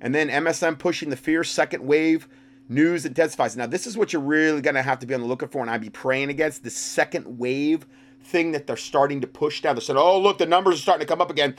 And 0.00 0.14
then 0.14 0.30
MSM 0.30 0.78
pushing 0.78 1.10
the 1.10 1.16
fierce 1.16 1.50
second 1.50 1.86
wave 1.86 2.26
news 2.70 3.04
intensifies. 3.04 3.56
Now, 3.56 3.66
this 3.66 3.86
is 3.86 3.96
what 3.96 4.12
you're 4.12 4.22
really 4.22 4.62
going 4.62 4.76
to 4.76 4.82
have 4.82 5.00
to 5.00 5.06
be 5.06 5.14
on 5.14 5.20
the 5.20 5.26
lookout 5.26 5.52
for, 5.52 5.60
and 5.60 5.70
I'd 5.70 5.80
be 5.80 5.90
praying 5.90 6.30
against 6.30 6.62
the 6.62 6.70
second 6.70 7.38
wave 7.38 7.86
thing 8.22 8.52
that 8.52 8.66
they're 8.66 8.76
starting 8.76 9.20
to 9.20 9.26
push 9.26 9.60
down. 9.60 9.74
They 9.74 9.80
said, 9.80 9.96
oh, 9.96 10.20
look, 10.20 10.38
the 10.38 10.46
numbers 10.46 10.76
are 10.76 10.82
starting 10.82 11.06
to 11.06 11.10
come 11.10 11.20
up 11.20 11.30
again. 11.30 11.56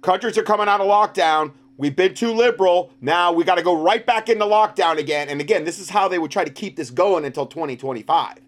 Countries 0.00 0.38
are 0.38 0.42
coming 0.42 0.68
out 0.68 0.80
of 0.80 0.86
lockdown. 0.86 1.52
We've 1.76 1.96
been 1.96 2.14
too 2.14 2.32
liberal. 2.32 2.92
Now 3.00 3.32
we 3.32 3.44
got 3.44 3.56
to 3.56 3.62
go 3.62 3.80
right 3.80 4.04
back 4.04 4.28
into 4.28 4.44
lockdown 4.44 4.98
again. 4.98 5.28
And 5.28 5.40
again, 5.40 5.64
this 5.64 5.78
is 5.78 5.90
how 5.90 6.06
they 6.06 6.18
would 6.18 6.30
try 6.30 6.44
to 6.44 6.50
keep 6.50 6.76
this 6.76 6.90
going 6.90 7.24
until 7.24 7.46
2025 7.46 8.38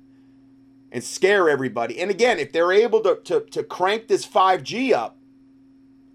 and 0.92 1.02
scare 1.02 1.48
everybody. 1.48 2.00
And 2.00 2.10
again, 2.10 2.38
if 2.38 2.52
they're 2.52 2.72
able 2.72 3.00
to, 3.00 3.18
to, 3.24 3.40
to 3.40 3.64
crank 3.64 4.06
this 4.06 4.26
5G 4.26 4.92
up 4.92 5.16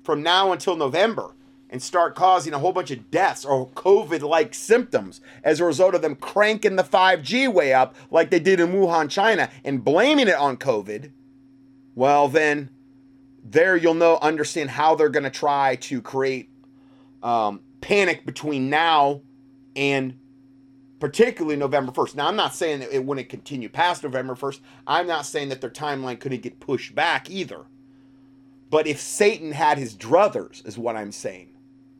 from 0.03 0.23
now 0.23 0.51
until 0.51 0.75
November 0.75 1.33
and 1.69 1.81
start 1.81 2.15
causing 2.15 2.53
a 2.53 2.59
whole 2.59 2.71
bunch 2.71 2.91
of 2.91 3.11
deaths 3.11 3.45
or 3.45 3.69
COVID 3.69 4.21
like 4.21 4.53
symptoms 4.53 5.21
as 5.43 5.59
a 5.59 5.65
result 5.65 5.95
of 5.95 6.01
them 6.01 6.15
cranking 6.15 6.75
the 6.75 6.83
5G 6.83 7.51
way 7.51 7.73
up 7.73 7.95
like 8.09 8.29
they 8.29 8.39
did 8.39 8.59
in 8.59 8.73
Wuhan, 8.73 9.09
China, 9.09 9.49
and 9.63 9.83
blaming 9.83 10.27
it 10.27 10.35
on 10.35 10.57
COVID, 10.57 11.11
well, 11.95 12.27
then 12.27 12.69
there 13.43 13.75
you'll 13.75 13.93
know, 13.93 14.17
understand 14.21 14.71
how 14.71 14.95
they're 14.95 15.09
going 15.09 15.23
to 15.23 15.29
try 15.29 15.75
to 15.75 16.01
create 16.01 16.49
um, 17.21 17.61
panic 17.81 18.25
between 18.25 18.69
now 18.69 19.21
and 19.75 20.17
particularly 20.99 21.55
November 21.55 21.91
1st. 21.91 22.15
Now, 22.15 22.27
I'm 22.27 22.35
not 22.35 22.53
saying 22.53 22.79
that 22.79 22.93
it 22.93 23.03
wouldn't 23.03 23.29
continue 23.29 23.69
past 23.69 24.03
November 24.03 24.35
1st. 24.35 24.59
I'm 24.85 25.07
not 25.07 25.25
saying 25.25 25.49
that 25.49 25.61
their 25.61 25.69
timeline 25.69 26.19
couldn't 26.19 26.41
get 26.41 26.59
pushed 26.59 26.93
back 26.93 27.29
either. 27.29 27.65
But 28.69 28.85
if 28.85 28.99
Satan 28.99 29.51
had 29.51 29.77
his 29.77 29.95
druthers, 29.95 30.65
is 30.67 30.77
what 30.77 30.95
I'm 30.95 31.11
saying, 31.11 31.49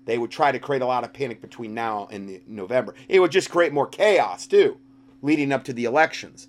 they 0.10 0.18
would 0.18 0.32
try 0.32 0.52
to 0.52 0.58
create 0.58 0.82
a 0.82 0.88
lot 0.88 1.04
of 1.04 1.14
panic 1.14 1.40
between 1.40 1.76
now 1.76 2.08
and 2.10 2.42
November. 2.48 2.96
It 3.08 3.20
would 3.20 3.32
just 3.32 3.52
create 3.52 3.72
more 3.72 3.86
chaos, 3.86 4.48
too, 4.48 4.80
leading 5.22 5.52
up 5.52 5.64
to 5.66 5.74
the 5.74 5.86
elections. 5.86 6.48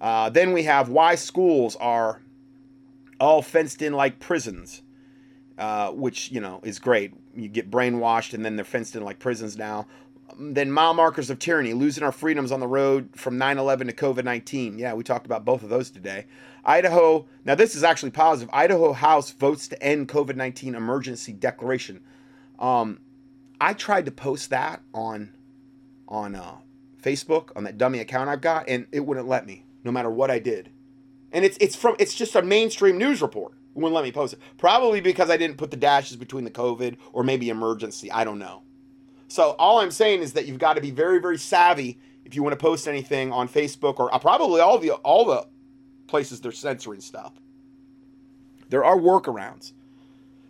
Uh, 0.00 0.30
then 0.30 0.52
we 0.52 0.62
have 0.62 0.88
why 0.88 1.16
schools 1.16 1.74
are 1.76 2.22
all 3.18 3.42
fenced 3.42 3.82
in 3.82 3.92
like 3.92 4.20
prisons, 4.20 4.82
uh, 5.58 5.90
which, 5.90 6.30
you 6.30 6.40
know, 6.40 6.60
is 6.62 6.78
great. 6.78 7.12
You 7.34 7.48
get 7.48 7.72
brainwashed 7.72 8.34
and 8.34 8.44
then 8.44 8.54
they're 8.54 8.64
fenced 8.64 8.94
in 8.94 9.02
like 9.02 9.18
prisons 9.18 9.56
now. 9.56 9.88
Then 10.38 10.70
mile 10.70 10.94
markers 10.94 11.28
of 11.28 11.40
tyranny, 11.40 11.72
losing 11.72 12.04
our 12.04 12.12
freedoms 12.12 12.52
on 12.52 12.60
the 12.60 12.68
road 12.68 13.10
from 13.16 13.36
9 13.36 13.58
11 13.58 13.88
to 13.88 13.92
COVID 13.92 14.24
19. 14.24 14.78
Yeah, 14.78 14.94
we 14.94 15.02
talked 15.02 15.26
about 15.26 15.44
both 15.44 15.64
of 15.64 15.70
those 15.70 15.90
today. 15.90 16.26
Idaho, 16.64 17.26
now 17.44 17.56
this 17.56 17.74
is 17.74 17.82
actually 17.82 18.12
positive. 18.12 18.48
Idaho 18.52 18.92
House 18.92 19.32
votes 19.32 19.66
to 19.68 19.82
end 19.82 20.08
COVID 20.08 20.36
19 20.36 20.76
emergency 20.76 21.32
declaration. 21.32 22.00
Um, 22.62 23.00
I 23.60 23.74
tried 23.74 24.06
to 24.06 24.12
post 24.12 24.50
that 24.50 24.80
on 24.94 25.34
on 26.08 26.34
uh, 26.34 26.56
Facebook 27.02 27.50
on 27.56 27.64
that 27.64 27.76
dummy 27.76 27.98
account 27.98 28.30
I've 28.30 28.40
got, 28.40 28.68
and 28.68 28.86
it 28.92 29.00
wouldn't 29.00 29.28
let 29.28 29.46
me, 29.46 29.66
no 29.84 29.90
matter 29.90 30.10
what 30.10 30.30
I 30.30 30.38
did. 30.38 30.70
And 31.32 31.44
it's 31.44 31.58
it's 31.60 31.74
from 31.74 31.96
it's 31.98 32.14
just 32.14 32.34
a 32.36 32.42
mainstream 32.42 32.96
news 32.96 33.20
report. 33.20 33.52
It 33.52 33.78
wouldn't 33.78 33.94
let 33.94 34.04
me 34.04 34.12
post 34.12 34.34
it. 34.34 34.38
Probably 34.58 35.00
because 35.00 35.28
I 35.28 35.36
didn't 35.36 35.56
put 35.56 35.70
the 35.70 35.76
dashes 35.76 36.16
between 36.16 36.44
the 36.44 36.50
COVID 36.50 36.96
or 37.12 37.24
maybe 37.24 37.48
emergency. 37.48 38.10
I 38.12 38.24
don't 38.24 38.38
know. 38.38 38.62
So 39.28 39.56
all 39.58 39.80
I'm 39.80 39.90
saying 39.90 40.20
is 40.20 40.34
that 40.34 40.46
you've 40.46 40.58
got 40.58 40.74
to 40.74 40.80
be 40.80 40.90
very 40.90 41.20
very 41.20 41.38
savvy 41.38 41.98
if 42.24 42.36
you 42.36 42.42
want 42.42 42.52
to 42.52 42.62
post 42.62 42.86
anything 42.86 43.32
on 43.32 43.48
Facebook 43.48 43.98
or 43.98 44.14
uh, 44.14 44.18
probably 44.18 44.60
all 44.60 44.78
the 44.78 44.92
all 44.92 45.24
the 45.24 45.46
places 46.06 46.40
they're 46.40 46.52
censoring 46.52 47.00
stuff. 47.00 47.32
There 48.68 48.84
are 48.84 48.96
workarounds. 48.96 49.72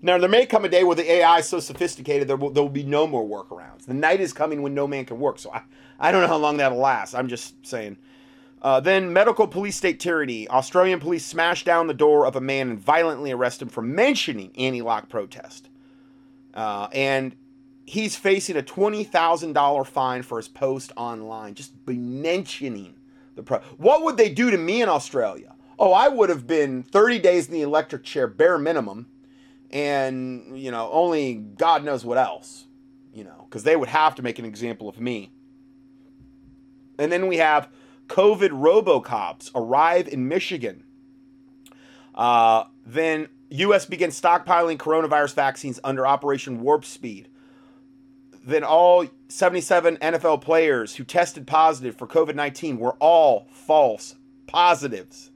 Now, 0.04 0.18
there 0.18 0.28
may 0.28 0.46
come 0.46 0.64
a 0.64 0.68
day 0.68 0.82
where 0.82 0.96
the 0.96 1.10
AI 1.10 1.38
is 1.38 1.48
so 1.48 1.60
sophisticated 1.60 2.26
there 2.26 2.36
will, 2.36 2.50
there 2.50 2.62
will 2.62 2.70
be 2.70 2.82
no 2.82 3.06
more 3.06 3.24
workarounds. 3.24 3.86
The 3.86 3.94
night 3.94 4.20
is 4.20 4.32
coming 4.32 4.60
when 4.60 4.74
no 4.74 4.88
man 4.88 5.04
can 5.04 5.20
work. 5.20 5.38
So 5.38 5.52
I, 5.52 5.62
I 6.00 6.10
don't 6.10 6.22
know 6.22 6.28
how 6.28 6.38
long 6.38 6.56
that'll 6.56 6.78
last. 6.78 7.14
I'm 7.14 7.28
just 7.28 7.64
saying. 7.64 7.96
Uh, 8.60 8.80
then, 8.80 9.12
medical 9.12 9.46
police 9.46 9.76
state 9.76 10.00
tyranny. 10.00 10.48
Australian 10.48 10.98
police 10.98 11.24
smashed 11.24 11.64
down 11.64 11.86
the 11.86 11.94
door 11.94 12.26
of 12.26 12.34
a 12.34 12.40
man 12.40 12.70
and 12.70 12.78
violently 12.80 13.30
arrested 13.30 13.66
him 13.66 13.68
for 13.68 13.82
mentioning 13.82 14.50
anti 14.56 14.82
lock 14.82 15.08
protest. 15.08 15.68
Uh, 16.52 16.88
and 16.92 17.36
he's 17.86 18.16
facing 18.16 18.56
a 18.56 18.62
$20,000 18.62 19.86
fine 19.86 20.22
for 20.22 20.36
his 20.38 20.48
post 20.48 20.92
online, 20.96 21.54
just 21.54 21.72
mentioning 21.86 22.94
the 23.36 23.42
pro. 23.42 23.58
What 23.76 24.02
would 24.02 24.16
they 24.16 24.28
do 24.28 24.50
to 24.50 24.58
me 24.58 24.82
in 24.82 24.88
Australia? 24.88 25.54
Oh, 25.78 25.92
I 25.92 26.08
would 26.08 26.28
have 26.28 26.46
been 26.46 26.82
30 26.82 27.18
days 27.20 27.46
in 27.46 27.54
the 27.54 27.62
electric 27.62 28.04
chair, 28.04 28.26
bare 28.26 28.58
minimum, 28.58 29.06
and, 29.72 30.58
you 30.58 30.70
know, 30.70 30.90
only 30.92 31.34
God 31.34 31.84
knows 31.84 32.04
what 32.04 32.18
else, 32.18 32.66
you 33.12 33.24
know, 33.24 33.46
because 33.48 33.64
they 33.64 33.76
would 33.76 33.88
have 33.88 34.14
to 34.16 34.22
make 34.22 34.38
an 34.38 34.44
example 34.44 34.88
of 34.88 35.00
me. 35.00 35.32
And 36.98 37.10
then 37.10 37.26
we 37.26 37.38
have 37.38 37.68
COVID 38.08 38.50
robocops 38.50 39.50
arrive 39.54 40.08
in 40.08 40.28
Michigan. 40.28 40.84
Uh, 42.14 42.64
then 42.84 43.28
U.S. 43.50 43.86
begins 43.86 44.20
stockpiling 44.20 44.76
coronavirus 44.76 45.34
vaccines 45.34 45.80
under 45.82 46.06
Operation 46.06 46.60
Warp 46.60 46.84
Speed. 46.84 47.28
Then 48.44 48.64
all 48.64 49.06
77 49.28 49.96
NFL 49.98 50.40
players 50.42 50.96
who 50.96 51.04
tested 51.04 51.46
positive 51.46 51.96
for 51.96 52.06
COVID 52.06 52.34
19 52.34 52.78
were 52.78 52.94
all 52.94 53.46
false 53.50 54.16
positives. 54.46 55.30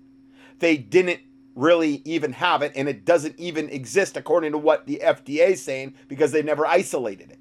They 0.59 0.77
didn't 0.77 1.21
really 1.57 2.03
even 2.05 2.33
have 2.35 2.63
it, 2.63 2.71
and 2.77 2.89
it 2.89 3.05
doesn't 3.05 3.35
even 3.41 3.69
exist 3.71 4.17
according 4.17 4.53
to 4.53 4.59
what 4.59 4.87
the 4.87 5.01
FDA 5.03 5.49
is 5.49 5.63
saying 5.63 5.95
because 6.07 6.31
they 6.31 6.43
never 6.43 6.65
isolated 6.65 7.33
it. 7.33 7.39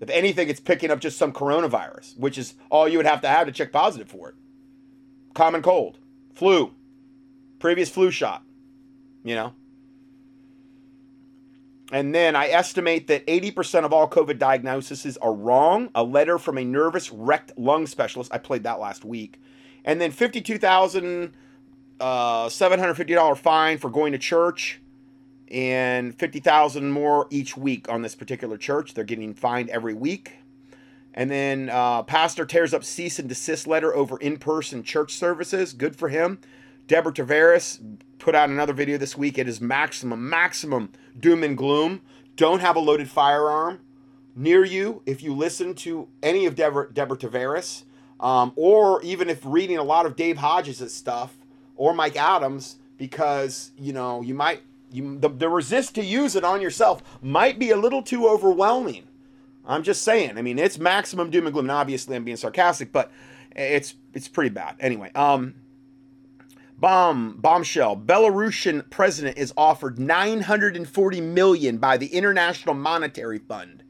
If 0.00 0.08
anything, 0.08 0.48
it's 0.48 0.60
picking 0.60 0.90
up 0.90 0.98
just 0.98 1.18
some 1.18 1.32
coronavirus, 1.32 2.18
which 2.18 2.38
is 2.38 2.54
all 2.70 2.88
you 2.88 2.96
would 2.96 3.06
have 3.06 3.20
to 3.20 3.28
have 3.28 3.46
to 3.46 3.52
check 3.52 3.70
positive 3.70 4.08
for 4.08 4.30
it. 4.30 4.34
Common 5.34 5.62
cold, 5.62 5.98
flu, 6.32 6.74
previous 7.58 7.90
flu 7.90 8.10
shot, 8.10 8.42
you 9.22 9.34
know. 9.34 9.52
And 11.92 12.14
then 12.14 12.34
I 12.36 12.46
estimate 12.48 13.08
that 13.08 13.26
80% 13.26 13.84
of 13.84 13.92
all 13.92 14.08
COVID 14.08 14.38
diagnoses 14.38 15.16
are 15.18 15.34
wrong. 15.34 15.90
A 15.94 16.04
letter 16.04 16.38
from 16.38 16.56
a 16.56 16.64
nervous 16.64 17.10
wrecked 17.10 17.58
lung 17.58 17.86
specialist. 17.86 18.32
I 18.32 18.38
played 18.38 18.62
that 18.62 18.78
last 18.78 19.04
week. 19.04 19.40
And 19.84 20.00
then 20.00 20.12
$52,750 20.12 21.32
uh, 22.00 22.46
$750 22.46 23.38
fine 23.38 23.78
for 23.78 23.90
going 23.90 24.12
to 24.12 24.18
church 24.18 24.80
and 25.48 26.16
50,000 26.18 26.90
more 26.90 27.26
each 27.30 27.56
week 27.56 27.88
on 27.88 28.02
this 28.02 28.14
particular 28.14 28.56
church. 28.56 28.94
They're 28.94 29.04
getting 29.04 29.34
fined 29.34 29.68
every 29.70 29.94
week. 29.94 30.36
And 31.12 31.30
then 31.30 31.70
uh, 31.70 32.04
pastor 32.04 32.46
tears 32.46 32.72
up 32.72 32.84
cease 32.84 33.18
and 33.18 33.28
desist 33.28 33.66
letter 33.66 33.94
over 33.94 34.16
in-person 34.18 34.84
church 34.84 35.12
services. 35.14 35.72
Good 35.72 35.96
for 35.96 36.08
him. 36.08 36.38
Deborah 36.86 37.12
Tavares 37.12 37.98
put 38.18 38.34
out 38.34 38.48
another 38.48 38.72
video 38.72 38.96
this 38.96 39.16
week. 39.16 39.38
It 39.38 39.48
is 39.48 39.60
maximum, 39.60 40.28
maximum 40.28 40.92
doom 41.18 41.42
and 41.42 41.56
gloom. 41.56 42.00
Don't 42.36 42.60
have 42.60 42.76
a 42.76 42.80
loaded 42.80 43.10
firearm 43.10 43.80
near 44.36 44.64
you 44.64 45.02
if 45.04 45.22
you 45.22 45.34
listen 45.34 45.74
to 45.74 46.08
any 46.22 46.46
of 46.46 46.54
Deborah, 46.54 46.92
Deborah 46.92 47.16
Tavares, 47.16 47.84
um, 48.20 48.52
or 48.54 49.02
even 49.02 49.28
if 49.28 49.40
reading 49.44 49.78
a 49.78 49.82
lot 49.82 50.06
of 50.06 50.14
Dave 50.14 50.38
Hodges' 50.38 50.94
stuff 50.94 51.36
or 51.80 51.94
Mike 51.94 52.16
Adams, 52.16 52.76
because 52.98 53.70
you 53.78 53.94
know 53.94 54.20
you 54.20 54.34
might 54.34 54.60
you 54.92 55.18
the, 55.18 55.30
the 55.30 55.48
resist 55.48 55.94
to 55.94 56.04
use 56.04 56.36
it 56.36 56.44
on 56.44 56.60
yourself 56.60 57.02
might 57.22 57.58
be 57.58 57.70
a 57.70 57.76
little 57.76 58.02
too 58.02 58.28
overwhelming. 58.28 59.08
I'm 59.64 59.82
just 59.82 60.02
saying. 60.02 60.36
I 60.36 60.42
mean, 60.42 60.58
it's 60.58 60.78
maximum 60.78 61.30
doom 61.30 61.46
and 61.46 61.54
gloom. 61.54 61.64
And 61.64 61.72
obviously, 61.72 62.16
I'm 62.16 62.24
being 62.24 62.36
sarcastic, 62.36 62.92
but 62.92 63.10
it's 63.56 63.94
it's 64.12 64.28
pretty 64.28 64.50
bad. 64.50 64.76
Anyway, 64.78 65.10
um, 65.14 65.54
bomb 66.76 67.38
bombshell. 67.38 67.96
Belarusian 67.96 68.90
president 68.90 69.38
is 69.38 69.54
offered 69.56 69.98
940 69.98 71.20
million 71.22 71.78
by 71.78 71.96
the 71.96 72.08
International 72.08 72.74
Monetary 72.74 73.38
Fund, 73.38 73.84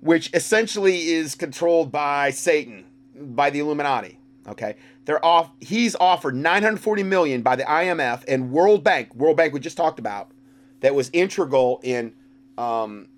which 0.00 0.28
essentially 0.34 1.08
is 1.08 1.34
controlled 1.34 1.90
by 1.90 2.28
Satan, 2.30 2.84
by 3.14 3.48
the 3.48 3.60
Illuminati. 3.60 4.18
Okay, 4.46 4.76
they're 5.08 5.24
off. 5.24 5.50
He's 5.58 5.96
offered 5.96 6.34
940 6.34 7.02
million 7.02 7.40
by 7.40 7.56
the 7.56 7.62
IMF 7.62 8.24
and 8.28 8.50
World 8.50 8.84
Bank. 8.84 9.14
World 9.14 9.38
Bank 9.38 9.54
we 9.54 9.58
just 9.58 9.78
talked 9.78 9.98
about, 9.98 10.32
that 10.80 10.94
was 10.94 11.08
integral 11.14 11.80
in, 11.82 12.12
um, 12.58 13.08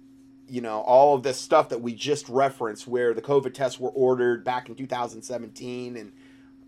you 0.48 0.60
know, 0.60 0.82
all 0.82 1.16
of 1.16 1.24
this 1.24 1.36
stuff 1.36 1.68
that 1.70 1.82
we 1.82 1.92
just 1.92 2.28
referenced, 2.28 2.86
where 2.86 3.12
the 3.12 3.20
COVID 3.20 3.54
tests 3.54 3.80
were 3.80 3.90
ordered 3.90 4.44
back 4.44 4.68
in 4.68 4.76
2017, 4.76 5.96
and 5.96 6.12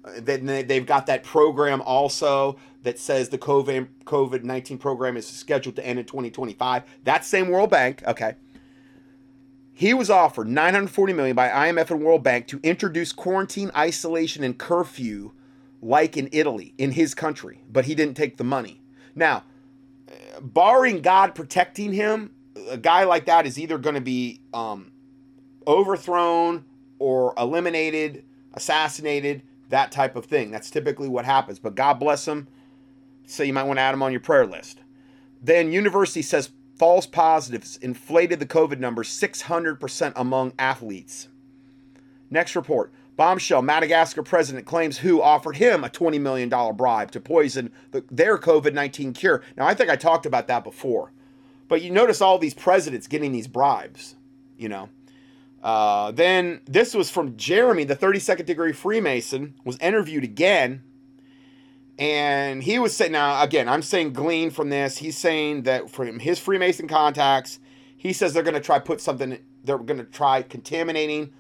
uh, 0.05 0.11
then 0.17 0.45
they've 0.67 0.87
got 0.87 1.07
that 1.07 1.23
program 1.23 1.81
also 1.83 2.57
that 2.83 2.99
says 2.99 3.29
the 3.29 3.39
COVID 3.39 3.87
COVID 4.05 4.43
19 4.43 4.77
program 4.77 5.17
is 5.17 5.25
scheduled 5.25 5.77
to 5.77 5.87
end 5.87 6.01
in 6.01 6.05
2025. 6.05 6.83
That 7.05 7.25
same 7.25 7.49
World 7.49 7.71
Bank, 7.71 8.03
okay 8.09 8.35
he 9.83 9.95
was 9.95 10.11
offered 10.11 10.47
940 10.47 11.13
million 11.13 11.35
by 11.35 11.49
IMF 11.49 11.91
and 11.91 12.05
World 12.05 12.23
Bank 12.23 12.47
to 12.47 12.61
introduce 12.63 13.11
quarantine, 13.11 13.73
isolation, 13.77 14.45
and 14.45 14.57
curfew 14.57 15.33
like 15.81 16.17
in 16.17 16.29
Italy, 16.31 16.73
in 16.79 16.93
his 16.93 17.17
country, 17.17 17.65
but 17.69 17.85
he 17.85 17.97
didn't 17.97 18.17
take 18.17 18.37
the 18.37 18.45
money. 18.45 18.81
Now, 19.17 19.43
barring 20.41 21.03
God 21.03 21.35
protecting 21.35 21.93
him, 21.93 22.31
a 22.71 22.79
guy 22.79 23.03
like 23.03 23.27
that 23.27 23.45
is 23.45 23.59
either 23.59 23.77
going 23.77 23.97
to 23.97 24.01
be 24.01 24.41
um, 24.55 24.93
overthrown 25.67 26.65
or 27.01 27.35
eliminated, 27.37 28.25
assassinated, 28.55 29.43
that 29.71 29.91
type 29.91 30.15
of 30.15 30.27
thing. 30.27 30.53
That's 30.53 30.71
typically 30.71 31.09
what 31.09 31.25
happens. 31.25 31.59
But 31.59 31.75
God 31.75 31.95
bless 31.95 32.29
him. 32.29 32.47
So 33.27 33.43
you 33.43 33.53
might 33.53 33.65
want 33.65 33.79
to 33.79 33.83
add 33.83 33.95
him 33.95 34.03
on 34.05 34.13
your 34.13 34.21
prayer 34.21 34.47
list. 34.47 34.79
Then 35.43 35.73
university 35.73 36.23
says 36.23 36.53
false 36.83 37.07
positives 37.07 37.77
inflated 37.77 38.41
the 38.41 38.45
COVID 38.45 38.81
numbers 38.81 39.09
600% 39.09 40.13
among 40.17 40.53
athletes. 40.59 41.29
Next 42.29 42.57
report. 42.57 42.93
Bombshell 43.17 43.63
Madagascar 43.63 44.25
president 44.25 44.67
claims 44.67 44.99
WHO 44.99 45.23
offered 45.23 45.59
him 45.59 45.85
a 45.85 45.89
$20 45.89 46.21
million 46.21 46.49
bribe 46.75 47.13
to 47.13 47.21
poison 47.21 47.71
the, 47.93 48.05
their 48.11 48.37
COVID 48.37 48.75
19 48.75 49.13
cure. 49.13 49.45
Now, 49.57 49.65
I 49.65 49.75
think 49.75 49.91
I 49.91 49.95
talked 49.95 50.27
about 50.27 50.49
that 50.49 50.65
before. 50.65 51.13
But 51.69 51.83
you 51.83 51.93
notice 51.93 52.21
all 52.21 52.37
these 52.37 52.53
presidents 52.53 53.07
getting 53.07 53.31
these 53.31 53.47
bribes, 53.47 54.17
you 54.59 54.69
know. 54.69 54.89
Uh, 55.63 56.11
then 56.11 56.63
this 56.65 56.95
was 56.95 57.13
from 57.13 57.37
Jeremy, 57.37 57.85
the 57.85 57.95
32nd 57.95 58.45
degree 58.45 58.73
Freemason, 58.73 59.55
was 59.65 59.79
interviewed 59.79 60.25
again. 60.25 60.83
And 61.99 62.63
he 62.63 62.79
was 62.79 62.97
saying, 62.97 63.13
now 63.13 63.43
again, 63.43 63.69
I'm 63.69 63.83
saying 63.83 64.13
glean 64.13 64.51
from 64.51 64.71
this. 64.71 64.99
He's 64.99 65.19
saying 65.19 65.63
that 65.63 65.91
from 65.91 66.19
his 66.19 66.39
Freemason 66.39 66.89
contacts, 66.89 67.59
he 67.97 68.13
says 68.13 68.33
they're 68.33 68.43
going 68.43 68.55
to 68.55 68.61
try 68.61 68.79
put 68.79 69.01
something, 69.01 69.39
they're 69.63 69.79
going 69.79 69.99
to 69.99 70.05
try 70.05 70.43
contaminating 70.43 71.33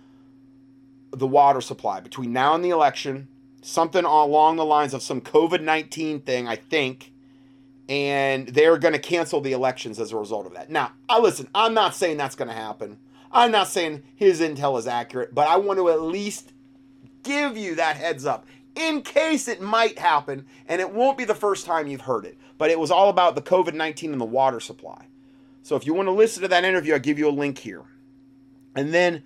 the 1.10 1.26
water 1.26 1.60
supply 1.60 2.00
between 2.00 2.32
now 2.32 2.54
and 2.54 2.64
the 2.64 2.70
election. 2.70 3.28
Something 3.62 4.04
along 4.04 4.56
the 4.56 4.64
lines 4.64 4.92
of 4.92 5.02
some 5.02 5.20
COVID 5.20 5.62
19 5.62 6.20
thing, 6.20 6.48
I 6.48 6.56
think. 6.56 7.12
And 7.88 8.48
they're 8.48 8.78
going 8.78 8.94
to 8.94 9.00
cancel 9.00 9.40
the 9.40 9.52
elections 9.52 9.98
as 10.00 10.12
a 10.12 10.16
result 10.16 10.46
of 10.46 10.54
that. 10.54 10.70
Now, 10.70 10.92
I 11.08 11.18
listen, 11.18 11.48
I'm 11.54 11.74
not 11.74 11.94
saying 11.94 12.16
that's 12.16 12.36
going 12.36 12.48
to 12.48 12.54
happen. 12.54 12.98
I'm 13.30 13.50
not 13.50 13.68
saying 13.68 14.02
his 14.14 14.40
intel 14.40 14.78
is 14.78 14.86
accurate, 14.86 15.34
but 15.34 15.48
I 15.48 15.56
want 15.56 15.78
to 15.78 15.90
at 15.90 16.02
least 16.02 16.52
give 17.22 17.56
you 17.56 17.76
that 17.76 17.96
heads 17.96 18.26
up 18.26 18.46
in 18.74 19.02
case 19.02 19.48
it 19.48 19.60
might 19.60 19.98
happen, 19.98 20.46
and 20.66 20.80
it 20.80 20.92
won't 20.92 21.18
be 21.18 21.24
the 21.24 21.34
first 21.34 21.66
time 21.66 21.86
you've 21.86 22.02
heard 22.02 22.24
it. 22.24 22.38
But 22.58 22.70
it 22.70 22.78
was 22.78 22.90
all 22.90 23.08
about 23.08 23.34
the 23.34 23.42
COVID 23.42 23.74
19 23.74 24.12
and 24.12 24.20
the 24.20 24.24
water 24.24 24.60
supply. 24.60 25.06
So 25.62 25.76
if 25.76 25.86
you 25.86 25.94
want 25.94 26.06
to 26.08 26.12
listen 26.12 26.42
to 26.42 26.48
that 26.48 26.64
interview, 26.64 26.94
I'll 26.94 27.00
give 27.00 27.18
you 27.18 27.28
a 27.28 27.30
link 27.30 27.58
here. 27.58 27.82
And 28.74 28.92
then 28.92 29.22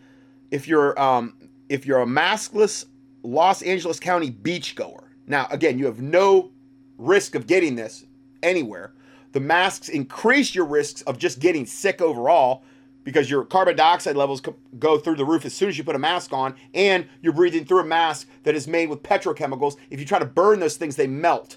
if 0.51 0.68
you're 0.68 0.98
um, 1.01 1.35
if 1.68 1.86
you're 1.86 2.02
a 2.02 2.06
maskless 2.06 2.86
Los 3.23 3.62
Angeles 3.62 3.98
County 4.01 4.31
beachgoer, 4.31 5.05
now 5.27 5.47
again, 5.51 5.78
you 5.78 5.86
have 5.86 6.01
no 6.01 6.52
risk 6.98 7.35
of 7.35 7.47
getting 7.47 7.77
this 7.77 8.05
anywhere. 8.43 8.93
The 9.32 9.40
masks 9.40 9.89
increase 9.89 10.55
your 10.55 10.64
risks 10.64 11.02
of 11.02 11.18
just 11.18 11.40
getting 11.40 11.66
sick 11.66 12.01
overall 12.01 12.64
because 13.07 13.31
your 13.31 13.45
carbon 13.45 13.77
dioxide 13.77 14.16
levels 14.16 14.43
go 14.81 14.99
through 14.99 15.15
the 15.15 15.24
roof 15.24 15.45
as 15.45 15.55
soon 15.55 15.69
as 15.69 15.78
you 15.78 15.85
put 15.85 15.95
a 15.95 15.99
mask 15.99 16.33
on, 16.33 16.57
and 16.74 17.07
you're 17.23 17.33
breathing 17.33 17.65
through 17.65 17.78
a 17.78 17.85
mask 17.85 18.28
that 18.43 18.57
is 18.57 18.66
made 18.66 18.89
with 18.89 19.01
petrochemicals. 19.05 19.77
If 19.91 20.01
you 20.01 20.05
try 20.05 20.19
to 20.19 20.24
burn 20.24 20.59
those 20.59 20.77
things, 20.77 20.97
they 20.97 21.07
melt. 21.07 21.57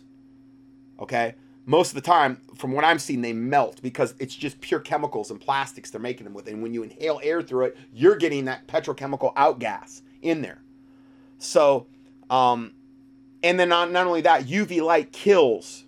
Okay? 1.00 1.34
Most 1.66 1.90
of 1.90 1.96
the 1.96 2.02
time, 2.02 2.40
from 2.56 2.72
what 2.72 2.86
I'm 2.86 3.00
seeing, 3.00 3.22
they 3.22 3.34
melt 3.34 3.82
because 3.82 4.14
it's 4.20 4.36
just 4.36 4.62
pure 4.62 4.80
chemicals 4.80 5.32
and 5.32 5.42
plastics 5.42 5.90
they're 5.90 6.00
making 6.00 6.26
them 6.26 6.36
with. 6.36 6.48
And 6.48 6.62
when 6.62 6.72
you 6.72 6.84
inhale 6.84 7.20
air 7.24 7.42
through 7.42 7.66
it, 7.66 7.78
you're 7.92 8.16
getting 8.16 8.46
that 8.46 8.68
petrochemical 8.68 9.34
outgas 9.34 10.04
in 10.22 10.44
there. 10.44 10.62
So, 11.40 11.88
um, 12.30 12.74
and 13.42 13.60
then 13.60 13.70
not, 13.70 13.90
not 13.90 14.06
only 14.06 14.22
that, 14.22 14.44
UV 14.44 14.84
light 14.84 15.12
kills 15.12 15.86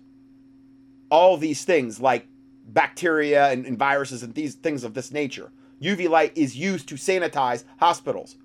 all 1.08 1.36
these 1.36 1.64
things 1.64 2.00
like 2.00 2.26
bacteria 2.72 3.50
and, 3.50 3.66
and 3.66 3.78
viruses 3.78 4.22
and 4.22 4.34
these 4.34 4.54
things 4.54 4.84
of 4.84 4.94
this 4.94 5.12
nature. 5.12 5.50
UV 5.80 6.08
light 6.08 6.32
is 6.36 6.56
used 6.56 6.88
to 6.88 6.94
sanitize 6.94 7.64
hospitals. 7.78 8.36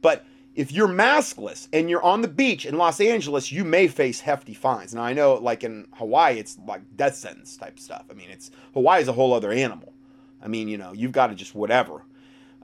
But 0.00 0.24
if 0.54 0.72
you're 0.72 0.88
maskless 0.88 1.68
and 1.72 1.90
you're 1.90 2.02
on 2.02 2.22
the 2.22 2.28
beach 2.28 2.64
in 2.64 2.78
Los 2.78 3.00
Angeles, 3.00 3.52
you 3.52 3.64
may 3.64 3.88
face 3.88 4.20
hefty 4.20 4.54
fines. 4.54 4.94
Now 4.94 5.02
I 5.02 5.12
know, 5.12 5.34
like 5.34 5.62
in 5.64 5.86
Hawaii, 5.94 6.38
it's 6.38 6.56
like 6.66 6.80
death 6.96 7.14
sentence 7.14 7.56
type 7.56 7.78
stuff. 7.78 8.04
I 8.10 8.14
mean, 8.14 8.30
it's 8.30 8.50
Hawaii 8.72 9.02
is 9.02 9.08
a 9.08 9.12
whole 9.12 9.34
other 9.34 9.52
animal. 9.52 9.92
I 10.42 10.48
mean, 10.48 10.68
you 10.68 10.78
know, 10.78 10.92
you've 10.92 11.12
got 11.12 11.26
to 11.26 11.34
just 11.34 11.54
whatever. 11.54 12.02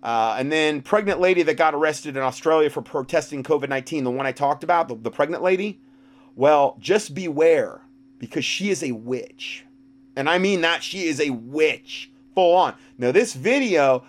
Uh, 0.02 0.36
and 0.38 0.50
then 0.50 0.82
pregnant 0.82 1.20
lady 1.20 1.42
that 1.42 1.54
got 1.54 1.74
arrested 1.74 2.16
in 2.16 2.22
Australia 2.22 2.70
for 2.70 2.82
protesting 2.82 3.42
COVID 3.42 3.68
nineteen, 3.68 4.04
the 4.04 4.10
one 4.10 4.26
I 4.26 4.32
talked 4.32 4.64
about, 4.64 4.88
the, 4.88 4.94
the 4.96 5.10
pregnant 5.10 5.42
lady. 5.42 5.80
Well, 6.34 6.76
just 6.80 7.14
beware 7.14 7.82
because 8.18 8.44
she 8.44 8.70
is 8.70 8.82
a 8.82 8.92
witch. 8.92 9.64
And 10.16 10.28
I 10.28 10.38
mean 10.38 10.60
that 10.60 10.82
she 10.82 11.04
is 11.04 11.20
a 11.20 11.30
witch, 11.30 12.10
full 12.34 12.54
on. 12.56 12.74
Now, 12.98 13.12
this 13.12 13.34
video 13.34 14.04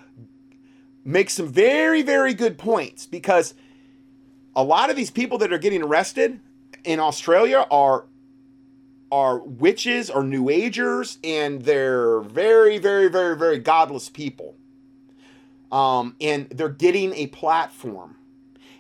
makes 1.06 1.34
some 1.34 1.48
very, 1.48 2.02
very 2.02 2.34
good 2.34 2.58
points 2.58 3.06
because 3.06 3.54
a 4.56 4.64
lot 4.64 4.90
of 4.90 4.96
these 4.96 5.12
people 5.12 5.38
that 5.40 5.52
are 5.52 5.58
getting 5.58 5.84
arrested 5.84 6.40
in 6.84 7.00
Australia 7.00 7.66
are 7.72 8.06
are 9.12 9.38
witches 9.38 10.10
or 10.10 10.24
new 10.24 10.50
agers 10.50 11.20
and 11.24 11.62
they're 11.62 12.20
very 12.22 12.80
very 12.80 13.08
very 13.08 13.38
very 13.38 13.60
godless 13.60 14.10
people. 14.10 14.56
Um, 15.72 16.16
and 16.22 16.50
they're 16.50 16.70
getting 16.70 17.14
a 17.14 17.28
platform. 17.28 18.16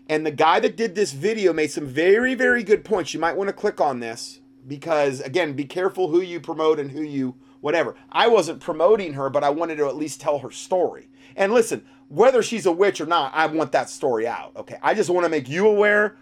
And 0.07 0.25
the 0.25 0.31
guy 0.31 0.59
that 0.59 0.75
did 0.75 0.95
this 0.95 1.11
video 1.11 1.53
made 1.53 1.71
some 1.71 1.87
very 1.87 2.35
very 2.35 2.63
good 2.63 2.83
points. 2.83 3.13
You 3.13 3.19
might 3.19 3.37
want 3.37 3.47
to 3.49 3.53
click 3.53 3.79
on 3.79 3.99
this 3.99 4.39
because 4.67 5.21
again, 5.21 5.53
be 5.53 5.65
careful 5.65 6.09
who 6.09 6.21
you 6.21 6.39
promote 6.39 6.79
and 6.79 6.91
who 6.91 7.01
you 7.01 7.35
whatever. 7.61 7.95
I 8.11 8.27
wasn't 8.27 8.59
promoting 8.59 9.13
her, 9.13 9.29
but 9.29 9.43
I 9.43 9.49
wanted 9.49 9.77
to 9.77 9.87
at 9.87 9.95
least 9.95 10.19
tell 10.19 10.39
her 10.39 10.51
story. 10.51 11.07
And 11.35 11.53
listen, 11.53 11.85
whether 12.09 12.43
she's 12.43 12.65
a 12.65 12.71
witch 12.71 12.99
or 13.01 13.05
not, 13.05 13.33
I 13.33 13.45
want 13.47 13.71
that 13.71 13.89
story 13.89 14.27
out. 14.27 14.51
Okay, 14.55 14.77
I 14.81 14.93
just 14.93 15.09
want 15.09 15.25
to 15.25 15.29
make 15.29 15.49
you 15.49 15.67
aware 15.67 16.17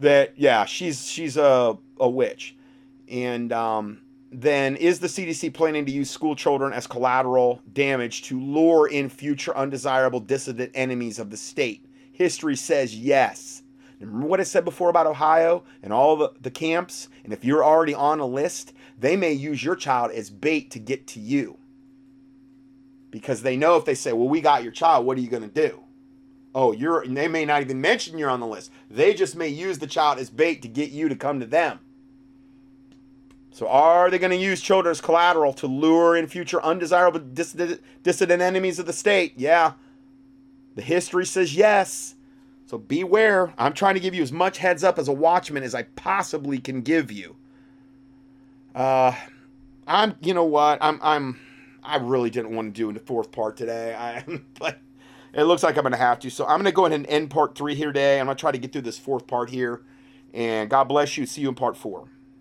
that 0.00 0.34
yeah, 0.36 0.64
she's 0.64 1.06
she's 1.06 1.36
a 1.36 1.76
a 2.00 2.08
witch. 2.08 2.56
And 3.08 3.52
um, 3.52 4.00
then 4.32 4.76
is 4.76 4.98
the 4.98 5.06
CDC 5.06 5.54
planning 5.54 5.86
to 5.86 5.92
use 5.92 6.10
school 6.10 6.34
children 6.34 6.72
as 6.72 6.86
collateral 6.86 7.62
damage 7.72 8.22
to 8.24 8.40
lure 8.40 8.88
in 8.88 9.08
future 9.08 9.56
undesirable 9.56 10.20
dissident 10.20 10.72
enemies 10.74 11.18
of 11.18 11.30
the 11.30 11.36
state? 11.36 11.86
History 12.12 12.56
says 12.56 12.96
yes. 12.96 13.62
Remember 14.00 14.26
what 14.26 14.40
I 14.40 14.44
said 14.44 14.64
before 14.64 14.90
about 14.90 15.06
Ohio 15.06 15.64
and 15.82 15.92
all 15.92 16.16
the, 16.16 16.32
the 16.40 16.50
camps? 16.50 17.08
And 17.24 17.32
if 17.32 17.44
you're 17.44 17.64
already 17.64 17.94
on 17.94 18.20
a 18.20 18.26
list, 18.26 18.72
they 18.98 19.16
may 19.16 19.32
use 19.32 19.64
your 19.64 19.76
child 19.76 20.10
as 20.10 20.28
bait 20.28 20.70
to 20.72 20.78
get 20.78 21.06
to 21.08 21.20
you. 21.20 21.58
Because 23.10 23.42
they 23.42 23.56
know 23.56 23.76
if 23.76 23.86
they 23.86 23.94
say, 23.94 24.12
well, 24.12 24.28
we 24.28 24.40
got 24.40 24.62
your 24.62 24.72
child, 24.72 25.06
what 25.06 25.16
are 25.16 25.22
you 25.22 25.30
going 25.30 25.48
to 25.48 25.68
do? 25.68 25.80
Oh, 26.54 26.72
you're, 26.72 27.06
they 27.06 27.28
may 27.28 27.44
not 27.44 27.62
even 27.62 27.80
mention 27.80 28.18
you're 28.18 28.30
on 28.30 28.40
the 28.40 28.46
list. 28.46 28.70
They 28.90 29.14
just 29.14 29.36
may 29.36 29.48
use 29.48 29.78
the 29.78 29.86
child 29.86 30.18
as 30.18 30.28
bait 30.28 30.62
to 30.62 30.68
get 30.68 30.90
you 30.90 31.08
to 31.08 31.16
come 31.16 31.40
to 31.40 31.46
them. 31.46 31.80
So, 33.50 33.68
are 33.68 34.10
they 34.10 34.18
going 34.18 34.32
to 34.32 34.36
use 34.36 34.60
children 34.60 34.90
as 34.90 35.00
collateral 35.00 35.54
to 35.54 35.66
lure 35.66 36.14
in 36.14 36.26
future 36.26 36.62
undesirable 36.62 37.20
dissident, 37.20 37.80
dissident 38.02 38.42
enemies 38.42 38.78
of 38.78 38.84
the 38.84 38.92
state? 38.92 39.32
Yeah. 39.36 39.72
The 40.74 40.82
history 40.82 41.24
says 41.24 41.54
yes. 41.54 42.15
So 42.66 42.78
beware. 42.78 43.54
I'm 43.56 43.72
trying 43.72 43.94
to 43.94 44.00
give 44.00 44.14
you 44.14 44.22
as 44.22 44.32
much 44.32 44.58
heads 44.58 44.82
up 44.82 44.98
as 44.98 45.06
a 45.06 45.12
watchman 45.12 45.62
as 45.62 45.74
I 45.74 45.84
possibly 45.84 46.58
can 46.58 46.82
give 46.82 47.12
you. 47.12 47.36
Uh, 48.74 49.14
I'm, 49.86 50.16
you 50.20 50.34
know 50.34 50.44
what? 50.44 50.78
I'm, 50.80 50.98
I'm, 51.00 51.40
I 51.82 51.96
really 51.96 52.28
didn't 52.28 52.54
want 52.54 52.74
to 52.74 52.78
do 52.78 52.92
the 52.92 52.98
fourth 52.98 53.30
part 53.30 53.56
today. 53.56 53.94
I, 53.94 54.24
but 54.58 54.80
it 55.32 55.44
looks 55.44 55.62
like 55.62 55.76
I'm 55.76 55.82
going 55.82 55.92
to 55.92 55.98
have 55.98 56.18
to. 56.20 56.30
So 56.30 56.44
I'm 56.44 56.56
going 56.56 56.64
to 56.64 56.72
go 56.72 56.86
ahead 56.86 56.98
and 56.98 57.06
end 57.06 57.30
part 57.30 57.54
three 57.54 57.76
here 57.76 57.88
today. 57.88 58.18
I'm 58.18 58.26
going 58.26 58.36
to 58.36 58.40
try 58.40 58.50
to 58.50 58.58
get 58.58 58.72
through 58.72 58.82
this 58.82 58.98
fourth 58.98 59.28
part 59.28 59.48
here. 59.48 59.82
And 60.34 60.68
God 60.68 60.84
bless 60.84 61.16
you. 61.16 61.24
See 61.24 61.42
you 61.42 61.48
in 61.48 61.54
part 61.54 61.76
four. 61.76 62.08